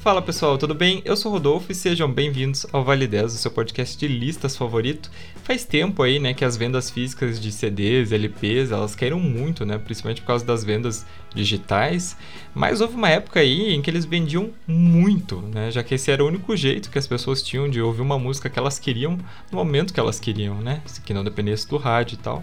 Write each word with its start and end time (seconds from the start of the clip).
Fala 0.00 0.22
pessoal, 0.22 0.56
tudo 0.56 0.74
bem? 0.74 1.02
Eu 1.04 1.14
sou 1.14 1.30
o 1.30 1.34
Rodolfo 1.34 1.70
e 1.70 1.74
sejam 1.74 2.10
bem-vindos 2.10 2.64
ao 2.72 2.82
Vale 2.82 3.06
10, 3.06 3.34
o 3.34 3.36
seu 3.36 3.50
podcast 3.50 3.98
de 3.98 4.08
listas 4.08 4.56
favorito. 4.56 5.10
Faz 5.44 5.66
tempo 5.66 6.02
aí, 6.02 6.18
né, 6.18 6.32
que 6.32 6.42
as 6.42 6.56
vendas 6.56 6.88
físicas 6.88 7.38
de 7.38 7.52
CDs, 7.52 8.10
LPs, 8.10 8.70
elas 8.70 8.94
caíram 8.94 9.20
muito, 9.20 9.66
né, 9.66 9.76
principalmente 9.76 10.22
por 10.22 10.28
causa 10.28 10.42
das 10.42 10.64
vendas 10.64 11.04
digitais, 11.34 12.16
mas 12.54 12.80
houve 12.80 12.96
uma 12.96 13.10
época 13.10 13.40
aí 13.40 13.74
em 13.74 13.82
que 13.82 13.90
eles 13.90 14.06
vendiam 14.06 14.48
muito, 14.66 15.42
né, 15.42 15.70
já 15.70 15.82
que 15.82 15.94
esse 15.94 16.10
era 16.10 16.24
o 16.24 16.28
único 16.28 16.56
jeito 16.56 16.90
que 16.90 16.98
as 16.98 17.06
pessoas 17.06 17.42
tinham 17.42 17.68
de 17.68 17.82
ouvir 17.82 18.00
uma 18.00 18.18
música 18.18 18.48
que 18.48 18.58
elas 18.58 18.78
queriam 18.78 19.18
no 19.52 19.58
momento 19.58 19.92
que 19.92 20.00
elas 20.00 20.18
queriam, 20.18 20.62
né, 20.62 20.82
que 21.04 21.12
não 21.12 21.22
dependesse 21.22 21.68
do 21.68 21.76
rádio 21.76 22.14
e 22.14 22.22
tal. 22.22 22.42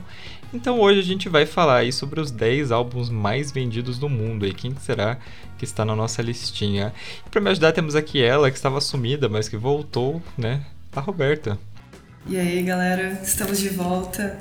Então 0.54 0.80
hoje 0.80 1.00
a 1.00 1.04
gente 1.04 1.28
vai 1.28 1.46
falar 1.46 1.78
aí 1.78 1.92
sobre 1.92 2.22
os 2.22 2.32
10 2.32 2.72
álbuns 2.72 3.10
mais 3.10 3.52
vendidos 3.52 4.00
do 4.00 4.08
mundo 4.08 4.46
e 4.46 4.54
quem 4.54 4.74
será 4.80 5.18
que 5.58 5.66
está 5.66 5.84
na 5.84 5.96
nossa 5.96 6.22
listinha. 6.22 6.94
E 7.26 7.30
para 7.30 7.42
me 7.42 7.50
ajudar 7.50 7.74
temos 7.74 7.96
aqui 7.96 8.22
ela 8.22 8.50
que 8.50 8.56
estava 8.56 8.80
sumida, 8.80 9.28
mas 9.28 9.50
que 9.50 9.58
voltou, 9.58 10.22
né? 10.38 10.66
A 10.96 11.02
Roberta. 11.02 11.60
E 12.26 12.38
aí, 12.38 12.62
galera, 12.64 13.20
estamos 13.24 13.60
de 13.60 13.70
volta 13.70 14.38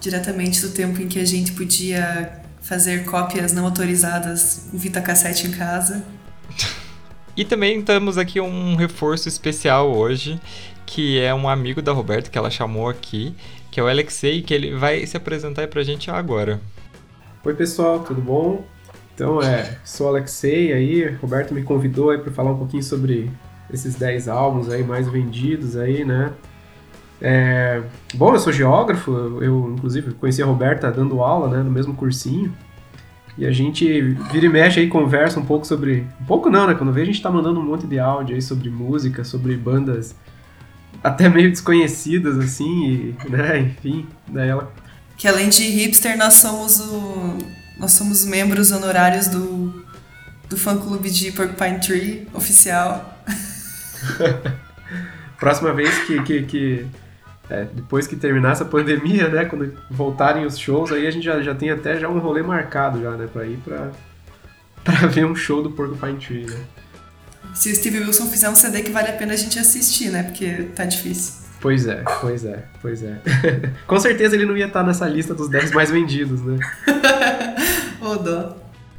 diretamente 0.00 0.60
do 0.60 0.70
tempo 0.70 1.00
em 1.00 1.08
que 1.08 1.18
a 1.18 1.24
gente 1.24 1.52
podia 1.52 2.40
fazer 2.60 3.04
cópias 3.04 3.52
não 3.52 3.64
autorizadas 3.64 4.68
em 4.72 4.78
fita 4.78 5.00
cassete 5.00 5.46
em 5.46 5.50
casa. 5.50 6.04
e 7.36 7.44
também 7.44 7.80
temos 7.82 8.18
aqui 8.18 8.40
um 8.40 8.76
reforço 8.76 9.28
especial 9.28 9.90
hoje, 9.94 10.40
que 10.86 11.18
é 11.18 11.34
um 11.34 11.48
amigo 11.48 11.82
da 11.82 11.92
Roberta 11.92 12.30
que 12.30 12.38
ela 12.38 12.50
chamou 12.50 12.88
aqui 12.88 13.34
que 13.70 13.80
é 13.80 13.82
o 13.82 13.88
Alexei, 13.88 14.42
que 14.42 14.54
ele 14.54 14.74
vai 14.74 15.04
se 15.06 15.16
apresentar 15.16 15.62
aí 15.62 15.68
pra 15.68 15.82
gente 15.82 16.10
agora. 16.10 16.60
Oi 17.44 17.54
pessoal, 17.54 18.00
tudo 18.00 18.20
bom? 18.20 18.64
Então, 19.14 19.42
é, 19.42 19.78
sou 19.84 20.06
o 20.06 20.10
Alexei 20.10 20.72
aí, 20.72 21.08
Roberto 21.20 21.52
me 21.52 21.62
convidou 21.62 22.10
aí 22.10 22.18
para 22.18 22.32
falar 22.32 22.52
um 22.52 22.58
pouquinho 22.58 22.82
sobre 22.82 23.30
esses 23.72 23.94
10 23.96 24.28
álbuns 24.28 24.68
aí 24.68 24.82
mais 24.82 25.08
vendidos 25.08 25.76
aí, 25.76 26.04
né? 26.04 26.32
É, 27.20 27.82
bom, 28.14 28.32
eu 28.32 28.38
sou 28.38 28.52
geógrafo, 28.52 29.10
eu 29.42 29.72
inclusive 29.74 30.12
conheci 30.14 30.42
a 30.42 30.46
Roberta 30.46 30.90
dando 30.90 31.20
aula, 31.20 31.48
né, 31.48 31.62
no 31.62 31.70
mesmo 31.70 31.94
cursinho. 31.94 32.54
E 33.36 33.46
a 33.46 33.52
gente 33.52 34.00
vira 34.32 34.46
e 34.46 34.48
mexe 34.48 34.80
aí, 34.80 34.88
conversa 34.88 35.38
um 35.38 35.44
pouco 35.44 35.64
sobre. 35.64 36.04
Um 36.20 36.24
pouco 36.24 36.50
não, 36.50 36.66
né? 36.66 36.74
Quando 36.74 36.92
vê, 36.92 37.02
a 37.02 37.04
gente 37.04 37.22
tá 37.22 37.30
mandando 37.30 37.60
um 37.60 37.62
monte 37.62 37.86
de 37.86 37.96
áudio 37.96 38.34
aí 38.34 38.42
sobre 38.42 38.68
música, 38.68 39.22
sobre 39.22 39.56
bandas 39.56 40.16
até 41.02 41.28
meio 41.28 41.50
desconhecidas, 41.50 42.38
assim, 42.38 43.14
e, 43.24 43.30
né, 43.30 43.58
enfim, 43.60 44.06
daí 44.26 44.48
ela... 44.48 44.72
Que 45.16 45.26
além 45.26 45.48
de 45.48 45.64
hipster, 45.64 46.16
nós 46.16 46.34
somos 46.34 46.80
o... 46.80 47.38
nós 47.78 47.92
somos 47.92 48.24
membros 48.24 48.70
honorários 48.70 49.28
do, 49.28 49.84
do 50.48 50.56
fã-clube 50.56 51.10
de 51.10 51.32
Porcupine 51.32 51.80
Tree, 51.80 52.28
oficial. 52.32 53.18
Próxima 55.38 55.72
vez 55.72 55.96
que... 56.04 56.22
que, 56.22 56.42
que 56.42 56.86
é, 57.50 57.64
depois 57.72 58.06
que 58.06 58.14
terminar 58.14 58.52
essa 58.52 58.64
pandemia, 58.64 59.28
né, 59.28 59.46
quando 59.46 59.72
voltarem 59.90 60.44
os 60.44 60.58
shows, 60.58 60.92
aí 60.92 61.06
a 61.06 61.10
gente 61.10 61.24
já, 61.24 61.40
já 61.40 61.54
tem 61.54 61.70
até 61.70 61.98
já 61.98 62.06
um 62.06 62.18
rolê 62.18 62.42
marcado 62.42 63.00
já, 63.00 63.12
né, 63.12 63.26
pra 63.32 63.46
ir 63.46 63.56
pra, 63.64 63.90
pra 64.84 65.06
ver 65.06 65.24
um 65.24 65.34
show 65.34 65.62
do 65.62 65.70
Porcupine 65.70 66.18
Tree, 66.18 66.44
né 66.44 66.58
se 67.54 67.72
o 67.72 67.74
Steve 67.76 68.00
Wilson 68.00 68.26
fizer 68.26 68.48
um 68.48 68.54
CD 68.54 68.82
que 68.82 68.90
vale 68.90 69.08
a 69.08 69.12
pena 69.12 69.32
a 69.32 69.36
gente 69.36 69.58
assistir, 69.58 70.10
né? 70.10 70.22
Porque 70.22 70.68
tá 70.74 70.84
difícil. 70.84 71.34
Pois 71.60 71.86
é, 71.86 72.04
pois 72.20 72.44
é, 72.44 72.64
pois 72.80 73.02
é. 73.02 73.20
Com 73.86 73.98
certeza 73.98 74.36
ele 74.36 74.46
não 74.46 74.56
ia 74.56 74.66
estar 74.66 74.84
nessa 74.84 75.08
lista 75.08 75.34
dos 75.34 75.48
10 75.48 75.72
mais 75.72 75.90
vendidos, 75.90 76.40
né? 76.42 76.58
Ô, 78.00 78.14
dó. 78.16 78.56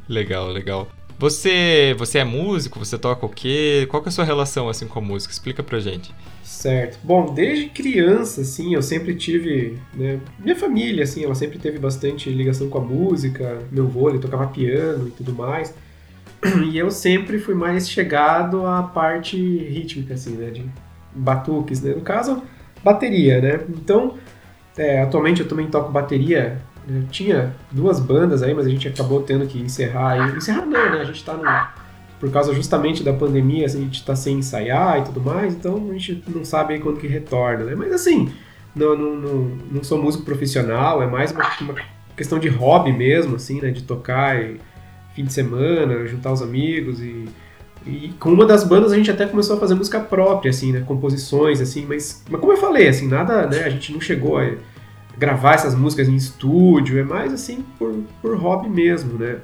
Legal, 0.08 0.48
legal. 0.48 0.88
Você, 1.18 1.94
você 1.98 2.18
é 2.18 2.24
músico? 2.24 2.78
Você 2.78 2.98
toca 2.98 3.26
o 3.26 3.28
quê? 3.28 3.86
Qual 3.90 4.02
que 4.02 4.08
é 4.08 4.10
a 4.10 4.12
sua 4.12 4.24
relação 4.24 4.68
assim 4.68 4.86
com 4.86 4.98
a 4.98 5.02
música? 5.02 5.32
Explica 5.32 5.62
pra 5.62 5.78
gente. 5.78 6.14
Certo. 6.42 6.98
Bom, 7.02 7.32
desde 7.32 7.70
criança, 7.70 8.42
assim, 8.42 8.74
eu 8.74 8.82
sempre 8.82 9.14
tive, 9.14 9.78
né, 9.94 10.18
minha 10.38 10.56
família, 10.56 11.04
assim, 11.04 11.24
ela 11.24 11.34
sempre 11.34 11.58
teve 11.58 11.78
bastante 11.78 12.28
ligação 12.28 12.68
com 12.68 12.78
a 12.78 12.80
música. 12.80 13.58
Meu 13.70 13.84
avô, 13.84 14.10
ele 14.10 14.18
tocava 14.18 14.46
piano 14.46 15.08
e 15.08 15.10
tudo 15.10 15.32
mais. 15.32 15.74
E 16.70 16.78
eu 16.78 16.90
sempre 16.90 17.38
fui 17.38 17.54
mais 17.54 17.88
chegado 17.88 18.66
à 18.66 18.82
parte 18.82 19.36
rítmica, 19.36 20.14
assim, 20.14 20.36
né? 20.36 20.50
De 20.50 20.64
batuques, 21.14 21.82
né? 21.82 21.94
No 21.94 22.00
caso, 22.00 22.42
bateria, 22.82 23.40
né? 23.40 23.60
Então, 23.68 24.14
é, 24.76 25.02
atualmente 25.02 25.40
eu 25.40 25.48
também 25.48 25.66
toco 25.66 25.92
bateria. 25.92 26.58
Eu 26.88 27.04
tinha 27.10 27.54
duas 27.70 28.00
bandas 28.00 28.42
aí, 28.42 28.54
mas 28.54 28.66
a 28.66 28.70
gente 28.70 28.88
acabou 28.88 29.22
tendo 29.22 29.46
que 29.46 29.60
encerrar. 29.60 30.16
E, 30.16 30.36
encerrar 30.36 30.64
não, 30.64 30.90
né? 30.90 31.00
A 31.00 31.04
gente 31.04 31.22
tá 31.24 31.34
no, 31.34 31.44
por 32.20 32.30
causa 32.30 32.54
justamente 32.54 33.02
da 33.02 33.12
pandemia, 33.12 33.66
assim, 33.66 33.78
a 33.78 33.84
gente 33.84 34.04
tá 34.04 34.14
sem 34.14 34.38
ensaiar 34.38 35.00
e 35.00 35.04
tudo 35.04 35.20
mais, 35.20 35.54
então 35.54 35.88
a 35.90 35.92
gente 35.94 36.22
não 36.28 36.44
sabe 36.44 36.74
aí 36.74 36.80
quando 36.80 36.98
que 36.98 37.06
retorna, 37.06 37.64
né? 37.64 37.74
Mas 37.74 37.92
assim, 37.92 38.30
não, 38.76 38.96
não, 38.96 39.16
não, 39.16 39.58
não 39.72 39.84
sou 39.84 40.00
músico 40.00 40.24
profissional, 40.24 41.02
é 41.02 41.06
mais 41.06 41.32
uma, 41.32 41.44
uma 41.62 41.74
questão 42.14 42.38
de 42.38 42.48
hobby 42.48 42.92
mesmo, 42.92 43.36
assim, 43.36 43.60
né? 43.60 43.70
De 43.70 43.82
tocar 43.82 44.40
e 44.40 44.60
fim 45.14 45.24
de 45.24 45.32
semana, 45.32 46.06
juntar 46.06 46.32
os 46.32 46.42
amigos 46.42 47.00
e, 47.00 47.26
e 47.86 48.12
com 48.18 48.30
uma 48.30 48.46
das 48.46 48.64
bandas 48.64 48.92
a 48.92 48.96
gente 48.96 49.10
até 49.10 49.26
começou 49.26 49.56
a 49.56 49.60
fazer 49.60 49.74
música 49.74 50.00
própria, 50.00 50.50
assim, 50.50 50.72
né? 50.72 50.82
Composições, 50.86 51.60
assim, 51.60 51.86
mas, 51.86 52.22
mas 52.28 52.40
como 52.40 52.52
eu 52.52 52.56
falei, 52.56 52.88
assim, 52.88 53.08
nada, 53.08 53.46
né? 53.46 53.64
A 53.64 53.70
gente 53.70 53.92
não 53.92 54.00
chegou 54.00 54.38
a 54.38 54.50
gravar 55.18 55.54
essas 55.54 55.74
músicas 55.74 56.08
em 56.08 56.16
estúdio, 56.16 56.98
é 56.98 57.02
mais 57.02 57.32
assim 57.32 57.64
por, 57.78 57.94
por 58.22 58.36
hobby 58.36 58.68
mesmo, 58.68 59.18
né? 59.18 59.38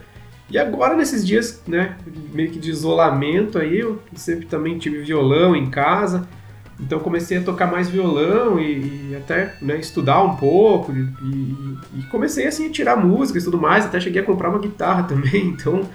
E 0.49 0.57
agora, 0.57 0.97
nesses 0.97 1.27
dias, 1.27 1.63
né, 1.67 1.97
meio 2.33 2.51
que 2.51 2.59
de 2.59 2.71
isolamento 2.71 3.59
aí, 3.59 3.81
eu 3.81 4.01
sempre 4.15 4.47
também 4.47 4.79
tive 4.79 4.99
violão 5.01 5.57
em 5.57 5.69
casa, 5.69 6.29
então 6.79 7.01
comecei 7.01 7.39
a 7.39 7.43
tocar 7.43 7.71
mais 7.71 7.89
violão 7.89 8.59
e, 8.61 9.11
e 9.11 9.17
até 9.17 9.55
né, 9.63 9.79
estudar 9.79 10.23
um 10.23 10.37
pouco 10.37 10.93
e, 10.93 11.01
e, 11.23 11.79
e, 12.01 12.03
comecei 12.11 12.47
assim 12.47 12.69
a 12.69 12.71
tirar 12.71 12.97
músicas 12.97 13.43
e 13.43 13.47
tudo 13.47 13.59
mais, 13.59 13.87
até 13.87 13.99
cheguei 13.99 14.23
a 14.23 14.25
comprar 14.25 14.51
uma 14.51 14.59
guitarra 14.59 15.05
também, 15.09 15.47
então 15.47 15.89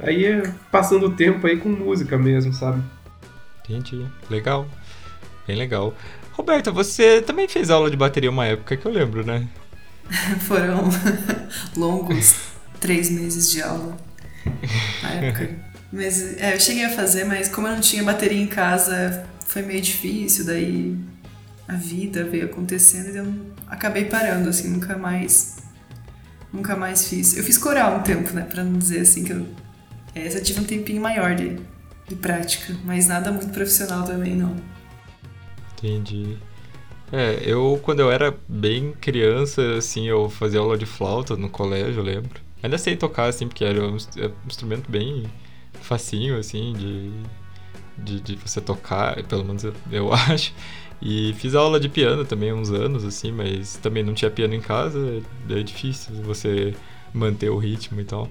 aí 0.00 0.24
é 0.24 0.42
passando 0.70 1.06
o 1.06 1.12
tempo 1.12 1.46
aí 1.46 1.58
com 1.58 1.68
música 1.68 2.16
mesmo, 2.16 2.52
sabe? 2.52 2.82
Entendi, 3.64 4.06
legal, 4.30 4.66
bem 5.46 5.56
legal. 5.56 5.94
Roberta, 6.32 6.70
você 6.70 7.20
também 7.20 7.48
fez 7.48 7.70
aula 7.70 7.90
de 7.90 7.96
bateria 7.96 8.30
uma 8.30 8.46
época 8.46 8.76
que 8.76 8.86
eu 8.86 8.92
lembro, 8.92 9.24
né? 9.24 9.46
Foram 10.40 10.84
longos 11.76 12.36
três 12.80 13.10
meses 13.10 13.50
de 13.50 13.62
aula 13.62 13.96
na 15.02 15.10
época. 15.10 15.50
Mas 15.92 16.36
é, 16.38 16.54
eu 16.54 16.60
cheguei 16.60 16.84
a 16.84 16.90
fazer, 16.90 17.24
mas 17.24 17.48
como 17.48 17.66
eu 17.66 17.72
não 17.72 17.80
tinha 17.80 18.02
bateria 18.02 18.40
em 18.40 18.46
casa, 18.46 19.26
foi 19.46 19.62
meio 19.62 19.80
difícil, 19.80 20.44
daí 20.44 20.96
a 21.66 21.74
vida 21.74 22.24
veio 22.24 22.46
acontecendo 22.46 23.14
e 23.14 23.16
eu 23.16 23.26
acabei 23.66 24.04
parando, 24.04 24.48
assim, 24.48 24.68
nunca 24.68 24.96
mais 24.96 25.56
nunca 26.52 26.76
mais 26.76 27.08
fiz. 27.08 27.36
Eu 27.36 27.44
fiz 27.44 27.58
coral 27.58 27.98
um 27.98 28.02
tempo, 28.02 28.32
né, 28.32 28.42
para 28.42 28.64
não 28.64 28.78
dizer 28.78 29.00
assim 29.00 29.24
que 29.24 29.32
eu 29.32 29.46
essa 30.14 30.40
tive 30.40 30.60
um 30.60 30.64
tempinho 30.64 31.02
maior 31.02 31.34
de, 31.34 31.58
de 32.08 32.14
prática, 32.16 32.74
mas 32.84 33.06
nada 33.06 33.30
muito 33.30 33.52
profissional 33.52 34.04
também 34.04 34.34
não. 34.34 34.56
Entendi. 35.74 36.38
É, 37.12 37.38
eu 37.44 37.78
quando 37.82 38.00
eu 38.00 38.10
era 38.10 38.34
bem 38.48 38.92
criança, 38.92 39.76
assim, 39.76 40.08
eu 40.08 40.28
fazia 40.30 40.60
aula 40.60 40.78
de 40.78 40.86
flauta 40.86 41.36
no 41.36 41.48
colégio, 41.48 42.00
eu 42.00 42.04
lembro. 42.04 42.40
Ainda 42.62 42.78
sei 42.78 42.96
tocar, 42.96 43.26
assim, 43.26 43.46
porque 43.46 43.64
era 43.64 43.80
um 43.86 43.96
é 43.96 44.30
instrumento 44.46 44.90
bem 44.90 45.24
facinho, 45.82 46.38
assim, 46.38 46.72
de 46.72 47.12
de, 47.98 48.20
de 48.20 48.36
você 48.36 48.60
tocar, 48.60 49.22
pelo 49.24 49.44
menos 49.44 49.64
eu, 49.64 49.74
eu 49.90 50.12
acho. 50.14 50.52
E 51.00 51.34
fiz 51.34 51.54
aula 51.54 51.78
de 51.78 51.88
piano 51.88 52.24
também 52.24 52.52
uns 52.52 52.70
anos, 52.70 53.04
assim, 53.04 53.30
mas 53.30 53.76
também 53.76 54.02
não 54.02 54.14
tinha 54.14 54.30
piano 54.30 54.54
em 54.54 54.60
casa, 54.60 55.22
é 55.50 55.62
difícil 55.62 56.14
você 56.22 56.74
manter 57.12 57.50
o 57.50 57.58
ritmo 57.58 58.00
e 58.00 58.04
tal. 58.04 58.28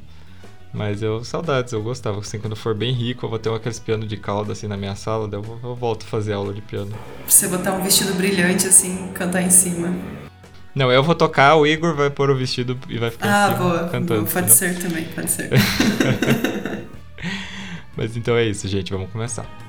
Mas 0.74 1.02
eu, 1.02 1.24
saudades, 1.24 1.72
eu 1.72 1.82
gostava, 1.82 2.20
assim, 2.20 2.38
quando 2.38 2.52
eu 2.52 2.58
for 2.58 2.76
bem 2.76 2.92
rico, 2.92 3.26
eu 3.26 3.30
vou 3.30 3.40
ter 3.40 3.50
aqueles 3.50 3.80
piano 3.80 4.06
de 4.06 4.18
cauda, 4.18 4.52
assim, 4.52 4.68
na 4.68 4.76
minha 4.76 4.96
sala, 4.96 5.26
daí 5.26 5.40
eu, 5.40 5.60
eu 5.64 5.76
volto 5.76 6.04
a 6.04 6.06
fazer 6.06 6.34
aula 6.34 6.54
de 6.54 6.62
piano. 6.62 6.92
Você 7.26 7.48
botar 7.48 7.72
um 7.74 7.82
vestido 7.82 8.14
brilhante, 8.14 8.68
assim, 8.68 9.10
cantar 9.14 9.42
em 9.42 9.50
cima. 9.50 9.96
Não, 10.74 10.92
eu 10.92 11.02
vou 11.02 11.16
tocar, 11.16 11.56
o 11.56 11.66
Igor 11.66 11.96
vai 11.96 12.10
pôr 12.10 12.30
o 12.30 12.36
vestido 12.36 12.78
e 12.90 12.98
vai 12.98 13.10
ficar 13.10 13.28
ah, 13.28 13.48
em 13.48 13.56
cima, 13.56 13.64
boa, 13.64 13.80
cantando. 13.88 14.22
Boa, 14.22 14.34
pode 14.34 14.52
ser 14.52 14.78
também, 14.78 15.06
pode 15.06 15.32
ser. 15.32 15.50
Mas 17.96 18.16
então 18.18 18.36
é 18.36 18.46
isso, 18.46 18.68
gente. 18.68 18.92
Vamos 18.92 19.12
começar. 19.12 19.65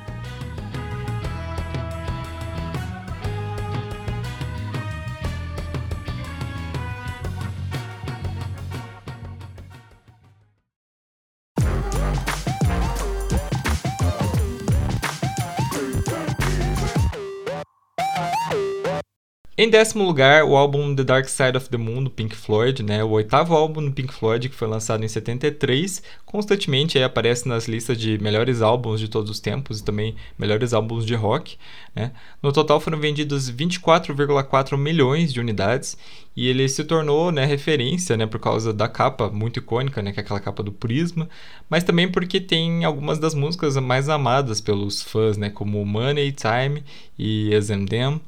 Em 19.58 19.70
décimo 19.70 20.04
lugar, 20.04 20.44
o 20.44 20.54
álbum 20.54 20.94
The 20.94 21.02
Dark 21.02 21.30
Side 21.30 21.56
of 21.56 21.70
the 21.70 21.78
Moon, 21.78 22.04
do 22.04 22.10
Pink 22.10 22.36
Floyd, 22.36 22.82
né? 22.82 23.02
O 23.02 23.08
oitavo 23.12 23.54
álbum 23.54 23.82
do 23.82 23.90
Pink 23.90 24.12
Floyd, 24.12 24.50
que 24.50 24.54
foi 24.54 24.68
lançado 24.68 25.02
em 25.02 25.08
73, 25.08 26.02
constantemente 26.26 27.02
aparece 27.02 27.48
nas 27.48 27.66
listas 27.66 27.96
de 27.96 28.18
melhores 28.18 28.60
álbuns 28.60 29.00
de 29.00 29.08
todos 29.08 29.30
os 29.30 29.40
tempos 29.40 29.80
e 29.80 29.82
também 29.82 30.14
melhores 30.38 30.74
álbuns 30.74 31.06
de 31.06 31.14
rock, 31.14 31.56
né? 31.94 32.12
No 32.42 32.52
total 32.52 32.80
foram 32.80 33.00
vendidos 33.00 33.50
24,4 33.50 34.76
milhões 34.76 35.32
de 35.32 35.40
unidades 35.40 35.96
e 36.36 36.48
ele 36.48 36.68
se 36.68 36.84
tornou, 36.84 37.32
né, 37.32 37.46
referência, 37.46 38.14
né, 38.14 38.26
por 38.26 38.38
causa 38.38 38.74
da 38.74 38.86
capa 38.86 39.30
muito 39.30 39.58
icônica, 39.58 40.02
né, 40.02 40.12
que 40.12 40.20
é 40.20 40.22
aquela 40.22 40.38
capa 40.38 40.62
do 40.62 40.70
Prisma, 40.70 41.30
mas 41.70 41.82
também 41.82 42.10
porque 42.10 42.38
tem 42.42 42.84
algumas 42.84 43.18
das 43.18 43.34
músicas 43.34 43.74
mais 43.78 44.10
amadas 44.10 44.60
pelos 44.60 45.00
fãs, 45.02 45.38
né, 45.38 45.48
como 45.48 45.82
Money, 45.82 46.32
Time 46.32 46.84
e 47.18 47.54
As 47.54 47.68
Them. 47.68 48.20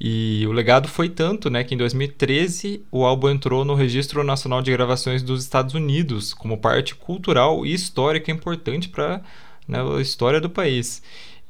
E 0.00 0.44
o 0.48 0.52
legado 0.52 0.88
foi 0.88 1.08
tanto, 1.08 1.48
né, 1.48 1.62
que 1.62 1.74
em 1.74 1.78
2013 1.78 2.82
o 2.90 3.04
álbum 3.04 3.30
entrou 3.30 3.64
no 3.64 3.74
Registro 3.74 4.24
Nacional 4.24 4.60
de 4.60 4.72
Gravações 4.72 5.22
dos 5.22 5.44
Estados 5.44 5.74
Unidos 5.74 6.34
como 6.34 6.58
parte 6.58 6.94
cultural 6.94 7.64
e 7.64 7.72
histórica 7.72 8.30
importante 8.30 8.88
para 8.88 9.22
né, 9.66 9.78
a 9.80 10.00
história 10.00 10.40
do 10.40 10.50
país. 10.50 11.02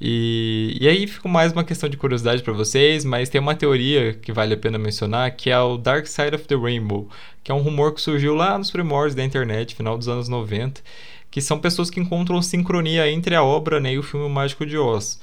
E, 0.04 0.76
e 0.80 0.88
aí 0.88 1.06
fica 1.06 1.28
mais 1.28 1.52
uma 1.52 1.64
questão 1.64 1.88
de 1.88 1.96
curiosidade 1.96 2.42
para 2.42 2.52
vocês, 2.52 3.04
mas 3.04 3.28
tem 3.28 3.40
uma 3.40 3.54
teoria 3.54 4.14
que 4.14 4.32
vale 4.32 4.52
a 4.52 4.56
pena 4.56 4.76
mencionar, 4.76 5.30
que 5.36 5.48
é 5.48 5.58
o 5.58 5.78
Dark 5.78 6.06
Side 6.06 6.34
of 6.34 6.44
the 6.44 6.56
Rainbow, 6.56 7.08
que 7.42 7.52
é 7.52 7.54
um 7.54 7.62
rumor 7.62 7.94
que 7.94 8.00
surgiu 8.00 8.34
lá 8.34 8.58
nos 8.58 8.70
primórdios 8.70 9.14
da 9.14 9.24
internet, 9.24 9.74
final 9.74 9.96
dos 9.96 10.08
anos 10.08 10.28
90, 10.28 10.82
que 11.30 11.40
são 11.40 11.58
pessoas 11.58 11.88
que 11.88 12.00
encontram 12.00 12.42
sincronia 12.42 13.10
entre 13.10 13.34
a 13.34 13.42
obra 13.44 13.80
né, 13.80 13.94
e 13.94 13.98
o 13.98 14.02
filme 14.02 14.28
Mágico 14.28 14.66
de 14.66 14.76
Oz 14.76 15.20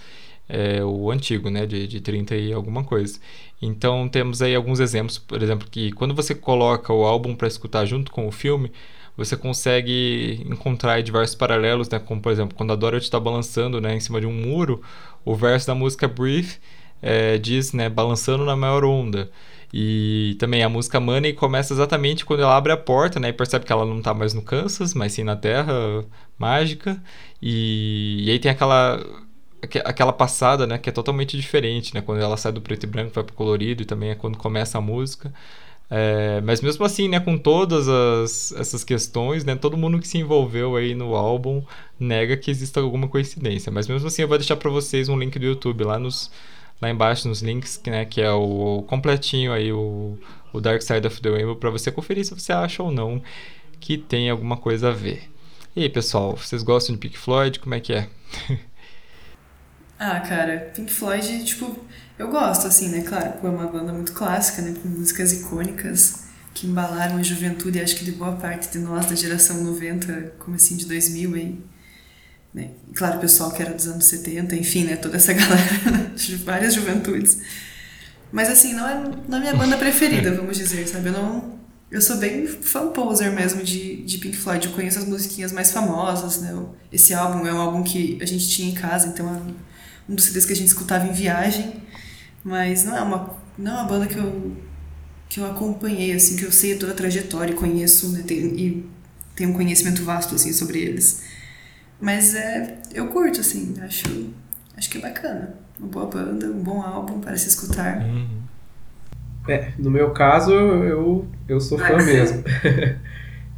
é, 0.49 0.83
o 0.83 1.11
antigo, 1.11 1.49
né, 1.49 1.65
de, 1.65 1.87
de 1.87 2.01
30 2.01 2.35
e 2.35 2.51
alguma 2.51 2.83
coisa. 2.83 3.19
Então 3.61 4.09
temos 4.09 4.41
aí 4.41 4.55
alguns 4.55 4.79
exemplos, 4.79 5.19
por 5.19 5.41
exemplo, 5.41 5.67
que 5.69 5.91
quando 5.91 6.15
você 6.15 6.33
coloca 6.33 6.91
o 6.91 7.05
álbum 7.05 7.35
para 7.35 7.47
escutar 7.47 7.85
junto 7.85 8.11
com 8.11 8.27
o 8.27 8.31
filme, 8.31 8.71
você 9.15 9.37
consegue 9.37 10.43
encontrar 10.49 11.01
diversos 11.03 11.35
paralelos, 11.35 11.89
né, 11.89 11.99
como 11.99 12.21
por 12.21 12.31
exemplo, 12.31 12.55
quando 12.57 12.73
a 12.73 12.75
Dorothy 12.75 13.05
está 13.05 13.19
balançando 13.19 13.79
né, 13.79 13.95
em 13.95 13.99
cima 13.99 14.19
de 14.19 14.25
um 14.25 14.33
muro, 14.33 14.81
o 15.23 15.35
verso 15.35 15.67
da 15.67 15.75
música 15.75 16.07
Breathe 16.07 16.57
é, 17.01 17.37
diz, 17.37 17.73
né, 17.73 17.89
balançando 17.89 18.45
na 18.45 18.55
maior 18.55 18.83
onda. 18.83 19.29
E 19.71 20.35
também 20.39 20.63
a 20.63 20.69
música 20.69 20.99
Money 20.99 21.33
começa 21.33 21.73
exatamente 21.73 22.25
quando 22.25 22.41
ela 22.41 22.57
abre 22.57 22.71
a 22.71 22.77
porta, 22.77 23.19
né? 23.19 23.29
E 23.29 23.33
percebe 23.33 23.65
que 23.65 23.71
ela 23.71 23.85
não 23.85 23.99
está 23.99 24.15
mais 24.15 24.33
no 24.33 24.41
Kansas, 24.41 24.95
mas 24.95 25.13
sim 25.13 25.23
na 25.23 25.35
Terra 25.35 26.03
Mágica. 26.39 26.99
E, 27.39 28.23
e 28.25 28.31
aí 28.31 28.39
tem 28.39 28.49
aquela 28.51 28.99
aquela 29.61 30.13
passada, 30.13 30.65
né, 30.65 30.77
que 30.77 30.89
é 30.89 30.91
totalmente 30.91 31.35
diferente, 31.37 31.93
né, 31.93 32.01
quando 32.01 32.21
ela 32.21 32.37
sai 32.37 32.51
do 32.51 32.61
preto 32.61 32.83
e 32.83 32.87
branco 32.87 33.11
vai 33.13 33.23
pro 33.23 33.33
colorido 33.33 33.81
e 33.81 33.85
também 33.85 34.11
é 34.11 34.15
quando 34.15 34.37
começa 34.37 34.77
a 34.77 34.81
música. 34.81 35.33
É, 35.91 36.39
mas 36.41 36.61
mesmo 36.61 36.85
assim, 36.85 37.07
né, 37.07 37.19
com 37.19 37.37
todas 37.37 37.87
as, 37.89 38.51
essas 38.53 38.83
questões, 38.83 39.43
né, 39.43 39.55
todo 39.55 39.75
mundo 39.75 39.99
que 39.99 40.07
se 40.07 40.19
envolveu 40.19 40.75
aí 40.75 40.93
no 40.93 41.15
álbum 41.15 41.63
nega 41.99 42.37
que 42.37 42.51
exista 42.51 42.79
alguma 42.79 43.07
coincidência. 43.07 43.71
Mas 43.71 43.87
mesmo 43.87 44.07
assim, 44.07 44.21
eu 44.21 44.27
vou 44.27 44.37
deixar 44.37 44.55
para 44.55 44.69
vocês 44.69 45.09
um 45.09 45.17
link 45.17 45.37
do 45.39 45.45
YouTube 45.45 45.83
lá 45.83 45.97
nos 45.97 46.31
lá 46.81 46.89
embaixo 46.89 47.27
nos 47.27 47.41
links, 47.41 47.81
né, 47.85 48.05
que 48.05 48.21
é 48.21 48.31
o, 48.31 48.77
o 48.77 48.83
completinho 48.83 49.51
aí 49.51 49.71
o, 49.73 50.17
o 50.53 50.61
Dark 50.61 50.81
Side 50.81 51.05
of 51.05 51.21
the 51.21 51.29
Rainbow 51.29 51.55
para 51.55 51.69
você 51.69 51.91
conferir 51.91 52.23
se 52.23 52.33
você 52.33 52.53
acha 52.53 52.81
ou 52.81 52.91
não 52.91 53.21
que 53.79 53.97
tem 53.97 54.29
alguma 54.29 54.57
coisa 54.57 54.89
a 54.89 54.91
ver. 54.91 55.29
E 55.75 55.83
aí, 55.83 55.89
pessoal, 55.89 56.35
vocês 56.35 56.63
gostam 56.63 56.95
de 56.95 56.99
Pink 56.99 57.17
Floyd? 57.17 57.59
Como 57.59 57.75
é 57.75 57.79
que 57.79 57.93
é? 57.93 58.09
Ah, 59.99 60.21
cara, 60.21 60.71
Pink 60.73 60.93
Floyd, 60.93 61.43
tipo, 61.43 61.77
eu 62.17 62.31
gosto, 62.31 62.67
assim, 62.67 62.87
né? 62.87 63.01
Claro, 63.01 63.33
é 63.43 63.47
uma 63.49 63.67
banda 63.67 63.91
muito 63.91 64.13
clássica, 64.13 64.61
né? 64.61 64.73
Com 64.81 64.87
músicas 64.87 65.33
icônicas 65.33 66.23
que 66.53 66.65
embalaram 66.67 67.17
a 67.17 67.23
juventude, 67.23 67.81
acho 67.81 67.97
que 67.97 68.05
de 68.05 68.13
boa 68.13 68.31
parte 68.37 68.69
de 68.69 68.79
nós 68.79 69.07
da 69.07 69.15
geração 69.15 69.61
90, 69.61 70.35
como 70.39 70.55
assim, 70.55 70.77
de 70.77 70.85
2000 70.85 71.35
aí. 71.35 71.59
Né? 72.53 72.71
Claro, 72.95 73.17
o 73.17 73.19
pessoal 73.19 73.51
que 73.51 73.61
era 73.61 73.73
dos 73.73 73.87
anos 73.87 74.05
70, 74.05 74.55
enfim, 74.55 74.85
né? 74.85 74.95
Toda 74.95 75.17
essa 75.17 75.33
galera 75.35 76.11
de 76.15 76.35
várias 76.37 76.73
juventudes. 76.73 77.39
Mas, 78.31 78.49
assim, 78.49 78.73
não 78.73 78.87
é, 78.87 79.11
não 79.27 79.37
é 79.37 79.41
minha 79.41 79.55
banda 79.55 79.75
preferida, 79.75 80.33
vamos 80.33 80.57
dizer, 80.57 80.87
sabe? 80.87 81.09
Eu 81.09 81.13
não... 81.13 81.59
Eu 81.91 82.01
sou 82.01 82.17
bem 82.17 82.47
fan 82.47 82.91
poser 82.91 83.31
mesmo 83.31 83.63
de, 83.63 84.03
de 84.03 84.17
Pink 84.19 84.37
Floyd. 84.37 84.65
Eu 84.65 84.73
conheço 84.73 84.99
as 84.99 85.05
musiquinhas 85.05 85.51
mais 85.51 85.71
famosas, 85.71 86.39
né? 86.39 86.55
Esse 86.89 87.13
álbum 87.13 87.45
é 87.45 87.53
um 87.53 87.59
álbum 87.59 87.83
que 87.83 88.17
a 88.21 88.25
gente 88.25 88.47
tinha 88.47 88.69
em 88.69 88.75
casa, 88.75 89.07
então 89.07 89.27
um 90.09 90.15
dos 90.15 90.25
CDs 90.25 90.45
que 90.45 90.53
a 90.53 90.55
gente 90.55 90.67
escutava 90.67 91.05
em 91.05 91.13
viagem, 91.13 91.75
mas 92.43 92.83
não 92.83 92.97
é 92.97 93.01
uma, 93.01 93.37
não 93.57 93.71
é 93.71 93.75
uma 93.75 93.83
banda 93.83 94.07
que 94.07 94.17
eu, 94.17 94.57
que 95.29 95.39
eu 95.39 95.45
acompanhei, 95.45 96.13
assim, 96.13 96.35
que 96.35 96.43
eu 96.43 96.51
sei 96.51 96.75
toda 96.75 96.93
a 96.93 96.95
trajetória 96.95 97.51
e 97.51 97.55
conheço, 97.55 98.09
né, 98.09 98.23
tem, 98.25 98.37
e 98.59 98.89
tenho 99.35 99.51
um 99.51 99.53
conhecimento 99.53 100.03
vasto, 100.03 100.33
assim, 100.33 100.51
sobre 100.51 100.79
eles. 100.79 101.23
Mas 102.01 102.33
é, 102.33 102.79
eu 102.93 103.07
curto, 103.07 103.39
assim, 103.39 103.75
acho, 103.81 104.33
acho 104.75 104.89
que 104.89 104.97
é 104.97 105.01
bacana. 105.01 105.53
Uma 105.79 105.87
boa 105.87 106.05
banda, 106.07 106.47
um 106.47 106.63
bom 106.63 106.81
álbum 106.81 107.19
para 107.21 107.37
se 107.37 107.47
escutar. 107.47 108.01
Uhum. 108.01 108.39
É, 109.47 109.71
no 109.77 109.89
meu 109.89 110.11
caso, 110.11 110.51
eu, 110.51 111.27
eu 111.47 111.61
sou 111.61 111.77
fã 111.77 111.97
mesmo. 111.97 112.43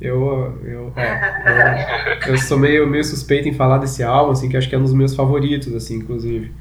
Eu, 0.01 0.57
eu, 0.63 0.93
é, 0.95 2.25
eu, 2.25 2.33
eu, 2.33 2.37
sou 2.39 2.57
meio, 2.57 2.87
meio 2.87 3.03
suspeito 3.03 3.47
em 3.47 3.53
falar 3.53 3.77
desse 3.77 4.01
álbum, 4.01 4.31
assim, 4.31 4.49
que 4.49 4.57
acho 4.57 4.67
que 4.67 4.73
é 4.73 4.77
um 4.77 4.81
dos 4.81 4.93
meus 4.93 5.13
favoritos, 5.13 5.71
assim, 5.75 5.97
inclusive. 5.97 6.51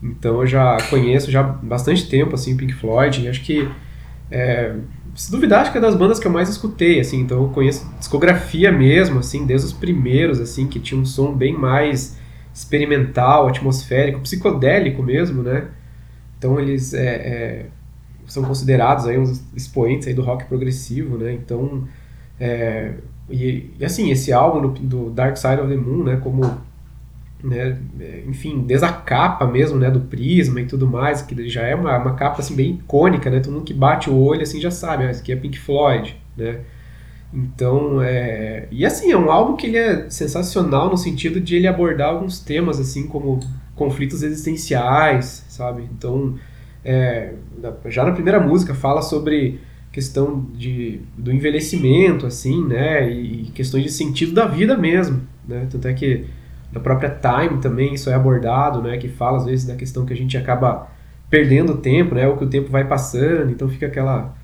Então 0.00 0.40
eu 0.42 0.46
já 0.46 0.76
conheço 0.88 1.28
já 1.28 1.42
bastante 1.42 2.08
tempo, 2.08 2.36
assim, 2.36 2.56
Pink 2.56 2.72
Floyd, 2.74 3.20
e 3.20 3.28
acho 3.28 3.42
que, 3.42 3.68
é, 4.30 4.76
se 5.12 5.28
duvidar, 5.28 5.62
acho 5.62 5.72
que 5.72 5.78
é 5.78 5.80
das 5.80 5.96
bandas 5.96 6.20
que 6.20 6.28
eu 6.28 6.30
mais 6.30 6.48
escutei, 6.48 7.00
assim, 7.00 7.20
então 7.20 7.42
eu 7.42 7.48
conheço 7.48 7.84
discografia 7.98 8.70
mesmo, 8.70 9.18
assim, 9.18 9.44
desde 9.44 9.66
os 9.66 9.72
primeiros, 9.72 10.40
assim, 10.40 10.68
que 10.68 10.78
tinha 10.78 11.00
um 11.00 11.04
som 11.04 11.34
bem 11.34 11.52
mais 11.52 12.16
experimental, 12.54 13.48
atmosférico, 13.48 14.20
psicodélico 14.20 15.02
mesmo, 15.02 15.42
né? 15.42 15.66
Então 16.38 16.60
eles 16.60 16.94
é, 16.94 17.06
é, 17.06 17.66
são 18.26 18.44
considerados 18.44 19.06
aí 19.06 19.18
uns 19.18 19.42
expoentes 19.54 20.06
aí 20.06 20.14
do 20.14 20.22
rock 20.22 20.44
progressivo, 20.44 21.18
né? 21.18 21.32
Então 21.32 21.88
é, 22.40 22.94
e, 23.28 23.70
e, 23.78 23.84
assim, 23.84 24.10
esse 24.10 24.32
álbum 24.32 24.60
do, 24.60 24.68
do, 24.80 25.10
Dark 25.10 25.36
Side 25.36 25.60
of 25.60 25.68
the 25.68 25.76
Moon, 25.76 26.04
né, 26.04 26.16
como, 26.16 26.42
né, 27.42 27.78
enfim, 28.26 28.64
desde 28.66 28.86
a 28.86 28.92
capa 28.92 29.46
mesmo, 29.46 29.78
né, 29.78 29.90
do 29.90 30.00
Prisma 30.00 30.60
e 30.60 30.66
tudo 30.66 30.86
mais, 30.86 31.22
que 31.22 31.48
já 31.48 31.62
é 31.62 31.74
uma, 31.74 31.96
uma 31.98 32.14
capa, 32.14 32.40
assim, 32.40 32.54
bem 32.54 32.70
icônica, 32.70 33.28
né, 33.30 33.40
todo 33.40 33.52
mundo 33.52 33.64
que 33.64 33.74
bate 33.74 34.08
o 34.08 34.16
olho, 34.16 34.42
assim, 34.42 34.60
já 34.60 34.70
sabe, 34.70 35.04
ah, 35.04 35.10
isso 35.10 35.20
aqui 35.20 35.32
é 35.32 35.36
Pink 35.36 35.58
Floyd, 35.58 36.16
né, 36.36 36.60
então, 37.32 38.00
é... 38.02 38.66
E 38.70 38.86
assim, 38.86 39.12
é 39.12 39.16
um 39.16 39.30
álbum 39.30 39.56
que 39.56 39.66
ele 39.66 39.76
é 39.76 40.08
sensacional 40.08 40.88
no 40.88 40.96
sentido 40.96 41.40
de 41.40 41.56
ele 41.56 41.66
abordar 41.66 42.08
alguns 42.08 42.40
temas, 42.40 42.80
assim, 42.80 43.06
como 43.06 43.40
conflitos 43.74 44.22
existenciais, 44.22 45.44
sabe? 45.48 45.86
Então, 45.92 46.36
é... 46.84 47.34
já 47.86 48.04
na 48.04 48.12
primeira 48.12 48.40
música 48.40 48.74
fala 48.74 49.02
sobre 49.02 49.60
questão 49.98 50.46
de, 50.54 51.00
do 51.16 51.32
envelhecimento, 51.32 52.24
assim, 52.24 52.64
né? 52.64 53.10
E 53.10 53.50
questões 53.52 53.82
de 53.82 53.90
sentido 53.90 54.32
da 54.32 54.46
vida 54.46 54.76
mesmo, 54.76 55.22
né? 55.46 55.66
Tanto 55.68 55.88
é 55.88 55.92
que 55.92 56.24
na 56.72 56.78
própria 56.78 57.10
Time 57.10 57.60
também 57.60 57.94
isso 57.94 58.08
é 58.08 58.14
abordado, 58.14 58.80
né? 58.80 58.96
Que 58.96 59.08
fala 59.08 59.38
às 59.38 59.44
vezes 59.44 59.66
da 59.66 59.74
questão 59.74 60.06
que 60.06 60.12
a 60.12 60.16
gente 60.16 60.36
acaba 60.36 60.86
perdendo 61.28 61.78
tempo, 61.78 62.14
né? 62.14 62.28
Ou 62.28 62.36
que 62.36 62.44
o 62.44 62.48
tempo 62.48 62.70
vai 62.70 62.86
passando, 62.86 63.50
então 63.50 63.68
fica 63.68 63.86
aquela 63.86 64.36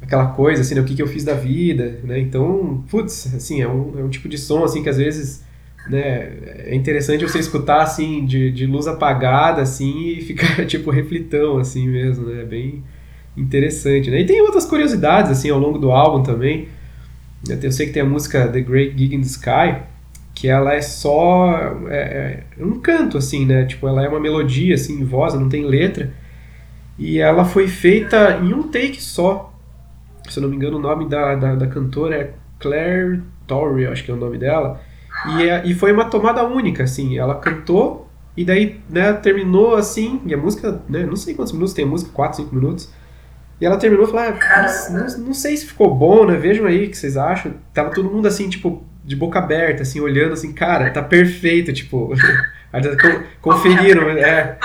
aquela 0.00 0.26
coisa 0.26 0.62
assim, 0.62 0.76
né? 0.76 0.80
o 0.80 0.84
que, 0.84 0.94
que 0.94 1.02
eu 1.02 1.08
fiz 1.08 1.24
da 1.24 1.34
vida, 1.34 1.98
né? 2.04 2.20
Então, 2.20 2.84
putz, 2.88 3.34
assim, 3.34 3.62
é 3.62 3.66
um, 3.66 3.98
é 3.98 4.04
um 4.04 4.08
tipo 4.08 4.28
de 4.28 4.38
som 4.38 4.62
assim 4.62 4.80
que 4.80 4.88
às 4.88 4.98
vezes 4.98 5.42
né, 5.88 6.30
é 6.66 6.74
interessante 6.74 7.24
você 7.24 7.40
escutar 7.40 7.82
assim 7.82 8.24
de, 8.24 8.52
de 8.52 8.64
luz 8.64 8.86
apagada 8.86 9.60
assim 9.60 10.10
e 10.10 10.20
ficar 10.20 10.64
tipo 10.66 10.88
reflitão 10.92 11.58
assim 11.58 11.88
mesmo, 11.88 12.26
né? 12.26 12.44
Bem 12.44 12.84
interessante, 13.36 14.10
né? 14.10 14.20
E 14.20 14.26
tem 14.26 14.40
outras 14.40 14.64
curiosidades, 14.64 15.30
assim, 15.30 15.50
ao 15.50 15.58
longo 15.58 15.78
do 15.78 15.90
álbum 15.90 16.22
também. 16.22 16.68
Eu 17.48 17.72
sei 17.72 17.86
que 17.86 17.92
tem 17.92 18.02
a 18.02 18.06
música 18.06 18.48
The 18.48 18.60
Great 18.60 18.96
Gig 18.96 19.14
in 19.14 19.20
the 19.20 19.26
Sky, 19.26 19.82
que 20.34 20.48
ela 20.48 20.74
é 20.74 20.80
só 20.80 21.76
é, 21.88 22.44
é 22.58 22.64
um 22.64 22.80
canto, 22.80 23.18
assim, 23.18 23.44
né? 23.44 23.64
Tipo, 23.64 23.86
ela 23.88 24.04
é 24.04 24.08
uma 24.08 24.20
melodia, 24.20 24.74
assim, 24.74 25.00
em 25.00 25.04
voz, 25.04 25.34
não 25.34 25.48
tem 25.48 25.64
letra. 25.64 26.12
E 26.98 27.18
ela 27.18 27.44
foi 27.44 27.68
feita 27.68 28.38
em 28.42 28.52
um 28.54 28.64
take 28.64 29.02
só. 29.02 29.52
Se 30.28 30.38
eu 30.38 30.42
não 30.42 30.48
me 30.48 30.56
engano, 30.56 30.78
o 30.78 30.80
nome 30.80 31.08
da, 31.08 31.34
da, 31.34 31.54
da 31.54 31.66
cantora 31.66 32.16
é 32.16 32.34
Claire 32.58 33.20
Torrey, 33.46 33.86
acho 33.86 34.04
que 34.04 34.10
é 34.10 34.14
o 34.14 34.16
nome 34.16 34.38
dela. 34.38 34.80
E, 35.36 35.48
é, 35.48 35.62
e 35.66 35.74
foi 35.74 35.92
uma 35.92 36.06
tomada 36.06 36.44
única, 36.44 36.84
assim. 36.84 37.18
Ela 37.18 37.34
cantou 37.34 38.08
e 38.36 38.44
daí, 38.44 38.80
né, 38.88 39.12
terminou 39.12 39.74
assim. 39.74 40.20
E 40.26 40.34
a 40.34 40.36
música, 40.36 40.82
né, 40.88 41.04
não 41.04 41.16
sei 41.16 41.34
quantos 41.34 41.52
minutos 41.52 41.74
tem 41.74 41.84
a 41.84 41.88
música, 41.88 42.10
4, 42.12 42.42
5 42.42 42.54
minutos. 42.54 42.92
E 43.60 43.66
ela 43.66 43.76
terminou 43.76 44.06
e 44.06 44.10
falou: 44.10 44.22
ah, 44.22 44.90
não, 44.90 45.26
não, 45.26 45.34
sei 45.34 45.56
se 45.56 45.66
ficou 45.66 45.94
bom, 45.94 46.26
né? 46.26 46.36
Vejam 46.36 46.66
aí 46.66 46.86
o 46.86 46.90
que 46.90 46.96
vocês 46.96 47.16
acham. 47.16 47.54
Tava 47.72 47.90
todo 47.90 48.10
mundo 48.10 48.26
assim, 48.26 48.48
tipo, 48.48 48.84
de 49.04 49.14
boca 49.14 49.38
aberta, 49.38 49.82
assim, 49.82 50.00
olhando 50.00 50.32
assim, 50.32 50.52
cara, 50.52 50.90
tá 50.90 51.02
perfeito, 51.02 51.72
tipo. 51.72 52.12
conferiram, 53.40 54.10
é. 54.10 54.58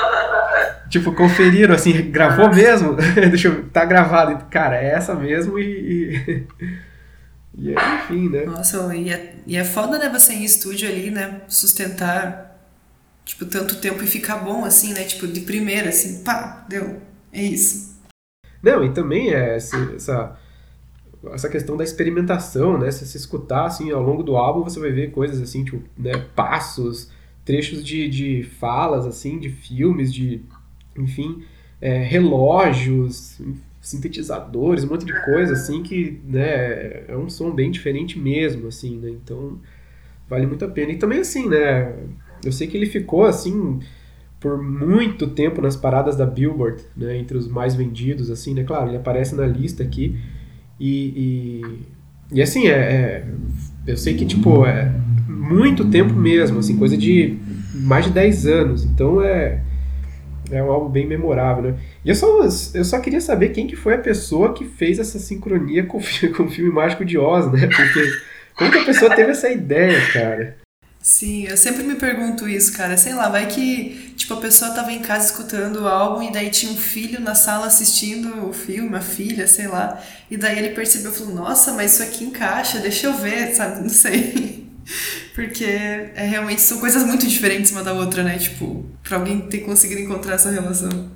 tipo, 0.89 1.11
conferiram 1.13 1.75
assim, 1.75 2.09
gravou 2.09 2.53
mesmo? 2.53 2.93
Deixa 3.29 3.49
eu. 3.49 3.65
Tá 3.69 3.85
gravado. 3.85 4.45
Cara, 4.49 4.77
é 4.77 4.89
essa 4.91 5.13
mesmo 5.13 5.59
e. 5.59 6.45
e... 7.57 7.73
É, 7.73 7.95
enfim, 7.95 8.29
né? 8.29 8.45
Nossa, 8.45 8.95
e 8.95 9.11
é, 9.11 9.33
e 9.45 9.57
é 9.57 9.65
foda, 9.65 9.99
né, 9.99 10.07
você 10.07 10.31
em 10.31 10.45
estúdio 10.45 10.87
ali, 10.87 11.11
né? 11.11 11.41
Sustentar, 11.49 12.57
tipo, 13.25 13.45
tanto 13.45 13.75
tempo 13.77 14.01
e 14.01 14.07
ficar 14.07 14.37
bom, 14.37 14.63
assim, 14.63 14.93
né? 14.93 15.03
Tipo, 15.03 15.27
de 15.27 15.41
primeira, 15.41 15.89
assim, 15.89 16.23
pá, 16.23 16.65
deu. 16.69 17.01
É 17.33 17.41
isso. 17.41 17.98
Não, 18.61 18.83
e 18.83 18.91
também 18.91 19.33
é 19.33 19.55
essa, 19.55 20.37
essa 21.33 21.49
questão 21.49 21.77
da 21.77 21.83
experimentação, 21.83 22.77
né? 22.77 22.91
Se 22.91 23.05
você 23.05 23.17
escutar, 23.17 23.65
assim, 23.65 23.91
ao 23.91 24.01
longo 24.01 24.23
do 24.23 24.35
álbum, 24.35 24.63
você 24.63 24.79
vai 24.79 24.91
ver 24.91 25.11
coisas, 25.11 25.41
assim, 25.41 25.63
tipo, 25.63 25.81
né? 25.97 26.11
Passos, 26.35 27.11
trechos 27.45 27.83
de, 27.83 28.07
de 28.09 28.43
falas, 28.43 29.05
assim, 29.05 29.39
de 29.39 29.49
filmes, 29.49 30.13
de, 30.13 30.41
enfim, 30.97 31.43
é, 31.81 32.03
relógios, 32.03 33.41
sintetizadores, 33.81 34.83
um 34.83 34.89
monte 34.89 35.05
de 35.05 35.25
coisa 35.25 35.53
assim 35.53 35.81
que 35.81 36.19
né, 36.25 37.05
é 37.07 37.15
um 37.17 37.29
som 37.29 37.51
bem 37.51 37.71
diferente 37.71 38.19
mesmo, 38.19 38.67
assim, 38.67 38.97
né? 38.97 39.09
Então 39.09 39.59
vale 40.27 40.45
muito 40.45 40.65
a 40.65 40.67
pena. 40.67 40.91
E 40.91 40.97
também 40.97 41.19
assim, 41.19 41.47
né? 41.47 41.95
Eu 42.43 42.51
sei 42.51 42.67
que 42.67 42.77
ele 42.77 42.85
ficou 42.85 43.25
assim 43.25 43.79
por 44.39 44.61
muito 44.61 45.27
tempo 45.27 45.61
nas 45.61 45.75
paradas 45.75 46.15
da 46.15 46.25
Billboard, 46.25 46.81
né? 46.95 47.17
Entre 47.17 47.37
os 47.37 47.47
mais 47.47 47.75
vendidos, 47.75 48.29
assim, 48.29 48.53
né? 48.53 48.63
Claro, 48.63 48.89
ele 48.89 48.97
aparece 48.97 49.35
na 49.35 49.45
lista 49.45 49.83
aqui 49.83 50.17
e, 50.79 51.61
e, 52.31 52.37
e 52.37 52.41
assim, 52.41 52.67
é, 52.67 52.71
é, 52.71 53.27
eu 53.85 53.97
sei 53.97 54.13
que, 54.13 54.25
tipo, 54.25 54.65
é 54.65 54.93
muito 55.27 55.89
tempo 55.89 56.13
mesmo, 56.13 56.59
assim, 56.59 56.77
coisa 56.77 56.95
de 56.95 57.37
mais 57.73 58.05
de 58.05 58.11
10 58.11 58.47
anos. 58.47 58.85
Então 58.85 59.21
é 59.21 59.61
é 60.51 60.63
um 60.63 60.71
álbum 60.71 60.89
bem 60.89 61.05
memorável, 61.05 61.63
né? 61.63 61.75
E 62.03 62.09
eu 62.09 62.15
só, 62.15 62.27
eu 62.73 62.83
só 62.83 62.99
queria 62.99 63.21
saber 63.21 63.49
quem 63.49 63.67
que 63.67 63.75
foi 63.75 63.93
a 63.93 63.99
pessoa 63.99 64.53
que 64.53 64.65
fez 64.65 64.97
essa 64.97 65.19
sincronia 65.19 65.83
com, 65.85 65.99
com 66.35 66.43
o 66.43 66.49
filme 66.49 66.71
Mágico 66.71 67.05
de 67.05 67.17
Oz, 67.17 67.51
né? 67.51 67.67
Porque 67.67 68.11
como 68.55 68.71
que 68.71 68.79
a 68.79 68.85
pessoa 68.85 69.15
teve 69.15 69.31
essa 69.31 69.49
ideia, 69.49 69.99
cara? 70.11 70.57
Sim, 71.01 71.45
eu 71.45 71.55
sempre 71.55 71.83
me 71.83 71.95
pergunto 71.95 72.47
isso, 72.47 72.73
cara. 72.73 72.97
Sei 72.97 73.13
lá, 73.13 73.29
vai 73.29 73.47
que, 73.47 74.13
tipo, 74.17 74.33
a 74.33 74.41
pessoa 74.41 74.71
tava 74.71 74.91
em 74.91 74.99
casa 74.99 75.27
escutando 75.27 75.77
o 75.81 75.87
álbum 75.87 76.23
e 76.23 76.31
daí 76.31 76.49
tinha 76.49 76.71
um 76.71 76.77
filho 76.77 77.21
na 77.21 77.33
sala 77.33 77.67
assistindo 77.67 78.47
o 78.47 78.53
filme, 78.53 78.95
a 78.95 79.01
filha, 79.01 79.47
sei 79.47 79.67
lá. 79.67 80.01
E 80.29 80.35
daí 80.35 80.59
ele 80.59 80.75
percebeu, 80.75 81.11
falou, 81.13 81.33
nossa, 81.33 81.71
mas 81.73 81.93
isso 81.93 82.03
aqui 82.03 82.25
encaixa, 82.25 82.79
deixa 82.79 83.07
eu 83.07 83.13
ver, 83.13 83.55
sabe? 83.55 83.81
Não 83.81 83.89
sei. 83.89 84.67
Porque 85.33 85.63
é, 85.63 86.27
realmente 86.29 86.61
são 86.61 86.79
coisas 86.79 87.03
muito 87.03 87.25
diferentes 87.25 87.71
uma 87.71 87.83
da 87.83 87.93
outra, 87.93 88.21
né? 88.21 88.37
Tipo, 88.37 88.85
pra 89.01 89.17
alguém 89.17 89.39
ter 89.41 89.59
conseguido 89.59 90.01
encontrar 90.01 90.35
essa 90.35 90.51
relação. 90.51 91.09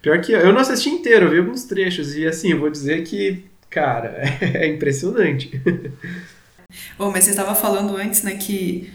Pior 0.00 0.20
que 0.20 0.32
eu 0.32 0.52
não 0.52 0.60
assisti 0.60 0.88
inteiro, 0.88 1.26
eu 1.26 1.30
vi 1.30 1.38
alguns 1.38 1.62
trechos. 1.62 2.16
E 2.16 2.26
assim, 2.26 2.50
eu 2.50 2.58
vou 2.58 2.70
dizer 2.70 3.04
que, 3.04 3.44
cara, 3.70 4.16
é 4.42 4.66
impressionante. 4.66 5.62
Oh, 6.98 7.10
mas 7.10 7.24
você 7.24 7.30
estava 7.30 7.54
falando 7.54 7.96
antes, 7.96 8.22
né, 8.22 8.34
que, 8.34 8.90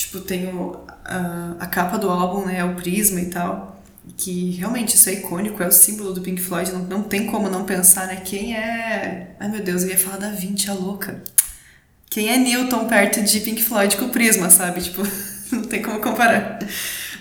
tipo, 0.00 0.20
tem 0.20 0.48
o, 0.48 0.80
a, 1.04 1.56
a 1.60 1.66
capa 1.66 1.98
do 1.98 2.08
álbum, 2.08 2.46
né, 2.46 2.58
é 2.58 2.64
o 2.64 2.74
prisma 2.74 3.20
e 3.20 3.26
tal. 3.26 3.78
Que 4.16 4.52
realmente 4.52 4.96
isso 4.96 5.08
é 5.08 5.14
icônico, 5.14 5.62
é 5.62 5.68
o 5.68 5.72
símbolo 5.72 6.12
do 6.12 6.20
Pink 6.20 6.40
Floyd, 6.40 6.72
não, 6.72 6.80
não 6.80 7.02
tem 7.02 7.26
como 7.26 7.48
não 7.48 7.64
pensar, 7.64 8.06
né? 8.06 8.16
Quem 8.24 8.56
é. 8.56 9.36
Ai 9.38 9.48
meu 9.48 9.62
Deus, 9.62 9.82
eu 9.82 9.90
ia 9.90 9.98
falar 9.98 10.16
da 10.16 10.30
Vinci, 10.30 10.70
a 10.70 10.74
louca. 10.74 11.22
Quem 12.08 12.28
é 12.28 12.36
Newton 12.38 12.88
perto 12.88 13.22
de 13.22 13.40
Pink 13.40 13.62
Floyd 13.62 13.96
com 13.96 14.06
o 14.06 14.08
Prisma, 14.08 14.50
sabe? 14.50 14.80
Tipo, 14.80 15.02
não 15.52 15.62
tem 15.62 15.82
como 15.82 16.00
comparar. 16.00 16.58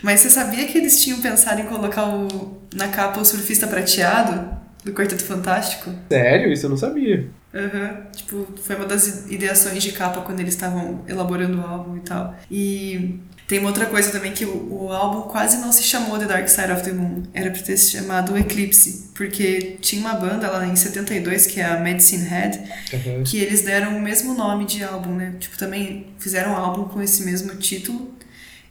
Mas 0.01 0.21
você 0.21 0.29
sabia 0.29 0.65
que 0.65 0.77
eles 0.77 1.03
tinham 1.03 1.19
pensado 1.19 1.62
em 1.62 1.65
colocar 1.65 2.07
o, 2.07 2.59
na 2.74 2.88
capa 2.88 3.19
o 3.19 3.25
surfista 3.25 3.67
prateado 3.67 4.57
do 4.83 4.93
Quarteto 4.93 5.24
Fantástico? 5.24 5.91
Sério? 6.09 6.51
Isso 6.51 6.65
eu 6.65 6.69
não 6.69 6.77
sabia. 6.77 7.29
Uhum. 7.53 8.12
Tipo, 8.15 8.48
foi 8.62 8.75
uma 8.75 8.86
das 8.86 9.25
ideações 9.29 9.82
de 9.82 9.91
capa 9.91 10.22
quando 10.22 10.39
eles 10.39 10.53
estavam 10.53 11.03
elaborando 11.08 11.60
o 11.60 11.65
álbum 11.65 11.98
e 11.98 12.01
tal. 12.01 12.36
E 12.50 13.20
tem 13.48 13.58
uma 13.58 13.70
outra 13.70 13.88
coisa 13.88 14.12
também 14.12 14.32
que 14.32 14.46
o, 14.46 14.84
o 14.84 14.94
álbum 14.94 15.22
quase 15.29 15.58
não 15.58 15.72
se 15.72 15.82
chamou 15.82 16.20
The 16.20 16.25
Dark 16.25 16.48
Side 16.48 16.72
of 16.72 16.84
the 16.84 16.91
Moon. 16.91 17.24
Era 17.34 17.50
pra 17.50 17.62
ter 17.62 17.75
se 17.77 17.98
chamado 17.98 18.38
Eclipse, 18.38 19.10
porque 19.15 19.77
tinha 19.82 20.00
uma 20.01 20.13
banda 20.13 20.50
lá 20.51 20.68
em 20.68 20.75
72, 20.75 21.48
que 21.48 21.60
é 21.60 21.65
a 21.65 21.79
Medicine 21.79 22.25
Head, 22.25 22.60
uhum. 22.94 23.24
que 23.24 23.39
eles 23.39 23.62
deram 23.62 23.98
o 23.98 24.00
mesmo 24.00 24.36
nome 24.36 24.65
de 24.65 24.84
álbum, 24.84 25.15
né? 25.15 25.34
Tipo, 25.39 25.58
também 25.58 26.08
fizeram 26.20 26.51
um 26.51 26.56
álbum 26.56 26.84
com 26.86 27.01
esse 27.01 27.24
mesmo 27.24 27.56
título. 27.56 28.13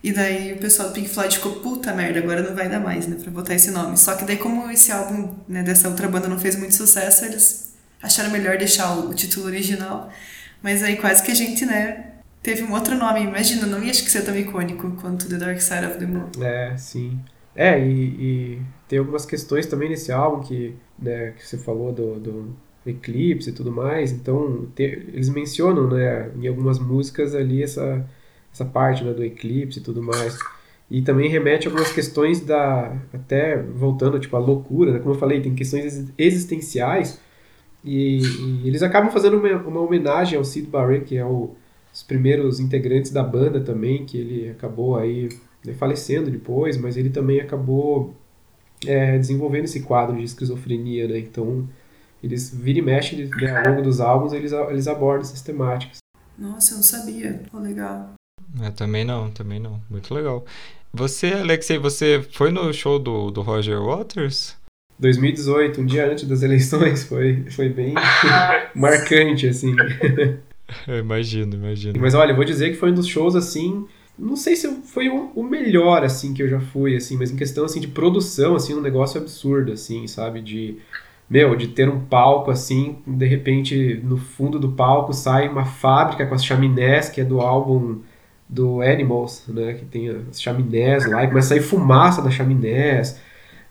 E 0.00 0.12
daí 0.12 0.52
o 0.52 0.58
pessoal 0.58 0.90
do 0.90 0.94
Pink 0.94 1.08
Floyd 1.08 1.34
ficou, 1.34 1.56
puta 1.56 1.92
merda, 1.92 2.20
agora 2.20 2.40
não 2.40 2.54
vai 2.54 2.68
dar 2.68 2.78
mais, 2.78 3.08
né, 3.08 3.16
pra 3.20 3.32
botar 3.32 3.54
esse 3.54 3.72
nome. 3.72 3.96
Só 3.96 4.14
que 4.14 4.24
daí 4.24 4.36
como 4.36 4.70
esse 4.70 4.92
álbum, 4.92 5.34
né, 5.48 5.64
dessa 5.64 5.88
outra 5.88 6.06
banda 6.06 6.28
não 6.28 6.38
fez 6.38 6.54
muito 6.54 6.72
sucesso, 6.72 7.24
eles 7.24 7.67
acharam 8.02 8.30
melhor 8.30 8.58
deixar 8.58 8.96
o, 8.98 9.14
título 9.14 9.46
original. 9.46 10.10
Mas 10.62 10.82
aí 10.82 10.96
quase 10.96 11.22
que 11.22 11.30
a 11.30 11.34
gente, 11.34 11.64
né, 11.64 12.12
teve 12.42 12.62
um 12.62 12.72
outro 12.72 12.96
nome. 12.96 13.20
Imagina, 13.20 13.66
não 13.66 13.82
ia 13.82 13.90
acho 13.90 14.04
que 14.04 14.10
ser 14.10 14.22
tão 14.22 14.36
icônico 14.36 14.90
quanto 15.00 15.28
The 15.28 15.36
Dark 15.36 15.60
Side 15.60 15.86
of 15.86 15.98
the 15.98 16.06
Moon. 16.06 16.30
É, 16.40 16.76
sim. 16.76 17.18
É, 17.54 17.78
e, 17.78 17.92
e 17.92 18.62
tem 18.86 18.98
algumas 18.98 19.26
questões 19.26 19.66
também 19.66 19.88
nesse 19.88 20.12
álbum 20.12 20.42
que, 20.42 20.74
né, 20.98 21.32
que 21.32 21.46
você 21.46 21.58
falou 21.58 21.92
do, 21.92 22.18
do 22.18 22.56
eclipse 22.86 23.50
e 23.50 23.52
tudo 23.52 23.72
mais. 23.72 24.12
Então, 24.12 24.68
te, 24.74 24.82
eles 24.82 25.28
mencionam, 25.28 25.88
né, 25.88 26.30
em 26.36 26.46
algumas 26.46 26.78
músicas 26.78 27.34
ali 27.34 27.62
essa, 27.62 28.04
essa 28.52 28.64
parte 28.64 29.04
né, 29.04 29.12
do 29.12 29.24
eclipse 29.24 29.80
e 29.80 29.82
tudo 29.82 30.02
mais. 30.02 30.38
E 30.90 31.02
também 31.02 31.28
remete 31.28 31.66
a 31.66 31.70
algumas 31.70 31.92
questões 31.92 32.40
da. 32.40 32.96
Até 33.12 33.60
voltando, 33.60 34.18
tipo, 34.18 34.34
à 34.36 34.38
loucura, 34.38 34.92
né? 34.92 34.98
Como 35.00 35.14
eu 35.14 35.18
falei, 35.18 35.40
tem 35.40 35.54
questões 35.54 36.10
existenciais. 36.16 37.20
E, 37.84 38.20
e 38.20 38.68
eles 38.68 38.82
acabam 38.82 39.10
fazendo 39.10 39.38
uma, 39.38 39.56
uma 39.58 39.80
homenagem 39.80 40.36
ao 40.36 40.44
Sid 40.44 40.66
Barrett, 40.68 41.04
que 41.04 41.16
é 41.16 41.24
o 41.24 41.54
os 41.98 42.02
primeiros 42.04 42.60
integrantes 42.60 43.10
da 43.10 43.24
banda 43.24 43.60
também, 43.60 44.04
que 44.04 44.16
ele 44.16 44.50
acabou 44.50 44.96
aí 44.96 45.28
né, 45.64 45.72
falecendo 45.74 46.30
depois, 46.30 46.76
mas 46.76 46.96
ele 46.96 47.10
também 47.10 47.40
acabou 47.40 48.14
é, 48.86 49.18
desenvolvendo 49.18 49.64
esse 49.64 49.82
quadro 49.82 50.16
de 50.16 50.22
esquizofrenia, 50.22 51.08
né? 51.08 51.18
Então, 51.18 51.68
eles 52.22 52.54
vira 52.54 52.78
e 52.78 52.82
mexe 52.82 53.16
né, 53.40 53.56
ao 53.56 53.72
longo 53.72 53.82
dos 53.82 54.00
álbuns, 54.00 54.32
eles, 54.32 54.52
eles 54.52 54.86
abordam 54.86 55.22
essas 55.22 55.42
temáticas. 55.42 55.98
Nossa, 56.38 56.74
eu 56.74 56.76
não 56.76 56.84
sabia. 56.84 57.42
Oh, 57.52 57.58
legal. 57.58 58.12
É, 58.62 58.70
também 58.70 59.04
não, 59.04 59.30
também 59.30 59.58
não. 59.58 59.80
Muito 59.90 60.14
legal. 60.14 60.44
Você, 60.92 61.32
Alexei, 61.32 61.78
você 61.78 62.22
foi 62.32 62.52
no 62.52 62.72
show 62.72 62.98
do, 62.98 63.30
do 63.32 63.42
Roger 63.42 63.82
Waters? 63.82 64.56
2018, 64.98 65.80
um 65.80 65.86
dia 65.86 66.10
antes 66.10 66.26
das 66.26 66.42
eleições, 66.42 67.04
foi, 67.04 67.44
foi 67.50 67.68
bem 67.68 67.94
marcante, 68.74 69.46
assim. 69.46 69.74
Eu 70.86 70.98
imagino, 70.98 71.54
imagino. 71.54 71.98
Mas 72.00 72.14
olha, 72.14 72.32
eu 72.32 72.36
vou 72.36 72.44
dizer 72.44 72.70
que 72.70 72.76
foi 72.76 72.90
um 72.90 72.94
dos 72.94 73.06
shows 73.06 73.36
assim. 73.36 73.86
Não 74.18 74.34
sei 74.34 74.56
se 74.56 74.68
foi 74.82 75.08
o 75.08 75.42
melhor 75.44 76.02
assim 76.02 76.34
que 76.34 76.42
eu 76.42 76.48
já 76.48 76.58
fui, 76.58 76.96
assim, 76.96 77.16
mas 77.16 77.30
em 77.30 77.36
questão 77.36 77.64
assim 77.64 77.78
de 77.80 77.86
produção, 77.86 78.56
assim, 78.56 78.74
um 78.74 78.80
negócio 78.80 79.20
absurdo, 79.20 79.72
assim, 79.72 80.08
sabe? 80.08 80.42
De 80.42 80.76
meu, 81.30 81.54
de 81.54 81.68
ter 81.68 81.88
um 81.88 82.00
palco 82.00 82.50
assim, 82.50 82.98
de 83.06 83.26
repente 83.26 84.00
no 84.02 84.16
fundo 84.16 84.58
do 84.58 84.72
palco 84.72 85.12
sai 85.12 85.48
uma 85.48 85.64
fábrica 85.64 86.26
com 86.26 86.34
as 86.34 86.44
chaminés, 86.44 87.08
que 87.08 87.20
é 87.20 87.24
do 87.24 87.40
álbum 87.40 88.00
do 88.48 88.80
Animals, 88.80 89.44
né? 89.46 89.74
Que 89.74 89.84
tem 89.84 90.08
as 90.08 90.42
chaminés 90.42 91.06
lá, 91.06 91.22
e 91.22 91.28
começa 91.28 91.54
a 91.54 91.58
sair 91.58 91.62
fumaça 91.62 92.20
das 92.20 92.34
chaminés. 92.34 93.20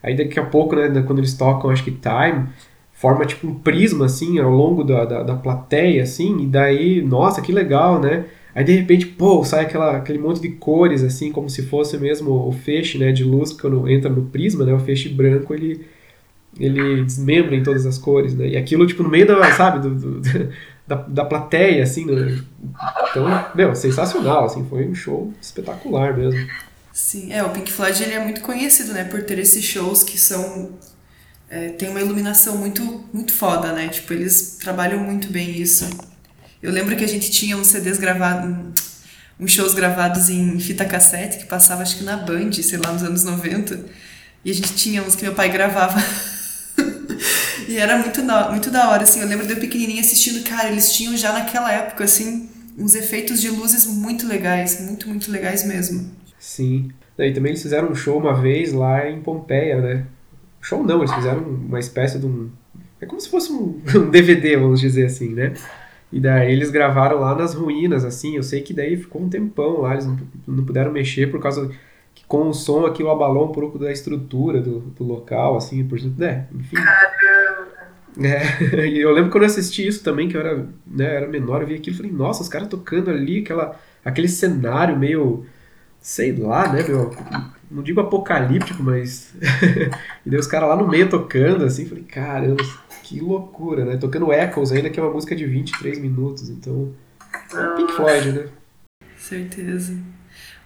Aí 0.02 0.16
daqui 0.16 0.40
a 0.40 0.46
pouco, 0.46 0.76
né, 0.76 1.04
quando 1.06 1.20
eles 1.20 1.34
tocam, 1.34 1.70
acho 1.70 1.84
que 1.84 1.92
Time, 1.92 2.48
forma 2.98 3.26
tipo 3.26 3.48
um 3.48 3.54
prisma 3.54 4.06
assim 4.06 4.40
ao 4.40 4.50
longo 4.50 4.84
da, 4.84 5.06
da, 5.06 5.24
da, 5.24 5.36
plateia 5.36 6.02
assim 6.02 6.42
e 6.42 6.48
daí 6.48 7.02
nossa 7.02 7.42
que 7.42 7.52
legal 7.52 8.02
né? 8.02 8.26
Aí 8.56 8.64
de 8.64 8.76
repente 8.76 9.06
pô 9.06 9.44
sai 9.44 9.66
aquela, 9.66 9.98
aquele 9.98 10.18
monte 10.18 10.42
de 10.42 10.50
cores 10.50 11.04
assim 11.04 11.32
como 11.32 11.48
se 11.48 11.62
fosse 11.62 11.96
mesmo 11.98 12.32
o 12.48 12.52
feixe 12.52 12.98
né 12.98 13.12
de 13.12 13.24
luz 13.24 13.54
quando 13.54 13.88
entra 13.88 14.10
no 14.10 14.24
prisma 14.24 14.66
né? 14.66 14.74
O 14.74 14.80
feixe 14.80 15.10
branco 15.10 15.54
ele 15.54 15.86
ele 16.60 17.04
desmembra 17.04 17.56
em 17.56 17.62
todas 17.62 17.86
as 17.86 18.00
cores 18.00 18.34
né? 18.34 18.48
E 18.48 18.58
aquilo 18.58 18.88
tipo 18.88 19.04
no 19.04 19.10
meio 19.10 19.28
da 19.28 19.52
sabe 19.52 19.88
do, 19.88 19.94
do 19.94 20.50
da, 20.88 20.96
da 20.96 21.26
plateia 21.26 21.84
assim 21.84 22.04
né? 22.06 22.36
então 23.12 23.28
meu 23.54 23.76
sensacional 23.76 24.46
assim 24.46 24.66
foi 24.68 24.88
um 24.88 24.96
show 24.96 25.32
espetacular 25.40 26.18
mesmo 26.18 26.40
sim 26.98 27.32
é 27.32 27.44
o 27.44 27.50
Pink 27.52 27.72
Floyd 27.72 28.02
ele 28.02 28.14
é 28.14 28.24
muito 28.24 28.42
conhecido 28.42 28.94
né 28.94 29.04
por 29.04 29.24
ter 29.24 29.38
esses 29.40 29.64
shows 29.64 30.04
que 30.04 30.20
são 30.20 30.78
é, 31.50 31.70
tem 31.70 31.90
uma 31.90 32.02
iluminação 32.02 32.58
muito, 32.58 33.06
muito 33.14 33.34
foda, 33.34 33.72
né? 33.72 33.88
Tipo, 33.88 34.14
eles 34.14 34.58
trabalham 34.60 35.00
muito 35.00 35.30
bem 35.30 35.62
isso. 35.62 35.90
Eu 36.62 36.72
lembro 36.72 36.96
que 36.96 37.04
a 37.04 37.08
gente 37.08 37.32
tinha 37.32 37.56
uns 37.58 37.68
CDs 37.68 37.98
gravados, 37.98 38.54
uns 39.40 39.52
shows 39.52 39.74
gravados 39.74 40.30
em 40.30 40.60
fita 40.60 40.84
cassete, 40.84 41.38
que 41.38 41.46
passava 41.46 41.84
acho 41.84 41.98
que 41.98 42.04
na 42.04 42.18
Band, 42.18 42.52
sei 42.52 42.78
lá, 42.78 42.92
nos 42.92 43.04
anos 43.04 43.24
90. 43.24 43.80
E 44.44 44.52
a 44.52 44.54
gente 44.54 44.74
tinha 44.76 45.02
uns 45.02 45.16
que 45.16 45.24
meu 45.24 45.34
pai 45.34 45.50
gravava. 45.50 46.04
e 47.68 47.78
era 47.78 47.98
muito, 47.98 48.22
muito 48.52 48.70
da 48.70 48.90
hora, 48.90 49.04
assim. 49.04 49.22
Eu 49.22 49.28
lembro 49.28 49.48
de 49.48 49.54
eu 49.54 49.60
pequenininha 49.60 50.02
assistindo, 50.02 50.44
cara, 50.44 50.70
eles 50.70 50.92
tinham 50.92 51.16
já 51.16 51.32
naquela 51.32 51.72
época, 51.72 52.04
assim, 52.04 52.50
uns 52.78 52.94
efeitos 52.94 53.40
de 53.40 53.50
luzes 53.50 53.86
muito 53.86 54.28
legais, 54.28 54.82
muito, 54.82 55.08
muito 55.08 55.32
legais 55.32 55.64
mesmo. 55.66 56.12
Sim. 56.40 56.92
E 57.18 57.32
também 57.32 57.52
eles 57.52 57.62
fizeram 57.62 57.90
um 57.90 57.96
show 57.96 58.18
uma 58.18 58.34
vez 58.34 58.74
lá 58.74 59.10
em 59.10 59.22
Pompeia, 59.22 59.82
né? 59.82 60.06
Show 60.62 60.84
não, 60.84 61.00
eles 61.00 61.14
fizeram 61.14 61.42
uma 61.42 61.80
espécie 61.80 62.20
de 62.20 62.26
um. 62.26 62.50
É 63.02 63.06
como 63.06 63.20
se 63.20 63.30
fosse 63.30 63.52
um, 63.52 63.82
um 63.96 64.10
DVD, 64.10 64.58
vamos 64.58 64.80
dizer 64.80 65.06
assim, 65.06 65.34
né? 65.34 65.54
E 66.12 66.20
daí 66.20 66.52
eles 66.52 66.70
gravaram 66.72 67.20
lá 67.20 67.36
nas 67.36 67.54
ruínas, 67.54 68.06
assim. 68.06 68.36
Eu 68.36 68.44
sei 68.44 68.62
que 68.62 68.74
daí 68.74 68.96
ficou 68.98 69.22
um 69.22 69.30
tempão 69.30 69.82
lá, 69.82 69.94
eles 69.94 70.06
não, 70.06 70.18
não 70.48 70.66
puderam 70.66 70.92
mexer 70.92 71.30
por 71.30 71.42
causa 71.42 71.70
que 72.14 72.24
com 72.26 72.50
o 72.50 72.54
som 72.54 72.86
aquilo 72.86 73.12
abalou 73.12 73.50
um 73.50 73.52
pouco 73.52 73.78
da 73.78 73.92
estrutura 73.92 74.62
do, 74.62 74.80
do 74.80 75.04
local, 75.04 75.58
assim, 75.58 75.86
por 75.88 76.00
né? 76.18 76.48
Enfim. 76.54 76.78
É, 78.20 78.88
e 78.90 79.00
eu 79.00 79.12
lembro 79.12 79.30
quando 79.30 79.44
eu 79.44 79.48
assisti 79.48 79.86
isso 79.86 80.04
também, 80.04 80.28
que 80.28 80.36
eu 80.36 80.42
era, 80.42 80.68
né, 80.86 81.16
era 81.16 81.28
menor, 81.28 81.62
eu 81.62 81.68
vi 81.68 81.76
aquilo 81.76 81.96
e 81.96 81.98
falei, 81.98 82.12
nossa, 82.12 82.42
os 82.42 82.50
caras 82.50 82.68
tocando 82.68 83.12
ali, 83.12 83.42
aquela, 83.42 83.80
aquele 84.04 84.28
cenário 84.28 84.98
meio, 84.98 85.46
sei 86.08 86.32
lá, 86.32 86.72
né, 86.72 86.84
meu, 86.88 87.14
não 87.70 87.84
digo 87.84 88.00
apocalíptico, 88.00 88.82
mas. 88.82 89.34
e 90.26 90.30
daí 90.30 90.40
os 90.40 90.48
caras 90.48 90.70
lá 90.70 90.76
no 90.78 90.88
meio 90.88 91.10
tocando, 91.10 91.66
assim, 91.66 91.86
falei, 91.86 92.06
caramba, 92.06 92.64
que 93.04 93.20
loucura, 93.20 93.84
né? 93.84 93.98
Tocando 93.98 94.32
Echoes 94.32 94.72
ainda, 94.72 94.90
que 94.90 94.98
é 94.98 95.04
uma 95.04 95.12
música 95.12 95.36
de 95.36 95.46
23 95.46 96.00
minutos, 96.00 96.50
então. 96.50 96.94
É 97.54 97.76
Pink 97.76 97.92
Floyd, 97.92 98.32
né? 98.32 98.48
Certeza. 99.18 99.98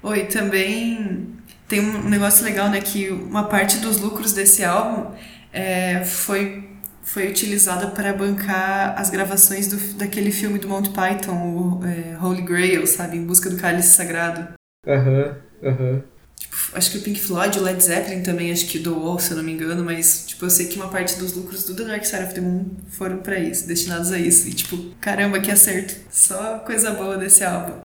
Oi, 0.04 0.26
também 0.26 1.36
tem 1.68 1.80
um 1.80 2.08
negócio 2.08 2.46
legal, 2.46 2.70
né? 2.70 2.80
Que 2.80 3.10
uma 3.10 3.46
parte 3.46 3.80
dos 3.80 4.00
lucros 4.00 4.34
desse 4.34 4.64
álbum 4.64 5.10
é, 5.52 6.04
foi, 6.06 6.70
foi 7.02 7.28
utilizada 7.28 7.88
para 7.88 8.14
bancar 8.14 8.94
as 8.96 9.10
gravações 9.10 9.68
do, 9.68 9.98
daquele 9.98 10.32
filme 10.32 10.60
do 10.60 10.70
Monty 10.70 10.92
Python, 10.92 11.34
o 11.34 11.82
é, 11.84 12.16
Holy 12.24 12.44
Grail, 12.44 12.86
sabe? 12.86 13.18
Em 13.18 13.26
busca 13.26 13.50
do 13.50 13.58
cálice 13.58 13.96
sagrado. 13.96 14.61
Aham, 14.88 15.38
uhum, 15.62 15.70
aham. 15.70 15.92
Uhum 15.96 16.12
acho 16.74 16.92
que 16.92 16.98
o 16.98 17.02
Pink 17.02 17.20
Floyd, 17.20 17.58
o 17.60 17.64
Led 17.64 17.82
Zeppelin 17.82 18.24
também 18.24 18.52
acho 18.52 18.68
que 18.68 18.80
doou, 18.80 19.20
se 19.20 19.32
eu 19.32 19.38
não 19.38 19.44
me 19.44 19.52
engano, 19.52 19.84
mas 19.84 20.26
tipo, 20.28 20.46
eu 20.46 20.50
sei 20.50 20.68
que 20.68 20.76
uma 20.76 20.90
parte 20.90 21.18
dos 21.18 21.34
lucros 21.34 21.66
do 21.66 21.76
The 21.76 21.84
Dark 21.84 22.06
Side 22.06 22.24
of 22.24 22.34
the 22.34 22.42
Moon 22.42 22.66
foram 22.90 23.18
para 23.18 23.40
isso, 23.40 23.68
destinados 23.68 24.12
a 24.12 24.20
isso. 24.20 24.48
E 24.48 24.54
tipo, 24.54 24.78
caramba, 25.00 25.40
que 25.40 25.52
acerto. 25.52 25.96
Só 26.10 26.60
coisa 26.60 26.92
boa 26.92 27.18
desse 27.18 27.44
álbum. 27.44 27.82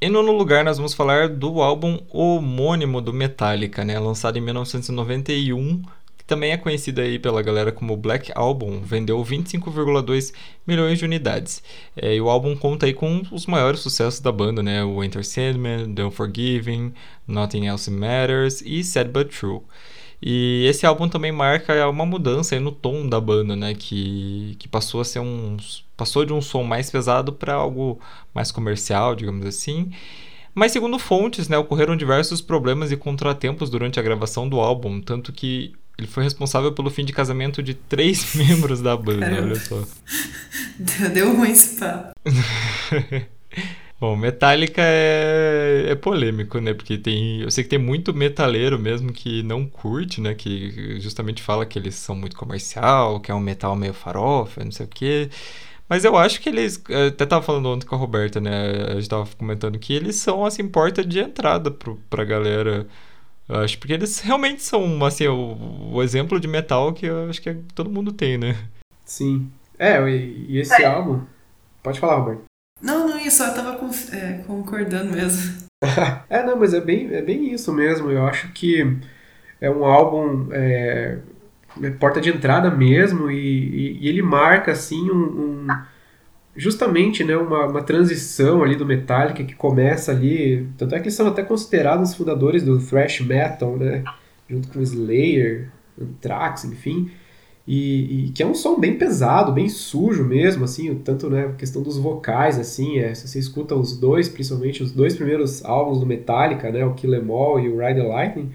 Em 0.00 0.10
nono 0.10 0.30
lugar, 0.30 0.62
nós 0.64 0.76
vamos 0.76 0.94
falar 0.94 1.28
do 1.28 1.60
álbum 1.60 1.98
homônimo 2.10 3.00
do 3.00 3.12
Metallica, 3.12 3.84
né? 3.84 3.98
lançado 3.98 4.36
em 4.38 4.40
1991 4.40 5.82
também 6.26 6.50
é 6.50 6.56
conhecida 6.56 7.02
aí 7.02 7.18
pela 7.18 7.40
galera 7.40 7.70
como 7.70 7.96
Black 7.96 8.32
Album, 8.34 8.80
vendeu 8.80 9.22
25,2 9.22 10.32
milhões 10.66 10.98
de 10.98 11.04
unidades. 11.04 11.62
É, 11.96 12.14
e 12.14 12.20
o 12.20 12.28
álbum 12.28 12.56
conta 12.56 12.86
aí 12.86 12.92
com 12.92 13.22
os 13.30 13.46
maiores 13.46 13.80
sucessos 13.80 14.20
da 14.20 14.32
banda, 14.32 14.62
né? 14.62 14.84
O 14.84 15.02
Enter 15.04 15.24
Sandman, 15.24 15.94
The 15.94 16.04
Unforgiving, 16.04 16.92
Nothing 17.28 17.66
Else 17.66 17.90
Matters 17.90 18.60
e 18.62 18.82
Sad 18.82 19.10
But 19.10 19.28
True. 19.28 19.60
E 20.20 20.64
esse 20.66 20.86
álbum 20.86 21.08
também 21.08 21.30
marca 21.30 21.88
uma 21.88 22.06
mudança 22.06 22.58
no 22.58 22.72
tom 22.72 23.06
da 23.08 23.20
banda, 23.20 23.54
né? 23.54 23.74
Que, 23.74 24.56
que 24.58 24.66
passou 24.66 25.00
a 25.00 25.04
ser 25.04 25.20
um. 25.20 25.56
passou 25.96 26.24
de 26.24 26.32
um 26.32 26.40
som 26.40 26.62
mais 26.64 26.90
pesado 26.90 27.32
para 27.32 27.54
algo 27.54 28.00
mais 28.34 28.50
comercial, 28.50 29.14
digamos 29.14 29.46
assim. 29.46 29.92
Mas 30.54 30.72
segundo 30.72 30.98
fontes, 30.98 31.48
né, 31.48 31.58
ocorreram 31.58 31.94
diversos 31.94 32.40
problemas 32.40 32.90
e 32.90 32.96
contratempos 32.96 33.68
durante 33.68 34.00
a 34.00 34.02
gravação 34.02 34.48
do 34.48 34.58
álbum, 34.58 35.02
tanto 35.02 35.30
que 35.30 35.74
ele 35.98 36.06
foi 36.06 36.24
responsável 36.24 36.72
pelo 36.72 36.90
fim 36.90 37.04
de 37.04 37.12
casamento 37.12 37.62
de 37.62 37.74
três 37.74 38.34
membros 38.36 38.80
da 38.80 38.96
banda, 38.96 39.20
Caramba. 39.20 39.46
olha 39.48 39.60
só. 39.60 39.82
Deu, 41.12 41.34
ruim 41.36 41.50
esse 41.50 41.78
papo. 41.78 42.12
Bom, 43.98 44.14
Metallica 44.14 44.82
é, 44.82 45.86
é 45.88 45.94
polêmico, 45.94 46.60
né? 46.60 46.74
Porque 46.74 46.98
tem. 46.98 47.40
Eu 47.40 47.50
sei 47.50 47.64
que 47.64 47.70
tem 47.70 47.78
muito 47.78 48.12
metaleiro 48.12 48.78
mesmo 48.78 49.10
que 49.10 49.42
não 49.42 49.64
curte, 49.64 50.20
né? 50.20 50.34
Que 50.34 51.00
justamente 51.00 51.42
fala 51.42 51.64
que 51.64 51.78
eles 51.78 51.94
são 51.94 52.14
muito 52.14 52.36
comercial, 52.36 53.18
que 53.20 53.30
é 53.30 53.34
um 53.34 53.40
metal 53.40 53.74
meio 53.74 53.94
farofa, 53.94 54.62
não 54.62 54.70
sei 54.70 54.84
o 54.84 54.88
quê. 54.88 55.30
Mas 55.88 56.04
eu 56.04 56.14
acho 56.16 56.40
que 56.42 56.50
eles. 56.50 56.82
Eu 56.90 57.08
até 57.08 57.24
tava 57.24 57.42
falando 57.42 57.70
ontem 57.70 57.86
com 57.86 57.94
a 57.94 57.98
Roberta, 57.98 58.38
né? 58.38 58.70
A 58.90 58.94
gente 58.96 59.08
tava 59.08 59.26
comentando 59.38 59.78
que 59.78 59.94
eles 59.94 60.16
são, 60.16 60.44
assim, 60.44 60.68
porta 60.68 61.02
de 61.02 61.18
entrada 61.18 61.70
pro, 61.70 61.96
pra 62.10 62.22
galera 62.22 62.86
eu 63.48 63.56
acho 63.56 63.78
porque 63.78 63.92
eles 63.92 64.20
realmente 64.20 64.62
são, 64.62 65.04
assim, 65.04 65.26
o, 65.26 65.92
o, 65.92 66.02
exemplo 66.02 66.40
de 66.40 66.48
metal 66.48 66.92
que 66.92 67.06
eu 67.06 67.28
acho 67.28 67.40
que 67.40 67.54
todo 67.74 67.90
mundo 67.90 68.12
tem, 68.12 68.36
né? 68.36 68.56
Sim. 69.04 69.50
É, 69.78 70.00
e, 70.08 70.46
e 70.48 70.58
esse 70.58 70.82
é. 70.82 70.86
álbum. 70.86 71.22
Pode 71.82 72.00
falar, 72.00 72.16
Roberto. 72.16 72.44
Não, 72.82 73.08
não, 73.08 73.18
isso 73.18 73.42
eu 73.42 73.54
tava 73.54 73.76
com, 73.76 73.88
é, 74.12 74.42
concordando 74.46 75.12
mesmo. 75.12 75.66
é, 76.28 76.42
não, 76.42 76.56
mas 76.56 76.74
é 76.74 76.80
bem, 76.80 77.12
é 77.14 77.22
bem 77.22 77.52
isso 77.52 77.72
mesmo. 77.72 78.10
Eu 78.10 78.26
acho 78.26 78.52
que 78.52 78.98
é 79.60 79.70
um 79.70 79.84
álbum 79.84 80.48
é, 80.52 81.18
é 81.82 81.90
porta 81.90 82.20
de 82.20 82.30
entrada 82.30 82.70
mesmo 82.70 83.30
e, 83.30 83.36
e, 83.36 83.98
e 84.00 84.08
ele 84.08 84.22
marca, 84.22 84.72
assim, 84.72 85.10
um, 85.10 85.66
um 85.66 85.66
justamente 86.56 87.22
né, 87.22 87.36
uma, 87.36 87.66
uma 87.66 87.82
transição 87.82 88.62
ali 88.62 88.76
do 88.76 88.86
Metallica 88.86 89.44
que 89.44 89.54
começa 89.54 90.12
ali. 90.12 90.66
Tanto 90.78 90.94
é 90.94 90.98
que 90.98 91.04
eles 91.04 91.14
são 91.14 91.26
até 91.26 91.42
considerados 91.42 92.10
os 92.10 92.16
fundadores 92.16 92.62
do 92.62 92.78
thrash 92.78 93.20
metal, 93.20 93.76
né? 93.76 94.02
Junto 94.48 94.68
com 94.68 94.80
Slayer, 94.80 95.70
Anthrax, 96.00 96.64
enfim. 96.64 97.10
E, 97.66 98.26
e, 98.26 98.30
que 98.30 98.44
é 98.44 98.46
um 98.46 98.54
som 98.54 98.78
bem 98.78 98.96
pesado, 98.96 99.52
bem 99.52 99.68
sujo 99.68 100.24
mesmo, 100.24 100.64
assim, 100.64 100.94
tanto 100.94 101.28
né, 101.28 101.46
a 101.46 101.52
questão 101.52 101.82
dos 101.82 101.98
vocais, 101.98 102.60
assim, 102.60 103.00
é, 103.00 103.12
se 103.12 103.26
você 103.26 103.40
escuta 103.40 103.74
os 103.74 103.96
dois, 103.96 104.28
principalmente 104.28 104.84
os 104.84 104.92
dois 104.92 105.16
primeiros 105.16 105.64
álbuns 105.64 105.98
do 105.98 106.06
Metallica, 106.06 106.70
né, 106.70 106.84
o 106.84 106.94
Kill 106.94 107.12
Em 107.12 107.28
All 107.28 107.58
e 107.58 107.68
o 107.68 107.76
Ride 107.76 108.00
the 108.00 108.06
Lightning, 108.06 108.52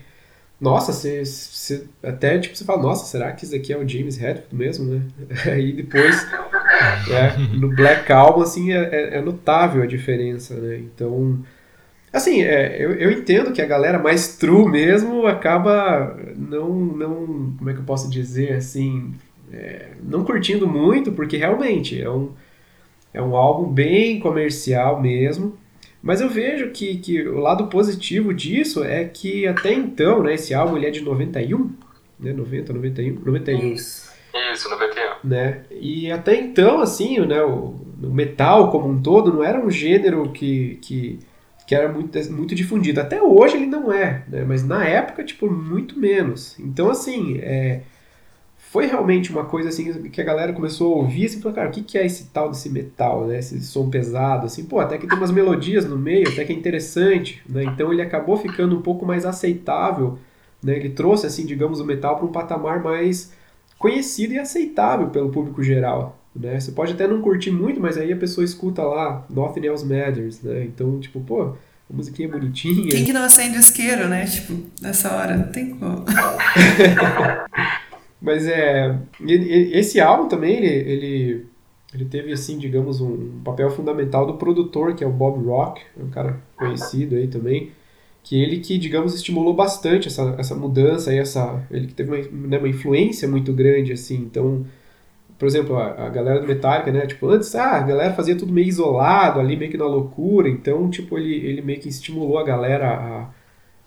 nossa, 0.61 0.93
você, 0.93 1.25
você, 1.25 1.85
até 2.03 2.37
tipo, 2.37 2.55
você 2.55 2.63
fala, 2.63 2.83
nossa, 2.83 3.05
será 3.05 3.31
que 3.31 3.43
isso 3.43 3.55
aqui 3.55 3.73
é 3.73 3.77
o 3.77 3.87
James 3.87 4.21
Hetfield 4.21 4.55
mesmo, 4.55 4.85
né? 4.85 5.01
Aí 5.51 5.73
depois, 5.73 6.23
é, 7.09 7.37
no 7.55 7.69
Black 7.75 8.11
Album, 8.11 8.41
assim, 8.41 8.71
é, 8.73 8.77
é, 8.77 9.17
é, 9.17 9.21
notável 9.21 9.83
a 9.83 9.85
diferença, 9.85 10.55
né? 10.55 10.77
Então, 10.77 11.39
assim, 12.11 12.41
é, 12.41 12.83
eu, 12.83 12.93
eu 12.93 13.11
entendo 13.11 13.51
que 13.51 13.61
a 13.61 13.65
galera 13.65 13.99
mais 13.99 14.37
true 14.37 14.69
mesmo 14.69 15.27
acaba 15.27 16.17
não, 16.35 16.69
não 16.69 17.55
como 17.57 17.69
é 17.69 17.73
que 17.73 17.79
eu 17.79 17.85
posso 17.85 18.09
dizer, 18.09 18.53
assim, 18.53 19.13
é, 19.51 19.91
não 20.03 20.23
curtindo 20.23 20.67
muito, 20.67 21.11
porque 21.11 21.37
realmente 21.37 22.01
é 22.01 22.09
um, 22.09 22.31
é 23.13 23.21
um 23.21 23.35
álbum 23.35 23.71
bem 23.71 24.19
comercial 24.19 25.01
mesmo, 25.01 25.57
mas 26.01 26.19
eu 26.19 26.29
vejo 26.29 26.71
que, 26.71 26.97
que 26.97 27.21
o 27.27 27.39
lado 27.39 27.67
positivo 27.67 28.33
disso 28.33 28.83
é 28.83 29.05
que 29.05 29.45
até 29.45 29.71
então, 29.71 30.23
né, 30.23 30.33
esse 30.33 30.53
álbum 30.53 30.77
ele 30.77 30.87
é 30.87 30.91
de 30.91 31.01
91, 31.01 31.71
né, 32.19 32.33
90, 32.33 32.73
91, 32.73 33.19
91. 33.23 33.73
Isso, 33.73 34.11
Isso 34.53 34.69
91. 34.69 35.00
Né? 35.23 35.61
E 35.69 36.11
até 36.11 36.35
então, 36.35 36.81
assim, 36.81 37.19
né, 37.19 37.41
o, 37.43 37.75
o 38.03 38.09
metal 38.11 38.71
como 38.71 38.89
um 38.89 39.01
todo 39.01 39.31
não 39.31 39.43
era 39.43 39.63
um 39.63 39.69
gênero 39.69 40.31
que, 40.31 40.79
que, 40.81 41.19
que 41.67 41.75
era 41.75 41.91
muito, 41.91 42.17
muito 42.31 42.55
difundido. 42.55 42.99
Até 42.99 43.21
hoje 43.21 43.57
ele 43.57 43.67
não 43.67 43.91
é, 43.93 44.23
né, 44.27 44.43
mas 44.47 44.65
na 44.65 44.83
época, 44.85 45.23
tipo, 45.23 45.49
muito 45.49 45.99
menos. 45.99 46.57
Então, 46.59 46.89
assim, 46.89 47.37
é, 47.37 47.81
foi 48.71 48.85
realmente 48.85 49.29
uma 49.29 49.43
coisa 49.43 49.67
assim 49.67 50.09
que 50.09 50.21
a 50.21 50.23
galera 50.23 50.53
começou 50.53 50.93
a 50.93 50.97
ouvir 50.99 51.25
assim, 51.25 51.41
falou, 51.41 51.53
cara, 51.53 51.67
o 51.67 51.71
que, 51.73 51.83
que 51.83 51.97
é 51.97 52.05
esse 52.05 52.27
tal 52.27 52.49
desse 52.49 52.69
metal, 52.69 53.27
né? 53.27 53.37
Esse 53.37 53.61
som 53.61 53.89
pesado, 53.89 54.45
assim, 54.45 54.63
pô, 54.63 54.79
até 54.79 54.97
que 54.97 55.05
tem 55.05 55.17
umas 55.17 55.29
melodias 55.29 55.83
no 55.83 55.97
meio, 55.97 56.29
até 56.29 56.45
que 56.45 56.53
é 56.53 56.55
interessante, 56.55 57.43
né? 57.49 57.65
Então 57.65 57.91
ele 57.91 58.01
acabou 58.01 58.37
ficando 58.37 58.77
um 58.77 58.81
pouco 58.81 59.05
mais 59.05 59.25
aceitável, 59.25 60.17
né? 60.63 60.77
Ele 60.77 60.89
trouxe, 60.89 61.27
assim, 61.27 61.45
digamos, 61.45 61.81
o 61.81 61.85
metal 61.85 62.15
para 62.15 62.25
um 62.25 62.31
patamar 62.31 62.81
mais 62.81 63.33
conhecido 63.81 64.35
e 64.35 64.39
aceitável 64.39 65.09
pelo 65.09 65.31
público 65.31 65.63
geral, 65.63 66.19
né? 66.35 66.59
Você 66.59 66.71
pode 66.71 66.93
até 66.93 67.07
não 67.07 67.19
curtir 67.19 67.49
muito, 67.49 67.81
mas 67.81 67.97
aí 67.97 68.13
a 68.13 68.15
pessoa 68.15 68.45
escuta 68.45 68.83
lá 68.83 69.25
Nothing 69.27 69.65
Else 69.65 69.83
Matters, 69.83 70.39
né? 70.43 70.63
Então, 70.65 70.99
tipo, 70.99 71.19
pô, 71.21 71.41
a 71.41 71.55
musiquinha 71.89 72.27
é 72.27 72.31
bonitinha. 72.31 72.89
Quem 72.89 73.03
que 73.03 73.11
não 73.11 73.23
acende 73.23 73.57
o 73.57 73.59
isqueiro, 73.59 74.07
né? 74.07 74.25
Tipo, 74.25 74.53
nessa 74.79 75.15
hora, 75.15 75.35
não 75.35 75.47
tem 75.47 75.71
como. 75.71 76.05
Mas 78.21 78.45
é. 78.45 78.95
Esse 79.27 79.99
álbum 79.99 80.29
também, 80.29 80.57
ele, 80.57 80.67
ele, 80.67 81.45
ele 81.91 82.05
teve, 82.05 82.31
assim, 82.31 82.59
digamos, 82.59 83.01
um 83.01 83.41
papel 83.43 83.71
fundamental 83.71 84.27
do 84.27 84.35
produtor, 84.35 84.93
que 84.93 85.03
é 85.03 85.07
o 85.07 85.11
Bob 85.11 85.43
Rock, 85.43 85.81
é 85.99 86.03
um 86.03 86.09
cara 86.11 86.39
conhecido 86.55 87.15
aí 87.15 87.27
também. 87.27 87.71
Que 88.23 88.41
ele 88.41 88.59
que, 88.59 88.77
digamos, 88.77 89.15
estimulou 89.15 89.53
bastante 89.53 90.07
essa, 90.07 90.35
essa 90.37 90.55
mudança 90.55 91.13
e 91.13 91.17
essa. 91.17 91.63
Ele 91.71 91.87
que 91.87 91.93
teve 91.93 92.11
uma, 92.11 92.47
né, 92.47 92.57
uma 92.57 92.69
influência 92.69 93.27
muito 93.27 93.51
grande, 93.53 93.93
assim. 93.93 94.15
Então, 94.17 94.65
por 95.39 95.47
exemplo, 95.47 95.75
a, 95.75 96.05
a, 96.05 96.09
galera 96.09 96.39
do 96.39 96.47
Metallica, 96.47 96.91
né? 96.91 97.07
Tipo, 97.07 97.29
antes, 97.29 97.53
ah, 97.55 97.77
a 97.77 97.81
galera 97.81 98.13
fazia 98.13 98.35
tudo 98.35 98.53
meio 98.53 98.67
isolado 98.67 99.39
ali, 99.39 99.57
meio 99.57 99.71
que 99.71 99.77
na 99.77 99.85
loucura. 99.85 100.47
Então, 100.49 100.89
tipo, 100.89 101.17
ele, 101.17 101.33
ele 101.35 101.61
meio 101.61 101.79
que 101.79 101.89
estimulou 101.89 102.37
a 102.37 102.43
galera 102.43 102.89
a 102.89 103.41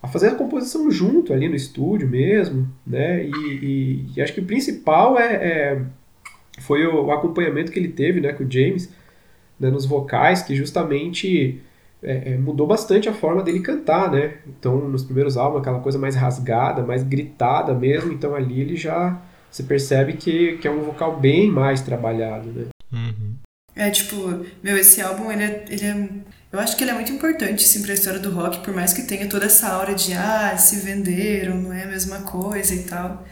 a 0.04 0.06
fazer 0.06 0.28
a 0.28 0.34
composição 0.34 0.90
junto 0.90 1.32
ali 1.32 1.48
no 1.48 1.54
estúdio 1.54 2.06
mesmo, 2.06 2.70
né? 2.86 3.24
E, 3.24 3.30
e, 3.30 4.06
e 4.14 4.20
acho 4.20 4.34
que 4.34 4.40
o 4.40 4.44
principal 4.44 5.18
é, 5.18 5.34
é, 5.34 5.82
foi 6.60 6.86
o, 6.86 7.06
o 7.06 7.10
acompanhamento 7.10 7.72
que 7.72 7.78
ele 7.78 7.88
teve 7.88 8.20
né, 8.20 8.30
com 8.34 8.44
o 8.44 8.50
James 8.50 8.92
né, 9.58 9.70
nos 9.70 9.86
vocais, 9.86 10.42
que 10.42 10.54
justamente 10.54 11.58
é, 12.04 12.32
é, 12.32 12.36
mudou 12.36 12.66
bastante 12.66 13.08
a 13.08 13.12
forma 13.12 13.42
dele 13.42 13.60
cantar, 13.60 14.10
né? 14.10 14.34
Então, 14.46 14.88
nos 14.88 15.02
primeiros 15.02 15.36
álbuns, 15.36 15.60
aquela 15.60 15.80
coisa 15.80 15.98
mais 15.98 16.14
rasgada, 16.14 16.82
mais 16.82 17.02
gritada 17.02 17.74
mesmo, 17.74 18.12
então 18.12 18.34
ali 18.34 18.60
ele 18.60 18.76
já 18.76 19.20
se 19.50 19.62
percebe 19.62 20.14
que, 20.14 20.58
que 20.58 20.68
é 20.68 20.70
um 20.70 20.82
vocal 20.82 21.18
bem 21.18 21.50
mais 21.50 21.80
trabalhado, 21.80 22.50
né? 22.52 22.66
Uhum. 22.92 23.36
É, 23.76 23.90
tipo, 23.90 24.44
meu, 24.62 24.76
esse 24.76 25.00
álbum, 25.00 25.32
ele 25.32 25.42
é, 25.42 25.64
ele 25.68 25.84
é. 25.84 26.08
Eu 26.52 26.60
acho 26.60 26.76
que 26.76 26.84
ele 26.84 26.92
é 26.92 26.94
muito 26.94 27.10
importante, 27.10 27.64
assim, 27.64 27.82
pra 27.82 27.94
história 27.94 28.20
do 28.20 28.30
rock, 28.30 28.60
por 28.60 28.72
mais 28.72 28.92
que 28.92 29.02
tenha 29.02 29.28
toda 29.28 29.46
essa 29.46 29.68
aura 29.68 29.94
de, 29.94 30.12
ah, 30.12 30.56
se 30.56 30.76
venderam, 30.76 31.56
não 31.56 31.72
é 31.72 31.82
a 31.82 31.88
mesma 31.88 32.20
coisa 32.20 32.74
e 32.74 32.84
tal. 32.84 33.26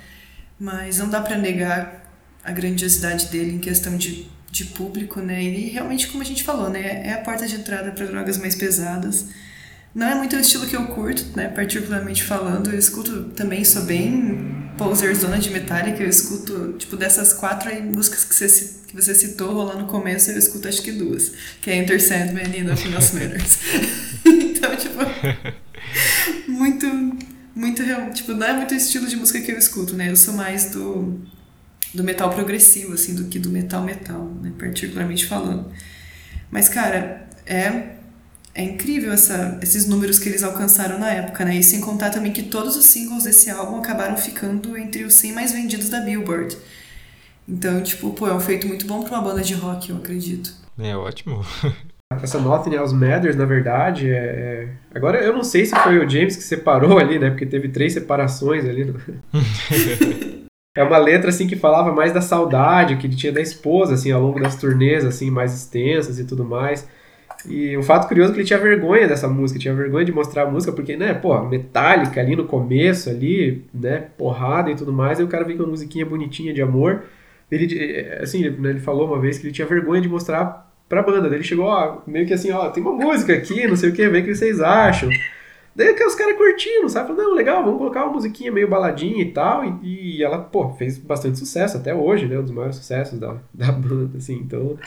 Mas 0.59 0.99
não 0.99 1.09
dá 1.09 1.21
para 1.21 1.39
negar 1.39 2.03
a 2.43 2.51
grandiosidade 2.51 3.27
dele 3.29 3.55
em 3.55 3.59
questão 3.59 3.97
de, 3.97 4.29
de 4.53 4.67
público, 4.67 5.19
né? 5.21 5.43
E 5.43 5.71
realmente, 5.71 6.09
como 6.09 6.23
a 6.23 6.27
gente 6.27 6.45
falou, 6.45 6.69
né? 6.69 7.07
É 7.07 7.15
a 7.15 7.19
porta 7.19 7.49
de 7.49 7.57
entrada 7.57 7.91
para 7.91 8.05
drogas 8.05 8.37
mais 8.37 8.55
pesadas. 8.55 9.29
Não 9.95 10.07
é 10.07 10.15
muito 10.15 10.37
o 10.37 10.41
estilo 10.41 10.67
que 10.67 10.77
eu 10.77 10.87
curto, 10.89 11.25
né? 11.35 11.49
Particularmente 11.49 12.23
falando. 12.23 12.71
Eu 12.71 12.79
escuto 12.79 13.31
também, 13.35 13.65
sou 13.65 13.83
bem 13.85 14.71
poser 14.77 15.15
zona 15.15 15.39
de 15.39 15.49
Metallica. 15.49 16.03
Eu 16.03 16.09
escuto, 16.09 16.75
tipo, 16.79 16.99
dessas 16.99 17.33
quatro 17.33 17.71
aí, 17.71 17.83
músicas 17.83 18.25
que 18.25 18.35
você, 18.35 18.75
que 18.89 18.95
você 18.95 19.15
citou 19.15 19.55
rolando 19.55 19.81
no 19.81 19.87
começo, 19.87 20.31
eu 20.31 20.39
escuto 20.39 20.69
acho 20.69 20.83
que 20.83 20.93
duas. 20.93 21.33
Que 21.63 21.71
é 21.71 21.77
Enter 21.79 22.01
Sandman 22.01 22.55
e 22.55 22.63
Nothing 22.63 22.93
Else 22.93 23.15
Matters. 23.15 23.59
então, 24.27 24.77
tipo... 24.77 24.99
muito, 26.47 26.87
muito... 27.55 27.83
Tipo, 28.13 28.35
não 28.35 28.47
é 28.47 28.53
muito 28.53 28.73
o 28.73 28.77
estilo 28.77 29.07
de 29.07 29.17
música 29.17 29.41
que 29.41 29.51
eu 29.51 29.57
escuto, 29.57 29.95
né? 29.95 30.11
Eu 30.11 30.17
sou 30.17 30.35
mais 30.35 30.73
do 30.73 31.23
do 31.93 32.03
metal 32.03 32.31
progressivo, 32.31 32.95
assim, 32.95 33.15
do 33.15 33.25
que 33.25 33.39
do 33.39 33.51
metal 33.51 33.83
metal, 33.83 34.25
né, 34.41 34.53
particularmente 34.59 35.27
falando. 35.27 35.67
Mas, 36.51 36.69
cara, 36.69 37.27
é, 37.47 37.97
é 38.55 38.63
incrível 38.63 39.13
essa, 39.13 39.59
esses 39.63 39.87
números 39.87 40.19
que 40.19 40.29
eles 40.29 40.43
alcançaram 40.43 40.99
na 40.99 41.11
época, 41.11 41.45
né? 41.45 41.57
E 41.57 41.63
sem 41.63 41.81
contar 41.81 42.11
também 42.11 42.33
que 42.33 42.43
todos 42.43 42.77
os 42.77 42.85
singles 42.87 43.25
desse 43.25 43.51
álbum 43.51 43.79
acabaram 43.79 44.17
ficando 44.17 44.77
entre 44.77 45.05
os 45.05 45.15
100 45.15 45.33
mais 45.33 45.53
vendidos 45.53 45.89
da 45.89 46.01
Billboard. 46.01 46.57
Então, 47.49 47.83
tipo, 47.83 48.11
pô, 48.11 48.29
é 48.29 48.35
um 48.35 48.41
feito 48.41 48.67
muito 48.67 48.87
bom 48.87 49.03
pra 49.03 49.19
uma 49.19 49.23
banda 49.23 49.43
de 49.43 49.55
rock, 49.55 49.91
eu 49.91 49.97
acredito. 49.97 50.53
É 50.79 50.97
ótimo. 50.97 51.45
Essa 52.23 52.39
Nothing 52.39 52.75
Else 52.75 52.95
Matters, 52.95 53.37
na 53.37 53.47
verdade, 53.47 54.11
é, 54.11 54.15
é... 54.15 54.69
Agora, 54.95 55.19
eu 55.25 55.33
não 55.33 55.43
sei 55.43 55.65
se 55.65 55.75
foi 55.75 55.99
o 55.99 56.09
James 56.09 56.37
que 56.37 56.43
separou 56.43 56.99
ali, 56.99 57.19
né? 57.19 57.31
Porque 57.31 57.47
teve 57.47 57.69
três 57.69 57.95
separações 57.95 58.67
ali. 58.67 58.85
No... 58.85 59.01
É 60.75 60.83
uma 60.83 60.97
letra 60.97 61.29
assim 61.29 61.47
que 61.47 61.55
falava 61.55 61.93
mais 61.93 62.13
da 62.13 62.23
saudade 62.23 62.97
que 62.97 63.07
ele 63.07 63.15
tinha 63.15 63.31
da 63.33 63.43
esposa 63.43 63.95
assim 63.95 64.11
ao 64.11 64.23
longo 64.23 64.41
das 64.41 64.57
turnês 64.57 65.05
assim 65.05 65.31
mais 65.31 65.53
extensas 65.53 66.19
e 66.19 66.25
tudo 66.25 66.45
mais. 66.45 66.89
E 67.47 67.77
o 67.77 67.83
fato 67.83 68.09
curioso 68.09 68.31
é 68.31 68.35
que 68.35 68.41
ele 68.41 68.47
tinha 68.47 68.59
vergonha 68.59 69.07
dessa 69.07 69.29
música, 69.29 69.59
tinha 69.59 69.75
vergonha 69.75 70.05
de 70.05 70.13
mostrar 70.13 70.45
a 70.45 70.51
música 70.51 70.73
porque, 70.73 70.97
né, 70.97 71.13
pô, 71.13 71.39
metálica 71.43 72.21
ali 72.21 72.37
no 72.37 72.45
começo 72.45 73.11
ali, 73.11 73.65
né, 73.75 74.07
porrada 74.17 74.71
e 74.71 74.77
tudo 74.77 74.93
mais, 74.93 75.19
aí 75.19 75.25
o 75.25 75.29
cara 75.29 75.45
vem 75.45 75.57
com 75.57 75.65
uma 75.65 75.71
musiquinha 75.71 76.07
bonitinha 76.07 76.55
de 76.55 76.63
amor. 76.63 77.03
Ele 77.51 78.07
assim, 78.21 78.45
ele, 78.45 78.57
né, 78.59 78.71
ele 78.71 78.81
falou 78.81 79.09
uma 79.09 79.21
vez 79.21 79.39
que 79.39 79.47
ele 79.47 79.53
tinha 79.53 79.67
vergonha 79.67 80.01
de 80.01 80.09
mostrar 80.09 80.73
pra 80.89 81.03
banda. 81.03 81.29
Ele 81.35 81.43
chegou, 81.43 81.67
ó, 81.67 82.01
meio 82.07 82.27
que 82.27 82.33
assim, 82.33 82.51
ó, 82.51 82.71
tem 82.71 82.83
uma 82.83 82.93
música 82.93 83.35
aqui, 83.35 83.67
não 83.67 83.77
sei 83.77 83.91
o 83.91 83.93
que, 83.93 84.09
vem 84.09 84.23
o 84.23 84.25
que 84.25 84.35
vocês 84.35 84.61
acham. 84.61 85.11
Daí 85.75 85.95
que 85.95 86.05
os 86.05 86.15
caras 86.15 86.37
curtindo, 86.37 86.89
sabe? 86.89 87.09
Falando, 87.09 87.29
não, 87.29 87.35
legal, 87.35 87.65
vamos 87.65 87.79
colocar 87.79 88.05
uma 88.05 88.13
musiquinha 88.13 88.53
meio 88.53 88.69
baladinha 88.69 89.23
e 89.23 89.33
tal. 89.33 89.65
E, 89.65 90.19
e, 90.19 90.23
ela, 90.23 90.39
pô, 90.39 90.71
fez 90.75 90.99
bastante 90.99 91.39
sucesso 91.39 91.79
até 91.79 91.95
hoje, 91.95 92.27
né? 92.27 92.39
Um 92.39 92.43
dos 92.43 92.51
maiores 92.51 92.77
sucessos 92.77 93.19
da, 93.19 93.39
da 93.53 93.73
banda, 93.73 94.19
assim. 94.19 94.37
Então, 94.37 94.79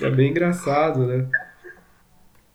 é 0.00 0.10
bem 0.10 0.30
engraçado, 0.30 1.06
né? 1.06 1.26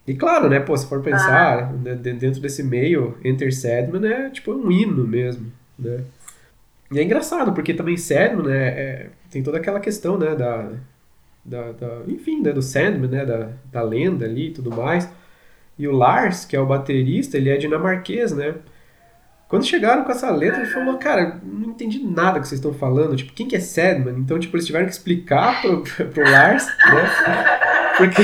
E 0.07 0.13
claro, 0.13 0.47
né, 0.49 0.59
pô, 0.59 0.77
se 0.77 0.87
for 0.87 1.01
pensar, 1.01 1.63
ah. 1.63 1.71
né, 1.71 1.95
dentro 1.95 2.39
desse 2.39 2.61
meio, 2.61 3.17
Enter 3.23 3.51
Sadman 3.51 4.07
é 4.07 4.29
tipo 4.29 4.53
um 4.53 4.71
hino 4.71 5.03
mesmo, 5.03 5.51
né? 5.79 6.03
E 6.91 6.99
é 6.99 7.03
engraçado, 7.03 7.53
porque 7.53 7.73
também 7.73 7.97
Sadman, 7.97 8.45
né, 8.45 8.67
é, 8.67 9.09
tem 9.31 9.41
toda 9.41 9.57
aquela 9.57 9.79
questão, 9.79 10.15
né, 10.15 10.35
da, 10.35 10.69
da, 11.43 11.71
da 11.71 12.01
enfim, 12.07 12.41
né, 12.41 12.51
do 12.51 12.61
Sandman, 12.61 13.09
né, 13.09 13.25
da, 13.25 13.49
da 13.71 13.81
lenda 13.81 14.25
ali 14.25 14.47
e 14.47 14.51
tudo 14.51 14.69
mais. 14.69 15.09
E 15.77 15.87
o 15.87 15.91
Lars, 15.91 16.45
que 16.45 16.55
é 16.55 16.59
o 16.59 16.65
baterista, 16.65 17.37
ele 17.37 17.49
é 17.49 17.57
dinamarquês, 17.57 18.31
né? 18.31 18.55
Quando 19.47 19.65
chegaram 19.65 20.03
com 20.03 20.11
essa 20.11 20.31
letra, 20.31 20.61
ele 20.61 20.71
falou, 20.71 20.97
cara, 20.97 21.39
não 21.43 21.69
entendi 21.69 22.03
nada 22.03 22.39
que 22.39 22.47
vocês 22.47 22.59
estão 22.59 22.73
falando. 22.73 23.15
Tipo, 23.15 23.33
quem 23.33 23.47
que 23.47 23.55
é 23.55 23.59
Sadman? 23.59 24.17
Então, 24.17 24.39
tipo, 24.39 24.55
eles 24.55 24.65
tiveram 24.65 24.85
que 24.85 24.91
explicar 24.91 25.61
pro, 25.61 25.81
pro 26.09 26.29
Lars, 26.29 26.65
né? 26.65 27.59
Porque, 27.97 28.23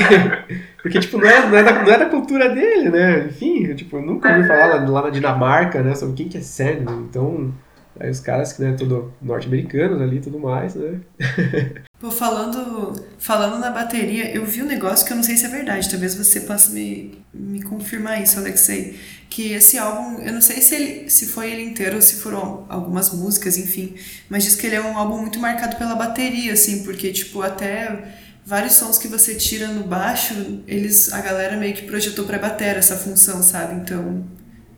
porque 0.82 1.00
tipo, 1.00 1.18
não 1.18 1.26
é, 1.26 1.46
não, 1.46 1.56
é 1.56 1.62
da, 1.62 1.72
não 1.82 1.92
é 1.92 1.98
da 1.98 2.06
cultura 2.06 2.48
dele, 2.48 2.90
né? 2.90 3.26
Enfim, 3.28 3.74
tipo, 3.74 3.98
eu 3.98 4.02
nunca 4.02 4.34
ouvi 4.34 4.46
falar 4.46 4.66
lá, 4.66 4.88
lá 4.88 5.02
na 5.02 5.10
Dinamarca, 5.10 5.82
né? 5.82 5.94
Sobre 5.94 6.16
quem 6.16 6.28
que 6.28 6.38
é 6.38 6.42
Sadman. 6.42 7.06
Então, 7.08 7.54
aí 8.02 8.10
os 8.10 8.18
caras 8.18 8.52
que, 8.52 8.60
né, 8.60 8.74
tudo 8.76 9.14
norte-americanos 9.22 10.02
ali 10.02 10.16
e 10.16 10.20
tudo 10.20 10.38
mais, 10.40 10.74
né? 10.74 11.00
Pô, 12.00 12.10
falando, 12.10 13.00
falando 13.16 13.60
na 13.60 13.70
bateria, 13.70 14.34
eu 14.34 14.44
vi 14.44 14.60
um 14.60 14.66
negócio 14.66 15.06
que 15.06 15.12
eu 15.12 15.16
não 15.16 15.22
sei 15.22 15.36
se 15.36 15.46
é 15.46 15.48
verdade, 15.48 15.88
talvez 15.88 16.16
você 16.16 16.40
possa 16.40 16.72
me, 16.72 17.22
me 17.32 17.62
confirmar 17.62 18.20
isso, 18.20 18.40
Alexei. 18.40 18.98
Que 19.30 19.52
esse 19.52 19.78
álbum, 19.78 20.20
eu 20.20 20.32
não 20.32 20.40
sei 20.40 20.60
se, 20.60 20.74
ele, 20.74 21.08
se 21.08 21.26
foi 21.26 21.52
ele 21.52 21.62
inteiro 21.62 21.94
ou 21.94 22.02
se 22.02 22.16
foram 22.16 22.66
algumas 22.68 23.12
músicas, 23.12 23.56
enfim, 23.56 23.94
mas 24.28 24.42
diz 24.42 24.56
que 24.56 24.66
ele 24.66 24.74
é 24.74 24.80
um 24.80 24.98
álbum 24.98 25.18
muito 25.18 25.38
marcado 25.38 25.76
pela 25.76 25.94
bateria, 25.94 26.54
assim, 26.54 26.82
porque, 26.82 27.12
tipo, 27.12 27.40
até 27.40 28.16
vários 28.44 28.72
sons 28.72 28.98
que 28.98 29.06
você 29.06 29.36
tira 29.36 29.68
no 29.68 29.84
baixo, 29.84 30.34
eles 30.66 31.12
a 31.12 31.20
galera 31.20 31.56
meio 31.56 31.72
que 31.72 31.82
projetou 31.82 32.24
pra 32.24 32.36
bateria 32.36 32.78
essa 32.78 32.96
função, 32.96 33.40
sabe? 33.44 33.74
Então, 33.76 34.26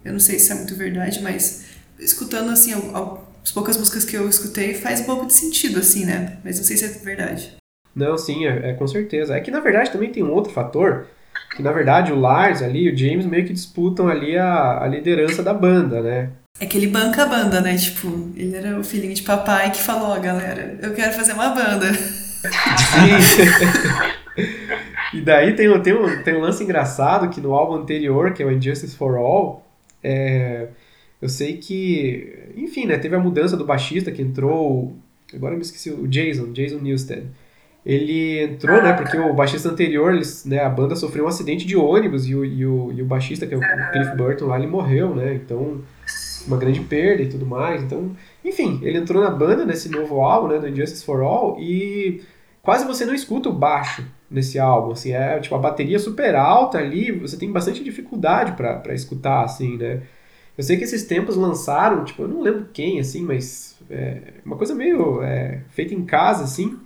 eu 0.05 0.13
não 0.13 0.21
sei 0.21 0.39
se 0.39 0.53
é 0.53 0.55
muito 0.55 0.77
verdade, 0.77 1.23
mas 1.23 1.74
escutando, 1.99 2.51
assim, 2.51 2.73
as 3.43 3.51
poucas 3.51 3.77
músicas 3.77 4.05
que 4.05 4.17
eu 4.17 4.29
escutei 4.29 4.75
faz 4.75 5.01
um 5.01 5.05
pouco 5.05 5.27
de 5.27 5.35
sentido, 5.35 5.79
assim, 5.79 6.05
né? 6.05 6.39
Mas 6.45 6.59
não 6.59 6.65
sei 6.65 6.77
se 6.77 6.85
é 6.85 6.89
verdade. 6.89 7.57
Não, 7.95 8.19
sim, 8.19 8.47
é, 8.47 8.71
é, 8.71 8.73
com 8.73 8.87
certeza. 8.87 9.37
É 9.37 9.41
que 9.41 9.51
na 9.51 9.61
verdade 9.61 9.91
também 9.91 10.11
tem 10.11 10.23
um 10.23 10.33
outro 10.33 10.53
fator, 10.53 11.07
que 11.55 11.63
na 11.63 11.71
verdade 11.71 12.13
o 12.13 12.19
Lars 12.19 12.63
ali 12.63 12.85
e 12.85 12.93
o 12.93 12.97
James 12.97 13.27
meio 13.27 13.47
que 13.47 13.53
disputam 13.53 14.09
ali 14.09 14.37
a, 14.37 14.83
a 14.83 14.87
liderança 14.87 15.43
da 15.43 15.55
banda, 15.55 16.01
né? 16.01 16.31
É 16.59 16.67
que 16.67 16.77
ele 16.77 16.87
banca 16.87 17.25
a 17.25 17.27
banda, 17.27 17.61
né? 17.61 17.77
Tipo, 17.77 18.31
ele 18.37 18.57
era 18.57 18.79
o 18.79 18.85
filhinho 18.85 19.15
de 19.15 19.23
papai 19.23 19.71
que 19.71 19.83
falou, 19.83 20.09
ó, 20.09 20.17
oh, 20.17 20.21
galera, 20.21 20.79
eu 20.81 20.95
quero 20.95 21.13
fazer 21.13 21.33
uma 21.33 21.51
banda. 21.51 21.93
Sim. 21.93 23.19
e 25.19 25.21
daí 25.21 25.55
tem, 25.55 25.83
tem, 25.83 25.95
um, 25.95 26.23
tem 26.23 26.35
um 26.35 26.41
lance 26.41 26.63
engraçado 26.63 27.29
que 27.29 27.41
no 27.41 27.55
álbum 27.55 27.75
anterior, 27.75 28.33
que 28.33 28.43
é 28.43 28.47
o 28.47 28.53
Injustice 28.53 28.97
for 28.97 29.17
All, 29.17 29.67
é, 30.03 30.69
eu 31.21 31.29
sei 31.29 31.57
que, 31.57 32.53
enfim, 32.57 32.87
né, 32.87 32.99
teve 32.99 33.17
a 33.17 33.19
mudança 33.19 33.57
do 33.57 33.65
baixista 33.65 34.13
que 34.13 34.23
entrou, 34.23 34.95
agora 35.33 35.55
eu 35.55 35.59
me 35.59 35.65
esqueci, 35.65 35.91
o 35.91 36.07
Jason, 36.07 36.53
Jason 36.53 36.79
Newsted. 36.79 37.27
Ele 37.85 38.43
entrou, 38.43 38.83
né, 38.83 38.95
porque 38.95 39.17
o 39.19 39.35
baixista 39.35 39.69
anterior, 39.69 40.15
eles, 40.15 40.45
né, 40.47 40.61
a 40.61 40.71
banda 40.71 40.97
sofreu 40.97 41.27
um 41.27 41.29
acidente 41.29 41.67
de 41.67 41.77
ônibus 41.77 42.27
e 42.27 42.35
o, 42.35 42.45
e 42.45 42.65
o, 42.65 42.93
e 42.93 43.03
o 43.03 43.05
baixista, 43.05 43.47
que 43.47 43.55
é 43.55 43.59
o 43.59 43.93
Cliff 43.93 44.17
Burton 44.17 44.47
lá, 44.47 44.59
ele 44.59 44.67
morreu, 44.67 45.15
né, 45.15 45.35
então 45.35 45.83
uma 46.47 46.57
grande 46.57 46.81
perda 46.81 47.23
e 47.23 47.29
tudo 47.29 47.47
mais. 47.47 47.83
Então, 47.83 48.15
enfim, 48.45 48.81
ele 48.83 48.99
entrou 48.99 49.23
na 49.23 49.31
banda 49.31 49.65
nesse 49.65 49.89
novo 49.89 50.21
álbum, 50.21 50.49
né, 50.49 50.59
do 50.59 50.69
Injustice 50.69 51.05
for 51.05 51.23
All, 51.23 51.59
e 51.61 52.23
quase 52.63 52.87
você 52.87 53.05
não 53.05 53.15
escuta 53.15 53.49
o 53.49 53.53
baixo 53.53 54.05
nesse 54.31 54.59
álbum, 54.59 54.93
assim, 54.93 55.13
é 55.13 55.39
tipo 55.39 55.55
a 55.55 55.59
bateria 55.59 55.99
super 55.99 56.35
alta 56.35 56.79
ali, 56.79 57.13
você 57.13 57.37
tem 57.37 57.53
bastante 57.53 57.85
dificuldade 57.85 58.53
para 58.53 58.95
escutar, 58.95 59.45
assim, 59.45 59.77
né. 59.77 60.03
Eu 60.57 60.63
sei 60.63 60.77
que 60.77 60.85
esses 60.85 61.05
tempos 61.05 61.37
lançaram, 61.37 62.05
tipo, 62.05 62.23
eu 62.23 62.29
não 62.29 62.41
lembro 62.41 62.69
quem, 62.73 63.01
assim, 63.01 63.23
mas 63.23 63.77
é 63.91 64.35
uma 64.45 64.57
coisa 64.57 64.75
meio 64.75 65.21
é, 65.23 65.63
feita 65.71 65.93
em 65.93 66.05
casa, 66.05 66.45
assim. 66.45 66.79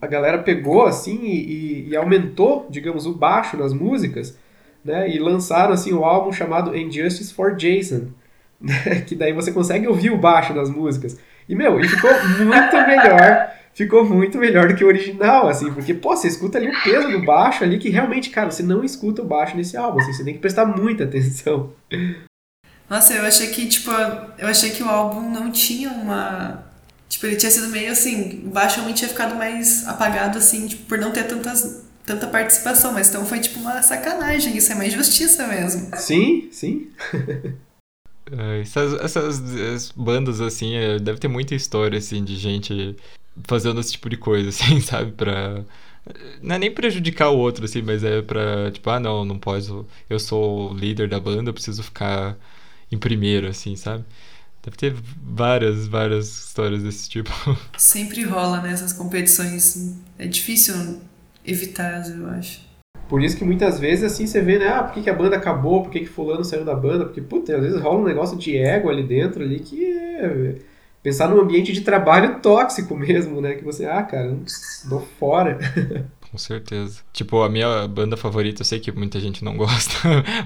A 0.00 0.06
galera 0.06 0.42
pegou, 0.42 0.84
assim, 0.84 1.24
e, 1.24 1.88
e, 1.88 1.96
aumentou, 1.96 2.66
digamos, 2.68 3.06
o 3.06 3.14
baixo 3.14 3.56
nas 3.56 3.72
músicas, 3.72 4.38
né? 4.84 5.08
E 5.08 5.18
lançaram, 5.18 5.72
assim, 5.72 5.94
o 5.94 6.04
álbum 6.04 6.30
chamado 6.30 6.76
Injustice 6.76 7.32
for 7.32 7.56
Jason, 7.56 8.08
né? 8.60 9.00
Que 9.06 9.14
daí 9.14 9.32
você 9.32 9.50
consegue 9.50 9.88
ouvir 9.88 10.10
o 10.10 10.18
baixo 10.18 10.52
nas 10.52 10.68
músicas. 10.68 11.18
E, 11.48 11.54
meu, 11.54 11.80
e 11.80 11.88
ficou 11.88 12.10
muito 12.44 12.76
melhor 12.86 13.54
ficou 13.74 14.04
muito 14.04 14.38
melhor 14.38 14.68
do 14.68 14.76
que 14.76 14.84
o 14.84 14.86
original, 14.86 15.48
assim, 15.48 15.72
porque, 15.72 15.92
pô, 15.92 16.16
você 16.16 16.28
escuta 16.28 16.58
ali 16.58 16.68
o 16.68 16.82
peso 16.84 17.10
do 17.10 17.24
baixo 17.24 17.64
ali, 17.64 17.76
que 17.76 17.90
realmente, 17.90 18.30
cara, 18.30 18.50
você 18.50 18.62
não 18.62 18.84
escuta 18.84 19.20
o 19.20 19.26
baixo 19.26 19.56
nesse 19.56 19.76
álbum, 19.76 19.98
assim, 19.98 20.12
você 20.12 20.24
tem 20.24 20.34
que 20.34 20.40
prestar 20.40 20.64
muita 20.64 21.02
atenção. 21.04 21.72
Nossa, 22.88 23.14
eu 23.14 23.24
achei 23.24 23.48
que, 23.48 23.66
tipo, 23.66 23.90
eu 24.38 24.46
achei 24.46 24.70
que 24.70 24.82
o 24.82 24.88
álbum 24.88 25.30
não 25.30 25.50
tinha 25.50 25.90
uma. 25.90 26.64
Tipo, 27.08 27.26
ele 27.26 27.36
tinha 27.36 27.50
sido 27.50 27.68
meio 27.68 27.92
assim, 27.92 28.42
o 28.46 28.50
baixo 28.50 28.76
realmente 28.76 28.98
tinha 28.98 29.08
ficado 29.08 29.34
mais 29.36 29.86
apagado, 29.86 30.38
assim, 30.38 30.66
tipo, 30.66 30.84
por 30.86 30.98
não 30.98 31.12
ter 31.12 31.24
tantas, 31.24 31.84
tanta 32.04 32.26
participação, 32.26 32.92
mas 32.92 33.08
então 33.08 33.24
foi 33.24 33.38
tipo 33.40 33.60
uma 33.60 33.82
sacanagem, 33.82 34.56
isso 34.56 34.72
é 34.72 34.74
uma 34.74 34.86
injustiça 34.86 35.46
mesmo. 35.46 35.90
Sim, 35.96 36.48
sim. 36.50 36.90
É, 38.32 38.60
essas, 38.60 38.94
essas 38.94 39.92
bandas, 39.92 40.40
assim, 40.40 40.74
é, 40.74 40.98
deve 40.98 41.18
ter 41.20 41.28
muita 41.28 41.54
história, 41.54 41.98
assim, 41.98 42.24
de 42.24 42.36
gente 42.36 42.96
fazendo 43.46 43.80
esse 43.80 43.92
tipo 43.92 44.08
de 44.08 44.16
coisa, 44.16 44.48
assim, 44.50 44.80
sabe? 44.80 45.12
Pra. 45.12 45.64
Não 46.42 46.56
é 46.56 46.58
nem 46.58 46.72
prejudicar 46.74 47.30
o 47.30 47.38
outro, 47.38 47.64
assim, 47.64 47.82
mas 47.82 48.04
é 48.04 48.20
pra, 48.22 48.70
tipo, 48.70 48.88
ah, 48.90 49.00
não, 49.00 49.24
não 49.24 49.38
posso. 49.38 49.86
Eu 50.08 50.18
sou 50.18 50.72
o 50.72 50.74
líder 50.74 51.08
da 51.08 51.18
banda, 51.20 51.50
eu 51.50 51.54
preciso 51.54 51.82
ficar 51.82 52.36
em 52.94 52.98
primeiro, 52.98 53.48
assim, 53.48 53.76
sabe? 53.76 54.04
Deve 54.62 54.76
ter 54.76 54.94
várias, 55.22 55.86
várias 55.86 56.46
histórias 56.46 56.82
desse 56.82 57.08
tipo. 57.08 57.30
Sempre 57.76 58.22
rola 58.24 58.62
nessas 58.62 58.92
né, 58.92 58.98
competições. 58.98 59.98
É 60.18 60.26
difícil 60.26 61.00
evitar, 61.44 62.08
eu 62.08 62.26
acho. 62.30 62.64
Por 63.08 63.22
isso 63.22 63.36
que 63.36 63.44
muitas 63.44 63.78
vezes 63.78 64.12
assim 64.12 64.26
você 64.26 64.40
vê, 64.40 64.58
né? 64.58 64.68
Ah, 64.68 64.82
por 64.82 64.94
que, 64.94 65.02
que 65.02 65.10
a 65.10 65.14
banda 65.14 65.36
acabou? 65.36 65.82
Por 65.82 65.90
que, 65.90 66.00
que 66.00 66.06
fulano 66.06 66.42
saiu 66.42 66.64
da 66.64 66.74
banda? 66.74 67.04
Porque, 67.04 67.20
puta, 67.20 67.54
às 67.54 67.62
vezes 67.62 67.80
rola 67.80 68.00
um 68.00 68.04
negócio 68.04 68.38
de 68.38 68.56
ego 68.56 68.88
ali 68.88 69.02
dentro 69.02 69.42
ali 69.42 69.60
que 69.60 69.84
é 69.84 70.54
pensar 71.02 71.28
num 71.28 71.40
ambiente 71.40 71.70
de 71.70 71.82
trabalho 71.82 72.40
tóxico 72.40 72.96
mesmo, 72.96 73.42
né? 73.42 73.54
Que 73.54 73.64
você, 73.64 73.84
ah, 73.84 74.02
cara, 74.02 74.34
dou 74.88 75.00
fora. 75.18 75.58
Com 76.34 76.38
certeza. 76.38 76.98
Tipo, 77.12 77.44
a 77.44 77.48
minha 77.48 77.86
banda 77.86 78.16
favorita, 78.16 78.62
eu 78.62 78.64
sei 78.64 78.80
que 78.80 78.90
muita 78.90 79.20
gente 79.20 79.44
não 79.44 79.54
gosta, 79.56 79.96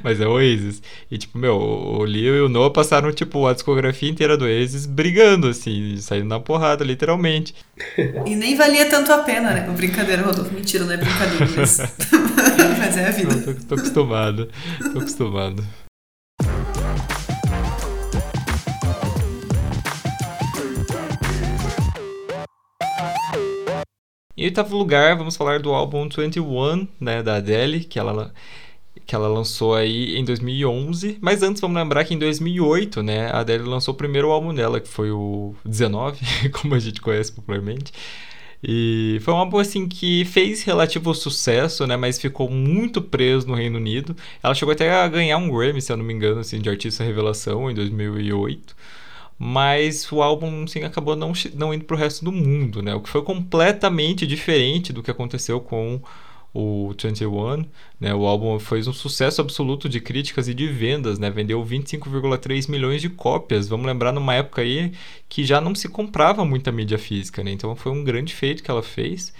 mas 0.05 0.21
é 0.21 0.27
o 0.27 0.33
Oasis. 0.33 0.83
E, 1.11 1.17
tipo, 1.17 1.39
meu, 1.39 1.57
o 1.57 2.05
Leo 2.05 2.37
e 2.37 2.41
o 2.43 2.49
Noah 2.51 2.71
passaram, 2.71 3.11
tipo, 3.11 3.47
a 3.47 3.55
discografia 3.55 4.11
inteira 4.11 4.37
do 4.37 4.45
Oasis 4.45 4.85
brigando, 4.85 5.49
assim, 5.49 5.97
saindo 5.97 6.27
na 6.27 6.39
porrada, 6.39 6.85
literalmente. 6.85 7.55
E 8.27 8.37
nem 8.37 8.55
valia 8.55 8.91
tanto 8.91 9.11
a 9.11 9.19
pena, 9.21 9.55
né? 9.55 9.67
Brincadeira, 9.75 10.21
Rodolfo. 10.21 10.53
Mentira, 10.53 10.85
não 10.85 10.93
é 10.93 10.99
brincadeira, 10.99 11.49
mas, 11.57 11.79
mas 12.79 12.97
é 12.99 13.09
a 13.09 13.11
vida. 13.11 13.35
Não, 13.35 13.43
tô, 13.43 13.55
tô 13.55 13.75
acostumado. 13.75 14.51
Tô 14.93 14.99
acostumado. 14.99 15.65
Em 24.39 24.45
oitavo 24.45 24.77
lugar, 24.77 25.17
vamos 25.17 25.37
falar 25.37 25.59
do 25.59 25.71
álbum 25.75 26.09
21, 26.09 26.87
né, 27.01 27.25
da 27.25 27.39
Adele, 27.39 27.81
que 27.81 27.99
ela, 27.99 28.33
que 29.05 29.13
ela 29.13 29.27
lançou 29.27 29.75
aí 29.75 30.17
em 30.17 30.25
2011. 30.25 31.19
Mas 31.21 31.43
antes, 31.43 31.61
vamos 31.61 31.77
lembrar 31.77 32.05
que 32.05 32.15
em 32.15 32.19
2008, 32.21 33.03
né, 33.03 33.33
a 33.33 33.41
Adele 33.41 33.65
lançou 33.65 33.95
o 33.95 33.97
primeiro 33.97 34.31
álbum 34.31 34.55
dela, 34.55 34.79
que 34.79 34.87
foi 34.87 35.11
o 35.11 35.57
19, 35.65 36.21
como 36.55 36.77
a 36.77 36.79
gente 36.79 37.01
conhece 37.01 37.33
popularmente. 37.33 37.93
E 38.63 39.19
foi 39.23 39.35
um 39.35 39.39
álbum 39.39 39.59
assim 39.59 39.89
que 39.89 40.25
fez 40.25 40.63
relativo 40.63 41.13
sucesso, 41.15 41.85
né, 41.85 41.97
mas 41.97 42.21
ficou 42.21 42.49
muito 42.49 43.03
preso 43.03 43.49
no 43.49 43.55
Reino 43.55 43.77
Unido. 43.77 44.15
Ela 44.41 44.55
chegou 44.55 44.71
até 44.71 44.89
a 44.89 45.09
ganhar 45.09 45.37
um 45.39 45.51
Grammy, 45.51 45.83
se 45.83 45.91
eu 45.91 45.97
não 45.97 46.05
me 46.05 46.15
engano, 46.15 46.39
assim, 46.39 46.61
de 46.61 46.71
artista 46.71 47.03
revelação 47.03 47.69
em 47.69 47.75
2008 47.75 48.77
mas 49.39 50.11
o 50.11 50.23
álbum 50.23 50.65
assim, 50.65 50.83
acabou 50.83 51.15
não, 51.15 51.33
não 51.55 51.73
indo 51.73 51.85
para 51.85 51.95
o 51.95 51.99
resto 51.99 52.25
do 52.25 52.33
mundo, 52.33 52.83
né? 52.83 52.95
O 52.95 53.01
que 53.01 53.09
foi 53.09 53.23
completamente 53.23 54.27
diferente 54.27 54.93
do 54.93 55.03
que 55.03 55.11
aconteceu 55.11 55.61
com 55.61 56.01
o 56.53 56.95
21, 57.01 57.65
né? 58.01 58.15
O 58.15 58.27
álbum 58.27 58.59
foi 58.59 58.81
um 58.81 58.93
sucesso 58.93 59.41
absoluto 59.41 59.89
de 59.89 60.01
críticas 60.01 60.49
e 60.49 60.55
de 60.55 60.67
vendas, 60.67 61.19
né? 61.19 61.31
Vendeu 61.31 61.65
25,3 61.65 62.69
milhões 62.69 63.01
de 63.01 63.09
cópias. 63.09 63.69
Vamos 63.69 63.87
lembrar 63.87 64.13
numa 64.13 64.35
época 64.35 64.63
aí 64.63 64.93
que 65.29 65.45
já 65.45 65.61
não 65.61 65.75
se 65.75 65.89
comprava 65.89 66.45
muita 66.45 66.73
mídia 66.73 66.99
física, 66.99 67.45
né? 67.45 67.53
Então 67.53 67.77
foi 67.77 67.93
um 67.93 68.03
grande 68.03 68.35
feito 68.35 68.63
que 68.63 68.71
ela 68.71 68.83
fez. 68.83 69.33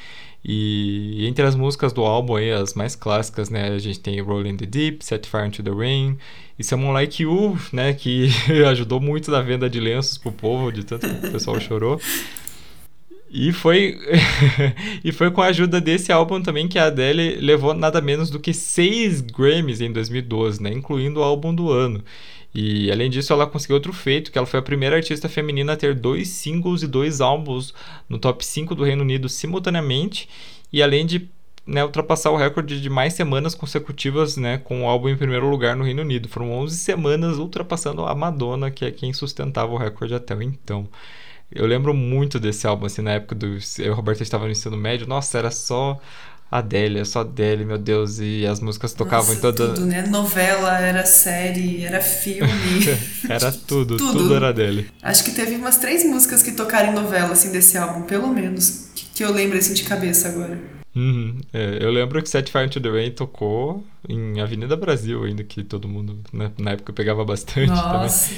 E 0.45 1.27
entre 1.27 1.45
as 1.45 1.57
músicas 1.57 1.93
do 1.93 2.03
álbum 2.03 2.37
aí, 2.37 2.51
as 2.53 2.75
mais 2.75 2.95
clássicas, 2.95 3.51
né, 3.51 3.71
a 3.71 3.79
gente 3.79 4.01
tem 4.01 4.21
Rolling 4.21 4.57
the 4.57 4.67
Deep, 4.67 5.05
Set 5.05 5.29
Fire 5.29 5.47
into 5.47 5.63
the 5.63 5.71
Rain 5.71 6.17
e 6.59 6.65
Someone 6.65 6.93
Like 6.93 7.23
You, 7.23 7.59
né, 7.73 7.93
que 7.93 8.29
ajudou 8.71 9.01
muito 9.01 9.31
na 9.31 9.41
venda 9.43 9.69
de 9.69 9.81
lenços 9.81 10.17
pro 10.17 10.33
povo, 10.33 10.73
de 10.73 10.85
tanto 10.85 11.09
que 11.09 11.27
o 11.27 11.33
pessoal 11.33 11.61
chorou. 11.61 12.01
E 13.31 13.53
foi 13.53 13.99
e 15.05 15.13
foi 15.13 15.31
com 15.31 15.43
a 15.43 15.47
ajuda 15.47 15.81
desse 15.81 16.11
álbum 16.11 16.41
também 16.41 16.67
que 16.67 16.79
a 16.79 16.87
Adele 16.87 17.37
levou 17.37 17.75
nada 17.75 18.01
menos 18.01 18.31
do 18.31 18.41
que 18.41 18.55
seis 18.55 19.21
Grammys 19.21 19.81
em 19.81 19.93
2012, 19.93 20.63
né, 20.63 20.73
incluindo 20.73 21.21
o 21.21 21.23
álbum 21.23 21.55
do 21.55 21.71
ano. 21.71 22.03
E 22.55 22.91
além 22.91 23.11
disso, 23.11 23.33
ela 23.33 23.47
conseguiu 23.47 23.77
outro 23.77 23.93
feito, 23.93 24.33
que 24.33 24.39
ela 24.39 24.47
foi 24.47 24.59
a 24.59 24.63
primeira 24.63 24.97
artista 24.97 25.29
feminina 25.29 25.75
a 25.75 25.77
ter 25.77 25.95
dois 25.95 26.29
singles 26.29 26.83
e 26.83 26.87
dois 26.87 27.21
álbuns 27.21 27.75
no 28.09 28.19
top 28.19 28.45
5 28.45 28.75
do 28.75 28.85
Reino 28.85 29.03
Unido 29.03 29.29
simultaneamente, 29.29 30.29
e 30.73 30.83
além 30.83 31.05
de 31.07 31.29
né, 31.67 31.85
ultrapassar 31.85 32.31
o 32.31 32.37
recorde 32.37 32.81
de 32.81 32.89
mais 32.89 33.13
semanas 33.13 33.55
consecutivas 33.55 34.39
né, 34.39 34.57
com 34.57 34.85
o 34.85 34.89
álbum 34.89 35.11
em 35.11 35.17
primeiro 35.17 35.49
lugar 35.51 35.77
no 35.77 35.85
Reino 35.85 36.01
Unido. 36.01 36.27
Foram 36.27 36.51
11 36.53 36.77
semanas 36.79 37.37
ultrapassando 37.37 38.07
a 38.07 38.15
Madonna, 38.15 38.71
que 38.71 38.87
é 38.87 38.91
quem 38.91 39.13
sustentava 39.13 39.71
o 39.71 39.77
recorde 39.77 40.15
até 40.15 40.35
então. 40.43 40.89
Eu 41.51 41.67
lembro 41.67 41.93
muito 41.95 42.41
desse 42.41 42.67
álbum, 42.67 42.87
assim, 42.87 43.03
na 43.03 43.13
época 43.13 43.35
do. 43.35 43.59
Eu, 43.79 43.95
Roberto 43.95 44.23
estava 44.23 44.45
no 44.45 44.51
ensino 44.51 44.77
médio, 44.77 45.07
nossa, 45.07 45.39
era 45.39 45.51
só 45.51 45.99
Adélia, 46.51 47.05
só 47.05 47.21
Adele, 47.21 47.65
meu 47.65 47.77
Deus, 47.77 48.19
e 48.21 48.47
as 48.47 48.61
músicas 48.61 48.95
tocavam 48.95 49.27
Nossa, 49.27 49.39
em 49.39 49.41
toda. 49.41 49.75
Tudo, 49.75 49.87
né? 49.87 50.07
Novela, 50.07 50.79
era 50.79 51.05
série, 51.05 51.85
era 51.85 52.01
filme. 52.01 52.51
era 53.29 53.53
tudo, 53.53 53.99
tudo, 53.99 54.13
tudo 54.13 54.35
era 54.35 54.53
dele. 54.53 54.89
Acho 55.03 55.25
que 55.25 55.33
teve 55.33 55.57
umas 55.57 55.77
três 55.77 56.05
músicas 56.05 56.43
que 56.43 56.53
tocaram 56.53 56.91
em 56.91 56.95
novela, 56.95 57.33
assim, 57.33 57.53
desse 57.53 57.77
álbum, 57.77 58.03
pelo 58.03 58.29
menos. 58.29 58.91
Que, 58.95 59.07
que 59.07 59.25
eu 59.25 59.33
lembro, 59.33 59.59
assim, 59.59 59.75
de 59.75 59.85
cabeça 59.85 60.29
agora. 60.29 60.59
Uhum. 60.97 61.39
É, 61.53 61.79
eu 61.81 61.91
lembro 61.91 62.23
que 62.23 62.29
Set 62.29 62.51
Fire 62.51 62.69
to 62.69 62.81
the 62.81 62.89
Rain 62.89 63.11
tocou 63.11 63.85
em 64.09 64.41
Avenida 64.41 64.75
Brasil, 64.75 65.25
ainda 65.25 65.45
que 65.45 65.63
todo 65.63 65.87
mundo 65.87 66.19
né, 66.33 66.51
na 66.59 66.73
época 66.73 66.93
pegava 66.93 67.25
bastante 67.25 67.69
Nossa. 67.69 68.33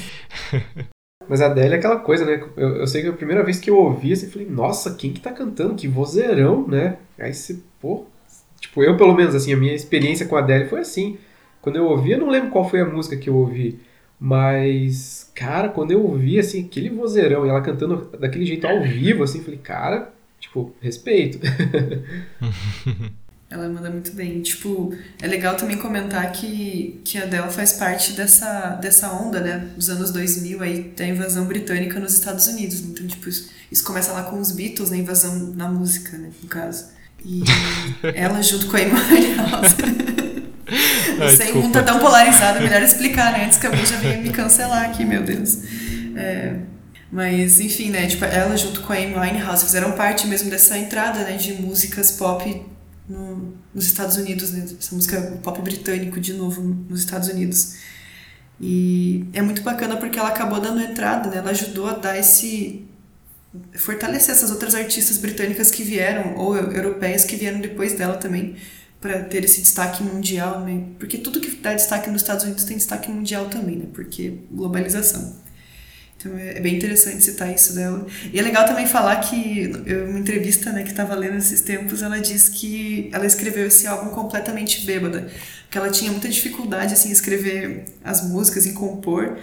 também. 0.51 0.63
Mas 1.29 1.39
a 1.39 1.45
Adele 1.45 1.75
é 1.75 1.77
aquela 1.77 1.97
coisa, 1.97 2.25
né? 2.25 2.43
Eu, 2.57 2.77
eu, 2.77 2.87
sei 2.87 3.03
que 3.03 3.07
a 3.07 3.13
primeira 3.13 3.43
vez 3.43 3.59
que 3.59 3.69
eu 3.69 3.77
ouvi, 3.77 4.11
assim, 4.11 4.25
eu 4.25 4.31
falei, 4.31 4.49
nossa, 4.49 4.95
quem 4.95 5.13
que 5.13 5.21
tá 5.21 5.31
cantando? 5.31 5.75
Que 5.75 5.87
vozeirão, 5.87 6.67
né? 6.67 6.97
Aí 7.17 7.33
você, 7.33 7.57
pô. 7.81 8.05
Tipo, 8.59 8.83
eu 8.83 8.95
pelo 8.95 9.15
menos, 9.15 9.33
assim, 9.35 9.53
a 9.53 9.57
minha 9.57 9.73
experiência 9.73 10.25
com 10.27 10.35
a 10.35 10.39
Adele 10.39 10.69
foi 10.69 10.81
assim. 10.81 11.17
Quando 11.61 11.77
eu 11.77 11.85
ouvi, 11.85 12.11
eu 12.11 12.19
não 12.19 12.29
lembro 12.29 12.51
qual 12.51 12.69
foi 12.69 12.81
a 12.81 12.85
música 12.85 13.17
que 13.17 13.29
eu 13.29 13.35
ouvi. 13.35 13.79
Mas, 14.19 15.31
cara, 15.33 15.69
quando 15.69 15.91
eu 15.91 16.03
ouvi, 16.03 16.39
assim, 16.39 16.63
aquele 16.63 16.89
vozeirão 16.89 17.45
e 17.45 17.49
ela 17.49 17.61
cantando 17.61 18.07
daquele 18.19 18.45
jeito 18.45 18.67
ao 18.67 18.83
vivo, 18.83 19.23
assim, 19.23 19.41
falei, 19.41 19.59
cara, 19.59 20.13
tipo, 20.39 20.73
respeito. 20.79 21.39
Ela 23.51 23.67
manda 23.67 23.89
muito 23.89 24.13
bem. 24.13 24.41
Tipo, 24.41 24.95
é 25.21 25.27
legal 25.27 25.57
também 25.57 25.75
comentar 25.77 26.31
que, 26.31 27.01
que 27.03 27.17
a 27.17 27.23
Adele 27.23 27.51
faz 27.51 27.73
parte 27.73 28.13
dessa, 28.13 28.75
dessa 28.75 29.11
onda, 29.11 29.41
né? 29.41 29.71
Dos 29.75 29.89
anos 29.89 30.09
2000 30.11 30.61
aí, 30.63 30.83
da 30.95 31.05
invasão 31.05 31.45
britânica 31.45 31.99
nos 31.99 32.13
Estados 32.13 32.47
Unidos. 32.47 32.79
Então, 32.79 33.05
tipo, 33.05 33.27
isso, 33.27 33.51
isso 33.69 33.83
começa 33.83 34.13
lá 34.13 34.23
com 34.23 34.39
os 34.39 34.53
Beatles, 34.53 34.89
na 34.89 34.95
né? 34.95 35.01
invasão 35.01 35.53
na 35.53 35.67
música, 35.67 36.17
né? 36.17 36.31
No 36.41 36.47
caso. 36.47 36.91
E 37.25 37.43
ela 38.15 38.41
junto 38.41 38.67
com 38.67 38.77
a 38.77 38.79
Amy 38.79 38.91
Winehouse. 38.91 39.75
Não 41.17 41.29
sei, 41.29 41.71
tá 41.71 41.83
tão 41.83 41.99
polarizado, 41.99 42.61
melhor 42.61 42.81
explicar, 42.81 43.31
né? 43.33 43.45
Antes 43.45 43.57
que 43.57 43.67
alguém 43.67 43.85
já 43.85 43.97
venha 43.97 44.17
me 44.17 44.29
cancelar 44.29 44.85
aqui, 44.85 45.05
meu 45.05 45.21
Deus. 45.21 45.59
É, 46.15 46.55
mas, 47.11 47.59
enfim, 47.59 47.89
né? 47.89 48.07
Tipo, 48.07 48.25
ela 48.25 48.55
junto 48.55 48.81
com 48.81 48.93
a 48.93 48.95
Amy 48.95 49.13
Winehouse 49.13 49.65
fizeram 49.65 49.91
parte 49.91 50.25
mesmo 50.27 50.49
dessa 50.49 50.77
entrada, 50.77 51.19
né? 51.19 51.35
De 51.35 51.53
músicas 51.53 52.11
pop 52.11 52.65
no, 53.07 53.53
nos 53.73 53.85
Estados 53.85 54.15
Unidos, 54.15 54.51
né? 54.51 54.65
essa 54.79 54.95
música 54.95 55.39
pop 55.43 55.61
britânico 55.61 56.19
de 56.19 56.33
novo 56.33 56.61
nos 56.61 57.01
Estados 57.01 57.27
Unidos. 57.27 57.75
E 58.59 59.25
é 59.33 59.41
muito 59.41 59.61
bacana 59.61 59.97
porque 59.97 60.17
ela 60.17 60.29
acabou 60.29 60.61
dando 60.61 60.81
entrada, 60.81 61.29
né? 61.29 61.37
ela 61.37 61.51
ajudou 61.51 61.87
a 61.87 61.93
dar 61.93 62.17
esse. 62.17 62.85
Fortalecer 63.75 64.31
essas 64.31 64.49
outras 64.49 64.75
artistas 64.75 65.17
britânicas 65.17 65.71
que 65.71 65.83
vieram, 65.83 66.35
ou 66.35 66.55
europeias 66.55 67.25
que 67.25 67.35
vieram 67.35 67.59
depois 67.59 67.93
dela 67.93 68.17
também, 68.17 68.55
para 68.99 69.23
ter 69.23 69.43
esse 69.43 69.61
destaque 69.61 70.03
mundial, 70.03 70.61
né? 70.61 70.83
Porque 70.99 71.17
tudo 71.17 71.41
que 71.41 71.49
dá 71.57 71.73
destaque 71.73 72.09
nos 72.09 72.21
Estados 72.21 72.43
Unidos 72.43 72.63
tem 72.63 72.77
destaque 72.77 73.09
mundial 73.09 73.49
também, 73.49 73.75
né? 73.75 73.85
Porque 73.91 74.37
globalização. 74.51 75.35
Então 76.21 76.37
é, 76.37 76.57
é 76.57 76.59
bem 76.59 76.75
interessante 76.75 77.23
citar 77.23 77.53
isso 77.53 77.73
dela. 77.73 78.05
E 78.31 78.39
é 78.39 78.41
legal 78.43 78.65
também 78.65 78.85
falar 78.85 79.15
que, 79.17 79.71
uma 80.07 80.19
entrevista 80.19 80.71
né, 80.71 80.83
que 80.83 80.91
estava 80.91 81.15
lendo 81.15 81.37
esses 81.37 81.61
tempos, 81.61 82.03
ela 82.03 82.19
diz 82.19 82.47
que 82.47 83.09
ela 83.11 83.25
escreveu 83.25 83.65
esse 83.65 83.87
álbum 83.87 84.11
completamente 84.11 84.85
bêbada. 84.85 85.27
Que 85.69 85.77
ela 85.77 85.89
tinha 85.89 86.11
muita 86.11 86.29
dificuldade 86.29 86.93
assim, 86.93 87.09
em 87.09 87.13
escrever 87.13 87.85
as 88.03 88.23
músicas, 88.23 88.67
em 88.67 88.73
compor. 88.73 89.39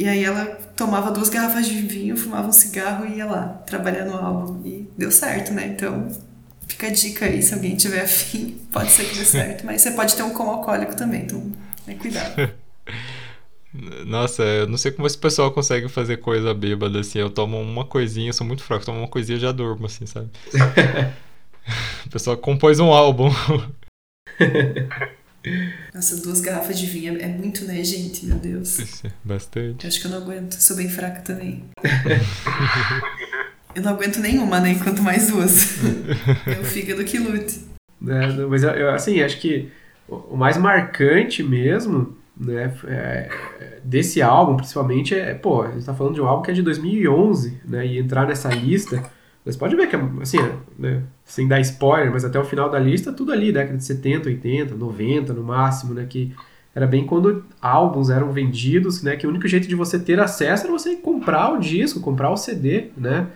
E 0.00 0.08
aí 0.08 0.24
ela 0.24 0.46
tomava 0.74 1.10
duas 1.10 1.28
garrafas 1.28 1.68
de 1.68 1.74
vinho, 1.74 2.16
fumava 2.16 2.48
um 2.48 2.52
cigarro 2.52 3.04
e 3.04 3.18
ia 3.18 3.26
lá 3.26 3.62
trabalhar 3.66 4.06
no 4.06 4.16
álbum. 4.16 4.66
E 4.66 4.88
deu 4.96 5.12
certo, 5.12 5.52
né? 5.52 5.66
Então 5.66 6.08
fica 6.66 6.86
a 6.86 6.90
dica 6.90 7.26
aí, 7.26 7.42
se 7.42 7.52
alguém 7.52 7.76
tiver 7.76 8.00
afim, 8.04 8.58
pode 8.72 8.90
ser 8.90 9.04
que 9.04 9.14
dê 9.14 9.26
certo. 9.26 9.66
Mas 9.66 9.82
você 9.82 9.90
pode 9.90 10.16
ter 10.16 10.22
um 10.22 10.30
coma 10.30 10.52
alcoólico 10.52 10.96
também, 10.96 11.24
então 11.24 11.52
é 11.86 11.92
cuidado. 11.92 12.50
Nossa, 14.06 14.42
eu 14.42 14.66
não 14.66 14.78
sei 14.78 14.90
como 14.90 15.06
esse 15.06 15.18
pessoal 15.18 15.52
consegue 15.52 15.86
fazer 15.86 16.16
coisa 16.16 16.54
bêbada 16.54 17.00
assim. 17.00 17.18
Eu 17.18 17.28
tomo 17.28 17.60
uma 17.60 17.84
coisinha, 17.84 18.30
eu 18.30 18.32
sou 18.32 18.46
muito 18.46 18.62
fraco, 18.62 18.86
tomo 18.86 19.00
uma 19.00 19.06
coisinha 19.06 19.36
e 19.36 19.40
já 19.40 19.52
durmo, 19.52 19.84
assim, 19.84 20.06
sabe? 20.06 20.30
o 22.06 22.08
pessoal 22.08 22.38
compôs 22.38 22.80
um 22.80 22.90
álbum. 22.90 23.28
Nossa, 25.94 26.16
duas 26.22 26.40
garrafas 26.40 26.78
de 26.78 26.86
vinho 26.86 27.18
é 27.20 27.26
muito, 27.26 27.64
né, 27.64 27.82
gente? 27.82 28.26
Meu 28.26 28.36
Deus. 28.36 29.02
Bastante. 29.24 29.84
Eu 29.84 29.88
acho 29.88 30.00
que 30.00 30.06
eu 30.06 30.10
não 30.10 30.18
aguento, 30.18 30.52
sou 30.54 30.76
bem 30.76 30.88
fraca 30.88 31.20
também. 31.22 31.64
Eu 33.74 33.82
não 33.82 33.92
aguento 33.92 34.18
nenhuma, 34.18 34.58
né? 34.58 34.74
Quanto 34.82 35.02
mais 35.02 35.30
duas. 35.30 35.78
é 36.46 36.58
o 36.60 36.64
fígado 36.64 37.04
que 37.04 37.18
lute. 37.18 37.60
É, 38.06 38.26
mas 38.46 38.62
eu, 38.62 38.90
assim, 38.90 39.20
acho 39.22 39.38
que 39.38 39.70
o 40.08 40.36
mais 40.36 40.56
marcante 40.56 41.42
mesmo, 41.42 42.16
né, 42.36 42.74
é, 42.88 43.30
desse 43.84 44.20
álbum, 44.22 44.56
principalmente, 44.56 45.14
é, 45.14 45.34
pô, 45.34 45.62
a 45.62 45.70
gente 45.70 45.84
tá 45.84 45.94
falando 45.94 46.14
de 46.14 46.20
um 46.20 46.26
álbum 46.26 46.42
que 46.42 46.50
é 46.50 46.54
de 46.54 46.62
2011, 46.62 47.60
né, 47.64 47.86
e 47.86 47.98
entrar 47.98 48.26
nessa 48.26 48.48
lista, 48.48 49.04
você 49.44 49.58
pode 49.58 49.74
ver 49.74 49.88
que, 49.88 49.96
assim, 50.20 50.38
né, 50.78 51.02
sem 51.24 51.48
dar 51.48 51.60
spoiler, 51.60 52.12
mas 52.12 52.24
até 52.24 52.38
o 52.38 52.44
final 52.44 52.68
da 52.68 52.78
lista, 52.78 53.12
tudo 53.12 53.32
ali, 53.32 53.52
década 53.52 53.76
de 53.76 53.84
70, 53.84 54.28
80, 54.28 54.74
90 54.74 55.32
no 55.32 55.42
máximo, 55.42 55.94
né, 55.94 56.06
que 56.08 56.34
era 56.74 56.86
bem 56.86 57.06
quando 57.06 57.44
álbuns 57.60 58.10
eram 58.10 58.32
vendidos, 58.32 59.02
né, 59.02 59.16
que 59.16 59.26
o 59.26 59.30
único 59.30 59.48
jeito 59.48 59.66
de 59.66 59.74
você 59.74 59.98
ter 59.98 60.20
acesso 60.20 60.64
era 60.64 60.72
você 60.72 60.96
comprar 60.96 61.52
o 61.52 61.58
disco, 61.58 62.00
comprar 62.00 62.30
o 62.30 62.36
CD, 62.36 62.88
né, 62.96 63.28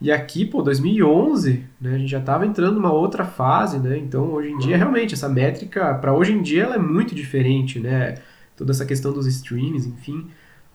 e 0.00 0.12
aqui, 0.12 0.44
pô, 0.44 0.62
2011, 0.62 1.64
né, 1.80 1.94
a 1.94 1.98
gente 1.98 2.10
já 2.10 2.18
estava 2.18 2.44
entrando 2.44 2.74
numa 2.74 2.92
outra 2.92 3.24
fase, 3.24 3.78
né? 3.78 3.96
Então, 3.96 4.30
hoje 4.30 4.50
em 4.50 4.58
dia, 4.58 4.76
realmente, 4.76 5.14
essa 5.14 5.28
métrica, 5.28 5.94
para 5.94 6.12
hoje 6.12 6.32
em 6.32 6.42
dia, 6.42 6.64
ela 6.64 6.74
é 6.74 6.78
muito 6.78 7.14
diferente, 7.14 7.80
né? 7.80 8.16
Toda 8.54 8.72
essa 8.72 8.84
questão 8.84 9.10
dos 9.10 9.26
streams, 9.26 9.88
enfim. 9.88 10.26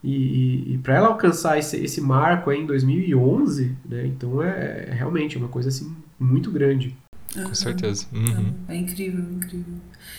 E, 0.02 0.10
e, 0.10 0.74
e 0.74 0.78
para 0.78 0.96
ela 0.96 1.08
alcançar 1.08 1.58
esse, 1.58 1.76
esse 1.76 2.00
marco 2.00 2.50
aí 2.50 2.60
em 2.60 2.66
2011, 2.66 3.76
né? 3.88 4.06
Então, 4.06 4.42
é, 4.42 4.86
é 4.88 4.94
realmente 4.94 5.38
uma 5.38 5.48
coisa, 5.48 5.68
assim, 5.68 5.94
muito 6.18 6.50
grande. 6.50 6.96
Com 7.34 7.54
certeza. 7.54 8.06
Uhum. 8.12 8.54
É 8.68 8.76
incrível, 8.76 9.24
incrível. 9.24 9.74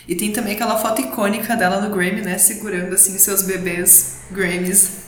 E 0.07 0.15
tem 0.15 0.31
também 0.31 0.53
aquela 0.53 0.77
foto 0.77 1.01
icônica 1.01 1.55
dela 1.55 1.81
no 1.81 1.93
Grammy, 1.93 2.21
né? 2.21 2.37
Segurando, 2.37 2.93
assim, 2.93 3.17
seus 3.17 3.43
bebês 3.43 4.25
Grammys 4.31 5.03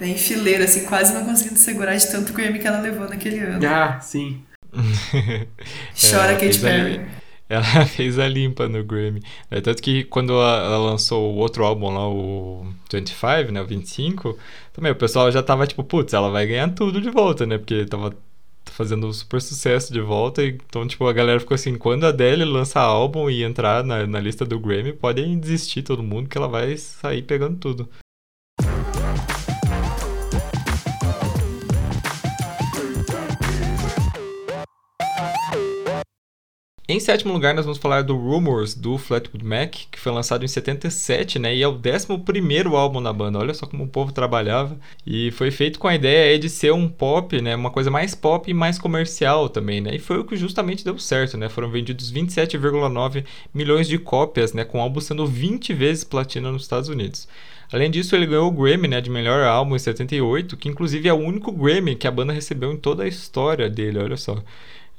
né, 0.00 0.08
em 0.08 0.16
fileira, 0.16 0.64
assim, 0.64 0.84
quase 0.84 1.12
não 1.12 1.24
conseguindo 1.24 1.58
segurar 1.58 1.94
de 1.96 2.10
tanto 2.10 2.32
Grammy 2.32 2.58
que 2.58 2.66
ela 2.66 2.80
levou 2.80 3.08
naquele 3.08 3.38
ano. 3.38 3.66
Ah, 3.66 4.00
sim. 4.00 4.42
Chora 5.94 6.36
Katy 6.36 6.58
Perry. 6.58 7.00
Ela 7.50 7.64
fez 7.84 8.16
a 8.16 8.28
limpa 8.28 8.68
no 8.68 8.84
Grammy. 8.84 9.20
É, 9.50 9.60
tanto 9.60 9.82
que 9.82 10.04
quando 10.04 10.32
ela 10.32 10.78
lançou 10.78 11.34
o 11.34 11.36
outro 11.38 11.64
álbum 11.64 11.90
lá, 11.90 12.08
o 12.08 12.64
25, 12.92 13.50
né, 13.52 13.60
o 13.60 13.66
25, 13.66 14.38
também 14.72 14.92
o 14.92 14.96
pessoal 14.96 15.30
já 15.32 15.42
tava 15.42 15.66
tipo, 15.66 15.82
putz, 15.82 16.14
ela 16.14 16.30
vai 16.30 16.46
ganhar 16.46 16.72
tudo 16.72 17.00
de 17.00 17.10
volta, 17.10 17.44
né? 17.44 17.58
Porque 17.58 17.84
tava 17.86 18.16
fazendo 18.66 19.12
super 19.12 19.42
sucesso 19.42 19.92
de 19.92 20.00
volta. 20.00 20.44
Então, 20.44 20.86
tipo, 20.86 21.06
a 21.08 21.12
galera 21.12 21.40
ficou 21.40 21.56
assim, 21.56 21.76
quando 21.76 22.04
a 22.04 22.10
Adele 22.10 22.44
lança 22.44 22.80
álbum 22.80 23.28
e 23.28 23.42
entrar 23.42 23.82
na, 23.82 24.06
na 24.06 24.20
lista 24.20 24.44
do 24.44 24.60
Grammy, 24.60 24.92
podem 24.92 25.36
desistir 25.38 25.82
todo 25.82 26.02
mundo 26.04 26.28
que 26.28 26.38
ela 26.38 26.48
vai 26.48 26.76
sair 26.76 27.22
pegando 27.22 27.58
tudo. 27.58 27.88
Em 36.92 36.98
sétimo 36.98 37.32
lugar, 37.32 37.54
nós 37.54 37.64
vamos 37.64 37.78
falar 37.78 38.02
do 38.02 38.16
Rumors, 38.16 38.74
do 38.74 38.98
Flatwood 38.98 39.44
Mac, 39.44 39.76
que 39.92 40.00
foi 40.00 40.10
lançado 40.10 40.44
em 40.44 40.48
77, 40.48 41.38
né? 41.38 41.54
E 41.54 41.62
é 41.62 41.68
o 41.68 41.74
11 41.74 42.74
álbum 42.74 42.98
na 42.98 43.12
banda. 43.12 43.38
Olha 43.38 43.54
só 43.54 43.64
como 43.64 43.84
o 43.84 43.88
povo 43.88 44.10
trabalhava. 44.10 44.76
E 45.06 45.30
foi 45.30 45.52
feito 45.52 45.78
com 45.78 45.86
a 45.86 45.94
ideia 45.94 46.36
de 46.36 46.48
ser 46.48 46.72
um 46.72 46.88
pop, 46.88 47.40
né? 47.40 47.54
Uma 47.54 47.70
coisa 47.70 47.92
mais 47.92 48.16
pop 48.16 48.50
e 48.50 48.52
mais 48.52 48.76
comercial 48.76 49.48
também, 49.48 49.80
né? 49.80 49.94
E 49.94 49.98
foi 50.00 50.18
o 50.18 50.24
que 50.24 50.36
justamente 50.36 50.84
deu 50.84 50.98
certo, 50.98 51.38
né? 51.38 51.48
Foram 51.48 51.70
vendidos 51.70 52.12
27,9 52.12 53.24
milhões 53.54 53.86
de 53.86 53.96
cópias, 53.96 54.52
né? 54.52 54.64
Com 54.64 54.78
o 54.78 54.80
álbum 54.80 54.98
sendo 54.98 55.24
20 55.24 55.72
vezes 55.72 56.02
platina 56.02 56.50
nos 56.50 56.62
Estados 56.62 56.88
Unidos. 56.88 57.28
Além 57.72 57.88
disso, 57.88 58.16
ele 58.16 58.26
ganhou 58.26 58.48
o 58.48 58.50
Grammy 58.50 58.88
né, 58.88 59.00
de 59.00 59.08
melhor 59.08 59.44
álbum 59.44 59.76
em 59.76 59.78
78, 59.78 60.56
que 60.56 60.68
inclusive 60.68 61.08
é 61.08 61.12
o 61.12 61.16
único 61.16 61.52
Grammy 61.52 61.94
que 61.94 62.08
a 62.08 62.10
banda 62.10 62.32
recebeu 62.32 62.72
em 62.72 62.76
toda 62.76 63.04
a 63.04 63.06
história 63.06 63.70
dele, 63.70 64.00
olha 64.00 64.16
só. 64.16 64.42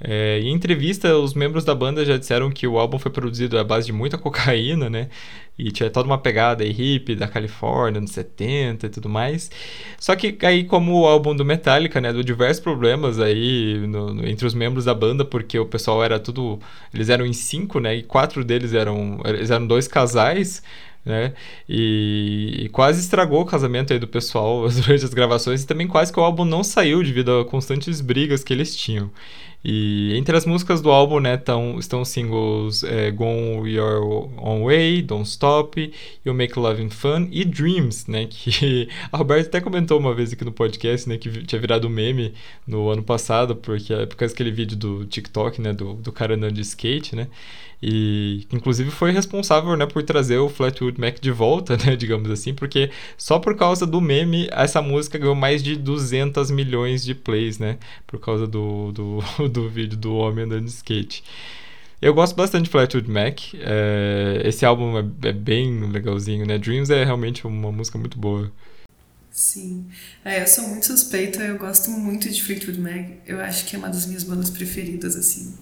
É, 0.04 0.40
em 0.40 0.52
entrevista, 0.52 1.16
os 1.18 1.36
membros 1.36 1.64
da 1.64 1.76
banda 1.76 2.04
já 2.04 2.18
disseram 2.18 2.50
que 2.50 2.66
o 2.66 2.80
álbum 2.80 2.98
foi 2.98 3.12
produzido 3.12 3.58
à 3.60 3.64
base 3.64 3.86
de 3.86 3.94
muita 3.94 4.18
cocaína, 4.18 4.90
né? 4.90 5.10
E 5.58 5.72
tinha 5.72 5.92
toda 5.92 6.08
uma 6.08 6.18
pegada 6.18 6.64
aí 6.64 6.72
hippie 6.72 7.16
da 7.16 7.28
Califórnia, 7.28 8.00
anos 8.00 8.12
70 8.12 8.88
e 8.88 8.90
tudo 8.90 9.08
mais. 9.08 9.52
Só 10.00 10.16
que 10.16 10.36
aí, 10.42 10.64
como 10.64 11.02
o 11.02 11.06
álbum 11.06 11.36
do 11.36 11.46
Metallica, 11.46 12.02
né? 12.02 12.12
Deu 12.12 12.24
diversos 12.24 12.64
problemas 12.64 13.20
aí 13.20 13.86
no, 13.88 14.14
no, 14.14 14.28
entre 14.28 14.48
os 14.48 14.56
membros 14.56 14.86
da 14.86 14.94
banda, 14.94 15.24
porque 15.24 15.60
o 15.60 15.66
pessoal 15.66 16.04
era 16.04 16.20
tudo... 16.20 16.60
Eles 16.92 17.10
eram 17.10 17.26
em 17.26 17.34
cinco, 17.34 17.80
né? 17.80 17.96
E 17.96 18.04
quatro 18.04 18.44
deles 18.44 18.74
eram... 18.74 19.20
Eles 19.24 19.52
eram 19.52 19.68
dois 19.68 19.88
casais 19.88 20.64
né? 21.04 21.34
E, 21.68 22.66
e, 22.66 22.70
quase 22.70 23.02
estragou 23.02 23.42
o 23.42 23.46
casamento 23.46 23.92
aí 23.92 24.00
do 24.00 24.08
pessoal 24.08 24.70
durante 24.70 25.04
as 25.04 25.14
gravações 25.14 25.64
e 25.64 25.68
também 25.68 25.88
quase 25.88 26.14
que 26.14 26.20
o 26.20 26.24
álbum 26.24 26.46
não 26.46 26.64
saiu 26.64 27.04
devido 27.04 27.40
a 27.40 27.46
constantes 27.46 28.02
brigas 28.02 28.44
que 28.44 28.54
eles 28.54 28.76
tinham. 28.76 29.10
E 29.64 30.16
entre 30.18 30.36
as 30.36 30.46
músicas 30.46 30.82
do 30.82 30.90
álbum, 30.90 31.20
né, 31.20 31.38
tão, 31.38 31.78
estão 31.78 32.02
os 32.02 32.10
singles 32.10 32.84
é, 32.84 33.12
Gone 33.12 33.70
Your 33.70 34.30
Own 34.38 34.66
Way, 34.66 35.04
Don't 35.04 35.28
Stop, 35.30 35.94
You 36.26 36.34
Make 36.34 36.58
Loving 36.58 36.90
Fun 36.90 37.28
e 37.32 37.46
Dreams, 37.46 38.10
né, 38.10 38.26
que 38.30 38.90
a 39.12 39.18
Roberta 39.18 39.50
até 39.50 39.62
comentou 39.62 40.00
uma 40.00 40.16
vez 40.16 40.34
aqui 40.34 40.44
no 40.44 40.52
podcast, 40.52 41.08
né, 41.08 41.18
que 41.18 41.30
tinha 41.44 41.62
virado 41.62 41.88
meme 41.90 42.34
no 42.66 42.90
ano 42.90 43.04
passado, 43.04 43.56
porque 43.56 43.94
é 43.94 44.06
por 44.08 44.16
causa 44.16 44.34
daquele 44.34 44.52
vídeo 44.52 44.76
do 44.76 45.06
TikTok, 45.06 45.62
né, 45.62 45.74
do, 45.74 45.94
do 45.94 46.12
cara 46.12 46.34
andando 46.34 46.54
de 46.54 46.62
skate, 46.62 47.16
né, 47.16 47.28
e 47.82 48.46
inclusive 48.52 48.92
foi 48.92 49.12
responsável 49.12 49.76
né, 49.76 49.86
por 49.86 50.04
trazer 50.04 50.38
o 50.38 50.50
Flatwood 50.50 51.00
Mac 51.00 51.20
de 51.20 51.32
volta, 51.32 51.76
né, 51.84 51.96
digamos 51.96 52.30
assim, 52.30 52.54
porque 52.54 52.92
só 53.18 53.40
por 53.40 53.56
causa 53.56 53.86
do 53.88 54.00
meme 54.00 54.48
essa 54.52 54.82
música 54.82 55.18
ganhou 55.18 55.36
mais 55.36 55.64
de 55.64 55.76
200 55.76 56.52
milhões 56.52 57.04
de 57.04 57.16
plays, 57.16 57.58
né, 57.58 57.78
por 58.06 58.20
causa 58.20 58.46
do, 58.46 58.92
do, 58.92 59.20
do 59.50 59.70
vídeo 59.70 59.98
do 59.98 60.16
homem 60.16 60.46
andando 60.46 60.66
de 60.66 60.72
skate. 60.72 61.24
Eu 62.02 62.16
gosto 62.16 62.36
bastante 62.36 62.64
de 62.64 62.72
Flatwood 62.72 63.08
Mac. 63.08 63.54
É, 63.54 64.42
esse 64.44 64.66
álbum 64.66 64.98
é, 64.98 65.30
é, 65.30 65.32
bem 65.32 65.88
legalzinho, 65.88 66.48
né? 66.48 66.58
Dreams 66.58 66.90
é 66.90 67.04
realmente 67.04 67.46
uma 67.46 67.72
música 67.72 67.96
muito 67.96 68.18
boa. 68.18 68.52
Sim. 69.30 69.86
É, 70.26 70.42
eu 70.42 70.48
sou 70.48 70.68
muito 70.68 70.88
suspeita, 70.88 71.44
eu 71.44 71.60
gosto 71.60 71.92
muito 71.92 72.28
de 72.28 72.42
Fleetwood 72.42 72.82
Mac. 72.82 73.06
Eu 73.26 73.40
acho 73.40 73.66
que 73.66 73.76
é 73.76 73.80
uma 73.80 73.88
das 73.88 74.08
minhas 74.08 74.24
bandas 74.24 74.50
preferidas, 74.50 75.16
assim. 75.16 75.54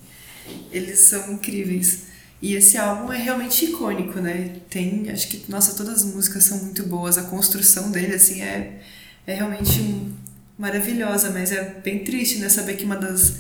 Eles 0.72 1.00
são 1.00 1.32
incríveis. 1.32 2.10
E 2.42 2.56
esse 2.56 2.78
álbum 2.78 3.12
é 3.12 3.18
realmente 3.18 3.66
icônico, 3.66 4.20
né? 4.20 4.56
Tem, 4.70 5.10
acho 5.12 5.28
que, 5.28 5.44
nossa, 5.50 5.76
todas 5.76 6.04
as 6.04 6.14
músicas 6.14 6.44
são 6.46 6.58
muito 6.60 6.84
boas. 6.84 7.18
A 7.18 7.24
construção 7.24 7.92
dele, 7.92 8.16
assim, 8.16 8.42
é, 8.42 8.80
é 9.28 9.34
realmente 9.34 10.08
maravilhosa, 10.58 11.32
mas 11.32 11.52
é 11.52 11.64
bem 11.84 12.04
triste, 12.04 12.40
né? 12.40 12.48
Saber 12.48 12.76
que 12.76 12.86
uma 12.86 12.96
das, 12.96 13.40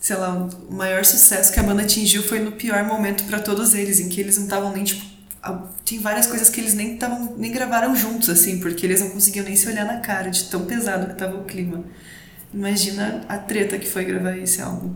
sei 0.00 0.16
lá, 0.16 0.48
o 0.68 0.74
maior 0.74 1.04
sucesso 1.04 1.52
que 1.52 1.60
a 1.60 1.62
banda 1.62 1.82
atingiu 1.82 2.22
foi 2.22 2.40
no 2.40 2.52
pior 2.52 2.84
momento 2.84 3.24
para 3.24 3.38
todos 3.40 3.74
eles, 3.74 4.00
em 4.00 4.08
que 4.08 4.20
eles 4.20 4.36
não 4.36 4.44
estavam 4.44 4.72
nem, 4.72 4.84
tipo, 4.84 5.04
tem 5.84 5.98
várias 5.98 6.26
coisas 6.26 6.48
que 6.48 6.60
eles 6.60 6.74
nem 6.74 6.96
tavam, 6.96 7.36
nem 7.36 7.52
gravaram 7.52 7.94
juntos, 7.94 8.28
assim, 8.28 8.60
porque 8.60 8.86
eles 8.86 9.00
não 9.00 9.10
conseguiam 9.10 9.44
nem 9.44 9.56
se 9.56 9.68
olhar 9.68 9.84
na 9.84 9.98
cara 9.98 10.30
de 10.30 10.44
tão 10.44 10.64
pesado 10.64 11.06
que 11.08 11.14
tava 11.18 11.36
o 11.36 11.44
clima. 11.44 11.84
Imagina 12.54 13.24
a 13.28 13.38
treta 13.38 13.78
que 13.78 13.88
foi 13.88 14.04
gravar 14.04 14.36
esse 14.36 14.60
álbum. 14.60 14.94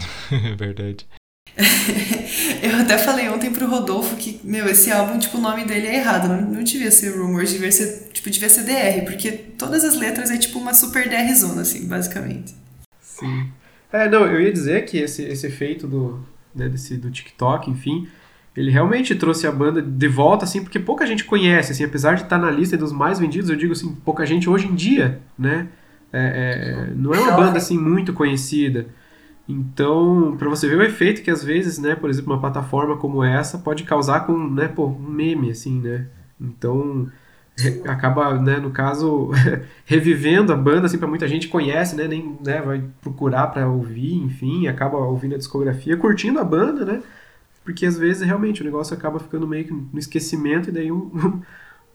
Verdade. 0.58 1.06
eu 2.62 2.76
até 2.80 2.96
falei 2.96 3.28
ontem 3.28 3.52
pro 3.52 3.68
Rodolfo 3.68 4.16
que, 4.16 4.40
meu, 4.42 4.66
esse 4.66 4.90
álbum, 4.90 5.18
tipo, 5.18 5.36
o 5.36 5.40
nome 5.40 5.64
dele 5.64 5.86
é 5.86 5.96
errado. 5.96 6.28
Não, 6.28 6.40
não 6.40 6.62
devia 6.62 6.90
ser 6.90 7.16
Rumors, 7.16 7.52
devia 7.52 7.70
ser, 7.70 8.08
tipo, 8.12 8.30
devia 8.30 8.48
ser 8.48 8.64
DR, 8.64 9.04
porque 9.04 9.32
todas 9.32 9.84
as 9.84 9.96
letras 9.96 10.30
é 10.30 10.38
tipo 10.38 10.58
uma 10.58 10.72
super 10.72 11.08
DR 11.08 11.34
zona, 11.34 11.62
assim, 11.62 11.86
basicamente. 11.86 12.54
Sim. 13.00 13.50
É, 13.92 14.08
não, 14.08 14.26
eu 14.26 14.40
ia 14.40 14.52
dizer 14.52 14.84
que 14.86 14.98
esse, 14.98 15.22
esse 15.24 15.46
efeito 15.46 15.86
do, 15.86 16.24
né, 16.54 16.68
desse, 16.68 16.96
do 16.96 17.10
TikTok, 17.10 17.70
enfim, 17.70 18.08
ele 18.56 18.70
realmente 18.70 19.14
trouxe 19.14 19.46
a 19.46 19.52
banda 19.52 19.82
de 19.82 20.08
volta, 20.08 20.44
assim, 20.44 20.62
porque 20.62 20.78
pouca 20.78 21.06
gente 21.06 21.24
conhece, 21.24 21.72
assim, 21.72 21.84
apesar 21.84 22.14
de 22.14 22.22
estar 22.22 22.38
na 22.38 22.50
lista 22.50 22.76
dos 22.76 22.92
mais 22.92 23.18
vendidos, 23.18 23.50
eu 23.50 23.56
digo 23.56 23.72
assim, 23.72 23.94
pouca 24.04 24.24
gente 24.24 24.48
hoje 24.48 24.66
em 24.66 24.74
dia, 24.74 25.20
né? 25.38 25.68
É, 26.10 26.86
é, 26.90 26.94
não 26.94 27.14
é 27.14 27.20
uma 27.20 27.32
banda, 27.32 27.58
assim, 27.58 27.78
muito 27.78 28.12
conhecida. 28.12 28.86
Então, 29.48 30.36
para 30.38 30.48
você 30.48 30.68
ver 30.68 30.78
o 30.78 30.82
efeito 30.82 31.22
que 31.22 31.30
às 31.30 31.42
vezes, 31.42 31.78
né, 31.78 31.94
por 31.94 32.08
exemplo, 32.08 32.32
uma 32.32 32.40
plataforma 32.40 32.96
como 32.96 33.22
essa 33.24 33.58
pode 33.58 33.82
causar 33.84 34.20
com, 34.20 34.36
né, 34.48 34.68
pô, 34.68 34.86
um 34.86 34.98
meme 34.98 35.50
assim, 35.50 35.80
né? 35.80 36.06
Então, 36.40 37.08
acaba, 37.86 38.38
né, 38.38 38.58
no 38.58 38.70
caso, 38.70 39.30
revivendo 39.84 40.52
a 40.52 40.56
banda 40.56 40.86
assim 40.86 40.98
para 40.98 41.08
muita 41.08 41.28
gente 41.28 41.48
conhece, 41.48 41.96
né, 41.96 42.06
nem, 42.08 42.36
né, 42.44 42.62
vai 42.62 42.84
procurar 43.00 43.48
para 43.48 43.68
ouvir, 43.68 44.14
enfim, 44.14 44.68
acaba 44.68 44.96
ouvindo 44.98 45.34
a 45.34 45.38
discografia, 45.38 45.96
curtindo 45.96 46.38
a 46.38 46.44
banda, 46.44 46.84
né? 46.84 47.02
Porque 47.64 47.86
às 47.86 47.96
vezes 47.96 48.22
realmente 48.22 48.62
o 48.62 48.64
negócio 48.64 48.96
acaba 48.96 49.20
ficando 49.20 49.46
meio 49.46 49.64
que 49.66 49.72
no 49.72 49.98
esquecimento 49.98 50.68
e 50.68 50.72
daí 50.72 50.90
um, 50.90 51.10
um, 51.14 51.42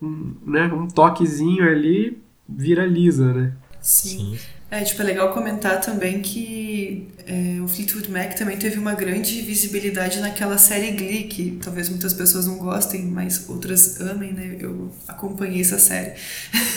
um 0.06 0.34
né, 0.46 0.66
um 0.72 0.86
toquezinho 0.86 1.64
ali 1.68 2.22
viraliza, 2.48 3.32
né? 3.32 3.52
Sim. 3.80 4.36
Sim. 4.36 4.57
É, 4.70 4.84
tipo, 4.84 5.00
é 5.00 5.04
legal 5.04 5.32
comentar 5.32 5.80
também 5.80 6.20
que 6.20 7.08
é, 7.26 7.58
o 7.62 7.68
Fleetwood 7.68 8.10
Mac 8.10 8.34
também 8.34 8.58
teve 8.58 8.78
uma 8.78 8.94
grande 8.94 9.40
visibilidade 9.40 10.20
naquela 10.20 10.58
série 10.58 10.90
Glee, 10.90 11.24
que 11.24 11.58
talvez 11.62 11.88
muitas 11.88 12.12
pessoas 12.12 12.46
não 12.46 12.58
gostem, 12.58 13.02
mas 13.02 13.48
outras 13.48 13.98
amem, 14.00 14.32
né? 14.32 14.56
Eu 14.60 14.92
acompanhei 15.06 15.62
essa 15.62 15.78
série 15.78 16.12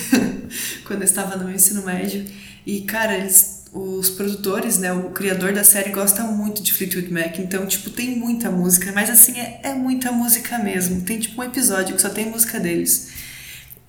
quando 0.86 1.02
eu 1.02 1.06
estava 1.06 1.36
no 1.36 1.52
ensino 1.52 1.84
médio. 1.84 2.26
E, 2.66 2.82
cara, 2.82 3.18
eles 3.18 3.62
os 3.74 4.10
produtores, 4.10 4.78
né, 4.78 4.92
o 4.92 5.12
criador 5.12 5.54
da 5.54 5.64
série 5.64 5.92
gosta 5.92 6.24
muito 6.24 6.62
de 6.62 6.74
Fleetwood 6.74 7.12
Mac, 7.12 7.40
então, 7.40 7.66
tipo, 7.66 7.90
tem 7.90 8.18
muita 8.18 8.52
música, 8.52 8.92
mas 8.92 9.10
assim, 9.10 9.40
é, 9.40 9.62
é 9.64 9.74
muita 9.74 10.12
música 10.12 10.58
mesmo. 10.60 11.02
Tem, 11.02 11.20
tipo, 11.20 11.40
um 11.40 11.44
episódio 11.44 11.96
que 11.96 12.02
só 12.02 12.10
tem 12.10 12.30
música 12.30 12.60
deles. 12.60 13.10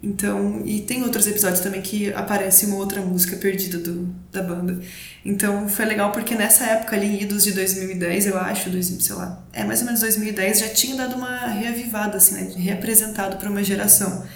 Então, 0.02 0.62
e 0.64 0.80
tem 0.80 1.04
outros 1.04 1.28
episódios 1.28 1.60
também 1.60 1.80
que 1.80 2.12
aparece 2.12 2.66
uma 2.66 2.76
outra 2.76 3.00
música 3.00 3.36
perdida 3.36 3.78
do, 3.78 4.12
da 4.32 4.42
banda. 4.42 4.80
Então, 5.24 5.68
foi 5.68 5.84
legal 5.84 6.10
porque 6.10 6.34
nessa 6.34 6.64
época 6.64 6.96
ali, 6.96 7.22
idos 7.22 7.44
de 7.44 7.52
2010, 7.52 8.26
eu 8.26 8.36
acho, 8.36 8.68
dois, 8.68 8.86
sei 8.86 9.14
lá, 9.14 9.44
é 9.52 9.62
mais 9.62 9.78
ou 9.80 9.86
menos 9.86 10.00
2010, 10.00 10.58
já 10.58 10.68
tinha 10.70 10.96
dado 10.96 11.14
uma 11.14 11.46
reavivada, 11.46 12.16
assim, 12.16 12.34
né, 12.34 12.52
reapresentado 12.56 13.36
para 13.36 13.48
uma 13.48 13.62
geração. 13.62 14.26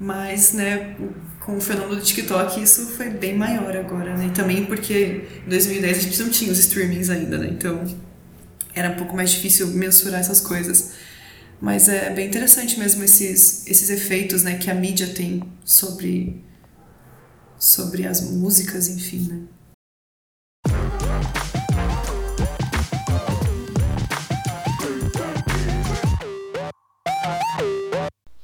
Mas, 0.00 0.54
né, 0.54 0.96
com 1.38 1.58
o 1.58 1.60
fenômeno 1.60 1.96
do 1.96 2.02
TikTok, 2.02 2.62
isso 2.62 2.86
foi 2.86 3.10
bem 3.10 3.36
maior 3.36 3.76
agora, 3.76 4.16
né? 4.16 4.28
E 4.28 4.30
também 4.30 4.64
porque 4.64 5.26
em 5.46 5.48
2010 5.50 5.98
a 5.98 6.00
gente 6.00 6.22
não 6.22 6.30
tinha 6.30 6.50
os 6.50 6.58
streamings 6.58 7.10
ainda, 7.10 7.36
né? 7.36 7.48
Então, 7.50 7.84
era 8.74 8.88
um 8.88 8.96
pouco 8.96 9.14
mais 9.14 9.30
difícil 9.30 9.66
mensurar 9.68 10.20
essas 10.20 10.40
coisas. 10.40 10.92
Mas 11.60 11.88
é 11.88 12.10
bem 12.10 12.26
interessante 12.26 12.78
mesmo 12.78 13.02
esses, 13.04 13.66
esses 13.66 13.90
efeitos, 13.90 14.42
né, 14.42 14.58
que 14.58 14.70
a 14.70 14.74
mídia 14.74 15.08
tem 15.08 15.42
sobre 15.64 16.42
sobre 17.58 18.06
as 18.06 18.20
músicas, 18.30 18.88
enfim, 18.88 19.28
né? 19.28 19.42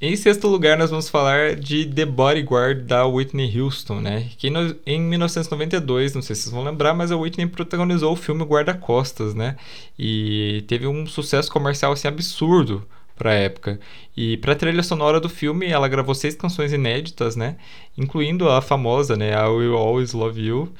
Em 0.03 0.15
sexto 0.15 0.47
lugar, 0.47 0.75
nós 0.79 0.89
vamos 0.89 1.07
falar 1.07 1.55
de 1.55 1.85
The 1.85 2.05
Bodyguard 2.05 2.87
da 2.87 3.05
Whitney 3.05 3.61
Houston, 3.61 4.01
né? 4.01 4.31
Que 4.35 4.49
no, 4.49 4.75
em 4.83 4.99
1992, 4.99 6.15
não 6.15 6.23
sei 6.23 6.35
se 6.35 6.41
vocês 6.41 6.51
vão 6.51 6.63
lembrar, 6.63 6.95
mas 6.95 7.11
a 7.11 7.15
Whitney 7.15 7.45
protagonizou 7.45 8.13
o 8.13 8.15
filme 8.15 8.43
Guarda-Costas, 8.43 9.35
né? 9.35 9.57
E 9.99 10.63
teve 10.67 10.87
um 10.87 11.05
sucesso 11.05 11.51
comercial 11.51 11.91
assim 11.91 12.07
absurdo 12.07 12.87
para 13.21 13.29
a 13.29 13.35
época. 13.35 13.79
E 14.17 14.35
para 14.37 14.53
a 14.53 14.55
trilha 14.55 14.81
sonora 14.81 15.19
do 15.19 15.29
filme, 15.29 15.67
ela 15.67 15.87
gravou 15.87 16.15
seis 16.15 16.33
canções 16.33 16.73
inéditas, 16.73 17.35
né? 17.35 17.55
Incluindo 17.95 18.49
a 18.49 18.63
famosa, 18.63 19.15
né? 19.15 19.31
I 19.31 19.47
Will 19.47 19.77
Always 19.77 20.11
Love 20.11 20.41
You. 20.41 20.73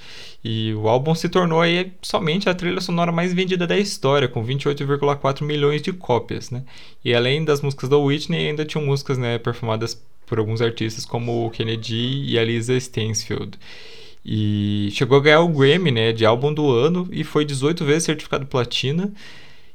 E 0.44 0.74
o 0.74 0.90
álbum 0.90 1.14
se 1.14 1.30
tornou 1.30 1.62
aí 1.62 1.94
somente 2.02 2.50
a 2.50 2.56
trilha 2.56 2.82
sonora 2.82 3.12
mais 3.12 3.32
vendida 3.32 3.68
da 3.68 3.78
história, 3.78 4.28
com 4.28 4.44
28,4 4.44 5.44
milhões 5.44 5.84
de 5.84 5.94
cópias, 5.94 6.50
né? 6.50 6.64
E 7.06 7.14
além 7.14 7.46
das 7.46 7.62
músicas 7.62 7.88
da 7.88 7.98
Whitney, 7.98 8.50
ainda 8.50 8.66
tinham 8.66 8.84
músicas, 8.84 9.20
né, 9.20 9.38
performadas 9.38 10.02
por 10.26 10.40
alguns 10.40 10.60
artistas 10.60 11.06
como 11.06 11.46
o 11.46 11.52
Kennedy 11.52 12.24
e 12.26 12.40
a 12.40 12.44
Lisa 12.44 12.76
Stansfield. 12.76 13.52
E 14.26 14.90
chegou 14.94 15.20
a 15.20 15.22
ganhar 15.22 15.42
o 15.42 15.48
Grammy, 15.48 15.92
né, 15.92 16.12
de 16.12 16.26
álbum 16.26 16.52
do 16.52 16.72
ano 16.72 17.08
e 17.12 17.24
foi 17.24 17.46
18 17.46 17.86
vezes 17.86 18.04
certificado 18.06 18.48
platina. 18.48 19.14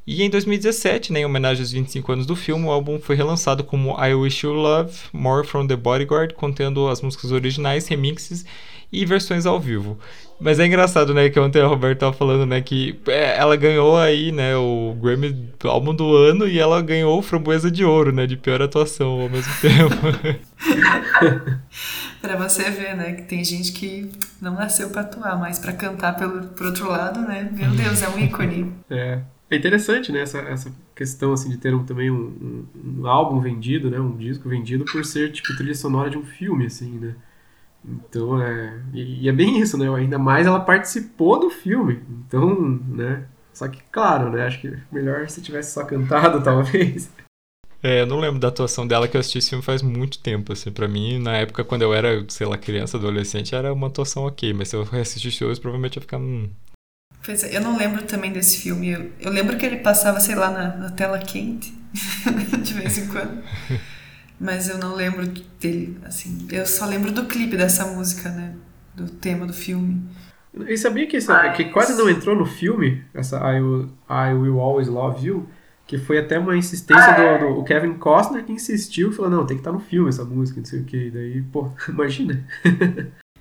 E 0.06 0.22
em 0.22 0.30
2017, 0.30 1.12
né, 1.12 1.20
em 1.20 1.24
homenagem 1.24 1.62
aos 1.62 1.72
25 1.72 2.12
anos 2.12 2.26
do 2.26 2.36
filme, 2.36 2.64
o 2.64 2.70
álbum 2.70 3.00
foi 3.00 3.16
relançado 3.16 3.64
como 3.64 3.96
I 4.00 4.14
Wish 4.14 4.46
You 4.46 4.52
Love, 4.52 4.92
More 5.12 5.44
From 5.44 5.66
The 5.66 5.74
Bodyguard, 5.74 6.32
contendo 6.34 6.88
as 6.88 7.02
músicas 7.02 7.32
originais, 7.32 7.88
remixes 7.88 8.44
e 8.92 9.04
versões 9.04 9.46
ao 9.46 9.58
vivo. 9.58 9.98
Mas 10.38 10.60
é 10.60 10.66
engraçado, 10.66 11.12
né, 11.12 11.28
que 11.28 11.40
ontem 11.40 11.60
a 11.60 11.66
Roberta 11.66 12.00
tava 12.00 12.12
falando, 12.12 12.46
né, 12.46 12.60
que 12.60 13.00
é, 13.08 13.36
ela 13.36 13.56
ganhou 13.56 13.98
aí, 13.98 14.30
né, 14.30 14.54
o 14.56 14.94
Grammy 15.00 15.50
álbum 15.64 15.92
do 15.92 16.14
ano 16.14 16.46
e 16.46 16.56
ela 16.56 16.80
ganhou 16.82 17.18
o 17.18 17.22
Framboesa 17.22 17.68
de 17.68 17.84
Ouro, 17.84 18.12
né, 18.12 18.26
de 18.26 18.36
pior 18.36 18.62
atuação 18.62 19.22
ao 19.22 19.28
mesmo 19.28 19.52
tempo. 19.60 19.96
pra 22.22 22.36
você 22.36 22.70
ver, 22.70 22.94
né, 22.94 23.12
que 23.14 23.22
tem 23.22 23.42
gente 23.42 23.72
que 23.72 24.08
não 24.40 24.54
nasceu 24.54 24.90
pra 24.90 25.00
atuar, 25.00 25.36
mas 25.36 25.58
pra 25.58 25.72
cantar 25.72 26.14
pelo, 26.16 26.48
por 26.48 26.66
outro 26.66 26.88
lado, 26.88 27.22
né, 27.22 27.50
meu 27.52 27.70
Deus, 27.70 28.02
é 28.02 28.08
um 28.08 28.18
ícone. 28.20 28.72
É. 28.88 29.20
É 29.48 29.56
interessante, 29.56 30.10
né, 30.10 30.22
essa, 30.22 30.38
essa 30.40 30.72
questão, 30.94 31.32
assim, 31.32 31.48
de 31.48 31.56
ter 31.56 31.72
um, 31.72 31.84
também 31.84 32.10
um, 32.10 32.66
um, 32.74 33.00
um, 33.02 33.06
álbum 33.06 33.38
vendido, 33.38 33.88
né, 33.88 34.00
um 34.00 34.16
disco 34.16 34.48
vendido 34.48 34.84
por 34.84 35.04
ser, 35.04 35.30
tipo, 35.30 35.56
trilha 35.56 35.74
sonora 35.74 36.10
de 36.10 36.18
um 36.18 36.24
filme, 36.24 36.66
assim, 36.66 36.98
né. 36.98 37.14
Então, 37.84 38.42
é... 38.42 38.80
E, 38.92 39.24
e 39.24 39.28
é 39.28 39.32
bem 39.32 39.60
isso, 39.60 39.78
né, 39.78 39.88
ainda 39.94 40.18
mais 40.18 40.48
ela 40.48 40.58
participou 40.58 41.38
do 41.38 41.48
filme, 41.48 42.02
então, 42.26 42.58
né, 42.88 43.24
só 43.52 43.68
que, 43.68 43.80
claro, 43.92 44.30
né, 44.30 44.46
acho 44.46 44.60
que 44.60 44.76
melhor 44.90 45.28
se 45.28 45.40
tivesse 45.40 45.72
só 45.72 45.84
cantado, 45.84 46.42
talvez. 46.44 47.08
É, 47.80 48.00
eu 48.00 48.06
não 48.06 48.18
lembro 48.18 48.40
da 48.40 48.48
atuação 48.48 48.84
dela 48.84 49.06
que 49.06 49.16
eu 49.16 49.20
assisti 49.20 49.38
esse 49.38 49.50
filme 49.50 49.62
faz 49.62 49.80
muito 49.80 50.18
tempo, 50.18 50.52
assim, 50.52 50.72
pra 50.72 50.88
mim, 50.88 51.20
na 51.20 51.36
época, 51.36 51.62
quando 51.62 51.82
eu 51.82 51.94
era, 51.94 52.24
sei 52.28 52.48
lá, 52.48 52.58
criança, 52.58 52.96
adolescente, 52.96 53.54
era 53.54 53.72
uma 53.72 53.86
atuação 53.86 54.24
ok, 54.24 54.52
mas 54.52 54.68
se 54.70 54.76
eu 54.76 54.82
reassistisse 54.82 55.44
hoje, 55.44 55.60
provavelmente 55.60 55.94
ia 55.96 56.02
ficar, 56.02 56.18
hum, 56.18 56.50
Pois 57.26 57.42
é, 57.42 57.56
eu 57.56 57.60
não 57.60 57.76
lembro 57.76 58.04
também 58.04 58.32
desse 58.32 58.58
filme. 58.58 58.88
Eu, 58.88 59.10
eu 59.18 59.32
lembro 59.32 59.56
que 59.58 59.66
ele 59.66 59.78
passava, 59.78 60.20
sei 60.20 60.36
lá, 60.36 60.48
na, 60.48 60.76
na 60.76 60.90
tela 60.90 61.18
quente, 61.18 61.76
de 62.62 62.72
vez 62.72 62.96
em 62.98 63.08
quando. 63.08 63.42
Mas 64.38 64.68
eu 64.68 64.78
não 64.78 64.94
lembro 64.94 65.26
dele, 65.60 65.98
assim. 66.04 66.46
Eu 66.52 66.64
só 66.64 66.86
lembro 66.86 67.10
do 67.10 67.24
clipe 67.24 67.56
dessa 67.56 67.84
música, 67.84 68.28
né? 68.28 68.54
Do 68.94 69.10
tema 69.10 69.44
do 69.44 69.52
filme. 69.52 70.08
E 70.68 70.78
sabia 70.78 71.04
que, 71.08 71.18
Mas... 71.26 71.56
que 71.56 71.64
quase 71.66 71.98
não 71.98 72.08
entrou 72.08 72.36
no 72.36 72.46
filme, 72.46 73.02
essa 73.12 73.38
I 73.38 73.60
Will, 73.60 73.90
I 74.08 74.32
Will 74.32 74.60
Always 74.60 74.86
Love 74.86 75.26
You? 75.26 75.48
Que 75.84 75.98
foi 75.98 76.18
até 76.18 76.38
uma 76.38 76.56
insistência 76.56 77.12
ah, 77.12 77.20
é? 77.20 77.38
do, 77.38 77.56
do 77.56 77.64
Kevin 77.64 77.94
Costner 77.94 78.44
que 78.44 78.52
insistiu, 78.52 79.12
falou, 79.12 79.30
não, 79.30 79.46
tem 79.46 79.56
que 79.56 79.60
estar 79.60 79.72
no 79.72 79.80
filme 79.80 80.08
essa 80.08 80.24
música, 80.24 80.60
não 80.60 80.66
sei 80.66 80.80
o 80.80 80.84
que. 80.84 81.10
Daí, 81.10 81.42
pô, 81.42 81.72
imagina. 81.88 82.44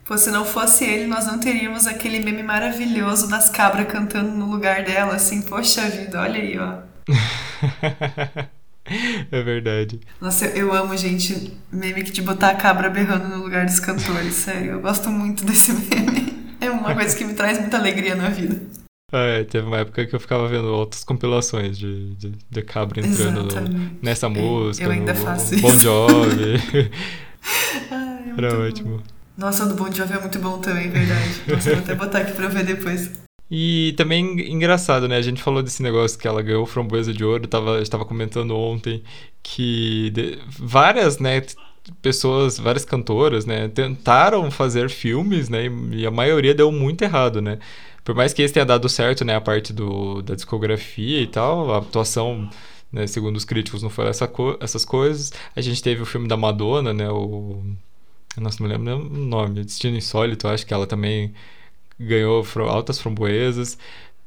Pô, 0.05 0.15
se 0.19 0.29
não 0.29 0.45
fosse 0.45 0.85
ele, 0.85 1.07
nós 1.07 1.25
não 1.25 1.39
teríamos 1.39 1.87
aquele 1.87 2.19
meme 2.19 2.43
maravilhoso 2.43 3.27
das 3.27 3.49
cabras 3.49 3.87
cantando 3.87 4.29
no 4.29 4.45
lugar 4.45 4.83
dela, 4.83 5.15
assim, 5.15 5.41
poxa 5.41 5.89
vida, 5.89 6.21
olha 6.21 6.39
aí, 6.39 6.59
ó. 6.59 6.77
é 9.31 9.41
verdade. 9.41 9.99
Nossa, 10.21 10.45
eu, 10.45 10.67
eu 10.67 10.73
amo, 10.75 10.95
gente, 10.95 11.57
meme 11.71 12.03
que 12.03 12.11
de 12.11 12.21
botar 12.21 12.49
a 12.49 12.55
cabra 12.55 12.87
berrando 12.87 13.29
no 13.29 13.41
lugar 13.41 13.65
dos 13.65 13.79
cantores, 13.79 14.35
sério, 14.35 14.73
eu 14.73 14.79
gosto 14.79 15.09
muito 15.09 15.43
desse 15.43 15.73
meme. 15.89 16.53
É 16.61 16.69
uma 16.69 16.93
coisa 16.93 17.15
que 17.17 17.25
me 17.25 17.33
traz 17.33 17.59
muita 17.59 17.77
alegria 17.77 18.13
na 18.13 18.29
vida. 18.29 18.61
É, 19.11 19.43
teve 19.43 19.65
uma 19.65 19.79
época 19.79 20.05
que 20.05 20.15
eu 20.15 20.19
ficava 20.19 20.47
vendo 20.47 20.67
outras 20.67 21.03
compilações 21.03 21.77
de, 21.79 22.13
de, 22.15 22.31
de 22.47 22.61
cabra 22.61 22.99
entrando 22.99 23.43
no, 23.43 23.97
nessa 24.03 24.29
música. 24.29 24.85
Eu 24.85 24.91
ainda 24.91 25.13
no, 25.13 25.19
faço 25.19 25.59
Bon 25.61 25.75
Jovi. 25.77 26.61
Ai, 27.89 28.23
é 28.29 28.33
Era 28.37 28.59
ótimo. 28.59 28.97
Bom. 28.97 29.14
Nossa, 29.37 29.65
o 29.65 29.69
do 29.69 29.75
Bon 29.75 29.91
Jovi 29.91 30.13
é 30.13 30.19
muito 30.19 30.39
bom 30.39 30.59
também, 30.59 30.89
verdade. 30.89 31.41
Nossa, 31.47 31.71
vou 31.71 31.79
até 31.79 31.93
botar 31.95 32.19
aqui 32.19 32.31
pra 32.31 32.47
ver 32.47 32.65
depois. 32.65 33.11
E 33.51 33.93
também 33.97 34.51
engraçado, 34.51 35.07
né? 35.07 35.17
A 35.17 35.21
gente 35.21 35.41
falou 35.41 35.61
desse 35.61 35.83
negócio 35.83 36.17
que 36.17 36.27
ela 36.27 36.41
ganhou 36.41 36.65
framboesa 36.65 37.13
de 37.13 37.23
ouro, 37.23 37.47
tava, 37.47 37.81
estava 37.81 38.05
comentando 38.05 38.55
ontem 38.55 39.03
que 39.43 40.09
de, 40.11 40.39
várias, 40.57 41.19
né, 41.19 41.43
pessoas, 42.01 42.57
várias 42.57 42.83
cantoras, 42.83 43.45
né, 43.45 43.67
tentaram 43.67 44.49
fazer 44.49 44.89
filmes, 44.89 45.49
né, 45.49 45.65
e 45.91 46.05
a 46.05 46.11
maioria 46.11 46.55
deu 46.55 46.71
muito 46.71 47.03
errado, 47.03 47.41
né? 47.41 47.59
Por 48.03 48.15
mais 48.15 48.33
que 48.33 48.41
esse 48.41 48.53
tenha 48.53 48.65
dado 48.65 48.89
certo, 48.89 49.23
né, 49.23 49.35
a 49.35 49.41
parte 49.41 49.71
do, 49.73 50.21
da 50.21 50.35
discografia 50.35 51.21
e 51.21 51.27
tal, 51.27 51.71
a 51.73 51.77
atuação, 51.79 52.49
né, 52.91 53.05
segundo 53.07 53.35
os 53.35 53.45
críticos, 53.45 53.83
não 53.83 53.89
foi 53.89 54.07
essa 54.07 54.27
co 54.27 54.57
essas 54.59 54.85
coisas. 54.85 55.31
A 55.55 55.61
gente 55.61 55.81
teve 55.83 56.01
o 56.01 56.05
filme 56.05 56.27
da 56.27 56.37
Madonna, 56.37 56.93
né, 56.93 57.09
o 57.09 57.63
nossa, 58.41 58.61
não 58.61 58.69
lembro 58.69 58.97
o 58.97 59.17
nome. 59.17 59.63
Destino 59.63 59.97
Insólito, 59.97 60.47
acho 60.47 60.65
que 60.65 60.73
ela 60.73 60.87
também 60.87 61.33
ganhou 61.99 62.45
altas 62.67 62.99
framboesas. 62.99 63.77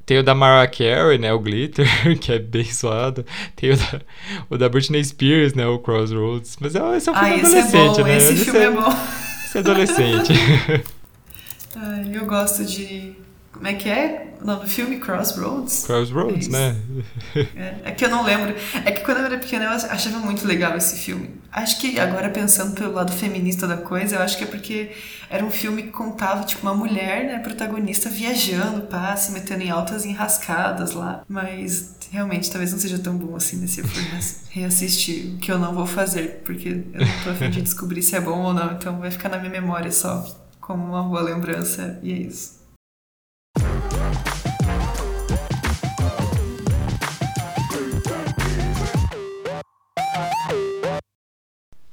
Tem 0.06 0.18
o 0.18 0.22
da 0.22 0.34
Mariah 0.34 0.66
Carey, 0.66 1.18
né? 1.18 1.32
O 1.34 1.38
Glitter, 1.38 1.86
que 2.18 2.32
é 2.32 2.38
bem 2.38 2.64
suado. 2.64 3.26
Tem 3.54 3.72
o 3.72 3.76
da, 3.76 4.00
o 4.48 4.56
da 4.56 4.68
Britney 4.68 5.04
Spears, 5.04 5.52
né? 5.52 5.66
O 5.66 5.78
Crossroads. 5.78 6.56
Mas 6.60 6.74
é, 6.74 6.96
esse 6.96 7.08
é 7.08 7.12
um 7.12 7.14
filme 7.14 7.30
ah, 7.30 7.38
adolescente, 7.38 8.00
é 8.00 8.04
né? 8.04 8.16
Esse, 8.16 8.32
esse 8.32 8.44
filme 8.44 8.58
é, 8.58 8.64
é 8.64 8.70
bom. 8.70 8.88
Esse 9.44 9.56
é 9.56 9.60
adolescente. 9.60 10.32
Ai, 11.76 12.10
eu 12.14 12.24
gosto 12.24 12.64
de 12.64 13.14
como 13.58 13.66
é 13.66 13.74
que 13.74 13.88
é 13.88 14.34
o 14.40 14.46
nome 14.46 14.60
do 14.60 14.68
filme? 14.68 15.00
Crossroads? 15.00 15.84
Crossroads, 15.84 16.46
é 16.46 16.50
né? 16.50 16.76
É, 17.56 17.74
é, 17.86 17.90
que 17.90 18.04
eu 18.04 18.08
não 18.08 18.22
lembro. 18.22 18.54
É 18.84 18.92
que 18.92 19.00
quando 19.00 19.18
eu 19.18 19.24
era 19.24 19.36
pequena 19.36 19.64
eu 19.64 19.70
achava 19.72 20.18
muito 20.20 20.46
legal 20.46 20.76
esse 20.76 20.96
filme. 20.96 21.30
Acho 21.50 21.80
que 21.80 21.98
agora 21.98 22.30
pensando 22.30 22.72
pelo 22.72 22.92
lado 22.92 23.12
feminista 23.12 23.66
da 23.66 23.76
coisa, 23.76 24.14
eu 24.14 24.22
acho 24.22 24.38
que 24.38 24.44
é 24.44 24.46
porque 24.46 24.92
era 25.28 25.44
um 25.44 25.50
filme 25.50 25.82
que 25.82 25.90
contava, 25.90 26.44
tipo, 26.44 26.62
uma 26.62 26.74
mulher, 26.74 27.24
né, 27.24 27.40
protagonista 27.40 28.08
viajando, 28.08 28.82
pá, 28.82 29.16
se 29.16 29.32
metendo 29.32 29.64
em 29.64 29.70
altas 29.70 30.04
enrascadas 30.04 30.92
lá. 30.92 31.24
Mas 31.28 31.96
realmente 32.12 32.48
talvez 32.48 32.70
não 32.70 32.78
seja 32.78 32.98
tão 33.00 33.16
bom 33.16 33.34
assim, 33.34 33.66
se 33.66 33.80
eu 33.80 33.84
for 33.88 34.04
reassistir, 34.50 35.34
o 35.34 35.38
que 35.38 35.50
eu 35.50 35.58
não 35.58 35.74
vou 35.74 35.86
fazer, 35.86 36.42
porque 36.44 36.68
eu 36.68 37.00
não 37.00 37.24
tô 37.24 37.30
a 37.30 37.34
fim 37.34 37.50
de 37.50 37.60
descobrir 37.62 38.02
se 38.02 38.14
é 38.14 38.20
bom 38.20 38.40
ou 38.40 38.54
não, 38.54 38.74
então 38.74 39.00
vai 39.00 39.10
ficar 39.10 39.28
na 39.28 39.38
minha 39.38 39.50
memória 39.50 39.90
só 39.90 40.24
como 40.60 40.84
uma 40.84 41.02
boa 41.02 41.22
lembrança 41.22 41.98
e 42.04 42.12
é 42.12 42.16
isso. 42.16 42.57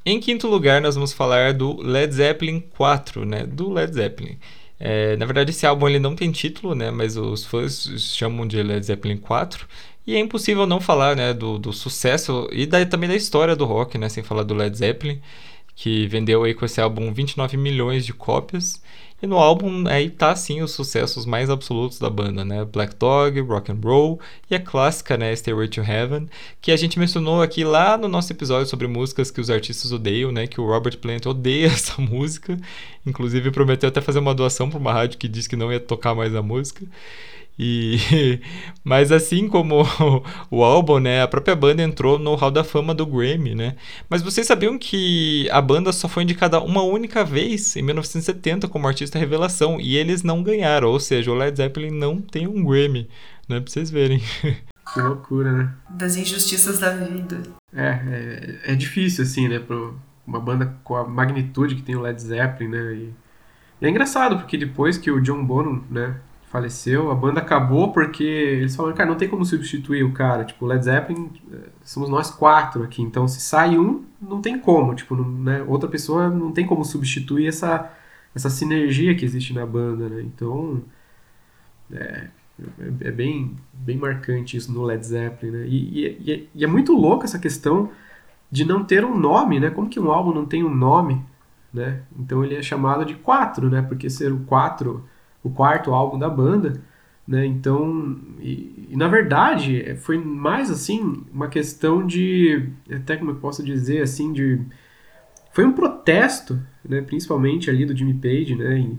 Em 0.05 0.19
quinto 0.19 0.47
lugar, 0.47 0.81
nós 0.81 0.95
vamos 0.95 1.13
falar 1.13 1.53
do 1.53 1.81
Led 1.81 2.13
Zeppelin 2.13 2.59
4, 2.59 3.25
né? 3.25 3.43
Do 3.45 3.71
Led 3.71 3.91
Zeppelin. 3.93 4.37
É, 4.79 5.15
na 5.17 5.25
verdade, 5.25 5.49
esse 5.51 5.65
álbum 5.65 5.87
ele 5.89 5.99
não 5.99 6.15
tem 6.15 6.31
título, 6.31 6.75
né? 6.75 6.91
Mas 6.91 7.17
os 7.17 7.43
fãs 7.45 7.89
chamam 7.97 8.47
de 8.47 8.61
Led 8.61 8.85
Zeppelin 8.85 9.17
4. 9.17 9.67
E 10.05 10.15
é 10.15 10.19
impossível 10.19 10.67
não 10.67 10.79
falar, 10.79 11.15
né, 11.15 11.33
do, 11.33 11.57
do 11.57 11.73
sucesso 11.73 12.47
e 12.51 12.67
da, 12.67 12.85
também 12.85 13.09
da 13.09 13.15
história 13.15 13.55
do 13.55 13.65
rock, 13.65 13.97
né, 13.97 14.07
sem 14.07 14.23
falar 14.23 14.43
do 14.43 14.53
Led 14.53 14.77
Zeppelin, 14.77 15.19
que 15.75 16.05
vendeu 16.07 16.43
aí 16.43 16.53
com 16.53 16.65
esse 16.65 16.79
álbum 16.79 17.11
29 17.11 17.57
milhões 17.57 18.05
de 18.05 18.13
cópias. 18.13 18.81
E 19.22 19.28
no 19.28 19.38
álbum 19.38 19.88
aí 19.88 20.09
tá 20.09 20.36
sim 20.36 20.61
os 20.61 20.72
sucessos 20.72 21.26
mais 21.26 21.49
absolutos 21.49 21.97
da 21.97 22.09
banda, 22.09 22.43
né? 22.43 22.66
Black 22.66 22.95
Dog, 22.95 23.39
Rock 23.41 23.72
and 23.72 23.80
Roll 23.84 24.20
e 24.51 24.55
a 24.55 24.59
clássica, 24.59 25.18
né, 25.18 25.34
Stairway 25.34 25.70
to 25.70 25.82
Heaven, 25.82 26.28
que 26.61 26.72
a 26.72 26.76
gente 26.76 26.99
mencionou 26.99 27.41
aqui 27.41 27.63
lá 27.63 27.97
no 27.97 28.09
nosso 28.09 28.32
episódio 28.34 28.68
sobre 28.68 28.88
músicas 28.88 29.32
que 29.32 29.39
os 29.39 29.49
artistas 29.49 29.91
odeiam, 29.91 30.32
né? 30.32 30.47
Que 30.47 30.59
o 30.59 30.66
Robert 30.68 30.97
Plant 30.97 31.26
odeia 31.26 31.68
essa 31.74 32.01
música, 32.01 32.57
inclusive 33.05 33.51
prometeu 33.51 33.88
até 33.89 34.01
fazer 34.01 34.20
uma 34.20 34.36
doação 34.36 34.70
para 34.70 34.80
uma 34.80 34.93
rádio 34.93 35.18
que 35.18 35.28
disse 35.30 35.47
que 35.47 35.55
não 35.55 35.72
ia 35.72 35.80
tocar 35.80 36.13
mais 36.13 36.36
a 36.36 36.41
música. 36.41 36.86
E 37.57 38.39
mas 38.83 39.11
assim 39.11 39.47
como 39.47 39.83
o 40.51 40.63
álbum, 40.63 40.99
né, 40.99 41.21
a 41.21 41.27
própria 41.27 41.55
banda 41.55 41.81
entrou 41.81 42.19
no 42.19 42.35
Hall 42.35 42.51
da 42.51 42.63
Fama 42.63 42.93
do 42.93 43.05
Grammy, 43.05 43.55
né? 43.55 43.75
Mas 44.09 44.21
vocês 44.21 44.45
sabiam 44.45 44.77
que 44.77 45.49
a 45.51 45.61
banda 45.61 45.91
só 45.93 46.07
foi 46.07 46.23
indicada 46.23 46.59
uma 46.59 46.83
única 46.83 47.23
vez 47.23 47.75
em 47.75 47.81
1970 47.81 48.67
como 48.67 48.87
artista 48.87 49.17
revelação 49.17 49.79
e 49.79 49.95
eles 49.95 50.21
não 50.21 50.43
ganharam, 50.43 50.89
ou 50.89 50.99
seja, 50.99 51.31
o 51.31 51.35
Led 51.35 51.55
Zeppelin 51.55 51.91
não 51.91 52.21
tem 52.21 52.45
um 52.47 52.63
Grammy, 52.63 53.09
né, 53.47 53.59
pra 53.59 53.71
vocês 53.71 53.89
verem. 53.89 54.21
Que 54.93 55.01
loucura, 55.01 55.51
né? 55.51 55.73
Das 55.89 56.15
injustiças 56.15 56.77
da 56.77 56.91
vida. 56.91 57.41
É, 57.73 58.59
é, 58.65 58.73
é 58.73 58.75
difícil 58.75 59.23
assim, 59.23 59.47
né, 59.47 59.57
para 59.57 59.75
uma 60.27 60.39
banda 60.39 60.77
com 60.83 60.95
a 60.95 61.03
magnitude 61.03 61.75
que 61.75 61.81
tem 61.81 61.95
o 61.95 62.01
Led 62.01 62.21
Zeppelin, 62.21 62.69
né? 62.69 62.93
E, 62.93 63.13
e 63.81 63.85
é 63.85 63.89
engraçado 63.89 64.37
porque 64.37 64.55
depois 64.55 64.95
que 64.95 65.09
o 65.09 65.19
John 65.19 65.43
Bonham, 65.43 65.83
né, 65.89 66.17
faleceu, 66.55 67.11
a 67.11 67.15
banda 67.15 67.41
acabou 67.41 67.91
porque 67.91 68.23
eles 68.23 68.73
falaram, 68.75 68.95
cara, 68.95 69.09
não 69.09 69.17
tem 69.17 69.27
como 69.27 69.43
substituir 69.43 70.03
o 70.03 70.13
cara. 70.13 70.45
Tipo, 70.45 70.65
Led 70.65 70.85
Zeppelin, 70.85 71.29
eh, 71.51 71.69
somos 71.83 72.09
nós 72.09 72.31
quatro 72.31 72.83
aqui, 72.83 73.01
então 73.01 73.27
se 73.27 73.41
sai 73.41 73.77
um, 73.77 74.05
não 74.21 74.41
tem 74.41 74.57
como. 74.57 74.95
Tipo, 74.95 75.17
não, 75.17 75.29
né, 75.29 75.63
outra 75.67 75.89
pessoa 75.89 76.29
não 76.29 76.53
tem 76.53 76.65
como 76.65 76.85
substituir 76.85 77.47
essa, 77.47 77.91
essa 78.33 78.49
sinergia 78.49 79.13
que 79.15 79.25
existe 79.25 79.53
na 79.53 79.65
banda, 79.65 80.07
né? 80.07 80.21
Então, 80.21 80.81
é, 81.91 82.27
é 83.01 83.11
bem, 83.11 83.57
bem 83.73 83.97
marcante 83.97 84.55
isso 84.55 84.71
no 84.71 84.83
Led 84.83 85.05
Zeppelin, 85.05 85.51
né? 85.51 85.67
E, 85.67 85.99
e, 85.99 86.31
é, 86.31 86.43
e, 86.55 86.63
é 86.63 86.67
muito 86.67 86.93
louco 86.93 87.25
essa 87.25 87.37
questão 87.37 87.89
de 88.49 88.63
não 88.63 88.81
ter 88.85 89.03
um 89.03 89.17
nome, 89.17 89.59
né? 89.59 89.69
Como 89.69 89.89
que 89.89 89.99
um 89.99 90.09
álbum 90.09 90.33
não 90.33 90.45
tem 90.45 90.63
um 90.63 90.73
nome, 90.73 91.21
né? 91.73 92.03
Então 92.17 92.45
ele 92.45 92.55
é 92.55 92.61
chamado 92.61 93.03
de 93.03 93.15
quatro, 93.15 93.69
né? 93.69 93.81
Porque 93.81 94.09
ser 94.09 94.31
o 94.31 94.39
quatro 94.45 95.03
o 95.45 95.51
quarto 95.51 95.93
álbum 95.93 96.17
da 96.17 96.27
banda, 96.27 96.81
né? 97.27 97.45
Então, 97.45 98.17
e, 98.39 98.87
e, 98.89 98.97
na 98.97 99.07
verdade, 99.07 99.95
foi 99.97 100.17
mais 100.17 100.71
assim 100.71 101.23
uma 101.31 101.47
questão 101.47 102.05
de, 102.05 102.69
até 102.91 103.15
como 103.15 103.29
eu 103.31 103.35
posso 103.35 103.63
dizer 103.63 104.01
assim, 104.01 104.33
de 104.33 104.59
foi 105.51 105.63
um 105.63 105.71
protesto, 105.71 106.59
né? 106.83 107.01
Principalmente 107.01 107.69
ali 107.69 107.85
do 107.85 107.95
Jimmy 107.95 108.15
Page, 108.15 108.55
né? 108.55 108.79
E, 108.79 108.97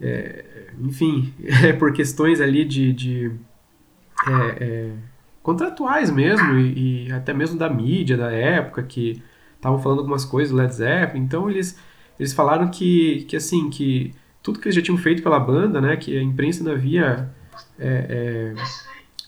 é, 0.00 0.44
enfim, 0.80 1.32
é 1.64 1.72
por 1.72 1.92
questões 1.92 2.40
ali 2.40 2.64
de, 2.64 2.92
de 2.92 3.30
é, 4.26 4.64
é, 4.64 4.92
contratuais 5.40 6.10
mesmo 6.10 6.58
e, 6.58 7.06
e, 7.06 7.12
até 7.12 7.32
mesmo 7.32 7.56
da 7.56 7.70
mídia 7.70 8.16
da 8.16 8.32
época 8.32 8.82
que 8.82 9.22
estavam 9.54 9.78
falando 9.78 10.00
algumas 10.00 10.24
coisas 10.24 10.50
do 10.50 10.56
Led 10.56 10.74
Zeppelin. 10.74 11.22
Então 11.22 11.48
eles 11.48 11.78
eles 12.18 12.32
falaram 12.32 12.68
que, 12.68 13.24
que 13.28 13.36
assim 13.36 13.70
que 13.70 14.12
tudo 14.44 14.58
que 14.60 14.66
eles 14.66 14.76
já 14.76 14.82
tinham 14.82 14.98
feito 14.98 15.22
pela 15.22 15.40
banda, 15.40 15.80
né, 15.80 15.96
que 15.96 16.16
a 16.16 16.22
imprensa 16.22 16.60
ainda 16.60 16.76
via 16.76 17.30
é, 17.78 18.52
é, 18.54 18.54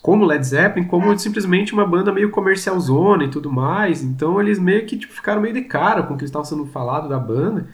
como 0.02 0.26
Led 0.26 0.46
Zeppelin, 0.46 0.86
como 0.86 1.18
simplesmente 1.18 1.72
uma 1.72 1.86
banda 1.86 2.12
meio 2.12 2.30
comercial 2.30 2.78
zona 2.78 3.24
e 3.24 3.28
tudo 3.28 3.50
mais. 3.50 4.02
Então 4.02 4.38
eles 4.40 4.58
meio 4.58 4.84
que 4.84 4.96
tipo, 4.96 5.12
ficaram 5.14 5.40
meio 5.40 5.54
de 5.54 5.62
cara 5.62 6.02
com 6.02 6.14
o 6.14 6.18
que 6.18 6.24
estava 6.24 6.44
sendo 6.44 6.66
falado 6.66 7.08
da 7.08 7.18
banda. 7.18 7.66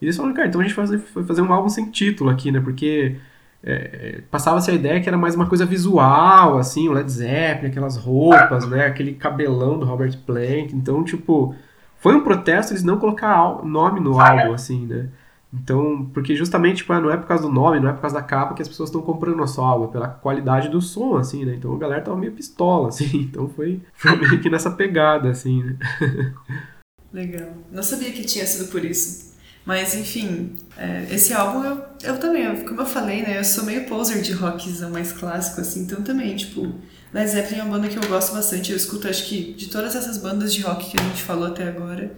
E 0.00 0.04
eles 0.04 0.16
falaram, 0.16 0.34
cara, 0.34 0.48
então 0.48 0.60
a 0.60 0.64
gente 0.64 0.74
vai 0.74 0.98
fazer 1.24 1.40
um 1.40 1.52
álbum 1.52 1.68
sem 1.68 1.88
título 1.88 2.30
aqui, 2.30 2.50
né? 2.50 2.60
Porque 2.60 3.16
é, 3.62 4.22
passava-se 4.30 4.70
a 4.70 4.74
ideia 4.74 5.00
que 5.00 5.08
era 5.08 5.16
mais 5.16 5.36
uma 5.36 5.46
coisa 5.46 5.64
visual, 5.64 6.58
assim, 6.58 6.88
o 6.88 6.92
Led 6.92 7.10
Zeppelin, 7.10 7.70
aquelas 7.70 7.96
roupas, 7.96 8.68
né? 8.68 8.86
Aquele 8.86 9.14
cabelão 9.14 9.78
do 9.78 9.86
Robert 9.86 10.18
Plant. 10.26 10.72
Então, 10.72 11.04
tipo, 11.04 11.54
foi 11.96 12.14
um 12.16 12.24
protesto 12.24 12.72
eles 12.72 12.82
não 12.82 12.98
colocar 12.98 13.64
nome 13.64 14.00
no 14.00 14.20
álbum, 14.20 14.52
assim, 14.52 14.84
né? 14.84 15.08
Então, 15.52 16.10
porque 16.12 16.36
justamente 16.36 16.78
tipo, 16.78 16.92
não 16.92 17.10
é 17.10 17.16
por 17.16 17.26
causa 17.26 17.44
do 17.44 17.50
nome, 17.50 17.80
não 17.80 17.88
é 17.88 17.92
por 17.92 18.02
causa 18.02 18.16
da 18.16 18.22
capa 18.22 18.54
que 18.54 18.60
as 18.60 18.68
pessoas 18.68 18.90
estão 18.90 19.00
comprando 19.00 19.36
nosso 19.36 19.60
álbum, 19.60 19.86
é 19.86 19.88
pela 19.88 20.08
qualidade 20.08 20.68
do 20.68 20.80
som, 20.80 21.16
assim, 21.16 21.44
né? 21.44 21.54
Então 21.54 21.74
a 21.74 21.78
galera 21.78 22.02
tava 22.02 22.16
meio 22.18 22.32
pistola, 22.32 22.88
assim, 22.90 23.22
então 23.22 23.48
foi, 23.48 23.80
foi 23.94 24.16
meio 24.16 24.40
que 24.40 24.50
nessa 24.50 24.70
pegada, 24.70 25.30
assim, 25.30 25.62
né? 25.62 25.76
Legal. 27.12 27.48
Não 27.72 27.82
sabia 27.82 28.12
que 28.12 28.24
tinha 28.24 28.46
sido 28.46 28.70
por 28.70 28.84
isso. 28.84 29.28
Mas, 29.64 29.94
enfim, 29.94 30.56
é, 30.76 31.06
esse 31.10 31.32
álbum 31.32 31.62
eu, 31.62 31.84
eu 32.02 32.18
também, 32.18 32.44
eu, 32.44 32.64
como 32.64 32.80
eu 32.80 32.86
falei, 32.86 33.22
né? 33.22 33.38
Eu 33.38 33.44
sou 33.44 33.64
meio 33.64 33.86
poser 33.86 34.22
de 34.22 34.32
rockzão 34.32 34.90
mais 34.90 35.12
clássico, 35.12 35.60
assim, 35.60 35.82
então 35.82 36.02
também, 36.02 36.36
tipo, 36.36 36.74
Led 37.12 37.28
Zeppelin 37.28 37.60
é 37.60 37.62
uma 37.64 37.78
banda 37.78 37.88
que 37.88 37.98
eu 37.98 38.08
gosto 38.08 38.34
bastante. 38.34 38.70
Eu 38.70 38.76
escuto, 38.76 39.08
acho 39.08 39.26
que, 39.26 39.54
de 39.54 39.68
todas 39.68 39.94
essas 39.94 40.18
bandas 40.18 40.54
de 40.54 40.62
rock 40.62 40.90
que 40.90 41.00
a 41.00 41.04
gente 41.04 41.22
falou 41.22 41.48
até 41.48 41.68
agora, 41.68 42.14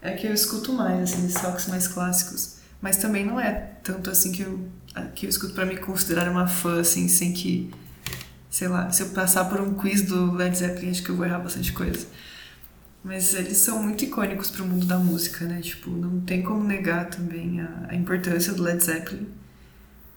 é 0.00 0.12
que 0.12 0.26
eu 0.26 0.32
escuto 0.32 0.72
mais, 0.72 1.12
assim, 1.12 1.26
esses 1.26 1.40
rocks 1.42 1.68
mais 1.68 1.88
clássicos. 1.88 2.55
Mas 2.80 2.96
também 2.96 3.24
não 3.24 3.40
é 3.40 3.52
tanto 3.82 4.10
assim 4.10 4.32
que 4.32 4.42
eu, 4.42 4.68
que 5.14 5.26
eu 5.26 5.30
escuto 5.30 5.54
para 5.54 5.64
me 5.64 5.76
considerar 5.76 6.30
uma 6.30 6.46
fã, 6.46 6.80
assim, 6.80 7.08
sem 7.08 7.32
que. 7.32 7.70
Sei 8.50 8.68
lá, 8.68 8.90
se 8.90 9.02
eu 9.02 9.08
passar 9.10 9.44
por 9.46 9.60
um 9.60 9.74
quiz 9.74 10.02
do 10.02 10.32
Led 10.32 10.56
Zeppelin, 10.56 10.90
acho 10.90 11.02
que 11.02 11.10
eu 11.10 11.16
vou 11.16 11.26
errar 11.26 11.40
bastante 11.40 11.72
coisa. 11.72 12.06
Mas 13.04 13.34
eles 13.34 13.58
são 13.58 13.82
muito 13.82 14.04
icônicos 14.04 14.50
para 14.50 14.62
o 14.62 14.66
mundo 14.66 14.86
da 14.86 14.98
música, 14.98 15.44
né? 15.44 15.60
Tipo, 15.60 15.90
não 15.90 16.20
tem 16.20 16.42
como 16.42 16.64
negar 16.64 17.06
também 17.06 17.60
a, 17.60 17.86
a 17.90 17.94
importância 17.94 18.52
do 18.52 18.62
Led 18.62 18.82
Zeppelin 18.82 19.28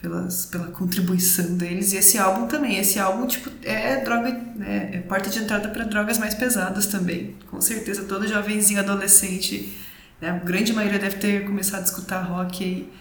pelas, 0.01 0.45
pela 0.45 0.68
contribuição 0.68 1.55
deles. 1.55 1.93
E 1.93 1.97
esse 1.97 2.18
álbum 2.18 2.47
também. 2.47 2.78
Esse 2.78 2.99
álbum, 2.99 3.28
tipo, 3.28 3.51
é 3.64 4.03
droga, 4.03 4.32
né? 4.55 4.91
é 4.93 4.99
porta 4.99 5.30
de 5.30 5.39
entrada 5.39 5.70
para 5.70 5.84
drogas 5.84 6.18
mais 6.18 6.34
pesadas 6.34 6.86
também. 6.88 7.36
Com 7.49 7.62
certeza, 7.62 8.03
todo 8.03 8.28
jovenzinho 8.28 8.80
adolescente 8.80 9.78
né? 10.22 10.30
A 10.30 10.34
grande 10.34 10.74
maioria 10.74 10.99
deve 10.99 11.17
ter 11.17 11.45
começado 11.45 11.82
a 11.82 11.86
escutar 11.86 12.22
rock 12.22 12.63
aí 12.63 12.93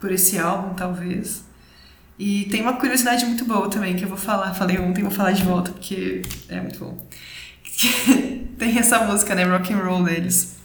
por 0.00 0.10
esse 0.10 0.38
álbum, 0.38 0.74
talvez. 0.74 1.44
E 2.18 2.46
tem 2.46 2.62
uma 2.62 2.74
curiosidade 2.74 3.26
muito 3.26 3.44
boa 3.44 3.68
também, 3.68 3.94
que 3.94 4.04
eu 4.04 4.08
vou 4.08 4.16
falar, 4.16 4.54
falei 4.54 4.78
ontem, 4.78 5.02
vou 5.02 5.10
falar 5.10 5.32
de 5.32 5.42
volta, 5.42 5.70
porque 5.70 6.22
é 6.48 6.60
muito 6.60 6.78
bom. 6.78 7.06
tem 8.58 8.78
essa 8.78 9.00
música, 9.00 9.34
né, 9.34 9.44
rock 9.44 9.72
and 9.72 9.78
roll 9.78 10.02
deles. 10.02 10.56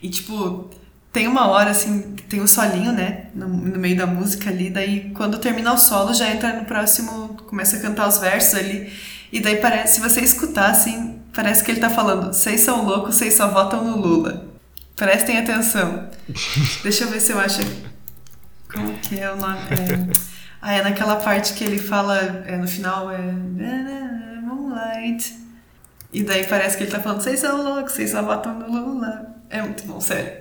E, 0.00 0.08
tipo, 0.08 0.70
tem 1.12 1.26
uma 1.26 1.48
hora, 1.48 1.70
assim, 1.70 2.14
tem 2.28 2.40
um 2.40 2.46
solinho, 2.46 2.92
né, 2.92 3.26
no, 3.34 3.48
no, 3.48 3.78
meio 3.78 3.96
da 3.96 4.06
música 4.06 4.50
ali, 4.50 4.70
daí 4.70 5.10
quando 5.14 5.38
termina 5.38 5.72
o 5.72 5.78
solo, 5.78 6.14
já 6.14 6.30
entra 6.30 6.52
no 6.52 6.64
próximo, 6.64 7.34
começa 7.46 7.76
a 7.76 7.80
cantar 7.80 8.08
os 8.08 8.18
versos 8.18 8.54
ali, 8.54 8.92
e 9.32 9.40
daí 9.40 9.56
parece, 9.56 9.94
se 9.94 10.00
você 10.00 10.20
escutar, 10.20 10.70
assim, 10.70 11.13
Parece 11.34 11.64
que 11.64 11.72
ele 11.72 11.80
tá 11.80 11.90
falando, 11.90 12.32
vocês 12.32 12.60
são 12.60 12.84
loucos, 12.84 13.16
vocês 13.16 13.34
só 13.34 13.48
votam 13.48 13.82
no 13.84 13.96
Lula. 13.96 14.46
Prestem 14.94 15.38
atenção. 15.38 16.08
Deixa 16.82 17.04
eu 17.04 17.08
ver 17.08 17.20
se 17.20 17.32
eu 17.32 17.40
acho. 17.40 17.60
Como 18.72 18.96
que 18.98 19.18
é 19.18 19.30
o 19.30 19.36
nome? 19.36 19.58
É... 19.70 20.24
Ah, 20.66 20.72
é 20.72 20.82
naquela 20.82 21.16
parte 21.16 21.52
que 21.52 21.62
ele 21.62 21.76
fala, 21.76 22.18
é, 22.46 22.56
no 22.56 22.66
final 22.66 23.10
é. 23.10 23.18
Moonlight. 24.40 25.36
E 26.10 26.22
daí 26.22 26.46
parece 26.46 26.78
que 26.78 26.84
ele 26.84 26.90
tá 26.90 27.00
falando, 27.00 27.20
vocês 27.20 27.38
são 27.38 27.62
loucos, 27.62 27.92
vocês 27.92 28.10
só 28.10 28.22
votam 28.22 28.54
no 28.58 28.70
Lula. 28.70 29.26
É 29.50 29.60
muito 29.60 29.86
bom, 29.86 30.00
sério. 30.00 30.32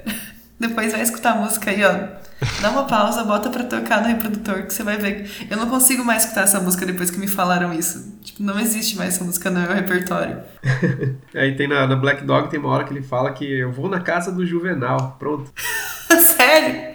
Depois 0.59 0.91
vai 0.91 1.01
escutar 1.01 1.31
a 1.31 1.35
música 1.35 1.71
aí, 1.71 1.83
ó. 1.83 2.23
Dá 2.61 2.69
uma 2.69 2.85
pausa, 2.85 3.23
bota 3.23 3.49
pra 3.49 3.63
tocar 3.63 4.01
no 4.01 4.07
reprodutor 4.07 4.63
que 4.63 4.73
você 4.73 4.83
vai 4.83 4.97
ver. 4.97 5.29
Eu 5.49 5.57
não 5.57 5.69
consigo 5.69 6.03
mais 6.03 6.23
escutar 6.23 6.43
essa 6.43 6.59
música 6.59 6.85
depois 6.85 7.09
que 7.09 7.17
me 7.17 7.27
falaram 7.27 7.73
isso. 7.73 8.17
Tipo, 8.21 8.43
não 8.43 8.59
existe 8.59 8.97
mais 8.97 9.15
essa 9.15 9.23
música 9.23 9.49
no 9.49 9.61
meu 9.61 9.73
repertório. 9.73 10.37
Aí 11.35 11.55
tem 11.55 11.67
na, 11.67 11.87
na, 11.87 11.95
Black 11.95 12.23
Dog 12.23 12.49
tem 12.49 12.59
uma 12.59 12.69
hora 12.69 12.83
que 12.83 12.93
ele 12.93 13.01
fala 13.01 13.31
que 13.31 13.45
eu 13.45 13.71
vou 13.71 13.89
na 13.89 13.99
casa 13.99 14.31
do 14.31 14.45
Juvenal. 14.45 15.15
Pronto. 15.19 15.51
Sério? 16.19 16.93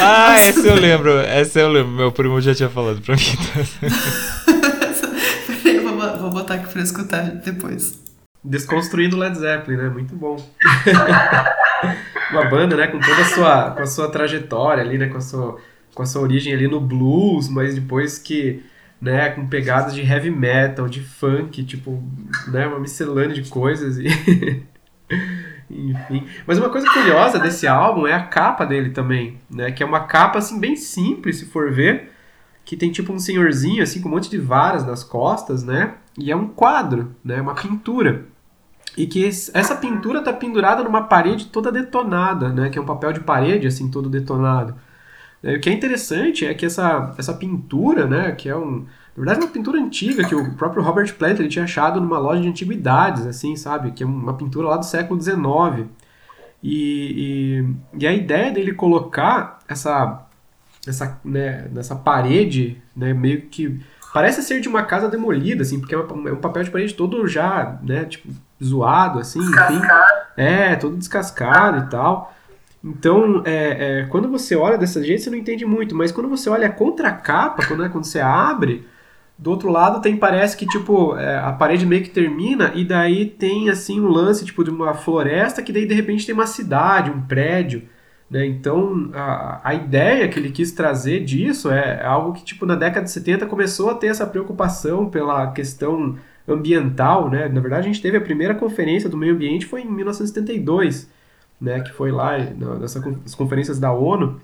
Ah, 0.00 0.34
essa 0.34 0.60
eu 0.60 0.74
lembro. 0.74 1.18
Essa 1.18 1.60
eu 1.60 1.68
lembro. 1.68 1.92
Meu 1.92 2.12
primo 2.12 2.40
já 2.40 2.54
tinha 2.54 2.68
falado 2.68 3.00
pra 3.00 3.16
mim. 3.16 3.22
Peraí, 5.62 5.80
vou, 5.80 6.18
vou 6.18 6.30
botar 6.30 6.54
aqui 6.54 6.72
pra 6.72 6.82
escutar 6.82 7.22
depois. 7.22 7.98
Desconstruindo 8.42 9.18
Led 9.18 9.38
Zeppelin, 9.38 9.76
né? 9.76 9.88
Muito 9.88 10.16
bom. 10.16 10.36
Uma 12.30 12.44
banda, 12.46 12.76
né, 12.76 12.86
com 12.86 12.98
toda 12.98 13.20
a 13.20 13.24
sua, 13.24 13.70
com 13.72 13.82
a 13.82 13.86
sua 13.86 14.10
trajetória 14.10 14.82
ali, 14.82 14.98
né, 14.98 15.08
com 15.08 15.18
a 15.18 15.20
sua, 15.20 15.58
com 15.94 16.02
a 16.02 16.06
sua 16.06 16.22
origem 16.22 16.52
ali 16.52 16.68
no 16.68 16.80
blues, 16.80 17.48
mas 17.48 17.74
depois 17.74 18.18
que, 18.18 18.62
né, 19.00 19.30
com 19.30 19.46
pegadas 19.46 19.94
de 19.94 20.02
heavy 20.02 20.30
metal, 20.30 20.88
de 20.88 21.00
funk, 21.00 21.64
tipo, 21.64 22.02
né, 22.48 22.66
uma 22.66 22.80
miscelânea 22.80 23.34
de 23.34 23.48
coisas 23.48 23.98
e 23.98 24.06
Enfim. 25.70 26.26
Mas 26.46 26.58
uma 26.58 26.68
coisa 26.68 26.90
curiosa 26.92 27.38
desse 27.38 27.66
álbum 27.66 28.06
é 28.06 28.12
a 28.12 28.24
capa 28.24 28.64
dele 28.64 28.90
também, 28.90 29.38
né? 29.48 29.70
Que 29.70 29.82
é 29.82 29.86
uma 29.86 30.00
capa, 30.00 30.38
assim, 30.38 30.58
bem 30.58 30.74
simples, 30.74 31.36
se 31.36 31.46
for 31.46 31.70
ver. 31.70 32.10
Que 32.64 32.76
tem 32.76 32.90
tipo 32.90 33.12
um 33.12 33.18
senhorzinho, 33.18 33.82
assim, 33.82 34.00
com 34.00 34.08
um 34.08 34.12
monte 34.12 34.28
de 34.28 34.38
varas 34.38 34.84
nas 34.84 35.04
costas, 35.04 35.62
né? 35.62 35.94
E 36.18 36.30
é 36.30 36.36
um 36.36 36.48
quadro, 36.48 37.14
né? 37.24 37.40
Uma 37.40 37.54
pintura. 37.54 38.26
E 39.00 39.06
que 39.06 39.26
essa 39.26 39.74
pintura 39.76 40.22
tá 40.22 40.30
pendurada 40.30 40.84
numa 40.84 41.04
parede 41.04 41.46
toda 41.46 41.72
detonada, 41.72 42.50
né? 42.50 42.68
Que 42.68 42.78
é 42.78 42.82
um 42.82 42.84
papel 42.84 43.14
de 43.14 43.20
parede, 43.20 43.66
assim, 43.66 43.90
todo 43.90 44.10
detonado. 44.10 44.74
O 45.42 45.58
que 45.58 45.70
é 45.70 45.72
interessante 45.72 46.44
é 46.44 46.52
que 46.52 46.66
essa, 46.66 47.14
essa 47.16 47.32
pintura, 47.32 48.06
né? 48.06 48.32
Que 48.32 48.50
é 48.50 48.54
um 48.56 48.84
na 49.16 49.24
verdade, 49.24 49.40
é 49.40 49.44
uma 49.44 49.52
pintura 49.52 49.78
antiga 49.80 50.22
que 50.22 50.34
o 50.34 50.54
próprio 50.54 50.82
Robert 50.82 51.14
Plant 51.14 51.40
ele 51.40 51.48
tinha 51.48 51.64
achado 51.64 51.98
numa 51.98 52.18
loja 52.18 52.42
de 52.42 52.48
antiguidades, 52.48 53.26
assim, 53.26 53.56
sabe? 53.56 53.92
Que 53.92 54.02
é 54.02 54.06
uma 54.06 54.34
pintura 54.34 54.68
lá 54.68 54.76
do 54.76 54.84
século 54.84 55.18
XIX. 55.20 55.88
E, 56.62 57.64
e, 57.94 58.00
e 58.00 58.06
a 58.06 58.12
ideia 58.12 58.52
dele 58.52 58.74
colocar 58.74 59.60
essa, 59.66 60.26
essa, 60.86 61.18
né, 61.24 61.68
nessa 61.72 61.96
parede, 61.96 62.82
né, 62.94 63.14
meio 63.14 63.42
que 63.42 63.80
parece 64.12 64.42
ser 64.42 64.60
de 64.60 64.68
uma 64.68 64.82
casa 64.82 65.08
demolida, 65.08 65.62
assim, 65.62 65.80
porque 65.80 65.94
é, 65.94 65.98
é 65.98 66.32
um 66.32 66.36
papel 66.36 66.64
de 66.64 66.70
parede 66.70 66.94
todo 66.94 67.26
já, 67.26 67.78
né, 67.82 68.04
tipo, 68.04 68.28
zoado, 68.62 69.18
assim, 69.18 69.40
enfim. 69.40 69.80
É, 70.36 70.76
todo 70.76 70.96
descascado 70.96 71.86
e 71.86 71.90
tal. 71.90 72.34
Então, 72.82 73.42
é, 73.44 74.00
é, 74.00 74.06
quando 74.06 74.28
você 74.28 74.56
olha 74.56 74.78
dessa 74.78 75.02
jeito, 75.02 75.22
você 75.22 75.30
não 75.30 75.36
entende 75.36 75.66
muito, 75.66 75.94
mas 75.94 76.10
quando 76.10 76.28
você 76.28 76.48
olha 76.48 76.66
a 76.66 76.72
contracapa, 76.72 77.66
quando, 77.66 77.82
né, 77.82 77.88
quando 77.90 78.04
você 78.04 78.20
abre, 78.20 78.86
do 79.36 79.50
outro 79.50 79.70
lado 79.70 80.00
tem, 80.00 80.16
parece 80.16 80.56
que, 80.56 80.66
tipo, 80.66 81.16
é, 81.16 81.38
a 81.38 81.52
parede 81.52 81.84
meio 81.84 82.02
que 82.02 82.10
termina 82.10 82.72
e 82.74 82.84
daí 82.84 83.26
tem, 83.26 83.68
assim, 83.68 84.00
um 84.00 84.08
lance, 84.08 84.44
tipo, 84.44 84.64
de 84.64 84.70
uma 84.70 84.94
floresta 84.94 85.62
que 85.62 85.72
daí, 85.72 85.86
de 85.86 85.94
repente, 85.94 86.26
tem 86.26 86.34
uma 86.34 86.46
cidade, 86.46 87.10
um 87.10 87.20
prédio, 87.22 87.82
né? 88.30 88.46
Então, 88.46 89.10
a, 89.14 89.60
a 89.64 89.74
ideia 89.74 90.28
que 90.28 90.38
ele 90.38 90.50
quis 90.50 90.72
trazer 90.72 91.24
disso 91.24 91.70
é 91.70 92.04
algo 92.04 92.32
que, 92.32 92.44
tipo, 92.44 92.64
na 92.64 92.76
década 92.76 93.04
de 93.04 93.10
70 93.10 93.46
começou 93.46 93.90
a 93.90 93.94
ter 93.94 94.06
essa 94.06 94.26
preocupação 94.26 95.10
pela 95.10 95.50
questão 95.52 96.16
ambiental, 96.52 97.30
né? 97.30 97.48
Na 97.48 97.60
verdade, 97.60 97.88
a 97.88 97.92
gente 97.92 98.02
teve 98.02 98.16
a 98.16 98.20
primeira 98.20 98.54
conferência 98.54 99.08
do 99.08 99.16
meio 99.16 99.34
ambiente 99.34 99.66
foi 99.66 99.82
em 99.82 99.90
1972, 99.90 101.10
né? 101.60 101.80
Que 101.80 101.92
foi 101.92 102.10
lá 102.10 102.38
nessas 102.38 103.34
conferências 103.34 103.78
da 103.78 103.92
ONU, 103.92 104.40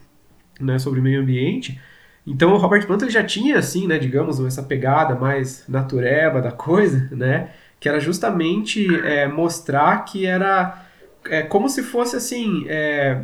né? 0.60 0.78
Sobre 0.78 1.00
meio 1.00 1.20
ambiente. 1.20 1.80
Então 2.26 2.52
o 2.52 2.56
Robert 2.56 2.86
Plant 2.86 3.02
ele 3.02 3.10
já 3.10 3.22
tinha, 3.22 3.58
assim, 3.58 3.86
né, 3.86 3.98
digamos, 3.98 4.40
essa 4.40 4.62
pegada 4.62 5.14
mais 5.14 5.64
natureba 5.68 6.42
da 6.42 6.50
coisa, 6.50 7.08
né, 7.12 7.50
que 7.78 7.88
era 7.88 8.00
justamente 8.00 8.84
é, 9.04 9.28
mostrar 9.28 10.04
que 10.04 10.26
era 10.26 10.84
é, 11.26 11.42
como 11.42 11.68
se 11.68 11.84
fosse, 11.84 12.16
assim, 12.16 12.64
é, 12.68 13.22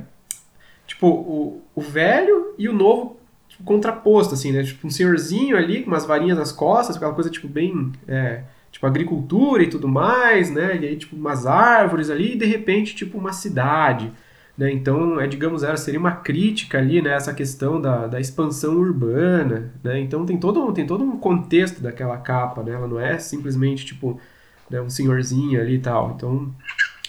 tipo, 0.87 1.09
o, 1.09 1.63
o 1.75 1.81
velho 1.81 2.55
e 2.57 2.69
o 2.69 2.73
novo 2.73 3.17
contraposto, 3.65 4.35
assim, 4.35 4.53
né, 4.53 4.63
tipo 4.63 4.87
um 4.87 4.91
senhorzinho 4.91 5.57
ali 5.57 5.83
com 5.83 5.91
umas 5.91 6.07
varinhas 6.07 6.39
nas 6.39 6.53
costas, 6.53 6.97
aquela 6.97 7.13
coisa, 7.13 7.31
tipo, 7.31 7.49
bem, 7.49 7.93
é, 8.07 8.43
tipo, 8.83 8.87
agricultura 8.87 9.63
e 9.63 9.71
tudo 9.71 9.89
mais, 9.89 10.51
né, 10.51 10.77
e 10.77 10.87
aí, 10.87 10.97
tipo, 10.97 11.15
umas 11.15 11.47
árvores 11.47 12.11
ali 12.11 12.33
e, 12.33 12.37
de 12.37 12.47
repente, 12.47 12.95
tipo, 12.95 13.17
uma 13.17 13.33
cidade, 13.33 14.11
né? 14.59 14.71
Então, 14.71 15.21
é, 15.21 15.27
digamos, 15.27 15.63
era, 15.63 15.77
seria 15.77 16.01
uma 16.01 16.17
crítica 16.17 16.79
ali, 16.79 17.01
né, 17.01 17.15
essa 17.15 17.33
questão 17.33 17.81
da, 17.81 18.07
da 18.07 18.21
expansão 18.21 18.77
urbana. 18.77 19.73
Né? 19.83 19.99
Então, 20.01 20.27
tem 20.27 20.39
todo, 20.39 20.71
tem 20.75 20.87
todo 20.87 21.03
um 21.03 21.17
contexto 21.17 21.81
daquela 21.81 22.19
capa. 22.19 22.63
Né? 22.63 22.73
Ela 22.73 22.87
não 22.87 23.01
é 23.01 23.19
simplesmente 23.19 23.87
tipo 23.87 24.21
né, 24.69 24.79
um 24.79 24.91
senhorzinho 24.91 25.59
ali 25.59 25.77
e 25.77 25.79
tal. 25.79 26.13
Então, 26.15 26.55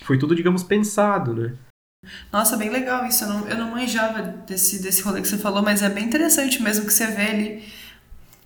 foi 0.03 0.17
tudo, 0.17 0.34
digamos, 0.34 0.63
pensado. 0.63 1.34
Né? 1.34 1.51
Nossa, 2.32 2.55
bem 2.55 2.69
legal 2.69 3.05
isso. 3.05 3.26
Eu 3.26 3.30
não, 3.30 3.47
eu 3.49 3.57
não 3.57 3.71
manjava 3.71 4.21
desse, 4.47 4.82
desse 4.82 5.01
rolê 5.01 5.21
que 5.21 5.28
você 5.28 5.38
falou, 5.38 5.61
mas 5.61 5.84
é 5.84 5.89
bem 5.89 6.05
interessante 6.05 6.63
mesmo 6.63 6.86
que 6.86 6.93
você 6.93 7.07
vê 7.07 7.24
ali 7.24 7.63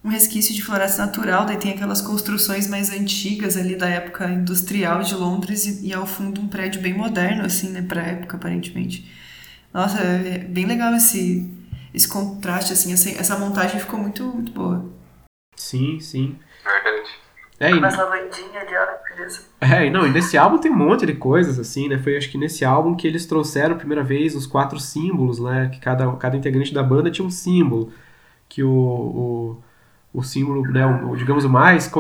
um 0.08 0.10
resquício 0.10 0.56
de 0.56 0.64
floresta 0.64 1.06
natural, 1.06 1.46
daí 1.46 1.58
tem 1.58 1.74
aquelas 1.74 2.00
construções 2.00 2.66
mais 2.66 2.90
antigas 2.90 3.58
ali 3.58 3.76
da 3.76 3.90
época 3.90 4.26
industrial 4.30 5.04
de 5.04 5.14
Londres 5.14 5.66
e, 5.66 5.88
e 5.88 5.94
ao 5.94 6.08
fundo 6.08 6.40
um 6.40 6.48
prédio 6.48 6.82
bem 6.82 6.94
moderno, 6.94 7.44
assim, 7.44 7.72
né, 7.72 7.82
pra 7.82 8.02
época, 8.02 8.38
aparentemente. 8.38 9.12
Nossa, 9.74 10.00
é 10.00 10.38
bem 10.38 10.66
legal 10.66 10.94
esse, 10.96 11.54
esse 11.94 12.08
contraste, 12.08 12.72
assim, 12.72 12.94
essa, 12.94 13.10
essa 13.10 13.38
montagem 13.38 13.82
ficou 13.82 14.00
muito, 14.00 14.24
muito 14.24 14.54
boa. 14.54 14.86
Sim, 15.58 16.00
sim. 16.00 16.38
Verdade. 16.64 17.10
É, 17.60 17.72
e... 17.72 17.80
Mas 17.80 18.00
a 18.00 18.06
bandinha 18.06 18.66
de 18.66 18.76
hora, 18.76 19.02
beleza. 19.10 19.42
É, 19.60 19.90
não, 19.90 20.08
e 20.08 20.10
nesse 20.10 20.38
álbum 20.38 20.58
tem 20.58 20.72
um 20.72 20.78
monte 20.78 21.06
de 21.06 21.16
coisas, 21.16 21.60
assim, 21.60 21.90
né? 21.90 21.98
Foi 21.98 22.16
acho 22.16 22.30
que 22.32 22.38
nesse 22.38 22.64
álbum 22.64 22.96
que 22.96 23.06
eles 23.06 23.26
trouxeram 23.26 23.76
a 23.76 23.78
primeira 23.78 24.04
vez 24.04 24.36
os 24.36 24.48
quatro 24.48 24.80
símbolos, 24.80 25.40
né? 25.40 25.70
Que 25.74 25.82
cada, 25.82 26.10
cada 26.14 26.38
integrante 26.38 26.74
da 26.74 26.82
banda 26.82 27.12
tinha 27.12 27.28
um 27.28 27.32
símbolo. 27.32 27.92
Que 28.48 28.64
o, 28.64 28.70
o 28.72 29.64
o 30.18 30.24
símbolo, 30.24 30.64
né, 30.64 30.84
o, 30.84 31.16
digamos, 31.16 31.46
o 31.46 31.50
mais 31.50 31.92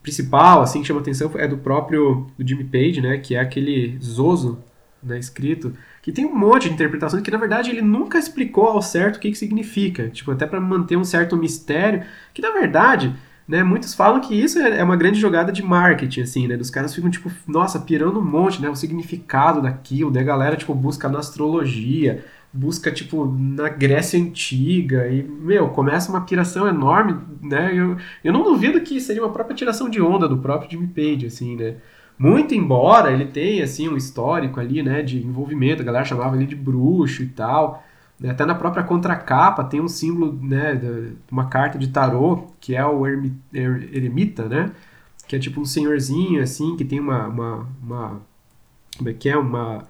principal, 0.00 0.62
assim, 0.62 0.80
que 0.80 0.86
chama 0.86 1.00
atenção 1.00 1.28
é 1.34 1.48
do 1.48 1.58
próprio 1.58 2.28
do 2.38 2.48
Jimmy 2.48 2.62
Page, 2.62 3.00
né, 3.00 3.18
que 3.18 3.34
é 3.34 3.40
aquele 3.40 3.98
Zozo, 4.00 4.62
né, 5.02 5.18
escrito, 5.18 5.74
que 6.00 6.12
tem 6.12 6.24
um 6.24 6.36
monte 6.36 6.68
de 6.68 6.74
interpretações 6.74 7.20
que, 7.20 7.32
na 7.32 7.36
verdade, 7.36 7.70
ele 7.70 7.82
nunca 7.82 8.16
explicou 8.16 8.68
ao 8.68 8.80
certo 8.80 9.16
o 9.16 9.18
que, 9.18 9.28
que 9.28 9.36
significa, 9.36 10.08
tipo, 10.08 10.30
até 10.30 10.46
para 10.46 10.60
manter 10.60 10.96
um 10.96 11.02
certo 11.02 11.36
mistério, 11.36 12.04
que, 12.32 12.40
na 12.40 12.52
verdade, 12.52 13.12
né, 13.46 13.64
muitos 13.64 13.92
falam 13.92 14.20
que 14.20 14.40
isso 14.40 14.56
é, 14.60 14.78
é 14.78 14.84
uma 14.84 14.96
grande 14.96 15.18
jogada 15.18 15.50
de 15.50 15.60
marketing, 15.60 16.20
assim, 16.20 16.46
né, 16.46 16.56
dos 16.56 16.70
caras 16.70 16.94
ficam, 16.94 17.10
tipo, 17.10 17.28
nossa, 17.44 17.80
pirando 17.80 18.20
um 18.20 18.24
monte, 18.24 18.62
né, 18.62 18.70
o 18.70 18.76
significado 18.76 19.60
daquilo, 19.60 20.12
daí 20.12 20.22
a 20.22 20.26
galera, 20.26 20.56
tipo, 20.56 20.72
busca 20.76 21.08
na 21.08 21.18
astrologia, 21.18 22.24
busca, 22.54 22.92
tipo, 22.92 23.26
na 23.26 23.68
Grécia 23.68 24.18
Antiga, 24.18 25.08
e, 25.08 25.24
meu, 25.24 25.68
começa 25.70 26.08
uma 26.08 26.20
piração 26.20 26.68
enorme, 26.68 27.18
né? 27.42 27.72
Eu, 27.76 27.96
eu 28.22 28.32
não 28.32 28.44
duvido 28.44 28.80
que 28.80 29.00
seria 29.00 29.22
uma 29.22 29.32
própria 29.32 29.56
tiração 29.56 29.90
de 29.90 30.00
onda 30.00 30.28
do 30.28 30.38
próprio 30.38 30.70
Jimmy 30.70 30.86
Page, 30.86 31.26
assim, 31.26 31.56
né? 31.56 31.76
Muito 32.16 32.54
embora 32.54 33.12
ele 33.12 33.26
tenha, 33.26 33.64
assim, 33.64 33.88
um 33.88 33.96
histórico 33.96 34.60
ali, 34.60 34.82
né, 34.84 35.02
de 35.02 35.18
envolvimento, 35.18 35.82
a 35.82 35.84
galera 35.84 36.04
chamava 36.04 36.36
ele 36.36 36.46
de 36.46 36.54
bruxo 36.54 37.24
e 37.24 37.26
tal, 37.26 37.82
né? 38.20 38.30
até 38.30 38.46
na 38.46 38.54
própria 38.54 38.84
contracapa 38.84 39.64
tem 39.64 39.80
um 39.80 39.88
símbolo, 39.88 40.38
né, 40.40 40.80
uma 41.30 41.46
carta 41.46 41.76
de 41.76 41.88
tarô, 41.88 42.46
que 42.60 42.76
é 42.76 42.86
o 42.86 43.04
eremita, 43.52 44.48
né? 44.48 44.70
Que 45.26 45.36
é 45.36 45.38
tipo 45.40 45.60
um 45.60 45.64
senhorzinho, 45.64 46.40
assim, 46.42 46.76
que 46.76 46.84
tem 46.84 47.00
uma, 47.00 47.26
uma, 47.26 47.68
uma 47.82 48.20
como 48.96 49.08
é 49.08 49.12
que 49.12 49.28
é, 49.28 49.36
uma 49.36 49.84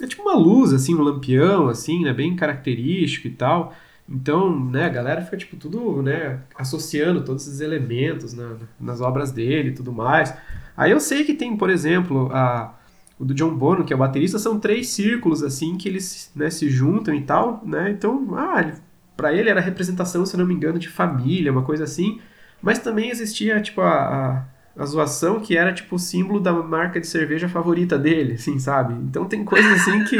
é 0.00 0.06
tipo 0.06 0.22
uma 0.22 0.34
luz, 0.34 0.72
assim, 0.72 0.94
um 0.94 1.02
lampião, 1.02 1.68
assim, 1.68 2.02
né? 2.02 2.12
Bem 2.12 2.36
característico 2.36 3.26
e 3.28 3.30
tal. 3.30 3.74
Então, 4.08 4.58
né, 4.70 4.84
a 4.84 4.88
galera 4.88 5.22
fica, 5.22 5.36
tipo, 5.36 5.56
tudo, 5.56 6.00
né, 6.00 6.40
associando 6.54 7.24
todos 7.24 7.46
esses 7.46 7.60
elementos 7.60 8.32
na, 8.34 8.56
nas 8.78 9.00
obras 9.00 9.32
dele 9.32 9.70
e 9.70 9.74
tudo 9.74 9.92
mais. 9.92 10.32
Aí 10.76 10.92
eu 10.92 11.00
sei 11.00 11.24
que 11.24 11.34
tem, 11.34 11.56
por 11.56 11.70
exemplo, 11.70 12.30
a, 12.32 12.72
o 13.18 13.24
do 13.24 13.34
John 13.34 13.54
Bono, 13.56 13.84
que 13.84 13.92
é 13.92 13.96
o 13.96 13.98
baterista, 13.98 14.38
são 14.38 14.60
três 14.60 14.90
círculos, 14.90 15.42
assim, 15.42 15.76
que 15.76 15.88
eles 15.88 16.30
né, 16.36 16.50
se 16.50 16.68
juntam 16.70 17.14
e 17.14 17.22
tal, 17.22 17.62
né? 17.64 17.90
Então, 17.90 18.28
ah, 18.36 18.74
para 19.16 19.32
ele 19.32 19.50
era 19.50 19.60
representação, 19.60 20.24
se 20.24 20.36
não 20.36 20.46
me 20.46 20.54
engano, 20.54 20.78
de 20.78 20.88
família, 20.88 21.50
uma 21.50 21.62
coisa 21.62 21.84
assim. 21.84 22.20
Mas 22.62 22.78
também 22.78 23.10
existia, 23.10 23.60
tipo, 23.60 23.80
a, 23.80 23.88
a 23.90 24.44
a 24.78 24.84
zoação 24.84 25.40
que 25.40 25.56
era 25.56 25.72
tipo 25.72 25.96
o 25.96 25.98
símbolo 25.98 26.38
da 26.38 26.52
marca 26.52 27.00
de 27.00 27.06
cerveja 27.06 27.48
favorita 27.48 27.98
dele, 27.98 28.34
assim, 28.34 28.58
sabe? 28.58 28.94
Então 28.94 29.24
tem 29.24 29.44
coisas 29.44 29.72
assim 29.72 30.04
que. 30.04 30.16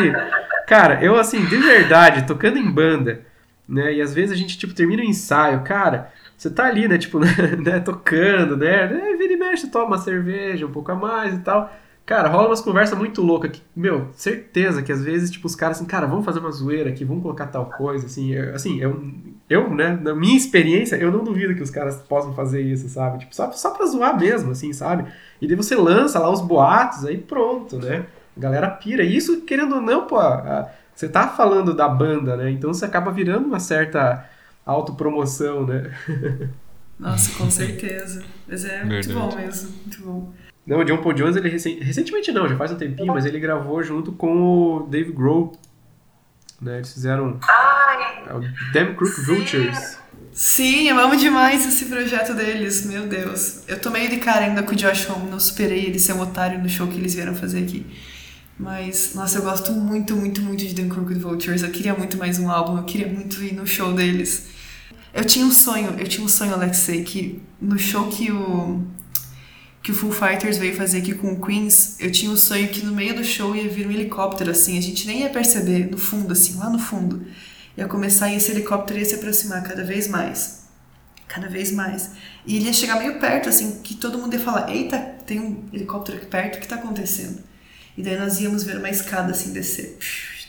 Cara, 0.66 1.02
eu 1.04 1.16
assim, 1.16 1.44
de 1.44 1.56
verdade, 1.56 2.26
tocando 2.26 2.58
em 2.58 2.70
banda, 2.70 3.20
né? 3.68 3.94
E 3.94 4.00
às 4.00 4.12
vezes 4.14 4.32
a 4.32 4.36
gente, 4.36 4.58
tipo, 4.58 4.74
termina 4.74 5.02
o 5.02 5.06
ensaio, 5.06 5.62
cara. 5.62 6.12
Você 6.36 6.50
tá 6.50 6.66
ali, 6.66 6.86
né, 6.88 6.98
tipo, 6.98 7.18
né, 7.62 7.80
tocando, 7.80 8.56
né? 8.56 8.86
Vira 9.16 9.32
e 9.32 9.36
mexe, 9.36 9.68
toma 9.70 9.86
uma 9.86 9.98
cerveja, 9.98 10.66
um 10.66 10.72
pouco 10.72 10.90
a 10.92 10.94
mais 10.94 11.34
e 11.34 11.38
tal. 11.38 11.70
Cara, 12.06 12.28
rola 12.28 12.46
umas 12.46 12.60
conversas 12.60 12.96
muito 12.96 13.20
loucas 13.20 13.50
que, 13.50 13.60
meu, 13.74 14.08
certeza 14.14 14.80
que 14.80 14.92
às 14.92 15.02
vezes, 15.02 15.28
tipo, 15.28 15.44
os 15.48 15.56
caras 15.56 15.78
assim, 15.78 15.86
cara, 15.86 16.06
vamos 16.06 16.24
fazer 16.24 16.38
uma 16.38 16.52
zoeira 16.52 16.88
aqui, 16.88 17.04
vamos 17.04 17.20
colocar 17.20 17.48
tal 17.48 17.66
coisa, 17.66 18.06
assim, 18.06 18.32
eu, 18.32 18.54
assim, 18.54 18.80
eu, 18.80 19.02
eu, 19.50 19.74
né, 19.74 19.98
na 20.00 20.14
minha 20.14 20.36
experiência, 20.36 20.94
eu 20.94 21.10
não 21.10 21.24
duvido 21.24 21.56
que 21.56 21.62
os 21.62 21.70
caras 21.70 21.96
possam 21.96 22.32
fazer 22.32 22.62
isso, 22.62 22.88
sabe? 22.88 23.18
Tipo, 23.18 23.34
só, 23.34 23.50
só 23.50 23.72
pra 23.72 23.86
zoar 23.86 24.16
mesmo, 24.16 24.52
assim, 24.52 24.72
sabe? 24.72 25.10
E 25.42 25.48
daí 25.48 25.56
você 25.56 25.74
lança 25.74 26.20
lá 26.20 26.30
os 26.30 26.40
boatos, 26.40 27.04
aí 27.04 27.18
pronto, 27.18 27.76
né? 27.78 28.06
A 28.36 28.40
galera 28.40 28.70
pira. 28.70 29.02
E 29.02 29.16
isso, 29.16 29.40
querendo 29.40 29.74
ou 29.74 29.80
não, 29.80 30.06
pô, 30.06 30.16
a, 30.20 30.70
você 30.94 31.08
tá 31.08 31.26
falando 31.26 31.74
da 31.74 31.88
banda, 31.88 32.36
né? 32.36 32.50
Então 32.52 32.72
você 32.72 32.84
acaba 32.84 33.10
virando 33.10 33.46
uma 33.46 33.58
certa 33.58 34.30
autopromoção, 34.64 35.66
né? 35.66 35.92
Nossa, 36.98 37.36
com 37.36 37.50
certeza. 37.50 38.22
Mas 38.46 38.64
é 38.64 38.84
Verdade. 38.84 39.12
muito 39.12 39.12
bom 39.12 39.36
mesmo, 39.36 39.70
muito 39.84 40.02
bom. 40.02 40.32
Não, 40.66 40.80
o 40.80 40.84
John 40.84 40.98
Paul 40.98 41.14
Jones, 41.14 41.36
ele 41.36 41.48
recen... 41.48 41.78
recentemente 41.78 42.32
não, 42.32 42.48
já 42.48 42.56
faz 42.56 42.72
um 42.72 42.76
tempinho, 42.76 43.12
mas 43.14 43.24
ele 43.24 43.38
gravou 43.38 43.82
junto 43.82 44.10
com 44.12 44.36
o 44.42 44.86
Dave 44.88 45.12
Grohl. 45.12 45.56
Né? 46.60 46.76
Eles 46.76 46.92
fizeram 46.92 47.38
Ai, 47.48 48.24
é 48.26 48.34
o 48.34 48.40
Damn 48.72 48.94
Crook 48.94 49.20
Vultures. 49.20 49.98
Sim, 50.32 50.88
eu 50.88 50.98
amo 50.98 51.16
demais 51.16 51.66
esse 51.66 51.86
projeto 51.86 52.34
deles, 52.34 52.84
meu 52.84 53.06
Deus. 53.06 53.62
Eu 53.68 53.80
tô 53.80 53.90
meio 53.90 54.10
de 54.10 54.18
cara 54.18 54.44
ainda 54.44 54.62
com 54.62 54.72
o 54.72 54.76
Josh 54.76 55.08
Homme, 55.08 55.30
não 55.30 55.40
superei 55.40 55.86
ele 55.86 55.98
ser 55.98 56.12
um 56.12 56.20
otário 56.20 56.58
no 56.58 56.68
show 56.68 56.86
que 56.86 56.96
eles 56.96 57.14
vieram 57.14 57.34
fazer 57.34 57.62
aqui. 57.62 57.86
Mas, 58.58 59.12
nossa, 59.14 59.38
eu 59.38 59.42
gosto 59.42 59.72
muito, 59.72 60.16
muito, 60.16 60.42
muito 60.42 60.64
de 60.64 60.74
The 60.74 60.88
Crooked 60.88 61.18
Vultures. 61.20 61.62
Eu 61.62 61.70
queria 61.70 61.94
muito 61.94 62.18
mais 62.18 62.38
um 62.38 62.50
álbum, 62.50 62.76
eu 62.76 62.84
queria 62.84 63.06
muito 63.06 63.42
ir 63.42 63.54
no 63.54 63.66
show 63.66 63.92
deles. 63.92 64.48
Eu 65.12 65.24
tinha 65.24 65.44
um 65.44 65.50
sonho, 65.50 65.94
eu 65.98 66.06
tinha 66.06 66.24
um 66.24 66.28
sonho, 66.28 66.52
Alexei, 66.52 67.02
que 67.02 67.40
no 67.60 67.78
show 67.78 68.08
que 68.08 68.30
o 68.30 68.82
que 69.86 69.92
o 69.92 69.94
Foo 69.94 70.10
Fighters 70.10 70.58
veio 70.58 70.74
fazer 70.74 70.98
aqui 70.98 71.14
com 71.14 71.32
o 71.32 71.40
Queens, 71.40 71.94
eu 72.00 72.10
tinha 72.10 72.28
um 72.28 72.36
sonho 72.36 72.66
que 72.66 72.84
no 72.84 72.92
meio 72.92 73.14
do 73.14 73.22
show 73.22 73.54
ia 73.54 73.68
vir 73.68 73.86
um 73.86 73.92
helicóptero, 73.92 74.50
assim, 74.50 74.76
a 74.76 74.82
gente 74.82 75.06
nem 75.06 75.20
ia 75.20 75.30
perceber, 75.30 75.88
no 75.88 75.96
fundo, 75.96 76.32
assim, 76.32 76.58
lá 76.58 76.68
no 76.68 76.76
fundo. 76.76 77.24
Ia 77.76 77.86
começar 77.86 78.28
e 78.28 78.34
esse 78.34 78.50
helicóptero 78.50 78.98
ia 78.98 79.04
se 79.04 79.14
aproximar 79.14 79.62
cada 79.62 79.84
vez 79.84 80.08
mais. 80.08 80.64
Cada 81.28 81.48
vez 81.48 81.70
mais. 81.70 82.10
E 82.44 82.56
ele 82.56 82.64
ia 82.64 82.72
chegar 82.72 82.98
meio 82.98 83.20
perto, 83.20 83.48
assim, 83.48 83.78
que 83.80 83.94
todo 83.94 84.18
mundo 84.18 84.34
ia 84.34 84.40
falar: 84.40 84.74
Eita, 84.74 84.98
tem 85.24 85.38
um 85.38 85.62
helicóptero 85.72 86.18
aqui 86.18 86.26
perto, 86.26 86.56
o 86.56 86.60
que 86.60 86.66
tá 86.66 86.74
acontecendo? 86.74 87.38
E 87.96 88.02
daí 88.02 88.18
nós 88.18 88.40
íamos 88.40 88.64
ver 88.64 88.78
uma 88.78 88.90
escada, 88.90 89.30
assim, 89.30 89.52
descer, 89.52 89.98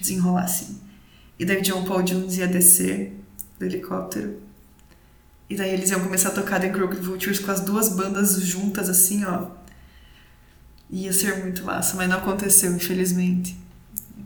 desenrolar, 0.02 0.46
assim. 0.46 0.80
E 1.38 1.46
daí 1.46 1.62
John 1.62 1.84
Paul 1.84 2.02
Jones 2.02 2.38
ia 2.38 2.48
descer 2.48 3.14
do 3.60 3.66
helicóptero 3.68 4.47
e 5.50 5.56
daí 5.56 5.72
eles 5.72 5.90
iam 5.92 6.02
começar 6.02 6.30
a 6.30 6.34
tocar 6.34 6.60
The 6.60 6.70
Crooked 6.70 7.02
Vultures 7.02 7.40
com 7.40 7.52
as 7.52 7.62
duas 7.62 7.90
bandas 7.90 8.42
juntas, 8.42 8.90
assim, 8.90 9.24
ó. 9.26 9.48
Ia 10.90 11.12
ser 11.14 11.38
muito 11.38 11.64
massa, 11.64 11.96
mas 11.96 12.10
não 12.10 12.18
aconteceu, 12.18 12.74
infelizmente. 12.74 13.56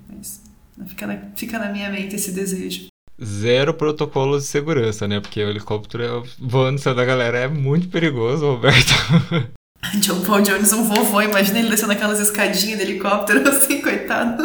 Mas 0.09 0.41
fica 0.87 1.07
na, 1.07 1.17
fica 1.35 1.59
na 1.59 1.69
minha 1.69 1.89
mente 1.89 2.15
esse 2.15 2.31
desejo. 2.31 2.87
Zero 3.23 3.73
protocolos 3.73 4.43
de 4.43 4.49
segurança, 4.49 5.07
né? 5.07 5.19
Porque 5.19 5.43
o 5.43 5.49
helicóptero 5.49 6.03
é 6.03 6.23
voando 6.39 6.79
céu 6.79 6.95
da 6.95 7.05
galera 7.05 7.37
é 7.37 7.47
muito 7.47 7.89
perigoso, 7.89 8.45
Roberto. 8.45 8.93
John 9.99 10.21
Paul 10.21 10.41
Jones, 10.41 10.73
um 10.73 10.83
vovô, 10.83 11.21
imagina 11.21 11.59
ele 11.59 11.69
descendo 11.69 11.91
aquelas 11.91 12.19
escadinhas 12.19 12.79
de 12.79 12.85
helicóptero, 12.85 13.45
assim, 13.49 13.81
coitado. 13.81 14.43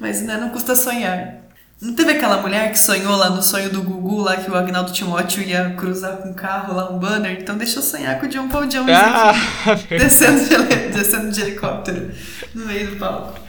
Mas 0.00 0.22
né, 0.22 0.36
não 0.38 0.50
custa 0.50 0.74
sonhar. 0.74 1.39
Não 1.80 1.94
teve 1.94 2.12
aquela 2.12 2.42
mulher 2.42 2.70
que 2.70 2.78
sonhou 2.78 3.16
lá 3.16 3.30
no 3.30 3.42
sonho 3.42 3.70
do 3.70 3.82
Gugu, 3.82 4.20
lá 4.20 4.36
que 4.36 4.50
o 4.50 4.54
Agnaldo 4.54 4.92
Timóteo 4.92 5.42
ia 5.42 5.70
cruzar 5.70 6.18
com 6.18 6.28
um 6.28 6.34
carro 6.34 6.74
lá, 6.74 6.90
um 6.90 6.98
banner? 6.98 7.38
Então 7.40 7.56
deixa 7.56 7.78
eu 7.78 7.82
sonhar 7.82 8.20
com 8.20 8.26
o 8.26 8.28
John 8.28 8.48
Paul 8.48 8.66
Jones 8.66 8.94
ah, 8.94 9.30
aqui, 9.66 9.96
descendo 9.96 10.46
de, 10.46 10.88
descendo 10.92 11.30
de 11.30 11.40
helicóptero 11.40 12.10
no 12.54 12.66
meio 12.66 12.90
do 12.90 12.96
palco. 12.96 13.40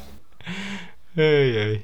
Ai, 1.17 1.57
ai. 1.57 1.83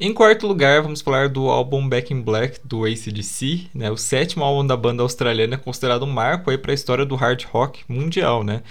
Em 0.00 0.14
quarto 0.14 0.46
lugar, 0.46 0.80
vamos 0.80 1.00
falar 1.00 1.28
do 1.28 1.48
álbum 1.48 1.88
Back 1.88 2.14
in 2.14 2.22
Black 2.22 2.60
do 2.62 2.84
ACDC, 2.84 3.66
né? 3.74 3.90
O 3.90 3.96
sétimo 3.96 4.44
álbum 4.44 4.64
da 4.64 4.76
banda 4.76 5.02
australiana 5.02 5.56
é 5.56 5.58
considerado 5.58 6.04
um 6.04 6.10
marco 6.10 6.52
aí 6.52 6.56
para 6.56 6.70
a 6.70 6.74
história 6.74 7.04
do 7.04 7.16
hard 7.16 7.44
rock 7.46 7.82
mundial, 7.88 8.44
né? 8.44 8.62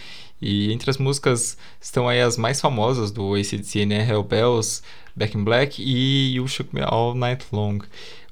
E 0.41 0.71
entre 0.71 0.89
as 0.89 0.97
músicas 0.97 1.57
estão 1.81 2.07
aí 2.07 2.21
as 2.21 2.37
mais 2.37 2.61
famosas 2.61 3.11
do 3.11 3.35
ACDC, 3.35 3.85
né? 3.85 4.07
Hell 4.09 4.23
Bells, 4.23 4.81
Back 5.13 5.37
in 5.37 5.43
Black 5.43 5.83
e 5.83 6.35
You 6.35 6.47
Shook 6.47 6.73
Me 6.73 6.81
All 6.81 7.13
Night 7.13 7.45
Long. 7.51 7.79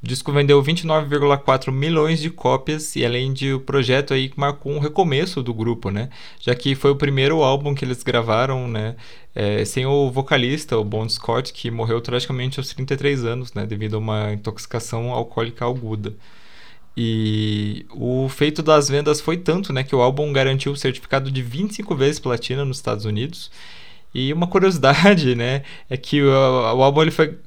O 0.06 0.08
disco 0.08 0.32
vendeu 0.32 0.62
29,4 0.62 1.72
milhões 1.72 2.20
de 2.20 2.30
cópias 2.30 2.96
e 2.96 3.04
além 3.04 3.34
de 3.34 3.54
o 3.54 3.60
projeto 3.60 4.14
aí 4.14 4.32
marcou 4.36 4.72
um 4.72 4.78
recomeço 4.78 5.42
do 5.42 5.52
grupo, 5.52 5.90
né? 5.90 6.10
Já 6.40 6.54
que 6.54 6.76
foi 6.76 6.92
o 6.92 6.96
primeiro 6.96 7.42
álbum 7.42 7.74
que 7.74 7.84
eles 7.84 8.04
gravaram, 8.04 8.68
né? 8.68 8.96
É, 9.34 9.66
sem 9.66 9.88
o 9.88 10.12
vocalista, 10.12 10.78
o 10.78 10.84
Bon 10.84 11.10
Scott, 11.10 11.52
que 11.52 11.72
morreu 11.72 12.00
tragicamente 12.02 12.60
aos 12.60 12.70
33 12.70 13.26
anos, 13.26 13.52
né? 13.56 13.66
Devido 13.66 13.96
a 13.96 13.98
uma 13.98 14.32
intoxicação 14.32 15.12
alcoólica 15.12 15.66
aguda. 15.66 16.14
E 16.96 17.88
o 17.90 18.30
feito 18.30 18.62
das 18.62 18.88
vendas 18.88 19.20
foi 19.20 19.38
tanto, 19.38 19.74
né, 19.74 19.84
que 19.84 19.96
o 19.96 20.02
álbum 20.02 20.32
garantiu 20.32 20.72
o 20.72 20.78
certificado 20.78 21.32
de 21.32 21.42
25 21.42 21.96
vezes 21.96 22.20
platina 22.20 22.64
nos 22.64 22.78
Estados 22.78 23.06
Unidos 23.06 23.50
e 24.16 24.32
uma 24.32 24.48
curiosidade, 24.48 25.36
né, 25.36 25.62
é 25.90 25.98
que 25.98 26.22
o, 26.22 26.30
o 26.30 26.82
álbum 26.82 27.02
ele 27.02 27.12
foi, 27.12 27.38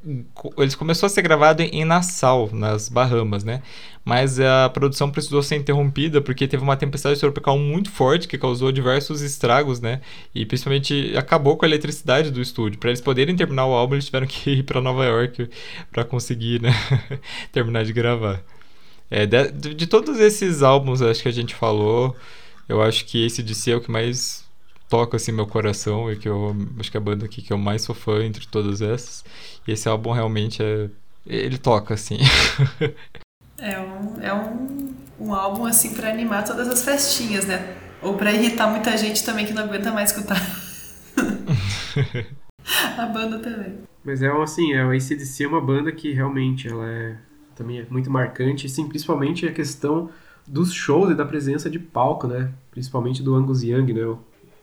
ele 0.59 0.77
começou 0.77 1.07
a 1.07 1.11
ser 1.11 1.23
gravado 1.23 1.63
em 1.63 1.83
Nassau, 1.83 2.51
nas 2.53 2.91
Bahamas, 2.91 3.43
né, 3.43 3.63
mas 4.05 4.39
a 4.39 4.69
produção 4.69 5.11
precisou 5.11 5.43
ser 5.43 5.57
interrompida 5.57 6.21
porque 6.21 6.47
teve 6.47 6.63
uma 6.63 6.77
tempestade 6.77 7.19
tropical 7.19 7.59
muito 7.59 7.91
forte 7.91 8.29
que 8.29 8.37
causou 8.37 8.71
diversos 8.71 9.23
estragos, 9.23 9.81
né, 9.81 10.03
e 10.35 10.45
principalmente 10.45 11.15
acabou 11.17 11.57
com 11.57 11.65
a 11.65 11.69
eletricidade 11.69 12.31
do 12.31 12.43
estúdio. 12.43 12.79
Para 12.79 12.91
eles 12.91 13.01
poderem 13.01 13.35
terminar 13.35 13.65
o 13.65 13.73
álbum, 13.73 13.95
eles 13.95 14.05
tiveram 14.05 14.27
que 14.27 14.51
ir 14.61 14.63
para 14.63 14.83
Nova 14.83 15.07
York 15.07 15.49
para 15.91 16.05
conseguir, 16.05 16.61
né, 16.61 16.75
terminar 17.51 17.83
de 17.87 17.95
gravar. 17.95 18.43
É, 19.11 19.25
de, 19.25 19.73
de 19.73 19.87
todos 19.87 20.21
esses 20.21 20.63
álbuns, 20.63 21.01
acho 21.01 21.23
que 21.23 21.29
a 21.29 21.33
gente 21.33 21.55
falou, 21.55 22.15
eu 22.69 22.83
acho 22.83 23.07
que 23.07 23.25
esse 23.25 23.43
de 23.43 23.55
ser 23.55 23.71
é 23.71 23.77
o 23.77 23.81
que 23.81 23.91
mais 23.91 24.47
toca 24.89 25.17
assim 25.17 25.33
meu 25.33 25.47
coração 25.47 26.11
e 26.11 26.17
que 26.17 26.29
eu 26.29 26.57
acho 26.79 26.91
que 26.91 26.97
é 26.97 27.01
a 27.01 27.03
banda 27.03 27.27
aqui 27.27 27.43
que 27.43 27.53
eu 27.53 27.59
mais 27.59 27.83
sou 27.83 27.95
fã 27.95 28.25
entre 28.25 28.47
todas 28.47 28.81
essas. 28.81 29.25
E 29.67 29.73
esse 29.73 29.89
álbum 29.89 30.13
realmente 30.13 30.63
é 30.63 30.89
ele 31.27 31.59
toca 31.59 31.95
assim. 31.95 32.19
é 33.59 33.79
um, 33.79 34.21
é 34.23 34.33
um, 34.33 34.95
um 35.21 35.35
álbum 35.35 35.67
assim 35.67 35.95
para 35.95 36.11
animar 36.11 36.45
todas 36.45 36.69
as 36.69 36.83
festinhas, 36.83 37.47
né? 37.47 37.77
Ou 38.01 38.15
para 38.15 38.33
irritar 38.33 38.69
muita 38.69 38.97
gente 38.97 39.25
também 39.25 39.45
que 39.45 39.53
não 39.53 39.65
aguenta 39.65 39.93
mais 39.93 40.11
escutar. 40.11 40.41
a 42.97 43.07
banda 43.07 43.39
também. 43.41 43.79
Mas 44.05 44.23
é 44.23 44.29
assim, 44.29 44.73
é, 44.73 44.85
o 44.85 44.91
ACDC 44.91 45.45
é 45.45 45.49
uma 45.49 45.61
banda 45.61 45.93
que 45.93 46.13
realmente 46.13 46.69
ela 46.69 46.89
é 46.89 47.17
também 47.55 47.81
é 47.81 47.87
muito 47.91 48.09
marcante, 48.09 48.69
sim, 48.69 48.89
principalmente 48.89 49.45
a 49.45 49.53
questão 49.53 50.09
dos 50.47 50.73
shows 50.73 51.11
e 51.11 51.15
da 51.15 51.27
presença 51.27 51.69
de 51.69 51.79
palco, 51.79 52.29
né? 52.29 52.53
Principalmente 52.71 53.21
do 53.21 53.35
Angus 53.35 53.65
Young, 53.65 53.93
né? 53.93 54.17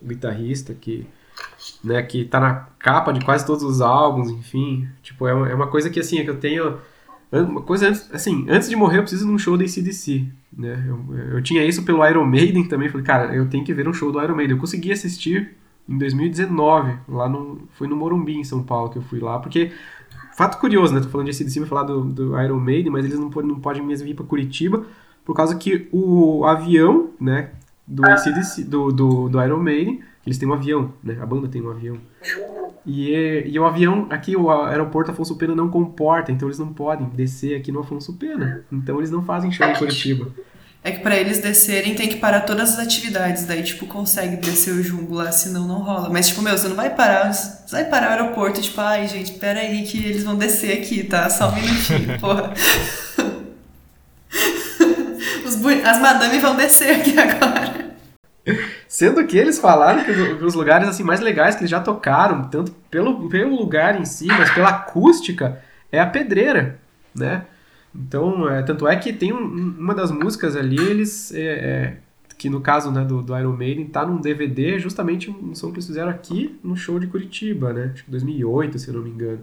Guitarrista 0.04 0.74
que 0.74 1.08
né, 1.84 2.02
que 2.02 2.26
tá 2.26 2.40
na 2.40 2.68
capa 2.80 3.12
de 3.12 3.24
quase 3.24 3.46
todos 3.46 3.64
os 3.64 3.82
álbuns, 3.82 4.30
enfim, 4.30 4.88
tipo, 5.02 5.28
é 5.28 5.34
uma, 5.34 5.50
é 5.50 5.56
uma 5.56 5.68
coisa 5.68 5.90
que, 5.90 6.00
assim, 6.00 6.20
é 6.20 6.24
que 6.24 6.30
eu 6.30 6.38
tenho, 6.38 6.78
uma 7.32 7.62
coisa, 7.62 7.90
assim, 7.90 8.46
antes 8.50 8.70
de 8.70 8.76
morrer 8.76 9.00
eu 9.00 9.02
preciso 9.02 9.26
de 9.26 9.32
um 9.32 9.38
show 9.38 9.58
da 9.58 9.64
ACDC, 9.64 10.28
né, 10.58 10.86
eu, 10.88 11.36
eu 11.36 11.44
tinha 11.44 11.64
isso 11.66 11.84
pelo 11.84 12.06
Iron 12.08 12.26
Maiden 12.26 12.68
também, 12.68 12.90
falei, 12.90 13.06
cara, 13.06 13.36
eu 13.36 13.48
tenho 13.50 13.64
que 13.64 13.74
ver 13.74 13.88
um 13.88 13.94
show 13.94 14.12
do 14.12 14.22
Iron 14.22 14.36
Maiden, 14.36 14.56
eu 14.56 14.62
consegui 14.62 14.92
assistir 14.92 15.56
em 15.88 15.98
2019, 15.98 16.98
lá 17.08 17.30
no, 17.30 17.68
foi 17.74 17.88
no 17.88 17.96
Morumbi, 17.96 18.38
em 18.38 18.44
São 18.44 18.64
Paulo, 18.64 18.90
que 18.90 18.98
eu 18.98 19.04
fui 19.04 19.20
lá, 19.20 19.40
porque, 19.40 19.72
fato 20.36 20.60
curioso, 20.60 20.94
né, 20.94 21.02
tô 21.02 21.10
falando 21.10 21.30
de 21.30 21.36
ACDC, 21.36 21.60
vou 21.60 21.68
falar 21.68 21.84
do, 21.84 22.04
do 22.04 22.42
Iron 22.42 22.60
Maiden, 22.60 22.92
mas 22.92 23.06
eles 23.06 23.20
não, 23.20 23.30
não 23.30 23.60
podem 23.60 23.84
mesmo 23.84 24.08
vir 24.08 24.16
para 24.16 24.26
Curitiba, 24.26 24.86
por 25.24 25.36
causa 25.36 25.56
que 25.56 25.88
o 25.92 26.46
avião, 26.46 27.10
né, 27.20 27.52
do 27.88 28.06
ACDC, 28.06 28.64
do, 28.64 28.92
do, 28.92 29.30
do 29.30 29.44
Iron 29.44 29.60
Maiden, 29.60 30.02
eles 30.26 30.38
têm 30.38 30.48
um 30.48 30.54
avião, 30.54 30.94
né? 31.04 31.18
A 31.22 31.26
banda 31.26 31.48
tem 31.48 31.62
um 31.62 31.70
avião. 31.70 31.98
E, 32.86 33.44
e 33.46 33.60
o 33.60 33.66
avião, 33.66 34.08
aqui 34.10 34.36
o 34.36 34.52
aeroporto 34.52 35.12
Afonso 35.12 35.36
Pena 35.36 35.56
não 35.56 35.70
comporta, 35.70 36.32
então 36.32 36.48
eles 36.48 36.60
não 36.60 36.74
podem 36.74 37.08
descer 37.10 37.60
aqui 37.60 37.72
no 37.72 37.80
Afonso 37.80 38.14
Pena. 38.14 38.64
Então 38.72 38.98
eles 38.98 39.12
não 39.12 39.24
fazem 39.24 39.52
show 39.52 39.68
em 39.68 39.76
Curitiba. 39.76 40.32
É 40.84 40.92
que 40.92 41.00
para 41.00 41.18
eles 41.18 41.40
descerem 41.40 41.96
tem 41.96 42.08
que 42.08 42.18
parar 42.18 42.42
todas 42.42 42.74
as 42.74 42.80
atividades, 42.80 43.46
daí 43.46 43.64
tipo 43.64 43.88
consegue 43.88 44.36
descer 44.36 44.72
o 44.72 44.84
jumbo 44.84 45.16
lá, 45.16 45.32
senão 45.32 45.68
não 45.68 45.80
rola. 45.80 46.12
Mas 46.12 46.28
tipo, 46.28 46.44
meu, 46.44 46.56
você 46.56 46.68
não 46.68 46.76
vai 46.76 46.94
parar, 46.94 47.34
você 47.34 47.72
vai 47.72 47.86
parar 47.86 48.10
o 48.10 48.22
aeroporto, 48.22 48.62
tipo, 48.62 48.80
ai 48.80 49.08
gente, 49.08 49.32
pera 49.34 49.62
aí 49.62 49.82
que 49.82 49.98
eles 49.98 50.24
vão 50.24 50.36
descer 50.36 50.78
aqui, 50.78 51.04
tá? 51.04 51.28
Só 51.28 51.50
um 51.50 51.56
minutinho, 51.56 52.18
porra. 52.22 52.54
As 55.46 56.00
madame 56.00 56.40
vão 56.40 56.56
descer 56.56 57.00
aqui 57.00 57.16
agora. 57.20 57.96
Sendo 58.88 59.26
que 59.26 59.38
eles 59.38 59.60
falaram 59.60 60.04
que 60.04 60.12
os 60.12 60.54
lugares 60.54 60.88
assim 60.88 61.04
mais 61.04 61.20
legais 61.20 61.56
que 61.56 61.62
eles 61.62 61.72
já 61.72 61.80
tocaram, 61.80 62.44
tanto 62.44 62.72
pelo, 62.90 63.28
pelo 63.28 63.56
lugar 63.56 64.00
em 64.00 64.06
si, 64.06 64.28
mas 64.28 64.52
pela 64.52 64.70
acústica, 64.70 65.62
é 65.92 66.00
a 66.00 66.06
pedreira, 66.06 66.80
né? 67.14 67.46
Então, 67.94 68.48
é, 68.50 68.62
tanto 68.62 68.88
é 68.88 68.96
que 68.96 69.14
tem 69.14 69.34
um, 69.34 69.76
uma 69.80 69.96
das 69.96 70.12
músicas 70.12 70.56
ali, 70.56 70.78
eles. 70.78 71.34
É, 71.34 71.40
é, 71.42 71.98
que 72.38 72.50
no 72.50 72.60
caso 72.60 72.92
né, 72.92 73.06
do, 73.06 73.22
do, 73.22 73.38
Iron 73.38 73.56
Maiden 73.56 73.86
tá 73.88 74.06
num 74.06 74.20
DVD, 74.20 74.78
justamente 74.78 75.32
um 75.32 75.56
som 75.56 75.68
que 75.68 75.76
eles 75.76 75.88
fizeram 75.88 76.10
aqui 76.10 76.60
no 76.62 76.76
show 76.76 77.00
de 77.00 77.08
Curitiba, 77.08 77.72
né? 77.72 77.92
Acho 77.94 78.04
que 78.04 78.12
2008, 78.12 78.78
se 78.78 78.90
eu 78.90 78.96
não 78.96 79.02
me 79.02 79.10
engano. 79.10 79.40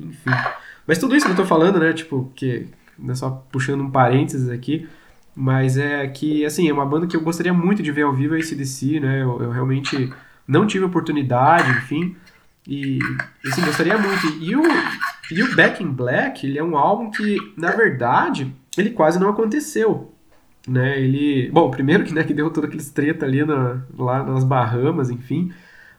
Enfim. 0.00 0.30
Mas 0.86 0.98
tudo 0.98 1.14
isso 1.14 1.26
que 1.26 1.32
eu 1.32 1.36
tô 1.36 1.44
falando, 1.44 1.78
né? 1.78 1.92
Tipo, 1.92 2.32
que. 2.34 2.66
Né, 2.98 3.14
só 3.14 3.44
puxando 3.52 3.82
um 3.82 3.90
parênteses 3.90 4.48
aqui 4.48 4.88
mas 5.34 5.78
é 5.78 6.06
que, 6.08 6.44
assim, 6.44 6.68
é 6.68 6.72
uma 6.72 6.84
banda 6.84 7.06
que 7.06 7.16
eu 7.16 7.22
gostaria 7.22 7.52
muito 7.52 7.82
de 7.82 7.90
ver 7.90 8.02
ao 8.02 8.12
vivo, 8.12 8.34
a 8.34 8.38
ACDC, 8.38 9.00
né? 9.00 9.22
Eu, 9.22 9.42
eu 9.42 9.50
realmente 9.50 10.12
não 10.46 10.66
tive 10.66 10.84
oportunidade, 10.84 11.70
enfim. 11.70 12.16
E, 12.66 12.98
assim, 13.46 13.64
gostaria 13.64 13.96
muito. 13.98 14.26
E 14.40 14.54
o, 14.54 14.62
e 15.30 15.42
o 15.42 15.56
Back 15.56 15.82
in 15.82 15.88
Black, 15.88 16.46
ele 16.46 16.58
é 16.58 16.64
um 16.64 16.76
álbum 16.76 17.10
que, 17.10 17.36
na 17.56 17.70
verdade, 17.72 18.54
ele 18.76 18.90
quase 18.90 19.18
não 19.18 19.30
aconteceu. 19.30 20.12
Né? 20.68 21.00
Ele, 21.00 21.50
bom, 21.50 21.70
primeiro 21.70 22.04
que, 22.04 22.14
né, 22.14 22.22
que 22.22 22.34
deu 22.34 22.50
todo 22.50 22.66
aquele 22.66 22.84
treta 22.84 23.26
ali 23.26 23.44
na, 23.44 23.82
lá 23.98 24.22
nas 24.22 24.44
Bahamas, 24.44 25.10
enfim. 25.10 25.52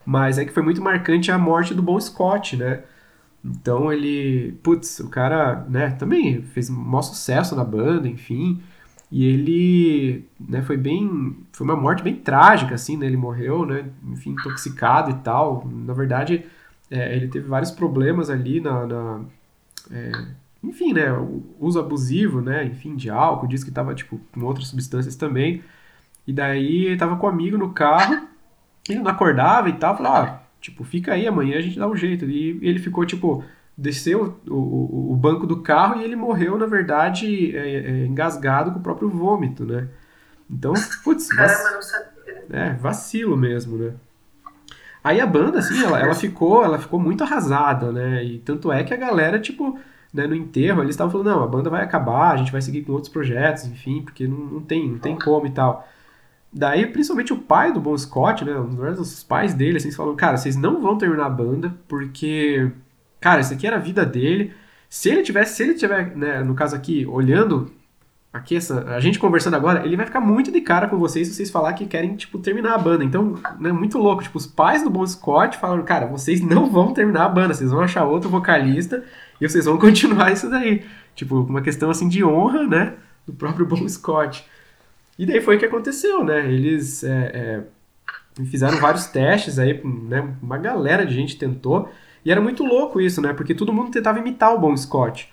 Mas 0.06 0.38
é 0.38 0.46
que 0.46 0.54
foi 0.54 0.64
muito 0.64 0.82
marcante 0.82 1.32
a 1.32 1.38
morte 1.38 1.74
do 1.74 1.82
Bon 1.82 2.00
Scott, 2.00 2.56
né? 2.56 2.82
Então 3.44 3.92
ele, 3.92 4.54
putz, 4.64 5.00
o 5.00 5.10
cara, 5.10 5.66
né, 5.70 5.92
também 5.92 6.42
fez 6.42 6.70
um 6.70 6.76
maior 6.76 7.02
sucesso 7.02 7.56
na 7.56 7.64
banda, 7.64 8.08
enfim. 8.08 8.62
E 9.14 9.26
ele, 9.26 10.28
né, 10.40 10.64
foi 10.64 10.76
bem, 10.76 11.38
foi 11.52 11.68
uma 11.68 11.76
morte 11.76 12.02
bem 12.02 12.16
trágica, 12.16 12.74
assim, 12.74 12.98
né? 12.98 13.06
Ele 13.06 13.16
morreu, 13.16 13.64
né, 13.64 13.86
enfim, 14.08 14.32
intoxicado 14.32 15.12
e 15.12 15.14
tal. 15.16 15.68
Na 15.68 15.94
verdade, 15.94 16.44
é, 16.90 17.16
ele 17.16 17.28
teve 17.28 17.48
vários 17.48 17.70
problemas 17.70 18.32
ali 18.32 18.60
na, 18.60 18.88
na 18.88 19.22
é, 19.92 20.12
enfim, 20.64 20.94
né, 20.94 21.10
uso 21.60 21.80
abusivo, 21.80 22.42
né, 22.42 22.66
enfim, 22.66 22.96
de 22.96 23.12
álcool, 23.12 23.48
disse 23.48 23.64
que 23.64 23.70
estava, 23.70 23.94
tipo, 23.94 24.20
com 24.34 24.46
outras 24.46 24.70
substâncias 24.70 25.16
também. 25.16 25.64
E 26.26 26.34
daí 26.34 26.86
ele 26.88 26.98
tava 26.98 27.16
com 27.16 27.28
um 27.28 27.30
amigo 27.30 27.56
no 27.56 27.72
carro, 27.72 28.28
ele 28.90 29.00
não 29.00 29.12
acordava 29.12 29.70
e 29.70 29.74
tal, 29.74 29.96
falou, 29.96 30.12
ah, 30.14 30.42
tipo, 30.60 30.84
fica 30.84 31.14
aí, 31.14 31.28
amanhã 31.28 31.60
a 31.60 31.62
gente 31.62 31.78
dá 31.78 31.88
um 31.88 31.96
jeito. 31.96 32.26
E 32.26 32.58
ele 32.64 32.80
ficou, 32.80 33.06
tipo, 33.06 33.44
desceu 33.78 34.38
o, 34.48 34.54
o, 34.54 35.14
o 35.14 35.16
banco 35.16 35.48
do 35.48 35.62
carro 35.62 36.00
e 36.00 36.04
ele 36.04 36.16
morreu, 36.16 36.58
na 36.58 36.66
verdade, 36.66 37.56
é, 37.56 37.76
é, 37.76 38.06
engasgado 38.06 38.72
com 38.72 38.80
o 38.80 38.84
próprio 38.84 39.10
vômito, 39.10 39.66
né? 39.66 39.88
Então, 40.50 40.74
putz, 41.04 41.30
é, 42.50 42.74
vacilo 42.74 43.36
mesmo, 43.36 43.78
né? 43.78 43.94
Aí 45.04 45.20
a 45.20 45.26
banda, 45.26 45.60
assim, 45.60 45.84
ela, 45.84 46.00
ela, 46.00 46.16
ficou, 46.16 46.64
ela 46.64 46.80
ficou 46.80 47.00
muito 47.00 47.24
arrasada, 47.24 47.92
né? 47.92 48.24
E 48.24 48.40
tanto 48.40 48.72
é 48.72 48.84
que 48.84 48.94
a 48.94 48.98
galera, 48.98 49.38
tipo, 49.38 49.78
né, 50.14 50.28
no 50.28 50.36
enterro, 50.36 50.82
eles 50.82 50.94
estavam 50.94 51.12
falando, 51.12 51.28
não, 51.36 51.44
a 51.44 51.48
banda 51.48 51.70
vai 51.70 51.84
acabar, 51.84 52.32
a 52.32 52.38
gente 52.38 52.52
vai 52.52 52.62
seguir 52.62 52.84
com 52.84 52.94
outros 52.94 53.12
projetos, 53.12 53.66
enfim, 53.66 54.02
porque 54.02 54.28
não, 54.28 54.38
não 54.38 54.62
tem, 54.62 54.92
não 54.92 55.00
tem 55.00 55.18
como 55.18 55.46
e 55.48 55.52
tal. 55.52 55.86
Daí, 56.54 56.86
principalmente 56.86 57.34
o 57.34 57.38
pai 57.38 57.74
do 57.74 57.82
Bon 57.82 57.98
Scott, 57.98 58.46
né, 58.46 58.54
os 58.56 59.24
pais 59.24 59.56
dele, 59.56 59.78
assim, 59.78 59.92
falaram, 59.92 60.16
cara, 60.16 60.38
vocês 60.38 60.56
não 60.56 60.80
vão 60.80 60.98
terminar 60.98 61.26
a 61.26 61.30
banda, 61.30 61.76
porque, 61.88 62.72
cara, 63.24 63.40
isso 63.40 63.54
aqui 63.54 63.66
era 63.66 63.78
a 63.78 63.80
vida 63.80 64.06
dele. 64.06 64.54
Se 64.90 65.10
ele 65.10 65.24
tivesse, 65.24 65.56
se 65.56 65.64
ele 65.64 65.76
tiver, 65.76 66.14
né, 66.14 66.44
no 66.44 66.54
caso 66.54 66.76
aqui, 66.76 67.06
olhando 67.06 67.72
aqui 68.34 68.58
essa, 68.58 68.84
a 68.90 69.00
gente 69.00 69.18
conversando 69.18 69.56
agora, 69.56 69.86
ele 69.86 69.96
vai 69.96 70.06
ficar 70.06 70.20
muito 70.20 70.52
de 70.52 70.60
cara 70.60 70.90
com 70.90 70.98
vocês 70.98 71.30
se 71.30 71.34
vocês 71.34 71.50
falar 71.50 71.72
que 71.72 71.86
querem, 71.86 72.18
tipo, 72.18 72.38
terminar 72.38 72.74
a 72.74 72.78
banda. 72.78 73.02
Então, 73.02 73.40
né, 73.62 73.72
muito 73.72 73.98
louco. 73.98 74.24
Tipo, 74.24 74.38
os 74.38 74.46
pais 74.46 74.84
do 74.84 74.90
Bon 74.90 75.08
Scott 75.08 75.58
falaram, 75.58 75.84
cara, 75.84 76.06
vocês 76.06 76.42
não 76.42 76.70
vão 76.70 76.94
terminar 76.94 77.24
a 77.24 77.30
banda, 77.30 77.54
vocês 77.54 77.72
vão 77.72 77.80
achar 77.80 78.04
outro 78.04 78.30
vocalista 78.30 79.06
e 79.40 79.48
vocês 79.48 79.64
vão 79.64 79.78
continuar 79.80 80.34
isso 80.34 80.50
daí. 80.50 80.84
Tipo, 81.16 81.44
uma 81.44 81.62
questão, 81.62 81.90
assim, 81.90 82.10
de 82.10 82.26
honra, 82.26 82.68
né, 82.68 82.94
do 83.26 83.32
próprio 83.32 83.66
Bon 83.66 83.88
Scott. 83.88 84.46
E 85.18 85.26
daí 85.26 85.40
foi 85.40 85.56
o 85.56 85.60
que 85.60 85.66
aconteceu, 85.66 86.26
né, 86.26 86.52
eles 86.52 87.06
é, 87.06 87.64
é, 88.40 88.44
fizeram 88.46 88.80
vários 88.80 89.06
testes 89.06 89.60
aí, 89.60 89.80
né, 89.84 90.28
uma 90.42 90.58
galera 90.58 91.06
de 91.06 91.14
gente 91.14 91.38
tentou, 91.38 91.90
e 92.26 92.32
era 92.32 92.42
muito 92.42 92.64
louco 92.64 93.02
isso, 93.02 93.22
né, 93.22 93.34
porque 93.34 93.54
todo 93.54 93.74
mundo 93.74 93.92
tentava 93.92 94.20
imitar 94.20 94.54
o 94.54 94.60
Bon 94.60 94.76
Scott. 94.76 95.30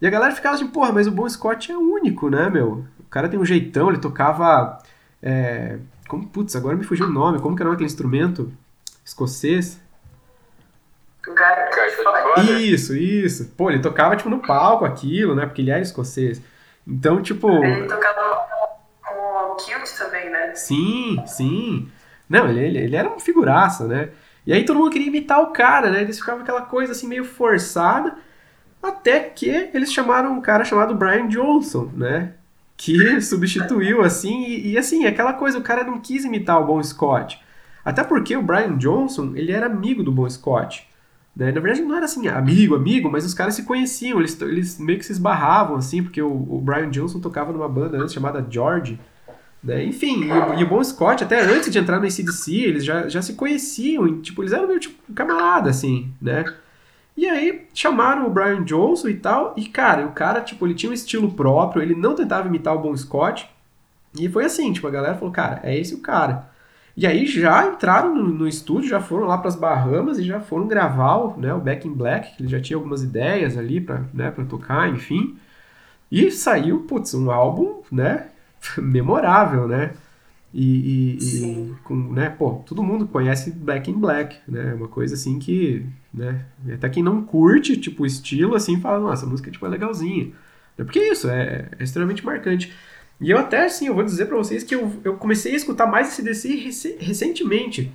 E 0.00 0.06
a 0.06 0.10
galera 0.10 0.34
ficava 0.34 0.56
assim, 0.56 0.66
porra, 0.66 0.90
mas 0.92 1.06
o 1.06 1.12
Bon 1.12 1.28
Scott 1.28 1.70
é 1.70 1.76
único, 1.76 2.28
né, 2.28 2.50
meu? 2.50 2.84
O 2.98 3.04
cara 3.08 3.28
tem 3.28 3.38
um 3.38 3.44
jeitão, 3.44 3.88
ele 3.88 3.98
tocava. 3.98 4.78
É, 5.22 5.78
como, 6.08 6.26
putz, 6.26 6.56
agora 6.56 6.76
me 6.76 6.82
fugiu 6.82 7.06
o 7.06 7.10
nome. 7.10 7.40
Como 7.40 7.54
que 7.54 7.62
era 7.62 7.70
aquele 7.70 7.86
instrumento 7.86 8.52
escocês? 9.04 9.80
Isso, 12.60 12.96
isso. 12.96 13.52
Pô, 13.56 13.70
ele 13.70 13.80
tocava, 13.80 14.16
tipo, 14.16 14.28
no 14.28 14.40
palco 14.40 14.84
aquilo, 14.84 15.36
né? 15.36 15.46
Porque 15.46 15.62
ele 15.62 15.70
era 15.70 15.80
escocês. 15.80 16.42
Então, 16.84 17.22
tipo. 17.22 17.48
Ele 17.64 17.86
tocava 17.86 18.44
com 19.06 19.52
o 19.52 19.54
Kilt 19.54 19.88
também, 19.96 20.28
né? 20.30 20.52
Sim, 20.56 21.22
sim. 21.26 21.88
Não, 22.28 22.48
ele, 22.48 22.60
ele, 22.60 22.78
ele 22.78 22.96
era 22.96 23.08
uma 23.08 23.20
figuraça, 23.20 23.86
né? 23.86 24.08
E 24.46 24.52
aí 24.52 24.64
todo 24.64 24.78
mundo 24.78 24.90
queria 24.90 25.08
imitar 25.08 25.40
o 25.40 25.52
cara, 25.52 25.90
né? 25.90 26.02
Eles 26.02 26.18
ficavam 26.18 26.42
aquela 26.42 26.62
coisa 26.62 26.92
assim 26.92 27.06
meio 27.06 27.24
forçada. 27.24 28.16
Até 28.82 29.20
que 29.20 29.70
eles 29.72 29.92
chamaram 29.92 30.32
um 30.32 30.40
cara 30.40 30.64
chamado 30.64 30.94
Brian 30.94 31.28
Johnson, 31.28 31.90
né? 31.94 32.34
Que 32.76 33.20
substituiu, 33.22 34.02
assim, 34.02 34.44
e, 34.44 34.72
e, 34.72 34.78
assim, 34.78 35.06
aquela 35.06 35.32
coisa, 35.32 35.58
o 35.58 35.62
cara 35.62 35.84
não 35.84 36.00
quis 36.00 36.24
imitar 36.24 36.60
o 36.60 36.66
Bon 36.66 36.82
Scott. 36.82 37.40
Até 37.84 38.02
porque 38.02 38.36
o 38.36 38.42
Brian 38.42 38.76
Johnson, 38.76 39.32
ele 39.36 39.52
era 39.52 39.66
amigo 39.66 40.02
do 40.02 40.10
Bon 40.10 40.28
Scott. 40.28 40.88
Né? 41.34 41.52
Na 41.52 41.60
verdade, 41.60 41.82
não 41.82 41.96
era 41.96 42.04
assim, 42.04 42.26
amigo, 42.26 42.74
amigo, 42.74 43.10
mas 43.10 43.24
os 43.24 43.34
caras 43.34 43.54
se 43.54 43.64
conheciam, 43.64 44.18
eles, 44.18 44.40
eles 44.40 44.78
meio 44.78 44.98
que 44.98 45.06
se 45.06 45.12
esbarravam, 45.12 45.76
assim, 45.76 46.02
porque 46.02 46.20
o, 46.20 46.30
o 46.30 46.60
Brian 46.60 46.90
Johnson 46.90 47.20
tocava 47.20 47.52
numa 47.52 47.68
banda 47.68 47.96
antes 47.98 48.12
chamada 48.12 48.44
George. 48.48 48.98
Né? 49.62 49.84
Enfim, 49.84 50.24
e 50.24 50.32
o, 50.32 50.54
e 50.60 50.64
o 50.64 50.68
Bon 50.68 50.82
Scott, 50.82 51.22
até 51.22 51.40
antes 51.40 51.70
de 51.70 51.78
entrar 51.78 52.00
no 52.00 52.06
ACDC, 52.06 52.52
eles 52.52 52.84
já, 52.84 53.08
já 53.08 53.22
se 53.22 53.34
conheciam, 53.34 54.08
e, 54.08 54.20
tipo, 54.20 54.42
eles 54.42 54.52
eram 54.52 54.66
meio 54.66 54.80
tipo 54.80 55.12
camarada, 55.12 55.70
assim, 55.70 56.12
né? 56.20 56.44
E 57.16 57.28
aí 57.28 57.66
chamaram 57.72 58.26
o 58.26 58.30
Brian 58.30 58.64
Johnson 58.64 59.08
e 59.08 59.14
tal, 59.14 59.54
e 59.56 59.66
cara, 59.66 60.06
o 60.06 60.12
cara, 60.12 60.40
tipo, 60.40 60.66
ele 60.66 60.74
tinha 60.74 60.90
um 60.90 60.94
estilo 60.94 61.30
próprio, 61.30 61.82
ele 61.82 61.94
não 61.94 62.14
tentava 62.14 62.48
imitar 62.48 62.74
o 62.74 62.80
Bon 62.80 62.96
Scott, 62.96 63.48
e 64.18 64.28
foi 64.28 64.44
assim, 64.44 64.72
tipo, 64.72 64.86
a 64.86 64.90
galera 64.90 65.14
falou, 65.14 65.32
cara, 65.32 65.60
é 65.62 65.78
esse 65.78 65.94
o 65.94 66.00
cara. 66.00 66.50
E 66.96 67.06
aí 67.06 67.24
já 67.26 67.66
entraram 67.66 68.14
no, 68.14 68.24
no 68.24 68.48
estúdio, 68.48 68.90
já 68.90 69.00
foram 69.00 69.26
lá 69.26 69.38
para 69.38 69.48
as 69.48 69.56
Bahamas 69.56 70.18
e 70.18 70.22
já 70.22 70.40
foram 70.40 70.66
gravar 70.66 71.16
o, 71.16 71.40
né, 71.40 71.54
o 71.54 71.60
Back 71.60 71.88
in 71.88 71.92
Black, 71.94 72.36
que 72.36 72.42
ele 72.42 72.50
já 72.50 72.60
tinha 72.60 72.76
algumas 72.76 73.02
ideias 73.02 73.56
ali 73.56 73.80
para 73.80 74.02
né, 74.12 74.30
pra 74.30 74.44
tocar, 74.44 74.90
enfim. 74.90 75.36
E 76.10 76.30
saiu, 76.30 76.80
putz, 76.80 77.14
um 77.14 77.30
álbum, 77.30 77.80
né, 77.90 78.28
memorável, 78.78 79.66
né? 79.68 79.92
E, 80.54 81.16
e, 81.18 81.18
e, 81.18 81.74
com, 81.82 81.94
né, 82.12 82.28
pô, 82.28 82.62
todo 82.66 82.82
mundo 82.82 83.06
conhece 83.06 83.50
Black 83.50 83.90
in 83.90 83.98
Black, 83.98 84.36
né? 84.46 84.74
Uma 84.74 84.88
coisa 84.88 85.14
assim 85.14 85.38
que, 85.38 85.86
né, 86.12 86.44
até 86.74 86.90
quem 86.90 87.02
não 87.02 87.22
curte, 87.24 87.76
tipo, 87.76 88.02
o 88.02 88.06
estilo, 88.06 88.54
assim, 88.54 88.78
fala, 88.80 89.00
nossa, 89.00 89.24
a 89.24 89.28
música 89.28 89.50
tipo, 89.50 89.64
é 89.64 89.68
legalzinha. 89.70 90.30
É 90.76 90.84
porque 90.84 90.98
é 90.98 91.12
isso, 91.12 91.28
é, 91.30 91.68
é, 91.78 91.82
extremamente 91.82 92.24
marcante. 92.24 92.72
E 93.20 93.30
eu 93.30 93.38
até, 93.38 93.64
assim, 93.64 93.86
eu 93.86 93.94
vou 93.94 94.04
dizer 94.04 94.26
para 94.26 94.36
vocês 94.36 94.62
que 94.62 94.74
eu, 94.74 94.92
eu 95.04 95.14
comecei 95.16 95.52
a 95.52 95.56
escutar 95.56 95.86
mais 95.86 96.08
esse 96.08 96.22
DC 96.22 96.48
rec 96.48 96.98
recentemente, 97.00 97.90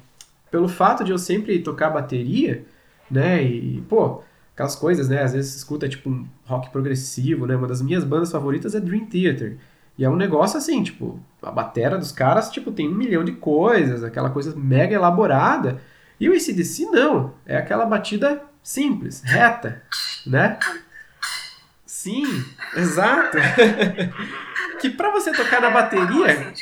pelo 0.49 0.68
fato 0.68 1.03
de 1.03 1.11
eu 1.11 1.18
sempre 1.18 1.59
tocar 1.59 1.89
bateria, 1.91 2.65
né, 3.09 3.43
e, 3.43 3.82
pô, 3.88 4.24
aquelas 4.55 4.76
coisas, 4.76 5.09
né, 5.09 5.22
às 5.22 5.34
vezes 5.34 5.51
você 5.51 5.57
escuta, 5.57 5.88
tipo, 5.88 6.09
um 6.09 6.26
rock 6.45 6.72
progressivo, 6.72 7.45
né, 7.45 7.55
uma 7.55 7.68
das 7.68 7.82
minhas 7.84 8.03
bandas 8.03 8.32
favoritas 8.32 8.74
é 8.74 8.80
Dream 8.80 9.05
Theater. 9.05 9.57
E 9.98 10.06
é 10.06 10.10
um 10.10 10.16
negócio 10.16 10.58
assim, 10.58 10.84
tipo, 10.84 11.20
a 11.41 11.50
batera 11.50 11.98
dos 11.98 12.12
caras, 12.12 12.50
tipo, 12.52 12.72
tem 12.72 12.88
um 12.88 12.95
milhão 12.95 13.24
de 13.24 13.32
coisas, 13.32 14.04
aquela 14.04 14.30
coisa 14.30 14.56
mega 14.56 14.93
elaborada. 14.93 15.82
E 16.20 16.30
o 16.30 16.34
ACDC 16.34 16.86
não, 16.86 17.34
é 17.45 17.58
aquela 17.58 17.86
batida 17.86 18.41
simples, 18.62 19.22
reta, 19.26 19.82
né? 20.26 20.60
Sim, 21.86 22.26
exato. 22.76 23.38
que 24.80 24.89
para 24.89 25.12
você 25.12 25.32
tocar 25.32 25.62
na 25.62 25.72
bateria, 25.72 26.54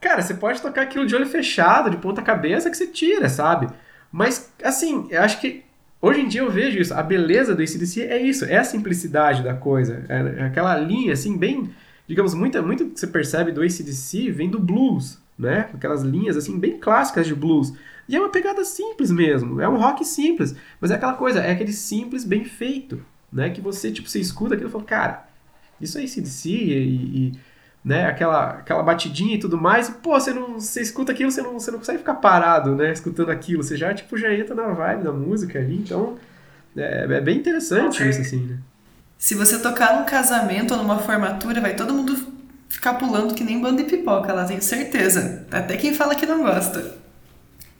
cara, 0.00 0.20
você 0.20 0.34
pode 0.34 0.60
tocar 0.60 0.82
aquilo 0.82 1.06
de 1.06 1.14
olho 1.14 1.26
fechado, 1.26 1.90
de 1.90 1.96
ponta 1.96 2.22
cabeça 2.22 2.68
que 2.70 2.76
você 2.76 2.88
tira, 2.88 3.28
sabe? 3.28 3.68
Mas, 4.10 4.52
assim, 4.62 5.06
eu 5.10 5.22
acho 5.22 5.40
que 5.40 5.64
hoje 6.00 6.20
em 6.20 6.28
dia 6.28 6.40
eu 6.40 6.50
vejo 6.50 6.78
isso. 6.78 6.94
A 6.94 7.02
beleza 7.02 7.54
do 7.54 7.62
ACDC 7.62 8.02
é 8.02 8.18
isso, 8.18 8.44
é 8.44 8.56
a 8.56 8.64
simplicidade 8.64 9.42
da 9.42 9.54
coisa. 9.54 10.04
É 10.08 10.44
aquela 10.44 10.76
linha, 10.76 11.12
assim, 11.12 11.36
bem 11.36 11.72
digamos, 12.06 12.34
muita, 12.34 12.60
muito 12.62 12.86
que 12.86 13.00
você 13.00 13.06
percebe 13.06 13.52
do 13.52 13.62
ACDC 13.62 14.30
vem 14.30 14.50
do 14.50 14.58
blues, 14.58 15.18
né? 15.38 15.70
Aquelas 15.74 16.02
linhas, 16.02 16.36
assim, 16.36 16.58
bem 16.58 16.78
clássicas 16.78 17.26
de 17.26 17.34
blues. 17.34 17.72
E 18.08 18.14
é 18.14 18.20
uma 18.20 18.30
pegada 18.30 18.64
simples 18.64 19.10
mesmo, 19.10 19.60
é 19.60 19.68
um 19.68 19.76
rock 19.76 20.04
simples, 20.04 20.54
mas 20.80 20.90
é 20.90 20.94
aquela 20.94 21.14
coisa, 21.14 21.40
é 21.40 21.52
aquele 21.52 21.72
simples 21.72 22.24
bem 22.24 22.44
feito, 22.44 23.00
né? 23.32 23.50
Que 23.50 23.60
você, 23.60 23.90
tipo, 23.90 24.08
você 24.08 24.20
escuta 24.20 24.54
aquilo 24.54 24.68
e 24.68 24.72
fala, 24.72 24.84
cara, 24.84 25.28
isso 25.80 25.98
é 25.98 26.02
ACDC 26.02 26.48
e, 26.50 27.28
e 27.28 27.32
né, 27.84 28.06
aquela, 28.06 28.50
aquela 28.50 28.82
batidinha 28.82 29.34
e 29.34 29.38
tudo 29.38 29.58
mais, 29.58 29.88
e, 29.88 29.92
pô, 29.92 30.18
você 30.18 30.32
não, 30.32 30.58
você 30.58 30.80
escuta 30.80 31.12
aquilo, 31.12 31.30
você 31.30 31.42
não, 31.42 31.58
você 31.60 31.70
não 31.70 31.78
consegue 31.78 31.98
ficar 31.98 32.14
parado, 32.14 32.74
né, 32.74 32.90
escutando 32.90 33.30
aquilo, 33.30 33.62
você 33.62 33.76
já, 33.76 33.92
tipo, 33.92 34.16
já 34.16 34.32
entra 34.32 34.54
na 34.54 34.68
vibe 34.68 35.04
da 35.04 35.12
música 35.12 35.58
ali, 35.58 35.76
então, 35.76 36.16
é, 36.74 37.04
é 37.04 37.20
bem 37.20 37.36
interessante 37.36 38.08
isso, 38.08 38.22
assim, 38.22 38.40
né. 38.46 38.58
Se 39.24 39.34
você 39.34 39.58
tocar 39.58 39.98
num 39.98 40.04
casamento 40.04 40.74
ou 40.74 40.76
numa 40.76 40.98
formatura, 40.98 41.58
vai 41.58 41.74
todo 41.74 41.94
mundo 41.94 42.14
ficar 42.68 42.92
pulando 42.92 43.34
que 43.34 43.42
nem 43.42 43.58
banda 43.58 43.82
de 43.82 43.88
pipoca, 43.88 44.34
lá 44.34 44.44
tenho 44.44 44.60
certeza. 44.60 45.46
Até 45.50 45.78
quem 45.78 45.94
fala 45.94 46.14
que 46.14 46.26
não 46.26 46.42
gosta. 46.42 46.98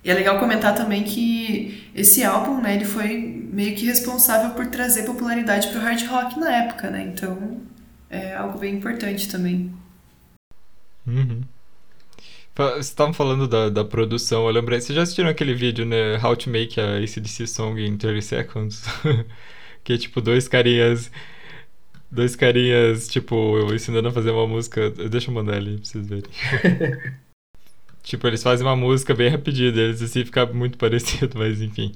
E 0.02 0.10
é 0.10 0.14
legal 0.14 0.38
comentar 0.38 0.74
também 0.74 1.04
que 1.04 1.90
esse 1.94 2.24
álbum, 2.24 2.62
né, 2.62 2.76
ele 2.76 2.86
foi 2.86 3.18
meio 3.52 3.76
que 3.76 3.84
responsável 3.84 4.52
por 4.52 4.68
trazer 4.68 5.02
popularidade 5.02 5.68
pro 5.68 5.80
hard 5.80 6.06
rock 6.06 6.40
na 6.40 6.50
época, 6.50 6.88
né? 6.88 7.12
Então, 7.12 7.60
é 8.08 8.34
algo 8.34 8.58
bem 8.58 8.76
importante 8.76 9.28
também. 9.28 9.70
Uhum. 11.06 11.42
Vocês 12.56 12.86
estavam 12.86 13.12
falando 13.12 13.46
da, 13.46 13.68
da 13.68 13.84
produção, 13.84 14.46
eu 14.46 14.50
lembrei, 14.50 14.80
vocês 14.80 14.96
já 14.96 15.02
assistiram 15.02 15.28
aquele 15.28 15.52
vídeo, 15.52 15.84
né, 15.84 16.18
How 16.24 16.34
to 16.36 16.48
Make 16.48 16.80
a 16.80 16.96
ACDC 16.96 17.46
Song 17.46 17.78
in 17.86 17.98
30 17.98 18.22
Seconds? 18.22 18.84
Que 19.84 19.92
é 19.92 19.98
tipo 19.98 20.22
dois 20.22 20.48
carinhas. 20.48 21.10
Dois 22.14 22.36
carinhas, 22.36 23.08
tipo, 23.08 23.58
ensinando 23.74 24.06
a 24.06 24.12
fazer 24.12 24.30
uma 24.30 24.46
música. 24.46 24.88
Deixa 24.88 25.30
eu 25.30 25.34
mandar 25.34 25.56
ali 25.56 25.78
pra 25.78 25.84
vocês 25.84 26.06
verem. 26.06 26.30
tipo, 28.04 28.24
eles 28.28 28.40
fazem 28.40 28.64
uma 28.64 28.76
música 28.76 29.12
bem 29.12 29.28
rapidinho 29.28 29.72
deles, 29.72 30.00
assim 30.00 30.24
fica 30.24 30.46
muito 30.46 30.78
parecido, 30.78 31.36
mas 31.36 31.60
enfim. 31.60 31.92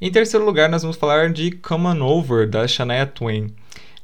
Em 0.00 0.10
terceiro 0.10 0.46
lugar, 0.46 0.70
nós 0.70 0.80
vamos 0.80 0.96
falar 0.96 1.30
de 1.30 1.50
Come 1.50 1.86
On 1.88 2.00
Over, 2.00 2.48
da 2.48 2.66
Shania 2.66 3.04
Twain. 3.04 3.54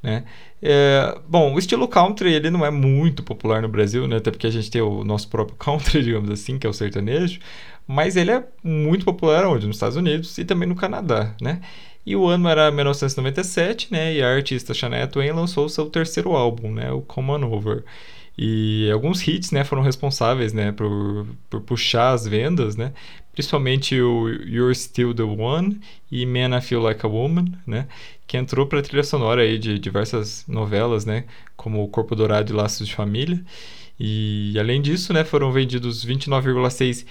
Né? 0.03 0.26
É, 0.63 1.19
bom, 1.29 1.55
o 1.55 1.59
estilo 1.59 1.87
country 1.87 2.33
ele 2.33 2.51
não 2.51 2.65
é 2.65 2.71
muito 2.71 3.23
popular 3.23 3.61
no 3.63 3.69
Brasil, 3.69 4.09
né? 4.09 4.17
até 4.17 4.31
porque 4.31 4.47
a 4.47 4.51
gente 4.51 4.71
tem 4.71 4.81
o 4.81 5.05
nosso 5.05 5.29
próprio 5.29 5.57
country, 5.57 6.03
digamos 6.05 6.31
assim, 6.31 6.59
que 6.59 6.67
é 6.67 6.71
o 6.71 6.73
sertanejo, 6.73 7.41
mas 7.87 8.17
ele 8.17 8.31
é 8.31 8.45
muito 8.65 9.05
popular 9.05 9.45
onde? 9.47 9.67
Nos 9.67 9.77
Estados 9.77 9.97
Unidos 9.97 10.37
e 10.39 10.45
também 10.45 10.69
no 10.69 10.75
Canadá, 10.75 11.35
né? 11.41 11.61
E 12.05 12.15
o 12.15 12.27
ano 12.27 12.49
era 12.49 12.71
1997, 12.71 13.93
né? 13.93 14.15
E 14.15 14.23
a 14.23 14.29
artista 14.29 14.73
Shania 14.73 15.09
Twain 15.09 15.33
lançou 15.33 15.69
seu 15.69 15.87
terceiro 15.87 16.33
álbum, 16.37 16.73
né? 16.73 16.91
O 16.93 17.01
Come 17.03 17.33
On 17.33 17.43
Over. 17.51 17.85
E 18.39 18.91
alguns 18.93 19.27
hits, 19.27 19.51
né, 19.51 19.65
foram 19.65 19.83
responsáveis, 19.83 20.53
né, 20.53 20.71
por, 20.71 21.27
por 21.49 21.61
puxar 21.63 22.11
as 22.13 22.27
vendas, 22.27 22.77
né? 22.77 22.93
Principalmente 23.37 24.01
o 24.01 24.28
You're 24.28 24.74
Still 24.74 25.12
the 25.12 25.22
One 25.22 25.78
e 26.11 26.24
Man 26.24 26.57
I 26.57 26.62
Feel 26.62 26.80
Like 26.80 27.05
a 27.05 27.09
Woman, 27.09 27.53
né? 27.66 27.87
Que 28.26 28.39
entrou 28.39 28.66
para 28.66 28.78
a 28.78 28.82
trilha 28.82 29.03
sonora 29.03 29.43
aí 29.43 29.59
de 29.59 29.78
diversas 29.78 30.43
novelas, 30.49 31.05
né? 31.05 31.26
Como 31.55 31.84
O 31.84 31.89
Corpo 31.89 32.16
Dourado 32.16 32.51
e 32.51 32.57
Laços 32.57 32.89
de 32.89 32.95
Família. 32.95 33.45
E 34.01 34.55
além 34.59 34.80
disso, 34.80 35.12
né, 35.12 35.22
foram 35.22 35.53
vendidos 35.53 36.03
29,6 36.05 37.05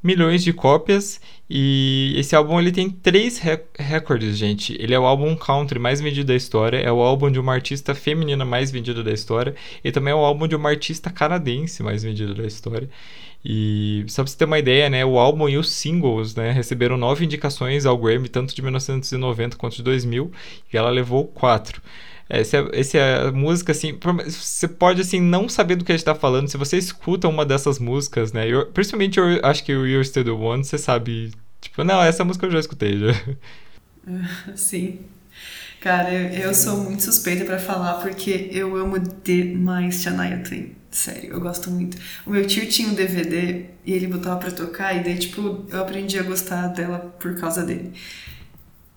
milhões 0.00 0.44
de 0.44 0.52
cópias 0.52 1.20
e 1.50 2.14
esse 2.16 2.36
álbum 2.36 2.60
ele 2.60 2.70
tem 2.70 2.88
três 2.88 3.40
recordes, 3.76 4.38
gente. 4.38 4.76
Ele 4.78 4.94
é 4.94 4.98
o 4.98 5.06
álbum 5.06 5.34
country 5.34 5.80
mais 5.80 6.00
vendido 6.00 6.28
da 6.28 6.36
história, 6.36 6.76
é 6.76 6.92
o 6.92 7.00
álbum 7.00 7.32
de 7.32 7.40
uma 7.40 7.52
artista 7.52 7.96
feminina 7.96 8.44
mais 8.44 8.70
vendido 8.70 9.02
da 9.02 9.10
história 9.12 9.56
e 9.82 9.90
também 9.90 10.12
é 10.12 10.14
o 10.14 10.24
álbum 10.24 10.46
de 10.46 10.54
uma 10.54 10.68
artista 10.68 11.10
canadense 11.10 11.82
mais 11.82 12.04
vendido 12.04 12.32
da 12.32 12.46
história. 12.46 12.88
E 13.44 14.04
só 14.08 14.22
pra 14.22 14.30
você 14.30 14.38
ter 14.38 14.46
uma 14.46 14.58
ideia, 14.58 14.88
né, 14.88 15.04
o 15.04 15.18
álbum 15.18 15.48
e 15.48 15.58
os 15.58 15.70
singles, 15.70 16.34
né, 16.34 16.50
receberam 16.50 16.96
nove 16.96 17.26
indicações 17.26 17.84
ao 17.84 17.98
Grammy, 17.98 18.28
tanto 18.28 18.54
de 18.54 18.62
1990 18.62 19.56
quanto 19.56 19.76
de 19.76 19.82
2000, 19.82 20.32
e 20.72 20.76
ela 20.76 20.88
levou 20.88 21.26
quatro. 21.26 21.82
Essa, 22.26 22.66
essa 22.72 22.96
é 22.96 23.30
música, 23.30 23.72
assim, 23.72 23.98
você 24.26 24.66
pode, 24.66 25.02
assim, 25.02 25.20
não 25.20 25.46
saber 25.46 25.76
do 25.76 25.84
que 25.84 25.92
a 25.92 25.96
gente 25.96 26.06
tá 26.06 26.14
falando, 26.14 26.48
se 26.48 26.56
você 26.56 26.78
escuta 26.78 27.28
uma 27.28 27.44
dessas 27.44 27.78
músicas, 27.78 28.32
né, 28.32 28.48
eu, 28.48 28.66
principalmente 28.66 29.18
eu 29.18 29.26
acho 29.42 29.62
que 29.62 29.74
o 29.74 29.86
You're 29.86 30.06
Still 30.06 30.24
The 30.24 30.30
One, 30.30 30.64
você 30.64 30.78
sabe, 30.78 31.32
tipo, 31.60 31.84
não, 31.84 32.02
essa 32.02 32.24
música 32.24 32.46
eu 32.46 32.50
já 32.50 32.60
escutei, 32.60 32.98
já. 32.98 33.08
Sim. 34.56 35.00
Cara, 35.80 36.10
eu, 36.14 36.44
eu 36.44 36.54
sou 36.54 36.78
muito 36.78 37.02
suspeita 37.02 37.44
para 37.44 37.58
falar 37.58 37.94
porque 38.00 38.48
eu 38.50 38.74
amo 38.74 38.98
demais 39.22 40.02
Shania 40.02 40.42
Twain. 40.42 40.74
Sério, 40.94 41.32
eu 41.32 41.40
gosto 41.40 41.72
muito. 41.72 41.96
O 42.24 42.30
meu 42.30 42.46
tio 42.46 42.68
tinha 42.68 42.88
um 42.88 42.94
DVD 42.94 43.64
e 43.84 43.92
ele 43.92 44.06
botava 44.06 44.38
pra 44.38 44.52
tocar, 44.52 44.94
e 44.94 45.02
daí, 45.02 45.18
tipo, 45.18 45.66
eu 45.68 45.80
aprendi 45.80 46.16
a 46.20 46.22
gostar 46.22 46.68
dela 46.68 47.00
por 47.18 47.34
causa 47.34 47.64
dele. 47.64 47.92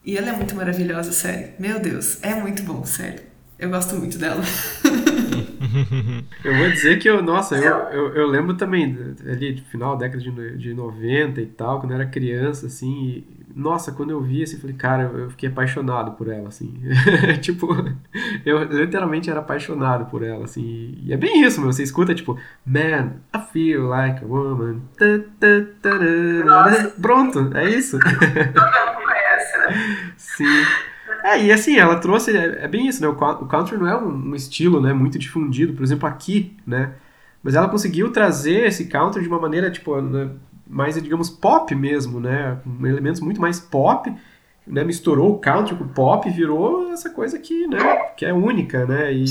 E 0.06 0.16
ela 0.16 0.30
é 0.30 0.34
muito 0.34 0.56
maravilhosa, 0.56 1.12
sério. 1.12 1.54
Meu 1.58 1.80
Deus, 1.80 2.24
é 2.24 2.36
muito 2.36 2.62
bom, 2.62 2.86
sério. 2.86 3.22
Eu 3.58 3.72
gosto 3.72 3.96
muito 3.96 4.20
dela. 4.20 4.44
eu 6.46 6.56
vou 6.56 6.70
dizer 6.70 7.00
que 7.00 7.10
eu, 7.10 7.24
nossa, 7.24 7.58
eu, 7.58 7.76
eu, 7.90 8.16
eu 8.16 8.28
lembro 8.28 8.54
também, 8.56 8.96
ali, 9.26 9.60
final 9.72 9.98
da 9.98 10.06
década 10.06 10.22
de, 10.22 10.56
de 10.56 10.76
90 10.76 11.42
e 11.42 11.48
tal, 11.48 11.80
quando 11.80 11.94
eu 11.94 12.00
era 12.00 12.06
criança, 12.06 12.68
assim, 12.68 13.26
e, 13.28 13.37
nossa, 13.58 13.92
quando 13.92 14.12
eu 14.12 14.22
vi, 14.22 14.44
assim, 14.44 14.60
falei, 14.60 14.76
cara, 14.76 15.04
eu 15.04 15.30
fiquei 15.32 15.50
apaixonado 15.50 16.12
por 16.12 16.28
ela, 16.28 16.48
assim. 16.48 16.80
tipo, 17.42 17.68
eu 18.46 18.64
literalmente 18.64 19.30
era 19.30 19.40
apaixonado 19.40 20.06
por 20.06 20.22
ela, 20.22 20.46
assim. 20.46 20.96
E 21.04 21.12
é 21.12 21.18
bem 21.18 21.44
isso, 21.44 21.60
meu. 21.60 21.74
Você 21.74 21.82
escuta, 21.82 22.14
tipo, 22.14 22.38
man, 22.64 23.14
I 23.36 23.40
feel 23.52 23.88
like 23.88 24.24
a 24.24 24.28
woman. 24.28 24.82
Pronto, 27.02 27.50
é 27.58 27.68
isso. 27.68 27.98
Sim. 30.18 30.64
É, 31.24 31.44
e 31.44 31.52
assim, 31.52 31.78
ela 31.78 31.98
trouxe, 32.00 32.38
é, 32.38 32.64
é 32.64 32.68
bem 32.68 32.88
isso, 32.88 33.02
né? 33.02 33.08
O, 33.08 33.16
country 33.16 33.78
não 33.78 33.88
é 33.88 33.98
um, 33.98 34.30
um, 34.30 34.36
estilo, 34.36 34.80
né, 34.80 34.94
muito 34.94 35.18
difundido, 35.18 35.74
por 35.74 35.84
exemplo, 35.84 36.08
aqui, 36.08 36.56
né? 36.66 36.94
Mas 37.42 37.56
ela 37.56 37.68
conseguiu 37.70 38.12
trazer 38.12 38.68
esse 38.68 38.86
country 38.86 39.22
de 39.22 39.28
uma 39.28 39.40
maneira, 39.40 39.72
tipo, 39.72 40.00
né, 40.02 40.30
mais, 40.70 41.02
digamos, 41.02 41.30
pop 41.30 41.74
mesmo, 41.76 42.20
né? 42.20 42.60
Com 42.64 42.86
elementos 42.86 43.22
muito 43.22 43.40
mais 43.40 43.60
pop, 43.60 44.14
né? 44.66 44.84
Misturou 44.84 45.32
o 45.32 45.40
country 45.40 45.76
com 45.76 45.86
o 45.86 45.90
pop 45.90 46.28
e 46.28 46.32
virou 46.32 46.92
essa 46.92 47.10
coisa 47.10 47.40
que, 47.40 47.68
né, 47.68 47.78
que 48.18 48.26
é 48.26 48.34
única, 48.34 48.86
né? 48.86 49.14
E, 49.14 49.26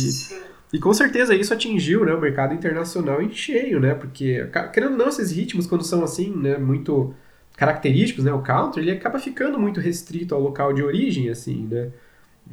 e 0.72 0.78
com 0.78 0.93
certeza 0.93 1.34
isso 1.34 1.53
atingiu, 1.53 2.05
né, 2.05 2.14
o 2.14 2.20
mercado 2.20 2.55
internacional 2.55 3.20
em 3.20 3.30
cheio, 3.30 3.78
né? 3.80 3.95
Porque, 3.95 4.49
querendo 4.72 4.93
ou 4.93 4.99
não, 4.99 5.09
esses 5.09 5.30
ritmos, 5.30 5.66
quando 5.66 5.84
são 5.84 6.03
assim, 6.03 6.30
né, 6.30 6.59
muito 6.59 7.14
característicos, 7.57 8.24
né, 8.24 8.32
o 8.32 8.43
country, 8.43 8.82
ele 8.82 8.91
acaba 8.91 9.18
ficando 9.18 9.59
muito 9.59 9.80
restrito 9.80 10.34
ao 10.34 10.41
local 10.41 10.72
de 10.72 10.82
origem, 10.82 11.30
assim, 11.30 11.66
né? 11.70 11.91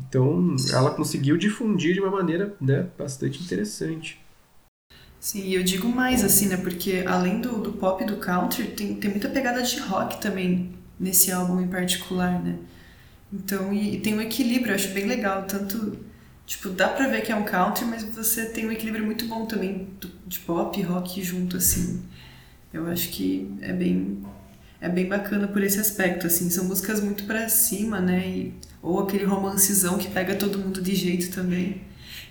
Então, 0.08 0.56
ela 0.72 0.92
conseguiu 0.92 1.38
difundir 1.38 1.94
de 1.94 2.00
uma 2.00 2.10
maneira, 2.10 2.56
né, 2.60 2.88
bastante 2.98 3.44
interessante. 3.44 4.23
Sim, 5.24 5.52
eu 5.54 5.64
digo 5.64 5.88
mais, 5.88 6.22
assim, 6.22 6.48
né, 6.50 6.58
porque 6.58 7.06
além 7.08 7.40
do, 7.40 7.58
do 7.62 7.72
pop 7.72 8.04
e 8.04 8.06
do 8.06 8.18
country, 8.18 8.68
tem, 8.68 8.96
tem 8.96 9.10
muita 9.10 9.30
pegada 9.30 9.62
de 9.64 9.80
rock 9.80 10.20
também 10.20 10.74
nesse 11.00 11.32
álbum 11.32 11.62
em 11.62 11.68
particular, 11.68 12.44
né? 12.44 12.58
Então, 13.32 13.74
e, 13.74 13.96
e 13.96 14.00
tem 14.02 14.16
um 14.16 14.22
equilíbrio, 14.22 14.72
eu 14.72 14.76
acho 14.76 14.90
bem 14.90 15.06
legal, 15.06 15.44
tanto, 15.46 15.98
tipo, 16.46 16.70
dá 16.70 16.90
pra 16.90 17.08
ver 17.08 17.22
que 17.22 17.32
é 17.32 17.36
um 17.36 17.46
country, 17.46 17.86
mas 17.86 18.04
você 18.04 18.48
tem 18.48 18.68
um 18.68 18.72
equilíbrio 18.74 19.06
muito 19.06 19.26
bom 19.26 19.46
também 19.46 19.88
de 20.28 20.40
pop 20.42 20.78
e 20.80 20.84
rock 20.84 21.24
junto, 21.24 21.58
assim. 21.58 22.04
Eu 22.74 22.88
acho 22.88 23.10
que 23.10 23.50
é 23.62 23.74
bem 23.74 24.24
é 24.82 24.90
bem 24.90 25.08
bacana 25.08 25.48
por 25.48 25.64
esse 25.64 25.80
aspecto, 25.80 26.28
assim, 26.28 26.50
são 26.50 26.66
músicas 26.66 27.02
muito 27.02 27.26
para 27.26 27.48
cima, 27.50 28.02
né? 28.02 28.28
E, 28.28 28.54
ou 28.82 29.00
aquele 29.02 29.26
romancezão 29.26 29.98
que 29.98 30.10
pega 30.10 30.36
todo 30.36 30.60
mundo 30.60 30.82
de 30.82 30.96
jeito 30.96 31.32
também. 31.34 31.82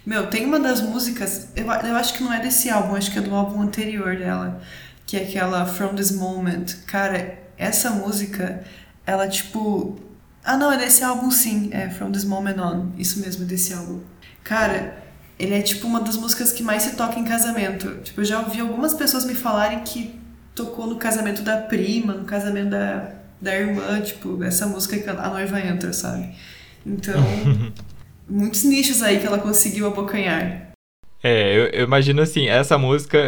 Meu, 0.05 0.26
tem 0.26 0.44
uma 0.44 0.59
das 0.59 0.80
músicas, 0.80 1.48
eu, 1.55 1.64
eu 1.64 1.96
acho 1.96 2.14
que 2.14 2.24
não 2.24 2.32
é 2.32 2.40
desse 2.40 2.68
álbum, 2.68 2.96
acho 2.96 3.11
que 3.12 3.18
é 3.18 3.22
do 3.22 3.34
álbum 3.34 3.62
anterior 3.62 4.16
dela, 4.16 4.61
que 5.07 5.16
é 5.16 5.22
aquela 5.22 5.64
From 5.64 5.94
This 5.94 6.11
Moment. 6.11 6.66
Cara, 6.86 7.38
essa 7.57 7.90
música, 7.90 8.64
ela 9.07 9.28
tipo. 9.28 9.98
Ah, 10.44 10.57
não, 10.57 10.72
é 10.72 10.76
desse 10.76 11.05
álbum 11.05 11.30
sim, 11.30 11.70
é 11.72 11.88
From 11.88 12.11
This 12.11 12.24
Moment 12.24 12.59
On, 12.59 12.90
isso 12.98 13.20
mesmo, 13.20 13.44
desse 13.44 13.72
álbum. 13.72 14.00
Cara, 14.42 14.98
ele 15.38 15.55
é 15.55 15.62
tipo 15.62 15.86
uma 15.86 16.00
das 16.00 16.16
músicas 16.16 16.50
que 16.50 16.64
mais 16.64 16.82
se 16.82 16.96
toca 16.96 17.18
em 17.18 17.24
casamento. 17.24 18.00
Tipo, 18.03 18.22
eu 18.22 18.24
já 18.24 18.40
ouvi 18.40 18.61
algumas 18.61 18.94
pessoas 18.94 19.24
me 19.24 19.36
falarem 19.36 19.80
que 19.80 20.18
tocou 20.55 20.86
no 20.86 20.96
casamento 20.96 21.42
da 21.42 21.57
prima, 21.59 22.14
no 22.14 22.24
casamento 22.24 22.70
da, 22.70 23.12
da 23.40 23.55
irmã, 23.55 24.00
tipo, 24.00 24.42
essa 24.42 24.66
música 24.66 24.98
que 24.98 25.09
a 25.09 25.30
noiva 25.30 25.61
entra, 25.61 25.92
sabe? 25.92 26.34
Então, 26.84 27.14
muitos 28.28 28.64
nichos 28.64 29.02
aí 29.02 29.20
que 29.20 29.26
ela 29.26 29.38
conseguiu 29.38 29.86
abocanhar. 29.86 30.72
É, 31.22 31.56
eu, 31.56 31.66
eu, 31.66 31.84
imagino 31.84 32.20
assim, 32.20 32.48
essa 32.48 32.76
música, 32.76 33.18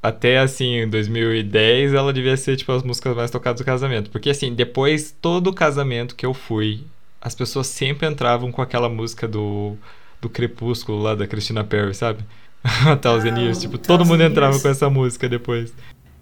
até 0.00 0.38
assim, 0.38 0.82
em 0.82 0.88
2010, 0.88 1.92
ela 1.92 2.12
devia 2.12 2.36
ser, 2.36 2.56
tipo, 2.56 2.70
as 2.70 2.84
músicas 2.84 3.16
mais 3.16 3.30
tocadas 3.30 3.60
do 3.60 3.64
casamento. 3.64 4.08
Porque, 4.10 4.30
assim, 4.30 4.54
depois, 4.54 5.10
todo 5.10 5.52
casamento 5.52 6.14
que 6.14 6.24
eu 6.24 6.32
fui, 6.32 6.84
as 7.20 7.34
pessoas 7.34 7.66
sempre 7.66 8.06
entravam 8.06 8.52
com 8.52 8.62
aquela 8.62 8.88
música 8.88 9.26
do, 9.26 9.76
do 10.20 10.28
Crepúsculo 10.28 11.02
lá, 11.02 11.14
da 11.16 11.26
Christina 11.26 11.64
Perry, 11.64 11.94
sabe? 11.94 12.24
A 12.62 12.96
Thousand 12.96 13.34
ah, 13.34 13.40
Years, 13.40 13.60
tipo, 13.60 13.78
todo 13.78 14.04
mundo 14.04 14.22
entrava 14.22 14.58
com 14.60 14.68
essa 14.68 14.88
música 14.88 15.28
depois. 15.28 15.72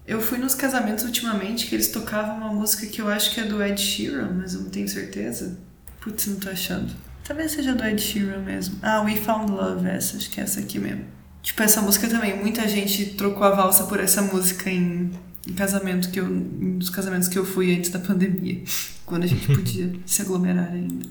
Eu 0.05 0.19
fui 0.19 0.37
nos 0.37 0.55
casamentos 0.55 1.05
ultimamente 1.05 1.67
que 1.67 1.75
eles 1.75 1.89
tocavam 1.89 2.37
uma 2.37 2.51
música 2.51 2.87
que 2.87 2.99
eu 2.99 3.07
acho 3.07 3.33
que 3.33 3.39
é 3.39 3.43
do 3.43 3.63
Ed 3.63 3.79
Sheeran, 3.79 4.31
mas 4.37 4.53
eu 4.53 4.61
não 4.61 4.69
tenho 4.69 4.87
certeza. 4.87 5.57
Putz, 6.01 6.27
não 6.27 6.37
tô 6.37 6.49
achando. 6.49 6.93
Talvez 7.23 7.51
seja 7.51 7.73
do 7.73 7.83
Ed 7.83 8.01
Sheeran 8.01 8.39
mesmo. 8.39 8.77
Ah, 8.81 9.01
We 9.01 9.15
Found 9.15 9.51
Love, 9.51 9.87
essa, 9.87 10.17
acho 10.17 10.29
que 10.29 10.39
é 10.39 10.43
essa 10.43 10.59
aqui 10.59 10.77
mesmo. 10.77 11.05
Tipo, 11.41 11.63
essa 11.63 11.81
música 11.81 12.07
também, 12.07 12.37
muita 12.37 12.67
gente 12.67 13.05
trocou 13.15 13.43
a 13.43 13.51
valsa 13.51 13.85
por 13.85 13.99
essa 13.99 14.21
música 14.21 14.69
em, 14.69 15.11
em 15.47 15.53
casamento 15.53 16.09
que 16.09 16.19
eu. 16.19 16.25
Em 16.25 16.77
dos 16.77 16.89
casamentos 16.89 17.27
que 17.27 17.37
eu 17.37 17.45
fui 17.45 17.75
antes 17.75 17.89
da 17.89 17.99
pandemia. 17.99 18.61
Quando 19.05 19.23
a 19.23 19.27
gente 19.27 19.45
podia 19.45 19.93
se 20.05 20.21
aglomerar 20.21 20.71
ainda. 20.71 21.05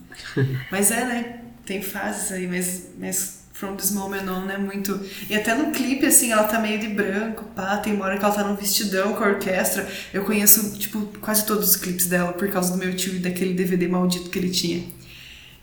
Mas 0.71 0.91
é, 0.91 1.05
né? 1.05 1.39
Tem 1.65 1.81
fases 1.81 2.33
aí, 2.33 2.49
mas, 2.49 2.89
mas 2.99 3.43
From 3.53 3.77
This 3.77 3.93
Moment 3.93 4.29
On 4.29 4.51
é 4.51 4.59
muito. 4.59 4.99
E 5.31 5.37
até 5.37 5.55
no 5.55 5.71
clipe, 5.71 6.05
assim, 6.07 6.33
ela 6.33 6.45
tá 6.45 6.59
meio 6.59 6.81
de 6.81 6.89
branco, 6.89 7.45
pá, 7.55 7.77
tem 7.77 7.95
uma 7.95 8.07
hora 8.07 8.19
que 8.19 8.25
ela 8.25 8.35
tá 8.35 8.43
num 8.43 8.57
vestidão 8.57 9.13
com 9.15 9.23
a 9.23 9.29
orquestra. 9.29 9.87
Eu 10.13 10.25
conheço, 10.25 10.77
tipo, 10.79 11.01
quase 11.21 11.47
todos 11.47 11.71
os 11.71 11.77
clipes 11.77 12.07
dela 12.07 12.33
por 12.33 12.49
causa 12.51 12.73
do 12.73 12.79
meu 12.79 12.97
tio 12.97 13.15
e 13.15 13.19
daquele 13.19 13.55
DVD 13.55 13.87
maldito 13.87 14.31
que 14.31 14.39
ele 14.39 14.51
tinha. 14.51 14.83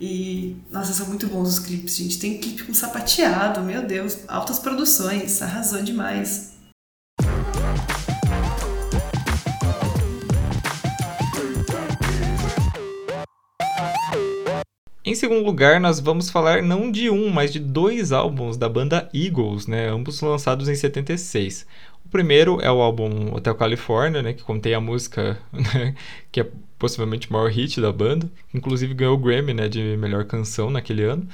E, 0.01 0.55
nossa, 0.71 0.93
são 0.93 1.07
muito 1.07 1.27
bons 1.27 1.49
os 1.49 1.59
clipes, 1.59 1.97
gente. 1.97 2.19
Tem 2.19 2.37
clipe 2.37 2.63
com 2.63 2.73
sapateado, 2.73 3.61
meu 3.61 3.85
Deus, 3.85 4.19
altas 4.29 4.57
produções, 4.57 5.41
arrasou 5.41 5.83
demais. 5.83 6.53
Em 15.03 15.15
segundo 15.15 15.43
lugar, 15.43 15.81
nós 15.81 15.99
vamos 15.99 16.29
falar 16.29 16.61
não 16.61 16.89
de 16.89 17.09
um, 17.09 17.29
mas 17.29 17.51
de 17.51 17.59
dois 17.59 18.13
álbuns 18.13 18.55
da 18.55 18.69
banda 18.69 19.09
Eagles, 19.13 19.67
né? 19.67 19.89
ambos 19.89 20.21
lançados 20.21 20.69
em 20.69 20.75
76. 20.75 21.65
O 22.05 22.09
primeiro 22.09 22.61
é 22.61 22.71
o 22.71 22.79
álbum 22.79 23.33
Hotel 23.33 23.55
California, 23.55 24.21
né? 24.21 24.33
que 24.33 24.43
contém 24.43 24.73
a 24.73 24.79
música 24.79 25.37
né? 25.51 25.95
que 26.31 26.41
é 26.41 26.47
possivelmente 26.79 27.29
o 27.29 27.33
maior 27.33 27.51
hit 27.51 27.79
da 27.79 27.91
banda, 27.91 28.31
inclusive 28.53 28.93
ganhou 28.93 29.13
o 29.15 29.17
Grammy 29.17 29.53
né? 29.53 29.67
de 29.67 29.97
melhor 29.97 30.25
canção 30.25 30.71
naquele 30.71 31.03
ano. 31.03 31.27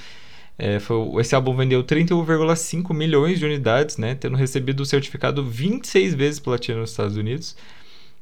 É, 0.57 0.79
foi, 0.79 1.21
esse 1.21 1.35
álbum 1.35 1.55
vendeu 1.55 1.83
31,5 1.83 2.93
milhões 2.93 3.39
de 3.39 3.45
unidades, 3.45 3.97
né, 3.97 4.15
tendo 4.15 4.37
recebido 4.37 4.81
o 4.81 4.85
certificado 4.85 5.43
26 5.43 6.13
vezes 6.13 6.39
platina 6.39 6.79
nos 6.79 6.91
Estados 6.91 7.17
Unidos. 7.17 7.55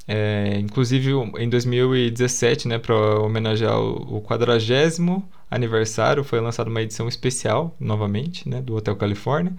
É, 0.08 0.58
inclusive 0.60 1.12
em 1.38 1.48
2017, 1.48 2.68
né, 2.68 2.80
para 2.80 2.96
homenagear 3.20 3.80
o, 3.80 4.18
o 4.18 4.22
40 4.22 5.24
aniversário, 5.50 6.24
foi 6.24 6.42
lançada 6.42 6.70
uma 6.70 6.82
edição 6.82 7.08
especial, 7.08 7.76
novamente, 7.80 8.50
né, 8.50 8.62
do 8.62 8.76
Hotel 8.76 8.96
California. 8.96 9.54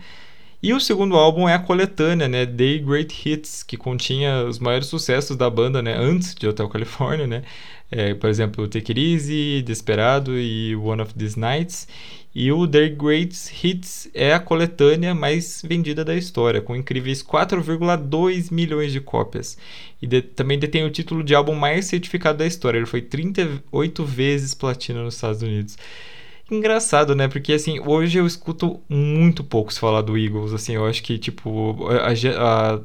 E 0.65 0.73
o 0.73 0.81
segundo 0.81 1.15
álbum 1.15 1.47
é 1.47 1.53
a 1.53 1.59
coletânea, 1.59 2.27
né, 2.27 2.47
Day 2.47 2.79
Great 2.79 3.15
Hits, 3.23 3.63
que 3.63 3.77
continha 3.77 4.45
os 4.45 4.59
maiores 4.59 4.87
sucessos 4.87 5.37
da 5.37 5.51
banda, 5.51 5.83
né, 5.83 5.95
antes 5.95 6.35
de 6.35 6.49
Hotel 6.49 6.67
California, 6.71 7.27
né, 7.27 7.43
é, 7.91 8.15
por 8.15 8.31
exemplo, 8.31 8.67
Take 8.67 8.93
It 8.93 9.13
Easy, 9.13 9.61
Desperado 9.61 10.39
e 10.39 10.75
One 10.75 11.03
of 11.03 11.13
These 11.13 11.39
Nights. 11.39 11.87
E 12.35 12.51
o 12.51 12.67
The 12.67 12.89
Great 12.89 13.37
Hits 13.63 14.09
é 14.15 14.33
a 14.33 14.41
coletânea 14.41 15.15
mais 15.15 15.61
vendida 15.63 16.03
da 16.03 16.17
história, 16.17 16.63
com 16.63 16.75
incríveis 16.75 17.23
4,2 17.23 18.51
milhões 18.51 18.91
de 18.91 19.03
cópias. 19.03 19.59
E 20.01 20.07
de, 20.07 20.23
também 20.23 20.59
detém 20.59 20.83
o 20.83 20.91
título 20.91 21.23
de 21.23 21.35
álbum 21.35 21.55
mais 21.55 21.85
certificado 21.85 22.39
da 22.39 22.47
história. 22.47 22.79
Ele 22.79 22.87
foi 22.87 23.03
38 23.03 24.03
vezes 24.03 24.55
platina 24.55 25.03
nos 25.03 25.17
Estados 25.17 25.43
Unidos. 25.43 25.77
Engraçado, 26.51 27.15
né? 27.15 27.29
Porque 27.29 27.53
assim, 27.53 27.81
hoje 27.81 28.19
eu 28.19 28.27
escuto 28.27 28.81
muito 28.89 29.43
pouco 29.43 29.73
se 29.73 29.81
falar 29.81 30.03
do 30.03 30.17
Eagles, 30.17 30.53
assim, 30.53 30.75
eu 30.75 30.87
acho 30.87 31.03
que 31.03 31.19
tipo, 31.19 31.89
a, 31.89 32.09
a, 32.09 32.81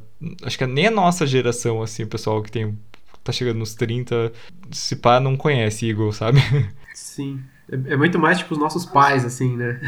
acho 0.45 0.57
que 0.57 0.65
nem 0.65 0.87
a 0.87 0.91
nossa 0.91 1.27
geração 1.27 1.81
assim, 1.81 2.03
o 2.03 2.07
pessoal 2.07 2.41
que 2.41 2.51
tem 2.51 2.77
tá 3.23 3.31
chegando 3.31 3.59
nos 3.59 3.75
30, 3.75 4.31
se 4.71 4.95
pá 4.95 5.19
não 5.19 5.35
conhece 5.35 5.89
Eagles, 5.89 6.15
sabe? 6.15 6.39
Sim. 6.95 7.41
É, 7.71 7.93
é, 7.93 7.97
muito 7.97 8.17
mais 8.17 8.39
tipo 8.39 8.53
os 8.53 8.59
nossos 8.59 8.85
pais, 8.85 9.25
assim, 9.25 9.55
né? 9.55 9.79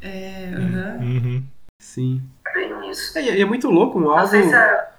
É, 0.00 0.52
uhum. 0.56 1.06
uhum. 1.06 1.44
Sim. 1.80 2.22
Isso. 2.90 3.16
É, 3.18 3.40
é 3.40 3.44
muito 3.44 3.70
louco 3.70 3.98
um 3.98 4.10
álbum. 4.10 4.36
É... 4.36 4.40
É 4.40 4.93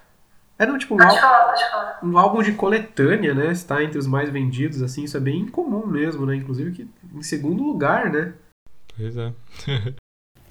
não, 0.59 0.77
tipo 0.77 0.93
um, 0.93 0.97
pode 0.97 1.09
álbum, 1.09 1.21
falar, 1.21 1.45
pode 1.45 1.69
falar. 1.69 1.99
um 2.01 2.17
álbum 2.17 2.41
de 2.41 2.51
coletânea, 2.53 3.33
né? 3.33 3.51
Está 3.51 3.83
entre 3.83 3.97
os 3.97 4.07
mais 4.07 4.29
vendidos, 4.29 4.81
assim, 4.81 5.03
isso 5.03 5.17
é 5.17 5.19
bem 5.19 5.39
incomum 5.39 5.85
mesmo, 5.85 6.25
né? 6.25 6.35
Inclusive 6.35 6.71
que 6.71 6.87
em 7.13 7.23
segundo 7.23 7.63
lugar, 7.63 8.09
né? 8.09 8.33
Pois 8.95 9.17
é. 9.17 9.33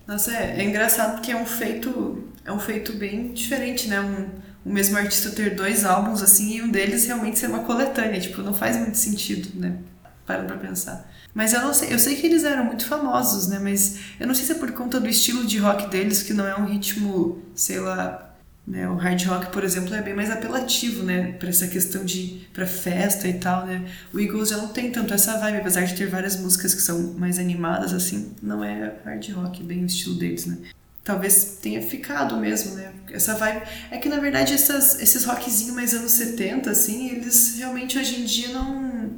Nossa, 0.07 0.33
é, 0.37 0.61
é, 0.61 0.65
engraçado 0.65 1.15
porque 1.15 1.33
é 1.33 1.37
um 1.37 1.47
feito. 1.47 2.23
É 2.45 2.53
um 2.53 2.59
feito 2.59 2.93
bem 2.93 3.33
diferente, 3.33 3.89
né? 3.89 4.01
Um, 4.01 4.29
o 4.69 4.73
mesmo 4.73 4.97
artista 4.99 5.31
ter 5.31 5.55
dois 5.55 5.85
álbuns 5.85 6.23
assim 6.23 6.57
e 6.57 6.63
um 6.63 6.69
deles 6.69 7.07
realmente 7.07 7.39
ser 7.39 7.47
uma 7.47 7.61
coletânea. 7.61 8.21
Tipo, 8.21 8.43
não 8.43 8.53
faz 8.53 8.77
muito 8.77 8.99
sentido, 8.99 9.59
né? 9.59 9.79
Para 10.27 10.43
pra 10.45 10.57
pensar. 10.57 11.11
Mas 11.35 11.53
eu 11.53 11.63
não 11.63 11.75
sei, 11.75 11.93
eu 11.93 11.99
sei 11.99 12.17
que 12.17 12.27
eles 12.27 12.45
eram 12.45 12.65
muito 12.65 12.87
famosos, 12.87 13.49
né? 13.49 13.59
Mas 13.59 13.99
eu 14.21 14.27
não 14.27 14.35
sei 14.35 14.45
se 14.45 14.53
é 14.53 14.55
por 14.55 14.71
conta 14.73 15.01
do 15.01 15.09
estilo 15.09 15.45
de 15.45 15.59
rock 15.59 15.89
deles, 15.89 16.23
que 16.23 16.33
não 16.33 16.47
é 16.47 16.55
um 16.55 16.65
ritmo, 16.65 17.43
sei 17.55 17.81
lá, 17.81 18.24
né? 18.67 18.89
O 18.89 18.97
hard 18.97 19.23
rock, 19.27 19.53
por 19.53 19.63
exemplo, 19.65 19.95
é 19.95 20.03
bem 20.03 20.15
mais 20.15 20.31
apelativo, 20.31 21.03
né? 21.03 21.33
Para 21.33 21.49
essa 21.49 21.67
questão 21.69 22.05
de 22.05 22.47
para 22.53 22.67
festa 22.67 23.29
e 23.29 23.35
tal, 23.35 23.67
né? 23.67 23.85
O 24.13 24.21
Eagles 24.21 24.49
já 24.49 24.57
não 24.57 24.69
tem 24.69 24.91
tanto 24.91 25.13
essa 25.13 25.39
vibe, 25.39 25.59
apesar 25.59 25.83
de 25.83 25.95
ter 25.95 26.07
várias 26.07 26.37
músicas 26.37 26.75
que 26.75 26.83
são 26.83 27.15
mais 27.15 27.39
animadas 27.39 27.93
assim, 27.93 28.33
não 28.43 28.65
é 28.65 28.95
hard 29.05 29.29
rock, 29.33 29.63
bem 29.63 29.83
o 29.83 29.87
estilo 29.87 30.15
deles, 30.17 30.47
né? 30.47 30.59
Talvez 31.03 31.59
tenha 31.61 31.83
ficado 31.83 32.37
mesmo, 32.39 32.77
né? 32.77 32.93
Essa 33.13 33.35
vibe. 33.35 33.63
É 33.91 33.99
que 33.99 34.09
na 34.09 34.19
verdade 34.19 34.55
essas, 34.55 35.01
esses 35.01 35.25
rockzinhos 35.25 35.75
mais 35.75 35.93
anos 35.93 36.13
70, 36.13 36.71
assim, 36.71 37.11
eles 37.11 37.57
realmente 37.59 37.99
hoje 37.99 38.21
em 38.21 38.25
dia 38.25 38.49
não. 38.49 39.11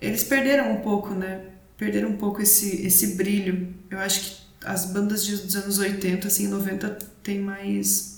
Eles 0.00 0.22
perderam 0.24 0.72
um 0.72 0.80
pouco, 0.80 1.14
né? 1.14 1.40
perderam 1.80 2.10
um 2.10 2.16
pouco 2.18 2.42
esse, 2.42 2.86
esse 2.86 3.14
brilho. 3.14 3.74
Eu 3.90 3.98
acho 3.98 4.20
que 4.20 4.36
as 4.62 4.84
bandas 4.84 5.26
dos 5.26 5.56
anos 5.56 5.78
80, 5.78 6.28
assim, 6.28 6.46
90 6.46 6.98
tem 7.22 7.40
mais 7.40 8.09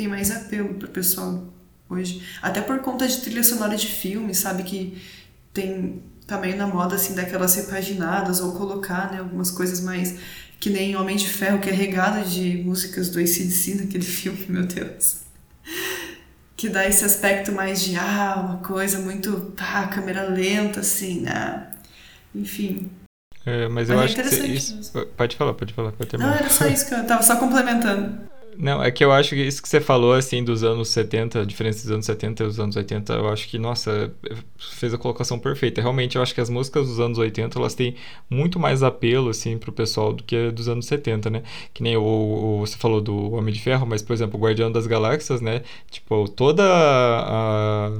tem 0.00 0.08
mais 0.08 0.30
apelo 0.30 0.74
pro 0.74 0.88
pessoal 0.88 1.44
hoje. 1.86 2.26
Até 2.40 2.62
por 2.62 2.78
conta 2.78 3.06
de 3.06 3.20
trilha 3.20 3.44
sonora 3.44 3.76
de 3.76 3.86
filme, 3.86 4.34
sabe 4.34 4.62
que 4.62 4.98
tem 5.52 6.02
também 6.26 6.56
na 6.56 6.66
moda 6.66 6.94
assim 6.94 7.14
daquelas 7.14 7.54
repaginadas 7.54 8.40
ou 8.40 8.52
colocar, 8.52 9.12
né, 9.12 9.18
algumas 9.18 9.50
coisas 9.50 9.80
mais 9.80 10.16
que 10.58 10.70
nem 10.70 10.96
Homem 10.96 11.16
de 11.16 11.28
Ferro, 11.28 11.58
que 11.58 11.68
é 11.68 11.72
regado 11.72 12.26
de 12.26 12.62
músicas 12.64 13.10
do 13.10 13.18
ACDC 13.18 13.74
naquele 13.74 14.04
filme, 14.04 14.46
meu 14.48 14.64
Deus. 14.64 15.20
Que 16.56 16.70
dá 16.70 16.86
esse 16.86 17.04
aspecto 17.04 17.52
mais 17.52 17.82
de, 17.82 17.96
ah, 17.96 18.36
uma 18.36 18.56
coisa 18.58 18.98
muito, 19.00 19.52
pá, 19.56 19.86
câmera 19.86 20.22
lenta, 20.22 20.80
assim, 20.80 21.20
né? 21.20 21.66
Enfim. 22.34 22.90
É, 23.44 23.68
mas, 23.68 23.88
mas 23.88 23.90
eu 23.90 24.00
é 24.00 24.04
acho 24.04 24.14
que 24.14 24.46
isso... 24.46 25.06
Pode 25.16 25.36
falar, 25.36 25.54
pode 25.54 25.74
falar, 25.74 25.92
pode 25.92 26.08
terminar. 26.08 26.30
Não, 26.30 26.38
era 26.38 26.50
só 26.50 26.66
isso 26.66 26.86
que 26.86 26.94
eu 26.94 27.06
tava 27.06 27.22
só 27.22 27.36
complementando. 27.36 28.29
Não, 28.56 28.82
é 28.82 28.90
que 28.90 29.04
eu 29.04 29.12
acho 29.12 29.30
que 29.30 29.42
isso 29.42 29.62
que 29.62 29.68
você 29.68 29.80
falou, 29.80 30.12
assim, 30.12 30.42
dos 30.42 30.62
anos 30.64 30.88
70, 30.88 31.42
a 31.42 31.44
diferença 31.44 31.82
dos 31.82 31.90
anos 31.90 32.06
70 32.06 32.42
e 32.42 32.46
dos 32.46 32.60
anos 32.60 32.76
80, 32.76 33.12
eu 33.14 33.28
acho 33.28 33.48
que, 33.48 33.58
nossa, 33.58 34.12
fez 34.58 34.92
a 34.92 34.98
colocação 34.98 35.38
perfeita. 35.38 35.80
Realmente, 35.80 36.16
eu 36.16 36.22
acho 36.22 36.34
que 36.34 36.40
as 36.40 36.50
músicas 36.50 36.86
dos 36.86 37.00
anos 37.00 37.18
80, 37.18 37.58
elas 37.58 37.74
têm 37.74 37.94
muito 38.28 38.58
mais 38.58 38.82
apelo, 38.82 39.30
assim, 39.30 39.56
pro 39.56 39.72
pessoal 39.72 40.12
do 40.12 40.24
que 40.24 40.50
dos 40.50 40.68
anos 40.68 40.86
70, 40.86 41.30
né? 41.30 41.42
Que 41.72 41.82
nem 41.82 41.96
o, 41.96 42.02
o 42.02 42.58
você 42.60 42.76
falou 42.76 43.00
do 43.00 43.32
Homem 43.32 43.54
de 43.54 43.60
Ferro, 43.60 43.86
mas, 43.86 44.02
por 44.02 44.12
exemplo, 44.12 44.38
o 44.38 44.42
Guardião 44.42 44.70
das 44.70 44.86
Galáxias, 44.86 45.40
né? 45.40 45.62
Tipo, 45.90 46.28
toda 46.28 46.64
a... 46.66 47.90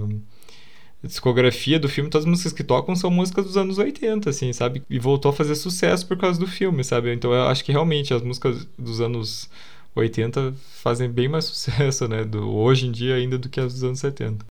discografia 1.03 1.79
do 1.79 1.89
filme, 1.89 2.11
todas 2.11 2.25
as 2.25 2.31
músicas 2.31 2.53
que 2.53 2.65
tocam 2.65 2.95
são 2.95 3.11
músicas 3.11 3.45
dos 3.45 3.57
anos 3.57 3.79
80, 3.79 4.29
assim, 4.29 4.53
sabe? 4.53 4.83
E 4.91 4.99
voltou 4.99 5.31
a 5.31 5.33
fazer 5.33 5.55
sucesso 5.55 6.07
por 6.07 6.17
causa 6.19 6.39
do 6.39 6.47
filme, 6.47 6.85
sabe? 6.85 7.13
Então 7.15 7.33
eu 7.33 7.43
acho 7.45 7.65
que 7.65 7.73
realmente 7.73 8.13
as 8.13 8.23
músicas 8.23 8.69
dos 8.79 9.01
anos 9.01 9.49
80 9.95 10.55
fazem 10.83 11.11
bem 11.11 11.29
mais 11.29 11.45
sucesso, 11.47 12.09
né? 12.09 12.25
Do, 12.25 12.49
hoje 12.49 12.87
em 12.87 12.93
dia 12.93 13.15
ainda 13.17 13.39
do 13.39 13.49
que 13.49 13.61
as 13.61 13.73
dos 13.73 13.85
anos 13.85 14.01
70. 14.01 14.47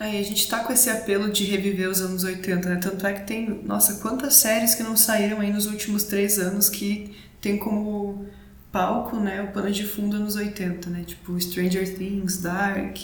Aí 0.00 0.18
a 0.18 0.22
gente 0.22 0.48
tá 0.48 0.64
com 0.64 0.72
esse 0.72 0.90
apelo 0.90 1.30
de 1.30 1.44
reviver 1.44 1.88
os 1.88 2.00
anos 2.00 2.24
80, 2.24 2.68
né? 2.68 2.76
Tanto 2.76 3.06
é 3.06 3.12
que 3.12 3.26
tem, 3.26 3.62
nossa, 3.64 4.00
quantas 4.00 4.34
séries 4.34 4.74
que 4.74 4.82
não 4.82 4.96
saíram 4.96 5.40
aí 5.40 5.52
nos 5.52 5.66
últimos 5.66 6.04
três 6.04 6.38
anos 6.38 6.68
que 6.68 7.14
tem 7.40 7.56
como 7.56 8.26
palco, 8.72 9.16
né, 9.16 9.42
o 9.42 9.52
pano 9.52 9.70
de 9.70 9.86
fundo 9.86 10.16
anos 10.16 10.34
80, 10.34 10.90
né? 10.90 11.04
Tipo 11.06 11.38
Stranger 11.40 11.96
Things, 11.96 12.38
Dark, 12.38 12.96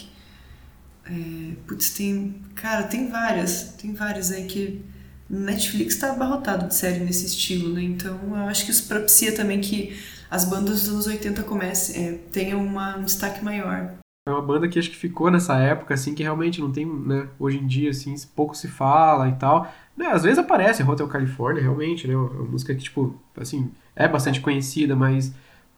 é, 1.09 1.53
putz, 1.67 1.91
tem. 1.91 2.35
Cara, 2.55 2.83
tem 2.83 3.09
várias. 3.09 3.75
Tem 3.81 3.93
várias 3.93 4.31
aí 4.31 4.45
que. 4.45 4.81
Netflix 5.29 5.95
tá 5.97 6.11
abarrotado 6.11 6.67
de 6.67 6.73
série 6.73 6.99
nesse 7.01 7.27
estilo, 7.27 7.71
né? 7.71 7.83
Então 7.83 8.19
eu 8.29 8.47
acho 8.47 8.65
que 8.65 8.71
isso 8.71 8.87
propicia 8.87 9.31
também 9.31 9.61
que 9.61 9.95
as 10.29 10.45
bandas 10.45 10.81
dos 10.81 10.89
anos 10.89 11.07
80 11.07 11.43
comecem, 11.43 12.07
é, 12.07 12.13
tenham 12.31 12.63
uma, 12.63 12.97
um 12.97 13.03
destaque 13.03 13.43
maior. 13.43 13.93
É 14.27 14.31
uma 14.31 14.41
banda 14.41 14.67
que 14.67 14.77
acho 14.77 14.91
que 14.91 14.95
ficou 14.95 15.31
nessa 15.31 15.57
época, 15.57 15.93
assim, 15.93 16.13
que 16.13 16.21
realmente 16.21 16.61
não 16.61 16.71
tem, 16.71 16.85
né? 16.85 17.27
Hoje 17.39 17.57
em 17.57 17.65
dia, 17.65 17.89
assim, 17.89 18.13
pouco 18.35 18.55
se 18.55 18.67
fala 18.67 19.27
e 19.27 19.33
tal. 19.33 19.71
Né, 19.97 20.07
às 20.07 20.23
vezes 20.23 20.37
aparece 20.37 20.83
Hotel 20.83 21.07
California, 21.07 21.61
realmente, 21.61 22.07
né? 22.07 22.15
Uma 22.15 22.43
música 22.43 22.75
que, 22.75 22.83
tipo, 22.83 23.15
assim, 23.35 23.71
é 23.95 24.07
bastante 24.07 24.39
conhecida, 24.39 24.95
mas 24.95 25.33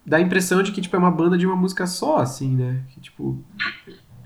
dá 0.05 0.17
a 0.17 0.21
impressão 0.21 0.61
de 0.61 0.71
que, 0.71 0.81
tipo, 0.81 0.95
é 0.95 0.99
uma 0.99 1.11
banda 1.11 1.37
de 1.37 1.45
uma 1.45 1.55
música 1.55 1.87
só, 1.87 2.17
assim, 2.17 2.55
né? 2.55 2.81
Que, 2.89 2.99
tipo, 2.99 3.39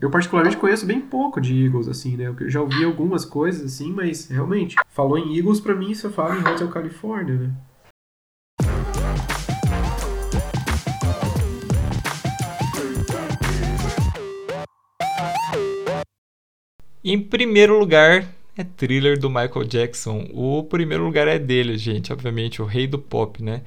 eu 0.02 0.10
particularmente 0.10 0.58
conheço 0.58 0.86
bem 0.86 1.00
pouco 1.00 1.40
de 1.40 1.66
Eagles, 1.66 1.88
assim, 1.88 2.18
né? 2.18 2.34
Eu 2.40 2.50
já 2.50 2.62
ouvi 2.62 2.84
algumas 2.84 3.26
coisas, 3.26 3.74
assim, 3.74 3.92
mas 3.92 4.28
realmente, 4.28 4.76
falou 4.90 5.18
em 5.18 5.38
Eagles, 5.38 5.60
pra 5.60 5.76
mim 5.76 5.94
só 5.94 6.10
fala 6.10 6.36
em 6.36 6.48
Hotel 6.48 6.68
California, 6.70 7.36
né? 7.36 7.54
Em 17.08 17.20
primeiro 17.20 17.78
lugar, 17.78 18.28
é 18.58 18.64
thriller 18.64 19.20
do 19.20 19.30
Michael 19.30 19.64
Jackson. 19.66 20.28
O 20.34 20.64
primeiro 20.64 21.04
lugar 21.04 21.28
é 21.28 21.38
dele, 21.38 21.78
gente, 21.78 22.12
obviamente, 22.12 22.64
o 22.64 22.66
rei 22.66 22.88
do 22.88 22.98
pop, 22.98 23.44
né? 23.44 23.62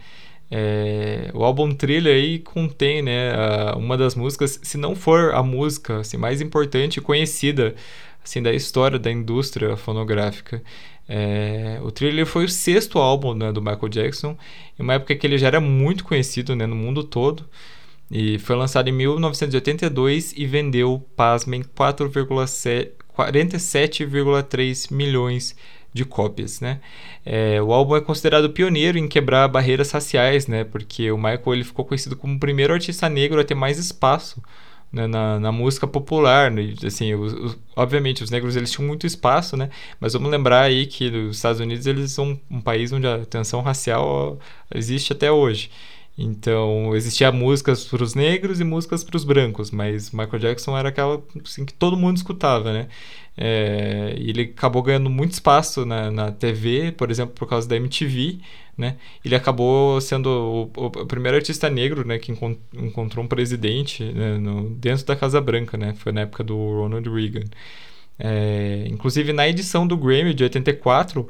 É, 0.50 1.30
o 1.32 1.44
álbum 1.44 1.72
Thriller 1.72 2.16
aí 2.16 2.40
contém 2.40 3.00
né, 3.00 3.32
uma 3.76 3.96
das 3.96 4.16
músicas, 4.16 4.58
se 4.60 4.76
não 4.76 4.96
for 4.96 5.34
a 5.34 5.42
música 5.42 6.00
assim, 6.00 6.16
mais 6.16 6.40
importante 6.40 6.96
e 6.96 7.00
conhecida 7.00 7.76
assim, 8.24 8.42
da 8.42 8.52
história 8.52 8.98
da 8.98 9.12
indústria 9.12 9.76
fonográfica. 9.76 10.60
É, 11.08 11.78
o 11.84 11.92
Thriller 11.92 12.26
foi 12.26 12.46
o 12.46 12.48
sexto 12.48 12.98
álbum 12.98 13.34
né, 13.34 13.52
do 13.52 13.62
Michael 13.62 13.88
Jackson, 13.88 14.36
em 14.76 14.82
uma 14.82 14.94
época 14.94 15.14
que 15.14 15.24
ele 15.24 15.38
já 15.38 15.46
era 15.46 15.60
muito 15.60 16.02
conhecido 16.02 16.56
né, 16.56 16.66
no 16.66 16.74
mundo 16.74 17.04
todo. 17.04 17.48
E 18.10 18.38
foi 18.40 18.56
lançado 18.56 18.88
em 18.88 18.92
1982 18.92 20.32
e 20.36 20.44
vendeu, 20.44 21.06
pasmem, 21.14 21.62
47,3 23.18 24.92
milhões 24.92 25.56
de 25.92 26.04
cópias, 26.04 26.60
né? 26.60 26.80
É, 27.24 27.60
o 27.60 27.72
álbum 27.72 27.96
é 27.96 28.00
considerado 28.00 28.50
pioneiro 28.50 28.98
em 28.98 29.08
quebrar 29.08 29.48
barreiras 29.48 29.90
raciais, 29.90 30.46
né? 30.46 30.64
Porque 30.64 31.10
o 31.10 31.16
Michael 31.16 31.54
ele 31.54 31.64
ficou 31.64 31.84
conhecido 31.84 32.16
como 32.16 32.36
o 32.36 32.38
primeiro 32.38 32.72
artista 32.72 33.08
negro 33.08 33.40
a 33.40 33.44
ter 33.44 33.54
mais 33.54 33.78
espaço 33.78 34.42
né, 34.92 35.06
na, 35.06 35.38
na, 35.38 35.52
música 35.52 35.86
popular, 35.86 36.50
né? 36.50 36.74
assim, 36.84 37.14
os, 37.14 37.32
os, 37.34 37.58
obviamente 37.76 38.22
os 38.22 38.30
negros 38.30 38.56
eles 38.56 38.70
tinham 38.70 38.86
muito 38.86 39.06
espaço, 39.06 39.56
né? 39.56 39.68
Mas 40.00 40.14
vamos 40.14 40.30
lembrar 40.30 40.62
aí 40.62 40.86
que 40.86 41.08
os 41.08 41.36
Estados 41.36 41.60
Unidos 41.60 41.86
eles 41.86 42.12
são 42.12 42.38
um 42.50 42.60
país 42.60 42.92
onde 42.92 43.06
a 43.06 43.24
tensão 43.24 43.60
racial 43.60 44.38
existe 44.74 45.12
até 45.12 45.30
hoje. 45.30 45.70
Então, 46.18 46.96
existia 46.96 47.30
músicas 47.30 47.84
para 47.84 48.02
os 48.02 48.14
negros 48.14 48.58
e 48.58 48.64
músicas 48.64 49.04
para 49.04 49.16
os 49.16 49.22
brancos, 49.22 49.70
mas 49.70 50.10
Michael 50.10 50.40
Jackson 50.40 50.76
era 50.76 50.88
aquela 50.88 51.22
assim, 51.44 51.64
que 51.64 51.72
todo 51.72 51.96
mundo 51.96 52.16
escutava, 52.16 52.72
né? 52.72 52.88
É, 53.36 54.14
ele 54.18 54.42
acabou 54.42 54.82
ganhando 54.82 55.08
muito 55.08 55.32
espaço 55.32 55.86
na, 55.86 56.10
na 56.10 56.32
TV, 56.32 56.90
por 56.90 57.08
exemplo, 57.08 57.34
por 57.36 57.48
causa 57.48 57.68
da 57.68 57.76
MTV, 57.76 58.40
né? 58.76 58.96
Ele 59.24 59.36
acabou 59.36 60.00
sendo 60.00 60.70
o, 60.76 60.86
o 60.86 61.06
primeiro 61.06 61.36
artista 61.36 61.70
negro, 61.70 62.04
né, 62.04 62.18
que 62.18 62.32
encont 62.32 62.58
encontrou 62.74 63.24
um 63.24 63.28
presidente 63.28 64.02
né, 64.04 64.38
no, 64.38 64.70
dentro 64.70 65.06
da 65.06 65.14
Casa 65.14 65.40
Branca, 65.40 65.76
né? 65.76 65.94
Foi 65.98 66.10
na 66.10 66.22
época 66.22 66.42
do 66.42 66.56
Ronald 66.56 67.08
Reagan. 67.08 67.44
É, 68.18 68.86
inclusive, 68.90 69.32
na 69.32 69.48
edição 69.48 69.86
do 69.86 69.96
Grammy 69.96 70.34
de 70.34 70.42
84, 70.42 71.28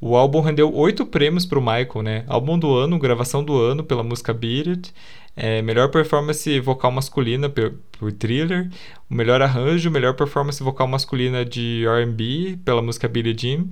o 0.00 0.16
álbum 0.16 0.40
rendeu 0.40 0.72
oito 0.74 1.04
prêmios 1.04 1.44
para 1.44 1.58
o 1.58 1.62
Michael, 1.62 2.02
né? 2.02 2.24
Álbum 2.28 2.58
do 2.58 2.74
ano, 2.74 2.98
gravação 2.98 3.42
do 3.42 3.60
ano 3.60 3.82
pela 3.82 4.02
música 4.02 4.32
Beat 4.32 4.66
It, 4.68 4.94
é, 5.36 5.62
melhor 5.62 5.88
performance 5.90 6.58
vocal 6.60 6.90
masculina 6.90 7.48
por, 7.48 8.12
Thriller, 8.12 8.68
o 9.10 9.14
melhor 9.14 9.40
arranjo, 9.42 9.90
melhor 9.90 10.14
performance 10.14 10.62
vocal 10.62 10.86
masculina 10.86 11.44
de 11.44 11.84
R&B 11.86 12.58
pela 12.64 12.82
música 12.82 13.08
Billie 13.08 13.36
Jean, 13.36 13.66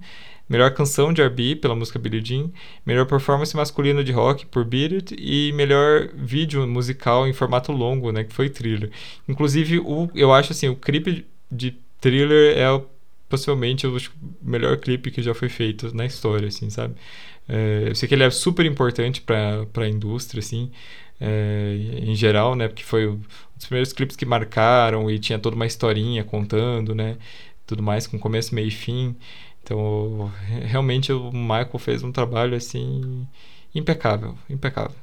melhor 0.48 0.72
canção 0.74 1.12
de 1.12 1.22
R&B 1.22 1.56
pela 1.56 1.74
música 1.74 1.98
Billie 1.98 2.24
Jean, 2.24 2.50
melhor 2.84 3.06
performance 3.06 3.56
masculina 3.56 4.02
de 4.02 4.12
rock 4.12 4.46
por 4.46 4.64
Beat 4.64 4.92
It 4.92 5.16
e 5.18 5.52
melhor 5.54 6.08
vídeo 6.14 6.66
musical 6.66 7.26
em 7.26 7.32
formato 7.32 7.72
longo, 7.72 8.12
né, 8.12 8.24
que 8.24 8.32
foi 8.32 8.48
Thriller. 8.48 8.90
Inclusive, 9.28 9.80
o, 9.80 10.08
eu 10.14 10.32
acho 10.32 10.52
assim, 10.52 10.68
o 10.68 10.76
clipe 10.76 11.26
de 11.50 11.76
Thriller 12.00 12.56
é 12.56 12.70
o 12.70 12.84
possivelmente 13.28 13.86
o 13.86 13.96
melhor 14.42 14.76
clipe 14.78 15.10
que 15.10 15.22
já 15.22 15.34
foi 15.34 15.48
feito 15.48 15.94
na 15.94 16.06
história, 16.06 16.48
assim, 16.48 16.70
sabe? 16.70 16.94
É, 17.48 17.84
eu 17.88 17.94
sei 17.94 18.08
que 18.08 18.14
ele 18.14 18.24
é 18.24 18.30
super 18.30 18.66
importante 18.66 19.20
para 19.20 19.66
a 19.76 19.88
indústria, 19.88 20.40
assim, 20.40 20.70
é, 21.20 21.76
em 22.02 22.14
geral, 22.14 22.54
né? 22.54 22.68
Porque 22.68 22.82
foi 22.84 23.08
um 23.08 23.20
dos 23.56 23.66
primeiros 23.66 23.92
clipes 23.92 24.16
que 24.16 24.26
marcaram 24.26 25.10
e 25.10 25.18
tinha 25.18 25.38
toda 25.38 25.56
uma 25.56 25.66
historinha 25.66 26.24
contando, 26.24 26.94
né? 26.94 27.18
Tudo 27.66 27.82
mais, 27.82 28.06
com 28.06 28.18
começo, 28.18 28.54
meio 28.54 28.68
e 28.68 28.70
fim. 28.70 29.16
Então, 29.62 30.30
realmente 30.62 31.12
o 31.12 31.32
Michael 31.32 31.78
fez 31.78 32.02
um 32.02 32.12
trabalho, 32.12 32.56
assim, 32.56 33.26
impecável, 33.74 34.36
impecável. 34.48 34.96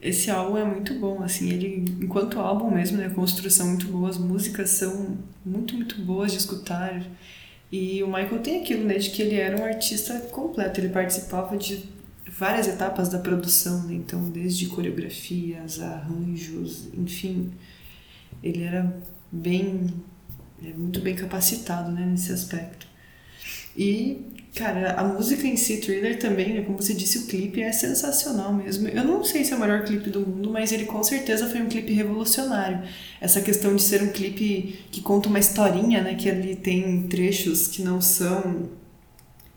Esse 0.00 0.30
álbum 0.30 0.56
é 0.56 0.64
muito 0.64 0.94
bom, 0.98 1.22
assim, 1.22 1.50
ele, 1.50 1.84
enquanto 2.00 2.40
álbum 2.40 2.70
mesmo, 2.70 2.96
né, 2.96 3.06
a 3.06 3.10
construção 3.10 3.68
muito 3.68 3.86
boa, 3.88 4.08
as 4.08 4.16
músicas 4.16 4.70
são 4.70 5.18
muito, 5.44 5.74
muito 5.74 6.00
boas 6.00 6.32
de 6.32 6.38
escutar. 6.38 7.04
E 7.70 8.02
o 8.02 8.06
Michael 8.06 8.40
tem 8.40 8.62
aquilo, 8.62 8.84
né, 8.84 8.94
de 8.94 9.10
que 9.10 9.20
ele 9.20 9.34
era 9.36 9.60
um 9.60 9.64
artista 9.64 10.18
completo, 10.32 10.80
ele 10.80 10.88
participava 10.88 11.56
de 11.56 11.84
várias 12.26 12.66
etapas 12.66 13.10
da 13.10 13.18
produção, 13.18 13.82
né, 13.86 13.94
então 13.94 14.30
desde 14.30 14.66
coreografias, 14.68 15.80
arranjos, 15.80 16.88
enfim, 16.94 17.52
ele 18.42 18.62
era 18.62 18.96
bem, 19.30 19.86
é 20.64 20.72
muito 20.72 21.00
bem 21.00 21.14
capacitado, 21.14 21.92
né, 21.92 22.06
nesse 22.06 22.32
aspecto. 22.32 22.89
E 23.76 24.30
Cara, 24.54 24.94
a 24.94 25.04
música 25.04 25.46
em 25.46 25.56
si, 25.56 25.76
Thriller 25.76 26.18
também, 26.18 26.54
né, 26.54 26.62
como 26.62 26.82
você 26.82 26.92
disse, 26.92 27.18
o 27.18 27.26
clipe 27.26 27.62
é 27.62 27.70
sensacional 27.70 28.52
mesmo. 28.52 28.88
Eu 28.88 29.04
não 29.04 29.22
sei 29.22 29.44
se 29.44 29.52
é 29.52 29.56
o 29.56 29.60
melhor 29.60 29.84
clipe 29.84 30.10
do 30.10 30.20
mundo, 30.20 30.50
mas 30.50 30.72
ele 30.72 30.86
com 30.86 31.02
certeza 31.04 31.48
foi 31.48 31.62
um 31.62 31.68
clipe 31.68 31.92
revolucionário. 31.92 32.82
Essa 33.20 33.40
questão 33.40 33.76
de 33.76 33.82
ser 33.82 34.02
um 34.02 34.08
clipe 34.08 34.80
que 34.90 35.00
conta 35.02 35.28
uma 35.28 35.38
historinha, 35.38 36.02
né, 36.02 36.14
que 36.16 36.28
ali 36.28 36.56
tem 36.56 37.04
trechos 37.04 37.68
que 37.68 37.82
não 37.82 38.00
são 38.00 38.68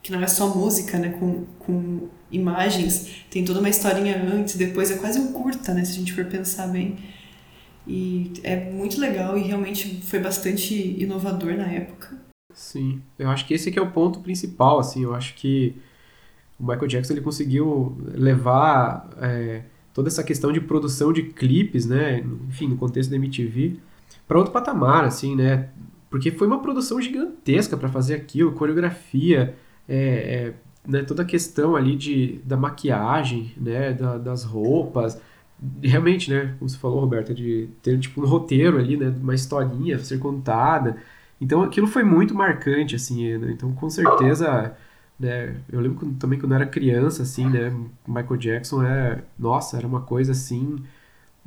que 0.02 0.12
não 0.12 0.22
é 0.22 0.28
só 0.28 0.54
música, 0.54 1.00
né, 1.00 1.10
com, 1.18 1.46
com 1.60 2.10
imagens, 2.30 3.08
tem 3.32 3.46
toda 3.46 3.60
uma 3.60 3.70
historinha 3.70 4.22
antes, 4.22 4.56
depois 4.56 4.92
é 4.92 4.96
quase 4.98 5.18
um 5.18 5.32
curta, 5.32 5.74
né, 5.74 5.86
se 5.86 5.94
a 5.94 5.96
gente 5.96 6.14
for 6.14 6.26
pensar 6.26 6.68
bem. 6.68 6.98
E 7.88 8.34
é 8.44 8.70
muito 8.72 9.00
legal 9.00 9.38
e 9.38 9.44
realmente 9.44 10.02
foi 10.04 10.20
bastante 10.20 10.74
inovador 11.02 11.56
na 11.56 11.68
época. 11.72 12.23
Sim, 12.54 13.02
eu 13.18 13.30
acho 13.30 13.48
que 13.48 13.54
esse 13.54 13.78
é 13.78 13.82
o 13.82 13.92
ponto 13.92 14.20
principal, 14.20 14.80
assim, 14.80 15.04
eu 15.04 15.16
acho 15.16 15.34
que 15.36 15.76
o 16.60 16.64
Michael 16.64 16.88
Jackson 16.88 17.14
ele 17.14 17.22
conseguiu 17.22 17.98
levar 18.14 19.10
é, 19.20 19.64
toda 19.94 20.08
essa 20.08 20.24
questão 20.24 20.52
de 20.52 20.62
produção 20.62 21.12
de 21.12 21.24
clipes, 21.24 21.86
né, 21.88 22.24
enfim, 22.48 22.68
no 22.68 22.78
contexto 22.78 23.10
da 23.10 23.16
MTV, 23.16 23.78
para 24.28 24.38
outro 24.38 24.54
patamar, 24.54 25.04
assim, 25.04 25.36
né, 25.36 25.70
porque 26.12 26.30
foi 26.30 26.46
uma 26.46 26.62
produção 26.62 27.02
gigantesca 27.02 27.76
para 27.76 27.90
fazer 27.90 28.14
aquilo, 28.14 28.52
coreografia, 28.52 29.56
é, 29.90 29.98
é, 29.98 30.54
né, 30.88 31.02
toda 31.02 31.24
a 31.24 31.26
questão 31.26 31.76
ali 31.76 31.96
de, 31.96 32.40
da 32.46 32.56
maquiagem, 32.56 33.52
né, 33.58 33.94
da, 33.94 34.20
das 34.20 34.44
roupas, 34.44 35.20
realmente, 35.82 36.30
né, 36.30 36.56
como 36.60 36.70
você 36.70 36.78
falou, 36.78 37.00
Roberta, 37.00 37.34
de 37.34 37.68
ter 37.82 37.98
tipo 38.00 38.22
um 38.22 38.28
roteiro 38.28 38.78
ali, 38.78 38.96
né, 38.96 39.12
uma 39.22 39.34
historinha 39.34 39.96
a 39.96 40.00
ser 40.00 40.20
contada, 40.20 40.98
então 41.44 41.62
aquilo 41.62 41.88
foi 41.88 42.04
muito 42.04 42.34
marcante, 42.34 42.96
assim, 42.96 43.38
né? 43.38 43.52
então 43.52 43.74
com 43.74 43.90
certeza, 43.90 44.74
né, 45.20 45.58
eu 45.70 45.82
lembro 45.82 46.10
também 46.14 46.40
quando 46.40 46.54
eu 46.54 46.56
era 46.56 46.66
criança, 46.66 47.24
assim, 47.24 47.50
né, 47.50 47.76
Michael 48.08 48.38
Jackson 48.38 48.82
é, 48.82 49.22
nossa, 49.38 49.76
era 49.76 49.86
uma 49.86 50.00
coisa 50.00 50.32
assim, 50.32 50.78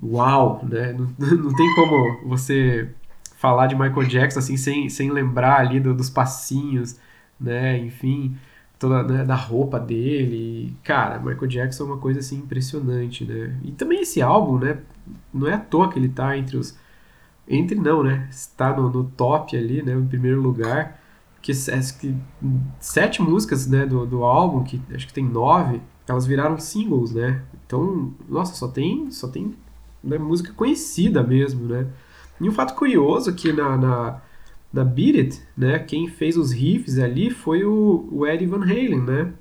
uau, 0.02 0.62
né, 0.68 0.92
não, 1.18 1.28
não 1.36 1.54
tem 1.54 1.74
como 1.74 2.28
você 2.28 2.90
falar 3.38 3.68
de 3.68 3.74
Michael 3.74 4.06
Jackson 4.06 4.38
assim 4.38 4.56
sem, 4.58 4.88
sem 4.90 5.10
lembrar 5.10 5.60
ali 5.60 5.80
do, 5.80 5.94
dos 5.94 6.10
passinhos, 6.10 7.00
né, 7.40 7.78
enfim, 7.78 8.36
toda 8.78 9.02
né, 9.02 9.24
da 9.24 9.34
roupa 9.34 9.80
dele, 9.80 10.76
cara, 10.84 11.18
Michael 11.18 11.46
Jackson 11.46 11.84
é 11.84 11.86
uma 11.86 11.96
coisa 11.96 12.20
assim 12.20 12.36
impressionante, 12.36 13.24
né, 13.24 13.56
e 13.64 13.72
também 13.72 14.02
esse 14.02 14.20
álbum, 14.20 14.58
né, 14.58 14.76
não 15.32 15.48
é 15.48 15.54
à 15.54 15.58
toa 15.58 15.90
que 15.90 15.98
ele 15.98 16.10
tá 16.10 16.36
entre 16.36 16.58
os 16.58 16.76
entre 17.48 17.76
não, 17.76 18.02
né? 18.02 18.26
Está 18.30 18.74
no, 18.76 18.90
no 18.90 19.04
top 19.04 19.56
ali, 19.56 19.82
né? 19.82 19.92
Em 19.92 20.06
primeiro 20.06 20.40
lugar. 20.40 21.00
Que, 21.40 21.52
que 21.52 22.16
sete 22.80 23.22
músicas 23.22 23.68
né, 23.68 23.86
do, 23.86 24.04
do 24.04 24.24
álbum, 24.24 24.64
que 24.64 24.82
acho 24.92 25.06
que 25.06 25.12
tem 25.12 25.24
nove, 25.24 25.80
elas 26.08 26.26
viraram 26.26 26.58
singles, 26.58 27.12
né? 27.12 27.42
Então, 27.64 28.12
nossa, 28.28 28.54
só 28.54 28.66
tem, 28.66 29.10
só 29.12 29.28
tem 29.28 29.54
né, 30.02 30.18
música 30.18 30.52
conhecida 30.52 31.22
mesmo, 31.22 31.66
né? 31.66 31.86
E 32.40 32.48
um 32.48 32.52
fato 32.52 32.74
curioso 32.74 33.32
que 33.34 33.52
na, 33.52 33.76
na, 33.76 34.20
na 34.72 34.84
Beat 34.84 35.16
It, 35.16 35.42
né, 35.56 35.78
quem 35.78 36.08
fez 36.08 36.36
os 36.36 36.52
riffs 36.52 36.98
ali 36.98 37.30
foi 37.30 37.64
o, 37.64 38.08
o 38.10 38.26
Eddie 38.26 38.46
Van 38.46 38.62
Halen, 38.62 39.02
né? 39.02 39.32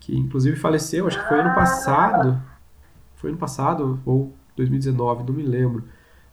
Que 0.00 0.16
inclusive 0.16 0.56
faleceu, 0.56 1.06
acho 1.06 1.20
que 1.20 1.28
foi 1.28 1.40
ano 1.40 1.54
passado. 1.54 2.40
Foi 3.16 3.30
ano 3.30 3.38
passado 3.38 4.00
ou 4.04 4.34
2019, 4.56 5.24
não 5.24 5.32
me 5.32 5.42
lembro. 5.42 5.84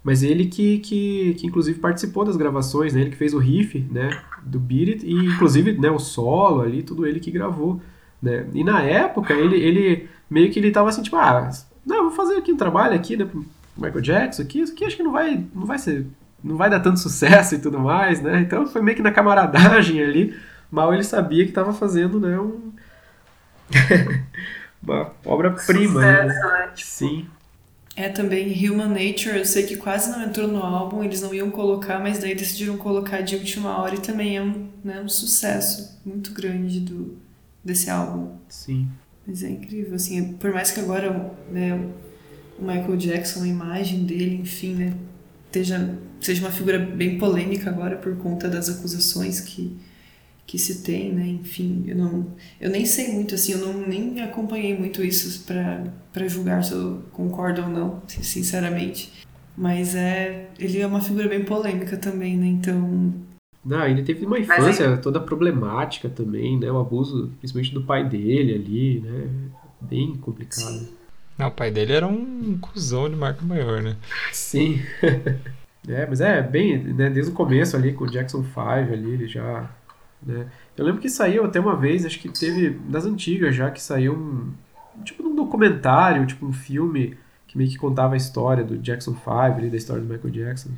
Mas 0.04 0.24
ele 0.24 0.46
que, 0.46 0.80
que, 0.80 1.36
que 1.36 1.46
inclusive 1.46 1.80
participou 1.80 2.26
das 2.26 2.36
gravações, 2.36 2.94
né? 2.94 3.02
Ele 3.02 3.12
que 3.12 3.18
fez 3.18 3.34
o 3.34 3.38
riff, 3.38 3.80
né? 3.92 4.10
Do 4.44 4.60
Beat 4.60 4.90
It, 4.90 5.06
e 5.06 5.14
inclusive 5.14 5.74
né, 5.74 5.92
o 5.92 6.00
solo 6.00 6.62
ali, 6.62 6.82
tudo 6.82 7.06
ele 7.06 7.20
que 7.20 7.30
gravou, 7.30 7.80
né? 8.22 8.48
E 8.54 8.64
na 8.64 8.82
época, 8.82 9.34
ele, 9.34 9.58
ele 9.58 10.10
meio 10.30 10.52
que 10.52 10.60
ele 10.60 10.72
tava 10.72 10.90
assim, 10.90 11.04
tipo, 11.04 11.18
ah, 11.18 11.50
não, 11.86 12.04
vou 12.04 12.12
fazer 12.12 12.36
aqui 12.36 12.52
um 12.52 12.58
trabalho 12.58 12.96
aqui, 12.96 13.16
né? 13.16 13.28
Michael 13.78 14.02
Jackson 14.02 14.42
aqui, 14.42 14.60
isso 14.62 14.74
aqui 14.74 14.86
acho 14.86 14.98
que 14.98 15.04
não 15.04 15.12
vai, 15.12 15.46
não 15.54 15.66
vai 15.66 15.78
ser, 15.78 16.06
não 16.44 16.58
vai 16.58 16.70
dar 16.70 16.80
tanto 16.80 17.00
sucesso 17.00 17.56
e 17.56 17.60
tudo 17.60 17.80
mais, 17.80 18.22
né? 18.22 18.42
Então 18.42 18.66
foi 18.68 18.82
meio 18.82 18.98
que 18.98 19.04
na 19.04 19.12
camaradagem 19.12 20.02
ali, 20.02 20.36
mal 20.70 20.94
ele 20.94 21.04
sabia 21.04 21.46
que 21.46 21.52
tava 21.52 21.74
fazendo, 21.74 22.20
né? 22.20 22.40
Um... 22.40 22.72
uma 24.82 25.12
obra-prima, 25.26 26.02
né? 26.02 26.26
né? 26.26 26.70
Sim. 26.76 27.28
É 28.02 28.10
também 28.10 28.52
Human 28.68 28.88
Nature, 28.88 29.38
eu 29.38 29.46
sei 29.46 29.62
que 29.62 29.78
quase 29.78 30.10
não 30.10 30.24
entrou 30.24 30.48
no 30.48 30.58
álbum, 30.58 31.04
eles 31.04 31.22
não 31.22 31.32
iam 31.36 31.52
colocar, 31.52 32.00
mas 32.00 32.18
daí 32.18 32.34
decidiram 32.34 32.76
colocar 32.76 33.22
de 33.22 33.36
última 33.36 33.80
hora 33.80 33.94
e 33.94 34.00
também 34.00 34.38
é 34.38 34.42
um, 34.42 34.70
né, 34.84 35.00
um 35.02 35.08
sucesso 35.08 36.00
muito 36.04 36.34
grande 36.34 36.80
do, 36.80 37.16
desse 37.64 37.92
álbum. 37.92 38.32
Sim. 38.50 38.88
Mas 39.28 39.44
é 39.44 39.52
incrível, 39.52 39.94
assim, 39.94 40.34
por 40.34 40.52
mais 40.52 40.72
que 40.72 40.80
agora 40.80 41.32
né, 41.52 41.80
o 42.58 42.66
Michael 42.66 42.98
Jackson, 42.98 43.44
a 43.44 43.48
imagem 43.48 44.04
dele, 44.04 44.38
enfim, 44.42 44.74
né, 44.74 44.96
esteja, 45.46 45.96
seja 46.20 46.42
uma 46.42 46.52
figura 46.52 46.80
bem 46.80 47.20
polêmica 47.20 47.70
agora 47.70 47.98
por 47.98 48.18
conta 48.18 48.50
das 48.50 48.68
acusações 48.68 49.42
que, 49.42 49.78
que 50.46 50.58
se 50.58 50.84
tem, 50.84 51.14
né? 51.14 51.28
Enfim, 51.28 51.84
eu 51.88 51.96
não, 51.96 52.28
eu 52.60 52.70
nem 52.70 52.86
sei 52.86 53.14
muito 53.14 53.36
assim, 53.36 53.54
eu 53.54 53.60
não 53.60 53.88
nem 53.88 54.22
acompanhei 54.22 54.78
muito 54.78 55.04
isso 55.04 55.46
para 55.46 56.28
julgar 56.28 56.64
se 56.64 56.74
eu 56.74 57.04
concordo 57.12 57.62
ou 57.62 57.70
não, 57.70 58.02
sinceramente. 58.08 59.12
Mas 59.58 59.96
é, 59.96 60.50
ele 60.58 60.80
é 60.80 60.88
uma 60.88 61.02
figura 61.02 61.28
bem 61.28 61.44
polêmica 61.44 61.98
também, 61.98 62.38
né? 62.38 62.48
Então, 62.48 63.14
Não, 63.64 63.86
ele 63.86 64.02
teve 64.04 64.26
uma 64.26 64.40
infância 64.40 64.98
toda 64.98 65.20
problemática 65.20 66.10
também, 66.10 66.58
né? 66.60 66.72
O 66.72 66.80
abuso, 66.80 67.32
principalmente 67.40 67.74
do 67.74 67.84
pai 67.84 68.08
dele 68.08 68.56
ali, 68.56 69.00
né? 69.02 69.30
Bem 69.82 70.16
complicado. 70.16 70.80
Sim. 70.80 71.02
Não, 71.38 71.48
o 71.48 71.52
pai 71.52 71.72
dele 71.72 71.94
era 71.94 72.08
um 72.08 72.58
cuzão 72.60 73.10
de 73.10 73.16
marca 73.16 73.44
maior, 73.44 73.82
né? 73.82 73.98
Sim. 74.32 74.80
é, 75.88 76.06
mas 76.06 76.22
é 76.22 76.42
bem, 76.42 76.78
né, 76.78 77.10
desde 77.10 77.32
o 77.32 77.36
começo 77.36 77.76
ali 77.76 77.94
com 77.94 78.04
o 78.04 78.10
Jackson 78.10 78.44
5 78.44 78.60
ali, 78.62 79.12
ele 79.12 79.28
já. 79.28 79.70
Né? 80.24 80.48
Eu 80.78 80.86
lembro 80.86 81.02
que 81.02 81.10
saiu 81.10 81.46
até 81.46 81.60
uma 81.60 81.76
vez, 81.76 82.06
acho 82.06 82.20
que 82.20 82.30
teve, 82.30 82.70
das 82.70 83.06
antigas 83.06 83.56
já, 83.56 83.72
que 83.72 83.82
saiu 83.82 84.14
um. 84.14 84.52
Tipo 85.04 85.28
um 85.28 85.36
documentário, 85.36 86.26
tipo 86.26 86.46
um 86.46 86.52
filme 86.52 87.18
que 87.48 87.58
meio 87.58 87.70
que 87.70 87.78
contava 87.78 88.14
a 88.14 88.18
história 88.18 88.64
do 88.64 88.78
Jackson 88.78 89.14
5 89.14 89.30
ali, 89.30 89.70
da 89.70 89.78
história 89.78 90.02
do 90.02 90.08
Michael 90.08 90.34
Jackson. 90.34 90.70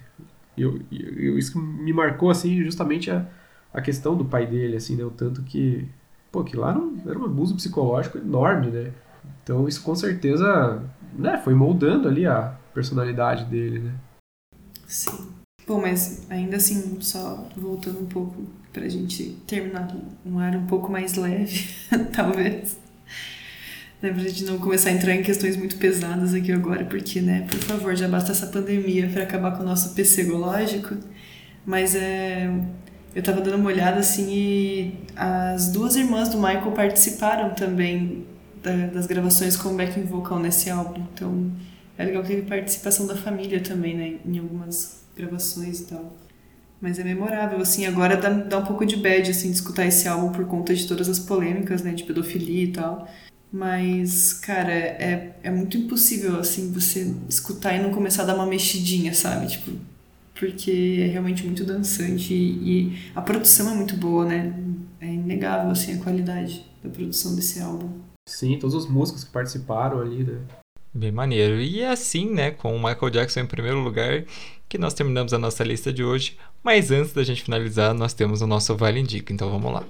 E 0.56 0.62
eu, 0.62 0.80
eu, 0.92 1.38
isso 1.38 1.60
me 1.60 1.92
marcou, 1.92 2.30
assim, 2.30 2.64
justamente 2.64 3.10
a, 3.10 3.26
a 3.74 3.82
questão 3.82 4.16
do 4.16 4.24
pai 4.24 4.46
dele, 4.46 4.78
assim, 4.78 4.96
né? 4.96 5.04
O 5.04 5.12
tanto 5.12 5.42
que. 5.44 5.88
Pô, 6.32 6.44
que 6.44 6.56
lá 6.56 6.72
era 6.72 6.80
um, 6.80 7.02
era 7.06 7.20
um 7.20 7.26
abuso 7.26 7.56
psicológico 7.56 8.18
enorme, 8.18 8.68
né? 8.68 8.92
Então 9.44 9.68
isso 9.68 9.84
com 9.84 9.94
certeza 9.96 10.82
né, 11.14 11.38
foi 11.44 11.54
moldando 11.54 12.08
ali 12.08 12.26
a 12.26 12.58
personalidade 12.74 13.46
dele, 13.46 13.80
né? 13.80 13.94
Sim. 14.88 15.30
Bom, 15.68 15.82
mas 15.82 16.30
ainda 16.30 16.58
assim, 16.58 17.00
só 17.02 17.48
voltando 17.56 18.00
um 18.00 18.06
pouco 18.06 18.44
pra 18.74 18.90
gente 18.90 19.38
terminar 19.48 19.96
um 20.26 20.40
ar 20.40 20.56
um 20.56 20.66
pouco 20.66 20.92
mais 20.92 21.14
leve, 21.14 21.70
talvez. 22.12 22.78
Né, 24.02 24.12
pra 24.12 24.22
gente 24.22 24.44
não 24.44 24.58
começar 24.58 24.90
a 24.90 24.94
entrar 24.94 25.14
em 25.14 25.22
questões 25.22 25.56
muito 25.56 25.78
pesadas 25.78 26.34
aqui 26.34 26.52
agora, 26.52 26.84
porque, 26.84 27.22
né, 27.22 27.46
por 27.50 27.60
favor, 27.60 27.96
já 27.96 28.08
basta 28.08 28.34
essa 28.34 28.48
pandemia 28.48 29.08
para 29.08 29.24
acabar 29.24 29.52
com 29.52 29.64
o 29.64 29.66
nosso 29.66 29.94
psicológico. 29.94 30.98
Mas 31.66 31.96
é, 31.96 32.52
eu 33.16 33.24
tava 33.24 33.40
dando 33.40 33.56
uma 33.56 33.70
olhada 33.70 34.00
assim 34.00 34.28
e 34.30 34.94
as 35.16 35.72
duas 35.72 35.96
irmãs 35.96 36.30
do 36.30 36.38
Michael 36.38 36.72
participaram 36.72 37.54
também 37.54 38.26
da, 38.62 38.88
das 38.88 39.06
gravações 39.06 39.56
com 39.56 39.76
backing 39.76 40.04
vocal 40.04 40.40
nesse 40.40 40.70
álbum. 40.70 41.06
Então 41.14 41.52
é 41.98 42.06
legal 42.06 42.24
que 42.24 42.30
teve 42.30 42.42
participação 42.42 43.06
da 43.06 43.16
família 43.16 43.62
também, 43.62 43.96
né? 43.96 44.16
Em 44.26 44.40
algumas 44.40 45.04
gravações 45.16 45.82
e 45.82 45.86
tal. 45.86 46.23
Mas 46.84 47.00
é 47.00 47.04
memorável, 47.06 47.62
assim, 47.62 47.86
agora 47.86 48.18
dá, 48.18 48.30
dá 48.30 48.58
um 48.58 48.66
pouco 48.66 48.86
de 48.86 48.98
bad, 48.98 49.32
assim, 49.32 49.50
de 49.50 49.56
escutar 49.56 49.86
esse 49.86 50.06
álbum 50.06 50.34
por 50.34 50.46
conta 50.46 50.76
de 50.76 50.86
todas 50.86 51.08
as 51.08 51.18
polêmicas, 51.18 51.82
né, 51.82 51.94
de 51.94 52.04
pedofilia 52.04 52.66
e 52.66 52.72
tal. 52.74 53.08
Mas, 53.50 54.34
cara, 54.34 54.74
é, 54.74 55.34
é 55.42 55.50
muito 55.50 55.78
impossível, 55.78 56.38
assim, 56.38 56.74
você 56.74 57.16
escutar 57.30 57.74
e 57.74 57.82
não 57.82 57.94
começar 57.94 58.24
a 58.24 58.26
dar 58.26 58.36
uma 58.36 58.46
mexidinha, 58.46 59.14
sabe? 59.14 59.48
Tipo, 59.48 59.72
porque 60.38 61.00
é 61.00 61.08
realmente 61.08 61.46
muito 61.46 61.64
dançante 61.64 62.34
e, 62.34 62.90
e 62.90 63.12
a 63.16 63.22
produção 63.22 63.72
é 63.72 63.76
muito 63.76 63.96
boa, 63.96 64.26
né? 64.26 64.54
É 65.00 65.08
inegável, 65.08 65.72
assim, 65.72 65.94
a 65.94 66.04
qualidade 66.04 66.66
da 66.84 66.90
produção 66.90 67.34
desse 67.34 67.62
álbum. 67.62 67.92
Sim, 68.28 68.60
todos 68.60 68.76
os 68.76 68.90
músicos 68.90 69.24
que 69.24 69.32
participaram 69.32 70.02
ali, 70.02 70.26
né? 70.26 70.38
Bem 70.94 71.14
maneiro. 71.14 71.62
E 71.62 71.80
é 71.80 71.90
assim, 71.90 72.30
né, 72.30 72.52
com 72.52 72.76
o 72.76 72.78
Michael 72.78 73.10
Jackson 73.10 73.40
em 73.40 73.48
primeiro 73.48 73.80
lugar, 73.80 74.26
que 74.74 74.78
nós 74.80 74.96
terminamos 74.96 75.32
a 75.36 75.38
nossa 75.38 75.64
lista 75.64 75.94
de 75.94 76.04
hoje. 76.04 76.36
Mas 76.64 76.90
antes 76.90 77.14
da 77.14 77.24
gente 77.24 77.44
finalizar, 77.44 77.94
nós 77.94 78.12
temos 78.12 78.42
o 78.42 78.48
nosso 78.48 78.76
Vale 78.76 79.00
Indica, 79.00 79.32
então 79.32 79.48
vamos 79.52 79.72
lá. 79.72 79.84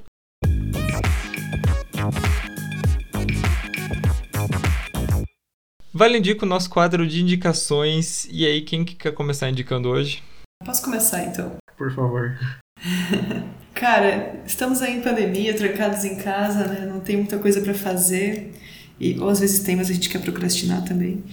Vale 5.93 6.17
Indica 6.17 6.45
o 6.45 6.49
nosso 6.49 6.69
quadro 6.69 7.07
de 7.07 7.21
indicações. 7.21 8.27
E 8.29 8.45
aí, 8.45 8.61
quem 8.61 8.83
que 8.83 8.95
quer 8.95 9.13
começar 9.13 9.49
indicando 9.49 9.87
hoje? 9.87 10.21
Posso 10.65 10.83
começar 10.83 11.23
então? 11.23 11.55
Por 11.77 11.89
favor. 11.95 12.37
Cara, 13.73 14.43
estamos 14.45 14.81
aí 14.81 14.97
em 14.97 15.01
pandemia, 15.01 15.55
trancados 15.55 16.03
em 16.03 16.17
casa, 16.17 16.67
né? 16.67 16.85
Não 16.85 16.99
tem 16.99 17.15
muita 17.15 17.39
coisa 17.39 17.61
para 17.61 17.73
fazer. 17.73 18.51
E, 18.99 19.17
ou 19.17 19.29
às 19.29 19.39
vezes 19.39 19.61
tem, 19.61 19.77
mas 19.77 19.89
a 19.89 19.93
gente 19.93 20.09
quer 20.09 20.19
procrastinar 20.19 20.83
também. 20.83 21.23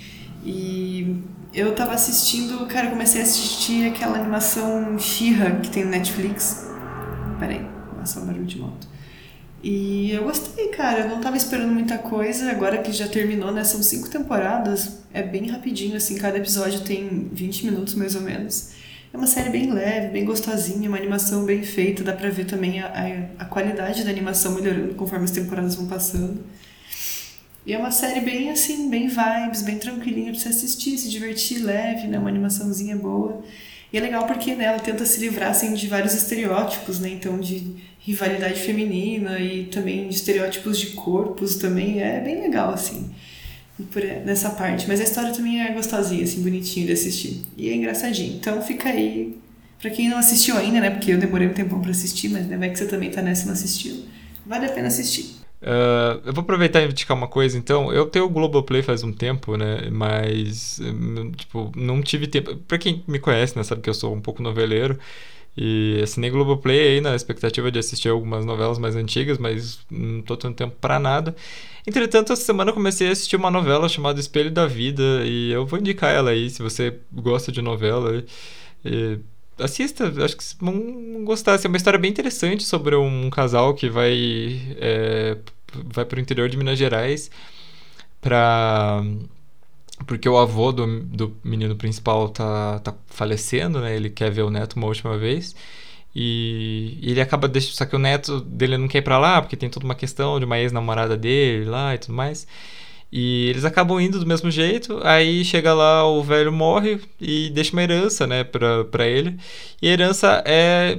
E 0.45 1.23
eu 1.53 1.75
tava 1.75 1.93
assistindo, 1.93 2.67
cara, 2.67 2.91
comecei 2.91 3.21
a 3.21 3.25
assistir 3.25 3.87
aquela 3.89 4.19
animação 4.19 4.99
She-Ra 4.99 5.57
que 5.61 5.71
tem 5.71 5.85
no 5.85 5.91
Netflix. 5.91 6.69
Peraí, 7.39 7.67
passar 7.99 8.21
um 8.21 8.27
barulho 8.27 8.45
de 8.45 8.59
moto. 8.59 8.89
E 9.63 10.11
eu 10.13 10.25
gostei, 10.25 10.69
cara. 10.69 11.01
Eu 11.01 11.09
não 11.09 11.21
tava 11.21 11.37
esperando 11.37 11.73
muita 11.73 11.99
coisa. 11.99 12.51
Agora 12.51 12.79
que 12.79 12.93
já 12.93 13.07
terminou, 13.07 13.53
né? 13.53 13.63
São 13.63 13.83
cinco 13.83 14.09
temporadas. 14.09 15.01
É 15.13 15.23
bem 15.23 15.49
rapidinho, 15.49 15.97
assim. 15.97 16.17
Cada 16.17 16.39
episódio 16.39 16.81
tem 16.81 17.29
20 17.33 17.67
minutos 17.67 17.95
mais 17.95 18.15
ou 18.15 18.23
menos. 18.23 18.71
É 19.13 19.17
uma 19.17 19.27
série 19.27 19.51
bem 19.51 19.73
leve, 19.73 20.09
bem 20.09 20.25
gostosinha, 20.25 20.89
uma 20.89 20.97
animação 20.97 21.45
bem 21.45 21.63
feita. 21.63 22.03
Dá 22.03 22.13
pra 22.13 22.31
ver 22.31 22.47
também 22.47 22.81
a, 22.81 22.87
a, 22.87 23.43
a 23.43 23.45
qualidade 23.45 24.05
da 24.05 24.11
animação 24.11 24.55
melhorando 24.55 24.95
conforme 24.95 25.25
as 25.25 25.31
temporadas 25.31 25.75
vão 25.75 25.87
passando. 25.87 26.41
E 27.67 27.73
é 27.73 27.79
uma 27.79 27.91
série 27.91 28.21
bem 28.21 28.51
assim, 28.51 28.89
bem 28.89 29.09
vibes, 29.09 29.63
bem 29.63 29.79
tranquilinha 29.79 30.33
pra 30.33 30.41
você 30.41 30.49
assistir, 30.49 30.97
se 30.97 31.09
divertir, 31.09 31.63
leve, 31.63 32.07
né? 32.07 32.19
Uma 32.19 32.31
animaçãozinha 32.31 32.97
boa. 32.97 33.43
E 33.93 33.99
é 33.99 34.01
legal 34.01 34.27
porque 34.27 34.55
né, 34.55 34.65
ela 34.65 34.79
tenta 34.79 35.05
se 35.05 35.21
livrar 35.21 35.51
assim, 35.51 35.75
de 35.75 35.87
vários 35.87 36.15
estereótipos, 36.15 37.01
né? 37.01 37.11
Então, 37.11 37.39
de 37.39 37.77
rivalidade 37.99 38.61
feminina 38.61 39.39
e 39.39 39.67
também 39.67 40.09
de 40.09 40.15
estereótipos 40.15 40.79
de 40.79 40.89
corpos 40.89 41.57
também. 41.57 42.01
É 42.01 42.21
bem 42.21 42.41
legal, 42.41 42.73
assim 42.73 43.11
por 43.85 44.03
nessa 44.03 44.51
parte. 44.51 44.87
Mas 44.89 45.01
a 45.01 45.05
história 45.05 45.33
também 45.33 45.63
é 45.63 45.73
gostosinha, 45.73 46.25
assim, 46.25 46.43
bonitinho 46.43 46.87
de 46.87 46.93
assistir. 46.93 47.43
E 47.57 47.69
é 47.69 47.75
engraçadinho. 47.75 48.35
Então 48.37 48.61
fica 48.63 48.89
aí. 48.89 49.37
Pra 49.81 49.91
quem 49.91 50.09
não 50.09 50.19
assistiu 50.19 50.57
ainda, 50.57 50.81
né? 50.81 50.91
Porque 50.91 51.13
eu 51.13 51.19
demorei 51.19 51.49
um 51.49 51.55
tempão 51.55 51.81
pra 51.81 51.91
assistir, 51.91 52.29
mas 52.29 52.47
né, 52.47 52.57
vai 52.57 52.71
que 52.71 52.79
você 52.79 52.87
também 52.87 53.11
tá 53.11 53.23
nessa 53.23 53.45
e 53.45 53.47
não 53.47 53.55
assistiu. 53.55 54.05
Vale 54.45 54.67
a 54.67 54.69
pena 54.69 54.89
assistir. 54.89 55.40
Uh, 55.63 56.23
eu 56.25 56.33
vou 56.33 56.43
aproveitar 56.43 56.81
e 56.81 56.87
indicar 56.87 57.17
uma 57.17 57.29
coisa, 57.29 57.59
então. 57.59 57.93
Eu 57.93 58.07
tenho 58.07 58.25
o 58.25 58.31
Globoplay 58.31 58.83
faz 58.83 59.03
um 59.03 59.13
tempo, 59.13 59.57
né? 59.57 59.89
Mas, 59.91 60.81
tipo, 61.37 61.71
não 61.77 62.03
tive 62.03 62.27
tempo. 62.27 62.57
Pra 62.57 62.79
quem 62.79 63.05
me 63.07 63.19
conhece, 63.19 63.57
né? 63.57 63.63
Sabe 63.63 63.83
que 63.83 63.91
eu 63.91 63.95
sou 63.95 64.15
um 64.15 64.21
pouco 64.21 64.43
noveleiro. 64.43 64.99
E 65.57 66.01
assinei 66.03 66.31
Globoplay 66.31 66.81
aí 66.81 67.01
na 67.01 67.15
expectativa 67.15 67.71
de 67.71 67.79
assistir 67.79 68.09
algumas 68.09 68.45
novelas 68.47 68.79
mais 68.79 68.97
antigas, 68.97 69.37
mas 69.37 69.81
não 69.91 70.23
tô 70.23 70.37
tendo 70.37 70.55
tempo 70.55 70.77
para 70.81 70.99
nada. 70.99 71.35
Entretanto, 71.87 72.33
essa 72.33 72.43
semana 72.43 72.71
eu 72.71 72.75
comecei 72.75 73.09
a 73.09 73.13
assistir 73.13 73.37
uma 73.37 73.51
novela 73.51 73.89
chamada 73.89 74.21
Espelho 74.21 74.51
da 74.51 74.67
Vida 74.67 75.03
e 75.25 75.51
eu 75.53 75.67
vou 75.67 75.79
indicar 75.79 76.15
ela 76.15 76.31
aí, 76.31 76.49
se 76.49 76.63
você 76.63 76.99
gosta 77.13 77.51
de 77.51 77.61
novela. 77.61 78.25
E 78.85 79.19
assista, 79.63 80.13
acho 80.25 80.37
que 80.37 80.45
vão 80.61 81.25
gostar. 81.25 81.55
Assim, 81.55 81.67
é 81.67 81.71
uma 81.71 81.77
história 81.77 81.99
bem 81.99 82.11
interessante 82.11 82.65
sobre 82.65 82.97
um 82.97 83.31
casal 83.31 83.75
que 83.75 83.89
vai, 83.89 84.61
é, 84.77 85.37
vai 85.73 86.05
para 86.05 86.19
o 86.19 86.21
interior 86.21 86.49
de 86.49 86.57
Minas 86.57 86.79
Gerais 86.79 87.31
para 88.21 89.03
porque 90.07 90.29
o 90.29 90.39
avô 90.39 90.73
do, 90.73 91.01
do 91.01 91.37
menino 91.45 91.77
principal 91.77 92.29
tá, 92.29 92.79
tá 92.81 92.95
falecendo, 93.07 93.81
né? 93.81 93.95
Ele 93.95 94.11
quer 94.11 94.31
ver 94.31 94.43
o 94.43 94.51
neto 94.51 94.75
uma 94.77 94.87
última 94.87 95.17
vez. 95.19 95.55
E, 96.15 96.99
e 97.01 97.11
ele 97.11 97.21
acaba 97.21 97.47
deixando. 97.49 97.75
Só 97.75 97.85
que 97.87 97.95
o 97.95 97.99
neto 97.99 98.41
dele 98.41 98.77
não 98.79 98.89
quer 98.89 98.99
ir 98.99 99.03
pra 99.03 99.19
lá, 99.19 99.41
porque 99.41 99.57
tem 99.57 99.69
toda 99.69 99.85
uma 99.85 99.95
questão 99.95 100.39
de 100.39 100.45
uma 100.45 100.59
ex-namorada 100.59 101.17
dele 101.17 101.67
lá 101.67 101.95
e 101.95 101.99
tudo 101.99 102.15
mais. 102.15 102.47
E 103.13 103.49
eles 103.49 103.65
acabam 103.65 104.01
indo 104.01 104.21
do 104.21 104.27
mesmo 104.27 104.51
jeito. 104.51 105.01
Aí 105.03 105.45
chega 105.45 105.75
lá, 105.75 106.07
o 106.07 106.23
velho 106.23 106.53
morre 106.53 107.01
e 107.21 107.51
deixa 107.51 107.73
uma 107.73 107.83
herança, 107.83 108.27
né, 108.27 108.45
pra, 108.45 108.85
pra 108.85 109.07
ele. 109.07 109.37
E 109.83 109.89
a 109.89 109.93
herança 109.93 110.43
é 110.47 110.97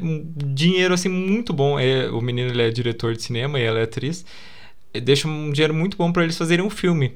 dinheiro, 0.53 0.93
assim, 0.93 1.09
muito 1.09 1.53
bom. 1.53 1.79
É, 1.79 2.09
o 2.09 2.21
menino 2.21 2.49
ele 2.51 2.61
é 2.61 2.69
diretor 2.69 3.15
de 3.15 3.23
cinema 3.23 3.59
e 3.59 3.63
ela 3.63 3.79
é 3.79 3.83
atriz. 3.83 4.25
Deixa 5.03 5.27
um 5.27 5.51
dinheiro 5.51 5.73
muito 5.73 5.95
bom 5.97 6.11
para 6.11 6.23
eles 6.23 6.37
fazerem 6.37 6.65
um 6.65 6.69
filme 6.69 7.15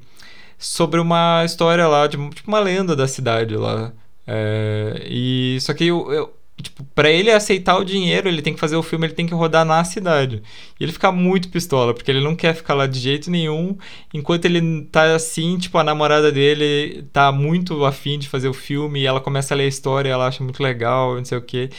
sobre 0.57 0.99
uma 0.99 1.43
história 1.45 1.87
lá, 1.87 2.07
de 2.07 2.17
tipo, 2.31 2.47
uma 2.47 2.59
lenda 2.59 2.95
da 2.95 3.07
cidade 3.07 3.55
lá. 3.57 3.91
É, 4.27 5.05
e 5.09 5.57
só 5.61 5.73
que 5.73 5.85
eu, 5.85 6.11
eu 6.11 6.33
tipo, 6.61 6.83
para 6.95 7.09
ele 7.09 7.31
aceitar 7.31 7.77
o 7.77 7.83
dinheiro, 7.83 8.27
ele 8.27 8.41
tem 8.41 8.53
que 8.53 8.59
fazer 8.59 8.75
o 8.75 8.83
filme, 8.83 9.07
ele 9.07 9.13
tem 9.13 9.27
que 9.27 9.33
rodar 9.33 9.65
na 9.65 9.83
cidade. 9.83 10.41
E 10.79 10.83
ele 10.83 10.91
fica 10.91 11.11
muito 11.11 11.49
pistola, 11.49 11.93
porque 11.93 12.09
ele 12.09 12.21
não 12.21 12.35
quer 12.35 12.55
ficar 12.55 12.73
lá 12.73 12.87
de 12.87 12.99
jeito 12.99 13.29
nenhum, 13.29 13.77
enquanto 14.13 14.45
ele 14.45 14.85
tá 14.85 15.15
assim, 15.15 15.57
tipo, 15.57 15.77
a 15.77 15.83
namorada 15.83 16.31
dele 16.31 17.05
tá 17.11 17.31
muito 17.31 17.83
afim 17.85 18.17
de 18.17 18.29
fazer 18.29 18.47
o 18.47 18.53
filme 18.53 19.01
e 19.01 19.05
ela 19.05 19.19
começa 19.19 19.53
a 19.53 19.57
ler 19.57 19.65
a 19.65 19.67
história, 19.67 20.09
ela 20.09 20.27
acha 20.27 20.43
muito 20.43 20.63
legal, 20.63 21.15
não 21.15 21.25
sei 21.25 21.37
o 21.37 21.41
que. 21.41 21.69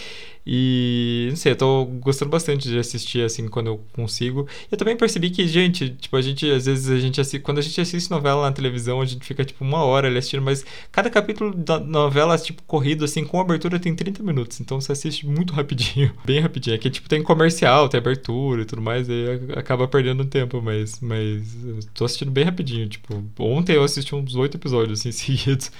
E 0.46 1.26
não 1.30 1.36
sei, 1.36 1.52
eu 1.52 1.56
tô 1.56 1.84
gostando 1.86 2.30
bastante 2.30 2.68
de 2.68 2.78
assistir 2.78 3.22
assim 3.24 3.48
quando 3.48 3.66
eu 3.66 3.80
consigo. 3.92 4.46
Eu 4.70 4.78
também 4.78 4.96
percebi 4.96 5.28
que, 5.28 5.46
gente, 5.48 5.90
tipo, 5.90 6.16
a 6.16 6.22
gente 6.22 6.48
às 6.48 6.66
vezes 6.66 6.88
a 6.88 7.00
gente 7.00 7.20
assiste, 7.20 7.40
quando 7.40 7.58
a 7.58 7.62
gente 7.62 7.80
assiste 7.80 8.08
novela 8.08 8.42
na 8.42 8.52
televisão, 8.52 9.00
a 9.00 9.04
gente 9.04 9.26
fica 9.26 9.44
tipo 9.44 9.64
uma 9.64 9.82
hora 9.84 10.06
ali 10.06 10.18
assistindo, 10.18 10.42
mas 10.42 10.64
cada 10.92 11.10
capítulo 11.10 11.52
da 11.52 11.80
novela, 11.80 12.38
tipo, 12.38 12.62
corrido 12.62 13.04
assim, 13.04 13.24
com 13.24 13.40
abertura 13.40 13.80
tem 13.80 13.94
30 13.96 14.22
minutos. 14.22 14.60
Então 14.60 14.80
você 14.80 14.92
assiste 14.92 15.26
muito 15.26 15.52
rapidinho, 15.52 16.12
bem 16.24 16.38
rapidinho. 16.38 16.76
Aqui 16.76 16.90
tipo 16.90 17.08
tem 17.08 17.22
comercial, 17.24 17.88
tem 17.88 17.98
abertura 17.98 18.62
e 18.62 18.64
tudo 18.64 18.80
mais, 18.80 19.08
e 19.08 19.24
acaba 19.56 19.88
perdendo 19.88 20.24
tempo, 20.24 20.62
mas 20.62 21.00
mas 21.00 21.42
tô 21.92 22.04
assistindo 22.04 22.30
bem 22.30 22.44
rapidinho, 22.44 22.88
tipo, 22.88 23.20
ontem 23.38 23.74
eu 23.74 23.82
assisti 23.82 24.14
uns 24.14 24.36
oito 24.36 24.56
episódios 24.56 25.00
assim 25.00 25.10
seguidos. 25.12 25.72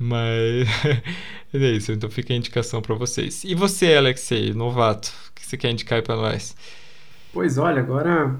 Mas 1.52 1.62
é 1.62 1.70
isso, 1.72 1.92
então 1.92 2.08
fica 2.08 2.32
a 2.32 2.36
indicação 2.36 2.80
para 2.80 2.94
vocês. 2.94 3.44
E 3.44 3.54
você, 3.54 3.94
Alexei, 3.94 4.54
novato, 4.54 5.12
o 5.28 5.34
que 5.34 5.46
você 5.46 5.58
quer 5.58 5.70
indicar 5.70 5.96
aí 5.96 6.02
para 6.02 6.16
nós? 6.16 6.56
Pois 7.34 7.58
olha, 7.58 7.80
agora 7.80 8.34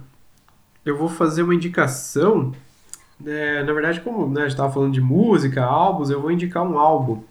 eu 0.85 0.97
vou 0.97 1.09
fazer 1.09 1.43
uma 1.43 1.55
indicação. 1.55 2.53
É, 3.25 3.63
na 3.63 3.73
verdade, 3.75 4.01
como 4.01 4.27
né, 4.27 4.41
a 4.41 4.45
gente 4.45 4.53
estava 4.53 4.73
falando 4.73 4.95
de 4.95 5.03
música, 5.03 5.63
álbuns, 5.63 6.09
eu 6.09 6.21
vou 6.23 6.31
indicar 6.31 6.63
um 6.63 6.79
álbum. 6.79 7.23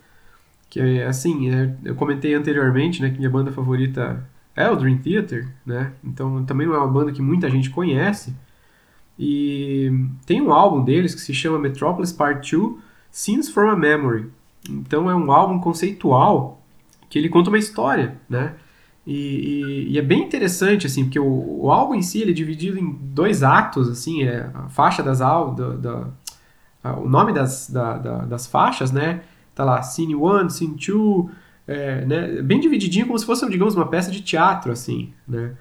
Que 0.70 1.02
assim, 1.02 1.52
é, 1.52 1.76
eu 1.84 1.96
comentei 1.96 2.36
anteriormente 2.36 3.02
né, 3.02 3.10
que 3.10 3.18
minha 3.18 3.30
banda 3.30 3.52
favorita 3.52 4.24
é 4.56 4.70
o 4.70 4.76
Dream 4.76 5.00
Theater, 5.00 5.48
né? 5.66 5.94
Então 6.04 6.46
também 6.46 6.68
é 6.68 6.70
uma 6.70 6.88
banda 6.88 7.12
que 7.12 7.22
muita 7.22 7.50
gente 7.50 7.72
conhece. 7.72 8.36
E 9.18 9.92
tem 10.26 10.40
um 10.40 10.54
álbum 10.54 10.84
deles 10.84 11.16
que 11.16 11.22
se 11.22 11.34
chama 11.34 11.58
Metropolis 11.58 12.14
Part 12.14 12.56
2 12.56 12.89
Scenes 13.12 13.50
from 13.50 13.70
a 13.70 13.76
Memory. 13.76 14.30
Então 14.70 15.10
é 15.10 15.16
um 15.16 15.32
álbum 15.32 15.60
conceitual 15.60 16.62
que 17.10 17.18
ele 17.18 17.30
conta 17.30 17.50
uma 17.50 17.58
história, 17.58 18.20
né? 18.30 18.56
E, 19.08 19.14
e, 19.14 19.94
e, 19.94 19.98
é 19.98 20.02
bem 20.02 20.22
interessante, 20.22 20.86
assim, 20.86 21.06
porque 21.06 21.20
o, 21.20 21.62
o, 21.64 21.72
álbum 21.72 21.96
em 21.96 22.02
si 22.02 22.22
ele 22.22 22.30
é 22.30 22.34
dividido 22.34 22.78
em 22.78 22.92
dois 23.02 23.42
atos, 23.42 23.90
assim, 23.90 24.24
é 24.24 24.52
a 24.54 24.70
faixa 24.70 25.02
das 25.02 25.20
aulas, 25.20 25.58
o 26.84 27.10
nome 27.10 27.34
das, 27.34 27.70
da, 27.70 27.98
da, 27.98 28.18
das 28.26 28.46
faixas, 28.46 28.92
né? 28.92 29.22
Tá 29.56 29.64
lá, 29.64 29.82
Scene 29.82 30.16
1, 30.16 30.50
Scene 30.50 30.76
2, 30.76 31.26
é, 31.66 32.06
né? 32.06 32.42
Bem 32.44 32.60
divididinho, 32.60 33.08
como 33.08 33.18
se 33.18 33.26
fosse, 33.26 33.50
digamos, 33.50 33.74
uma 33.74 33.88
peça 33.88 34.12
de 34.12 34.22
teatro, 34.22 34.72
assim, 34.72 35.12
né? 35.28 35.56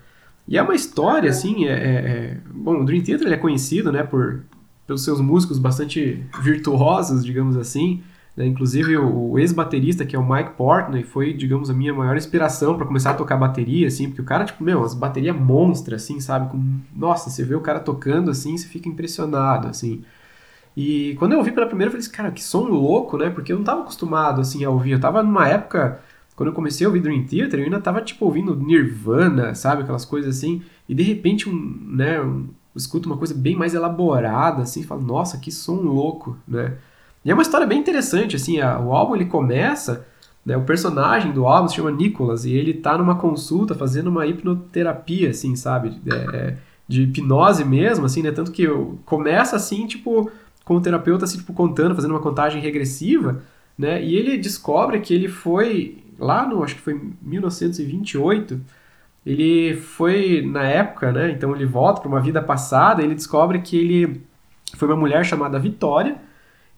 E 0.46 0.58
é 0.58 0.62
uma 0.62 0.74
história, 0.74 1.30
assim, 1.30 1.66
é, 1.66 1.72
é, 1.72 1.76
é 1.76 2.36
bom, 2.50 2.80
o 2.80 2.84
Dream 2.84 3.02
Theater 3.02 3.32
é 3.32 3.36
conhecido, 3.36 3.92
né, 3.92 4.02
por, 4.02 4.44
pelos 4.88 5.04
seus 5.04 5.20
músicos 5.20 5.58
bastante 5.58 6.24
virtuosos, 6.42 7.22
digamos 7.22 7.58
assim, 7.58 8.02
né? 8.34 8.46
Inclusive, 8.46 8.96
o, 8.96 9.38
ex-baterista, 9.38 10.06
que 10.06 10.16
é 10.16 10.18
o 10.18 10.26
Mike 10.26 10.52
Portnoy, 10.56 11.02
foi, 11.02 11.34
digamos, 11.34 11.68
a 11.68 11.74
minha 11.74 11.92
maior 11.92 12.16
inspiração 12.16 12.74
para 12.74 12.86
começar 12.86 13.10
a 13.10 13.14
tocar 13.14 13.36
bateria, 13.36 13.86
assim, 13.86 14.06
porque 14.06 14.22
o 14.22 14.24
cara, 14.24 14.46
tipo, 14.46 14.64
meu, 14.64 14.82
as 14.82 14.94
baterias 14.94 15.36
monstras, 15.36 16.04
assim, 16.04 16.20
sabe? 16.20 16.50
Com, 16.50 16.80
nossa, 16.96 17.28
você 17.28 17.44
vê 17.44 17.54
o 17.54 17.60
cara 17.60 17.80
tocando, 17.80 18.30
assim, 18.30 18.56
você 18.56 18.66
fica 18.66 18.88
impressionado, 18.88 19.68
assim. 19.68 20.02
E 20.74 21.16
quando 21.18 21.32
eu 21.32 21.38
ouvi 21.38 21.52
pela 21.52 21.66
primeira, 21.66 21.88
eu 21.88 21.92
falei 21.92 22.06
assim, 22.06 22.16
cara, 22.16 22.30
que 22.30 22.42
som 22.42 22.62
louco, 22.62 23.18
né? 23.18 23.28
Porque 23.28 23.52
eu 23.52 23.56
não 23.58 23.64
tava 23.64 23.82
acostumado, 23.82 24.40
assim, 24.40 24.64
a 24.64 24.70
ouvir. 24.70 24.92
Eu 24.92 25.00
tava 25.00 25.22
numa 25.22 25.46
época, 25.46 26.00
quando 26.34 26.48
eu 26.48 26.54
comecei 26.54 26.86
a 26.86 26.88
ouvir 26.88 27.00
Dream 27.00 27.24
Theater, 27.24 27.60
eu 27.60 27.64
ainda 27.64 27.80
tava, 27.80 28.00
tipo, 28.00 28.24
ouvindo 28.24 28.56
Nirvana, 28.56 29.54
sabe? 29.54 29.82
Aquelas 29.82 30.06
coisas 30.06 30.38
assim. 30.38 30.62
E, 30.88 30.94
de 30.94 31.02
repente, 31.02 31.48
um, 31.48 31.78
né, 31.90 32.20
escuto 32.76 33.08
uma 33.08 33.16
coisa 33.16 33.34
bem 33.34 33.56
mais 33.56 33.74
elaborada, 33.74 34.62
assim, 34.62 34.82
falo, 34.82 35.02
nossa, 35.02 35.38
que 35.38 35.50
som 35.50 35.76
louco, 35.76 36.36
né? 36.46 36.74
E 37.24 37.30
é 37.30 37.34
uma 37.34 37.42
história 37.42 37.66
bem 37.66 37.78
interessante, 37.78 38.36
assim, 38.36 38.60
a, 38.60 38.78
o 38.78 38.92
álbum 38.92 39.16
ele 39.16 39.26
começa, 39.26 40.06
né, 40.44 40.56
o 40.56 40.62
personagem 40.62 41.32
do 41.32 41.46
álbum 41.46 41.68
se 41.68 41.76
chama 41.76 41.90
Nicholas, 41.90 42.44
e 42.44 42.52
ele 42.52 42.74
tá 42.74 42.96
numa 42.96 43.16
consulta 43.16 43.74
fazendo 43.74 44.08
uma 44.08 44.26
hipnoterapia, 44.26 45.30
assim, 45.30 45.56
sabe, 45.56 46.00
é, 46.06 46.36
é 46.36 46.56
de 46.86 47.02
hipnose 47.02 47.64
mesmo, 47.64 48.06
assim, 48.06 48.22
né, 48.22 48.32
tanto 48.32 48.50
que 48.50 48.66
começa 49.04 49.56
assim, 49.56 49.86
tipo, 49.86 50.30
com 50.64 50.76
o 50.76 50.80
terapeuta, 50.80 51.24
assim, 51.24 51.38
tipo, 51.38 51.52
contando, 51.52 51.94
fazendo 51.94 52.12
uma 52.12 52.20
contagem 52.20 52.62
regressiva, 52.62 53.42
né, 53.76 54.02
e 54.02 54.14
ele 54.14 54.38
descobre 54.38 55.00
que 55.00 55.12
ele 55.12 55.28
foi, 55.28 55.98
lá 56.18 56.46
no, 56.46 56.62
acho 56.62 56.76
que 56.76 56.80
foi 56.80 57.00
1928, 57.20 58.60
ele 59.24 59.76
foi 59.76 60.42
na 60.42 60.64
época, 60.64 61.12
né, 61.12 61.30
então 61.30 61.54
ele 61.54 61.66
volta 61.66 62.00
para 62.00 62.08
uma 62.08 62.20
vida 62.20 62.42
passada, 62.42 63.02
ele 63.02 63.14
descobre 63.14 63.60
que 63.60 63.76
ele 63.78 64.22
foi 64.76 64.88
uma 64.88 64.96
mulher 64.96 65.24
chamada 65.24 65.58
Vitória, 65.58 66.16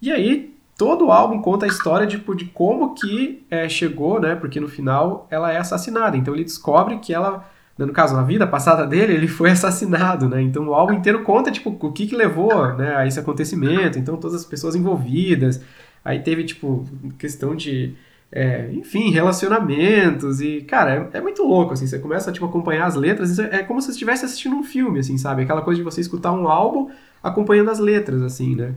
e 0.01 0.11
aí, 0.11 0.51
todo 0.75 1.05
o 1.05 1.11
álbum 1.11 1.39
conta 1.43 1.65
a 1.65 1.69
história 1.69 2.07
tipo, 2.07 2.35
de 2.35 2.45
como 2.45 2.95
que 2.95 3.45
é, 3.51 3.69
chegou, 3.69 4.19
né? 4.19 4.33
Porque 4.33 4.59
no 4.59 4.67
final 4.67 5.27
ela 5.29 5.51
é 5.51 5.57
assassinada. 5.57 6.17
Então 6.17 6.33
ele 6.33 6.43
descobre 6.43 6.97
que 6.97 7.13
ela, 7.13 7.47
né, 7.77 7.85
no 7.85 7.93
caso, 7.93 8.15
na 8.15 8.23
vida 8.23 8.47
passada 8.47 8.87
dele, 8.87 9.13
ele 9.13 9.27
foi 9.27 9.51
assassinado, 9.51 10.27
né? 10.27 10.41
Então 10.41 10.67
o 10.67 10.73
álbum 10.73 10.93
inteiro 10.93 11.21
conta, 11.23 11.51
tipo, 11.51 11.77
o 11.79 11.91
que 11.91 12.07
que 12.07 12.15
levou 12.15 12.73
né, 12.73 12.95
a 12.95 13.05
esse 13.05 13.19
acontecimento. 13.19 13.99
Então 13.99 14.17
todas 14.17 14.35
as 14.41 14.45
pessoas 14.45 14.75
envolvidas. 14.75 15.61
Aí 16.03 16.19
teve, 16.19 16.43
tipo, 16.43 16.83
questão 17.19 17.55
de... 17.55 17.93
É, 18.31 18.71
enfim, 18.71 19.11
relacionamentos 19.11 20.39
e, 20.39 20.61
cara, 20.61 21.09
é, 21.13 21.17
é, 21.17 21.21
muito 21.21 21.43
louco, 21.43 21.73
assim, 21.73 21.85
você 21.85 21.99
começa 21.99 22.29
a, 22.29 22.33
tipo, 22.33 22.45
acompanhar 22.45 22.85
as 22.85 22.95
letras, 22.95 23.37
é 23.37 23.61
como 23.61 23.81
se 23.81 23.91
estivesse 23.91 24.23
assistindo 24.23 24.55
um 24.55 24.63
filme, 24.63 24.99
assim, 24.99 25.17
sabe? 25.17 25.43
Aquela 25.43 25.61
coisa 25.61 25.79
de 25.79 25.83
você 25.83 25.99
escutar 25.99 26.31
um 26.31 26.47
álbum 26.47 26.89
acompanhando 27.21 27.71
as 27.71 27.79
letras, 27.79 28.21
assim, 28.21 28.55
né? 28.55 28.73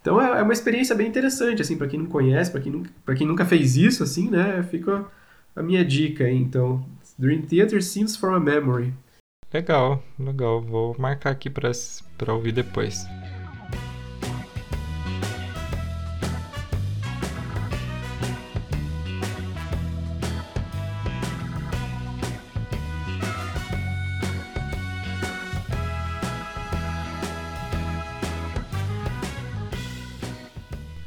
Então 0.00 0.20
é, 0.20 0.40
é 0.40 0.42
uma 0.42 0.52
experiência 0.52 0.94
bem 0.94 1.06
interessante, 1.06 1.62
assim, 1.62 1.76
para 1.76 1.86
quem 1.86 2.00
não 2.00 2.06
conhece, 2.06 2.50
para 2.50 2.60
quem, 2.60 2.72
nunca, 2.72 3.14
quem 3.14 3.26
nunca 3.26 3.44
fez 3.44 3.76
isso, 3.76 4.02
assim, 4.02 4.28
né? 4.28 4.62
Fica 4.70 5.04
a 5.54 5.62
minha 5.62 5.84
dica 5.84 6.24
aí, 6.24 6.36
então. 6.36 6.84
Dream 7.18 7.42
Theater 7.42 7.82
Scenes 7.82 8.16
from 8.16 8.34
a 8.34 8.40
Memory. 8.40 8.92
Legal, 9.52 10.02
legal. 10.18 10.60
Vou 10.60 10.94
marcar 10.98 11.30
aqui 11.30 11.48
para 11.48 12.34
ouvir 12.34 12.52
depois. 12.52 13.06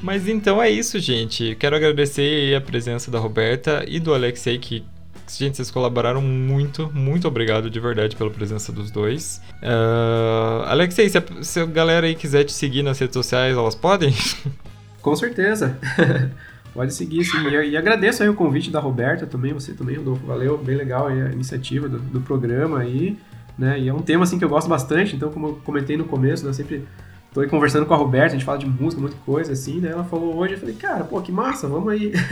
Mas 0.10 0.28
então 0.28 0.60
é 0.60 0.68
isso, 0.68 0.98
gente. 0.98 1.54
Quero 1.54 1.76
agradecer 1.76 2.56
a 2.56 2.60
presença 2.60 3.12
da 3.12 3.20
Roberta 3.20 3.86
e 3.88 4.00
do 4.00 4.12
Alexei, 4.12 4.58
que, 4.58 4.84
gente, 5.28 5.58
vocês 5.58 5.70
colaboraram 5.70 6.20
muito. 6.20 6.90
Muito 6.92 7.28
obrigado 7.28 7.70
de 7.70 7.80
verdade 7.80 8.16
pela 8.16 8.32
presença 8.32 8.72
dos 8.72 8.90
dois. 8.90 9.40
Uh, 9.62 10.64
Alexei, 10.66 11.08
se 11.10 11.20
a, 11.20 11.24
se 11.44 11.60
a 11.60 11.66
galera 11.68 12.08
aí 12.08 12.16
quiser 12.16 12.44
te 12.44 12.52
seguir 12.52 12.82
nas 12.82 12.98
redes 12.98 13.14
sociais, 13.14 13.56
elas 13.56 13.76
podem? 13.76 14.12
Com 15.00 15.16
certeza. 15.16 15.78
Pode 16.74 16.92
seguir, 16.96 17.24
sim. 17.24 17.48
E, 17.48 17.70
e, 17.70 17.78
agradeço 17.78 18.24
aí 18.24 18.30
o 18.30 18.34
convite 18.34 18.72
da 18.72 18.80
Roberta 18.80 19.28
também, 19.28 19.54
você 19.54 19.74
também, 19.74 19.96
Rodolfo. 19.96 20.26
Valeu, 20.26 20.58
bem 20.58 20.76
legal 20.76 21.06
a 21.06 21.14
iniciativa 21.14 21.88
do, 21.88 22.00
do 22.00 22.22
programa 22.22 22.80
aí. 22.80 23.16
Né? 23.56 23.80
E 23.80 23.88
é 23.88 23.94
um 23.94 24.02
tema 24.02 24.24
assim 24.24 24.40
que 24.40 24.44
eu 24.44 24.50
gosto 24.50 24.68
bastante, 24.68 25.16
então 25.16 25.32
como 25.32 25.50
eu 25.50 25.56
comentei 25.64 25.98
no 25.98 26.06
começo, 26.06 26.48
né, 26.48 26.54
sempre 26.54 26.88
tô 27.34 27.42
aí 27.42 27.48
conversando 27.48 27.86
com 27.86 27.94
a 27.94 27.98
Roberta, 27.98 28.28
a 28.28 28.38
gente 28.38 28.46
fala 28.46 28.58
de 28.58 28.66
música, 28.66 29.02
muita 29.02 29.18
coisa 29.26 29.54
assim, 29.54 29.80
né? 29.80 29.90
Ela 29.92 30.04
falou 30.04 30.36
hoje, 30.36 30.54
eu 30.54 30.60
falei, 30.60 30.76
cara, 30.76 31.04
pô, 31.04 31.22
que 31.22 31.32
massa, 31.32 31.68
vamos 31.68 31.90
aí. 31.92 32.12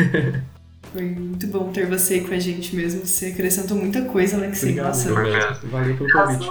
Foi 0.94 1.04
muito 1.04 1.48
bom 1.48 1.70
ter 1.72 1.86
você 1.86 2.16
aí 2.16 2.22
com 2.22 2.34
a 2.34 2.40
gente 2.40 2.76
mesmo. 2.76 3.06
Você 3.06 3.28
acrescentou 3.28 3.76
muita 3.76 4.04
coisa, 4.06 4.38
Alexei. 4.38 4.72
Obrigado, 4.72 4.88
Nossa. 4.88 5.68
Valeu 5.68 5.98
pelo 5.98 6.10
convite. 6.10 6.50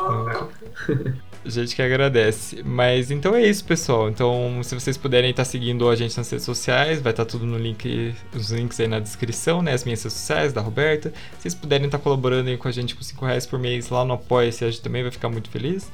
A 1.44 1.48
gente 1.48 1.76
que 1.76 1.80
agradece. 1.80 2.62
Mas 2.64 3.10
então 3.10 3.34
é 3.34 3.46
isso, 3.48 3.64
pessoal. 3.64 4.08
Então, 4.08 4.60
se 4.62 4.74
vocês 4.74 4.96
puderem 4.96 5.30
estar 5.30 5.44
seguindo 5.44 5.88
a 5.88 5.94
gente 5.94 6.16
nas 6.16 6.28
redes 6.28 6.44
sociais, 6.44 7.00
vai 7.00 7.12
estar 7.12 7.24
tudo 7.24 7.46
no 7.46 7.56
link, 7.56 8.14
os 8.34 8.50
links 8.50 8.78
aí 8.80 8.88
na 8.88 8.98
descrição, 8.98 9.62
né? 9.62 9.72
As 9.72 9.84
minhas 9.84 10.02
redes 10.02 10.18
sociais, 10.18 10.52
da 10.52 10.60
Roberta. 10.60 11.10
Se 11.36 11.42
vocês 11.42 11.54
puderem 11.54 11.86
estar 11.86 11.98
colaborando 11.98 12.50
aí 12.50 12.56
com 12.56 12.66
a 12.66 12.72
gente 12.72 12.96
com 12.96 13.02
5 13.02 13.24
reais 13.24 13.46
por 13.46 13.58
mês 13.58 13.88
lá 13.90 14.04
no 14.04 14.14
Apoia-se, 14.14 14.64
a 14.64 14.70
gente 14.70 14.82
também 14.82 15.02
vai 15.02 15.12
ficar 15.12 15.28
muito 15.28 15.48
feliz. 15.48 15.90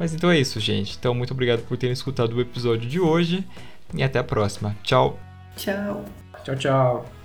Mas 0.00 0.14
então 0.14 0.30
é 0.30 0.38
isso, 0.38 0.58
gente. 0.58 0.96
Então, 0.98 1.14
muito 1.14 1.34
obrigado 1.34 1.60
por 1.60 1.76
terem 1.76 1.92
escutado 1.92 2.34
o 2.34 2.40
episódio 2.40 2.88
de 2.88 2.98
hoje 2.98 3.46
e 3.94 4.02
até 4.02 4.18
a 4.18 4.24
próxima. 4.24 4.74
Tchau. 4.82 5.20
Tchau. 5.56 6.06
Tchau, 6.42 6.56
tchau. 6.56 7.19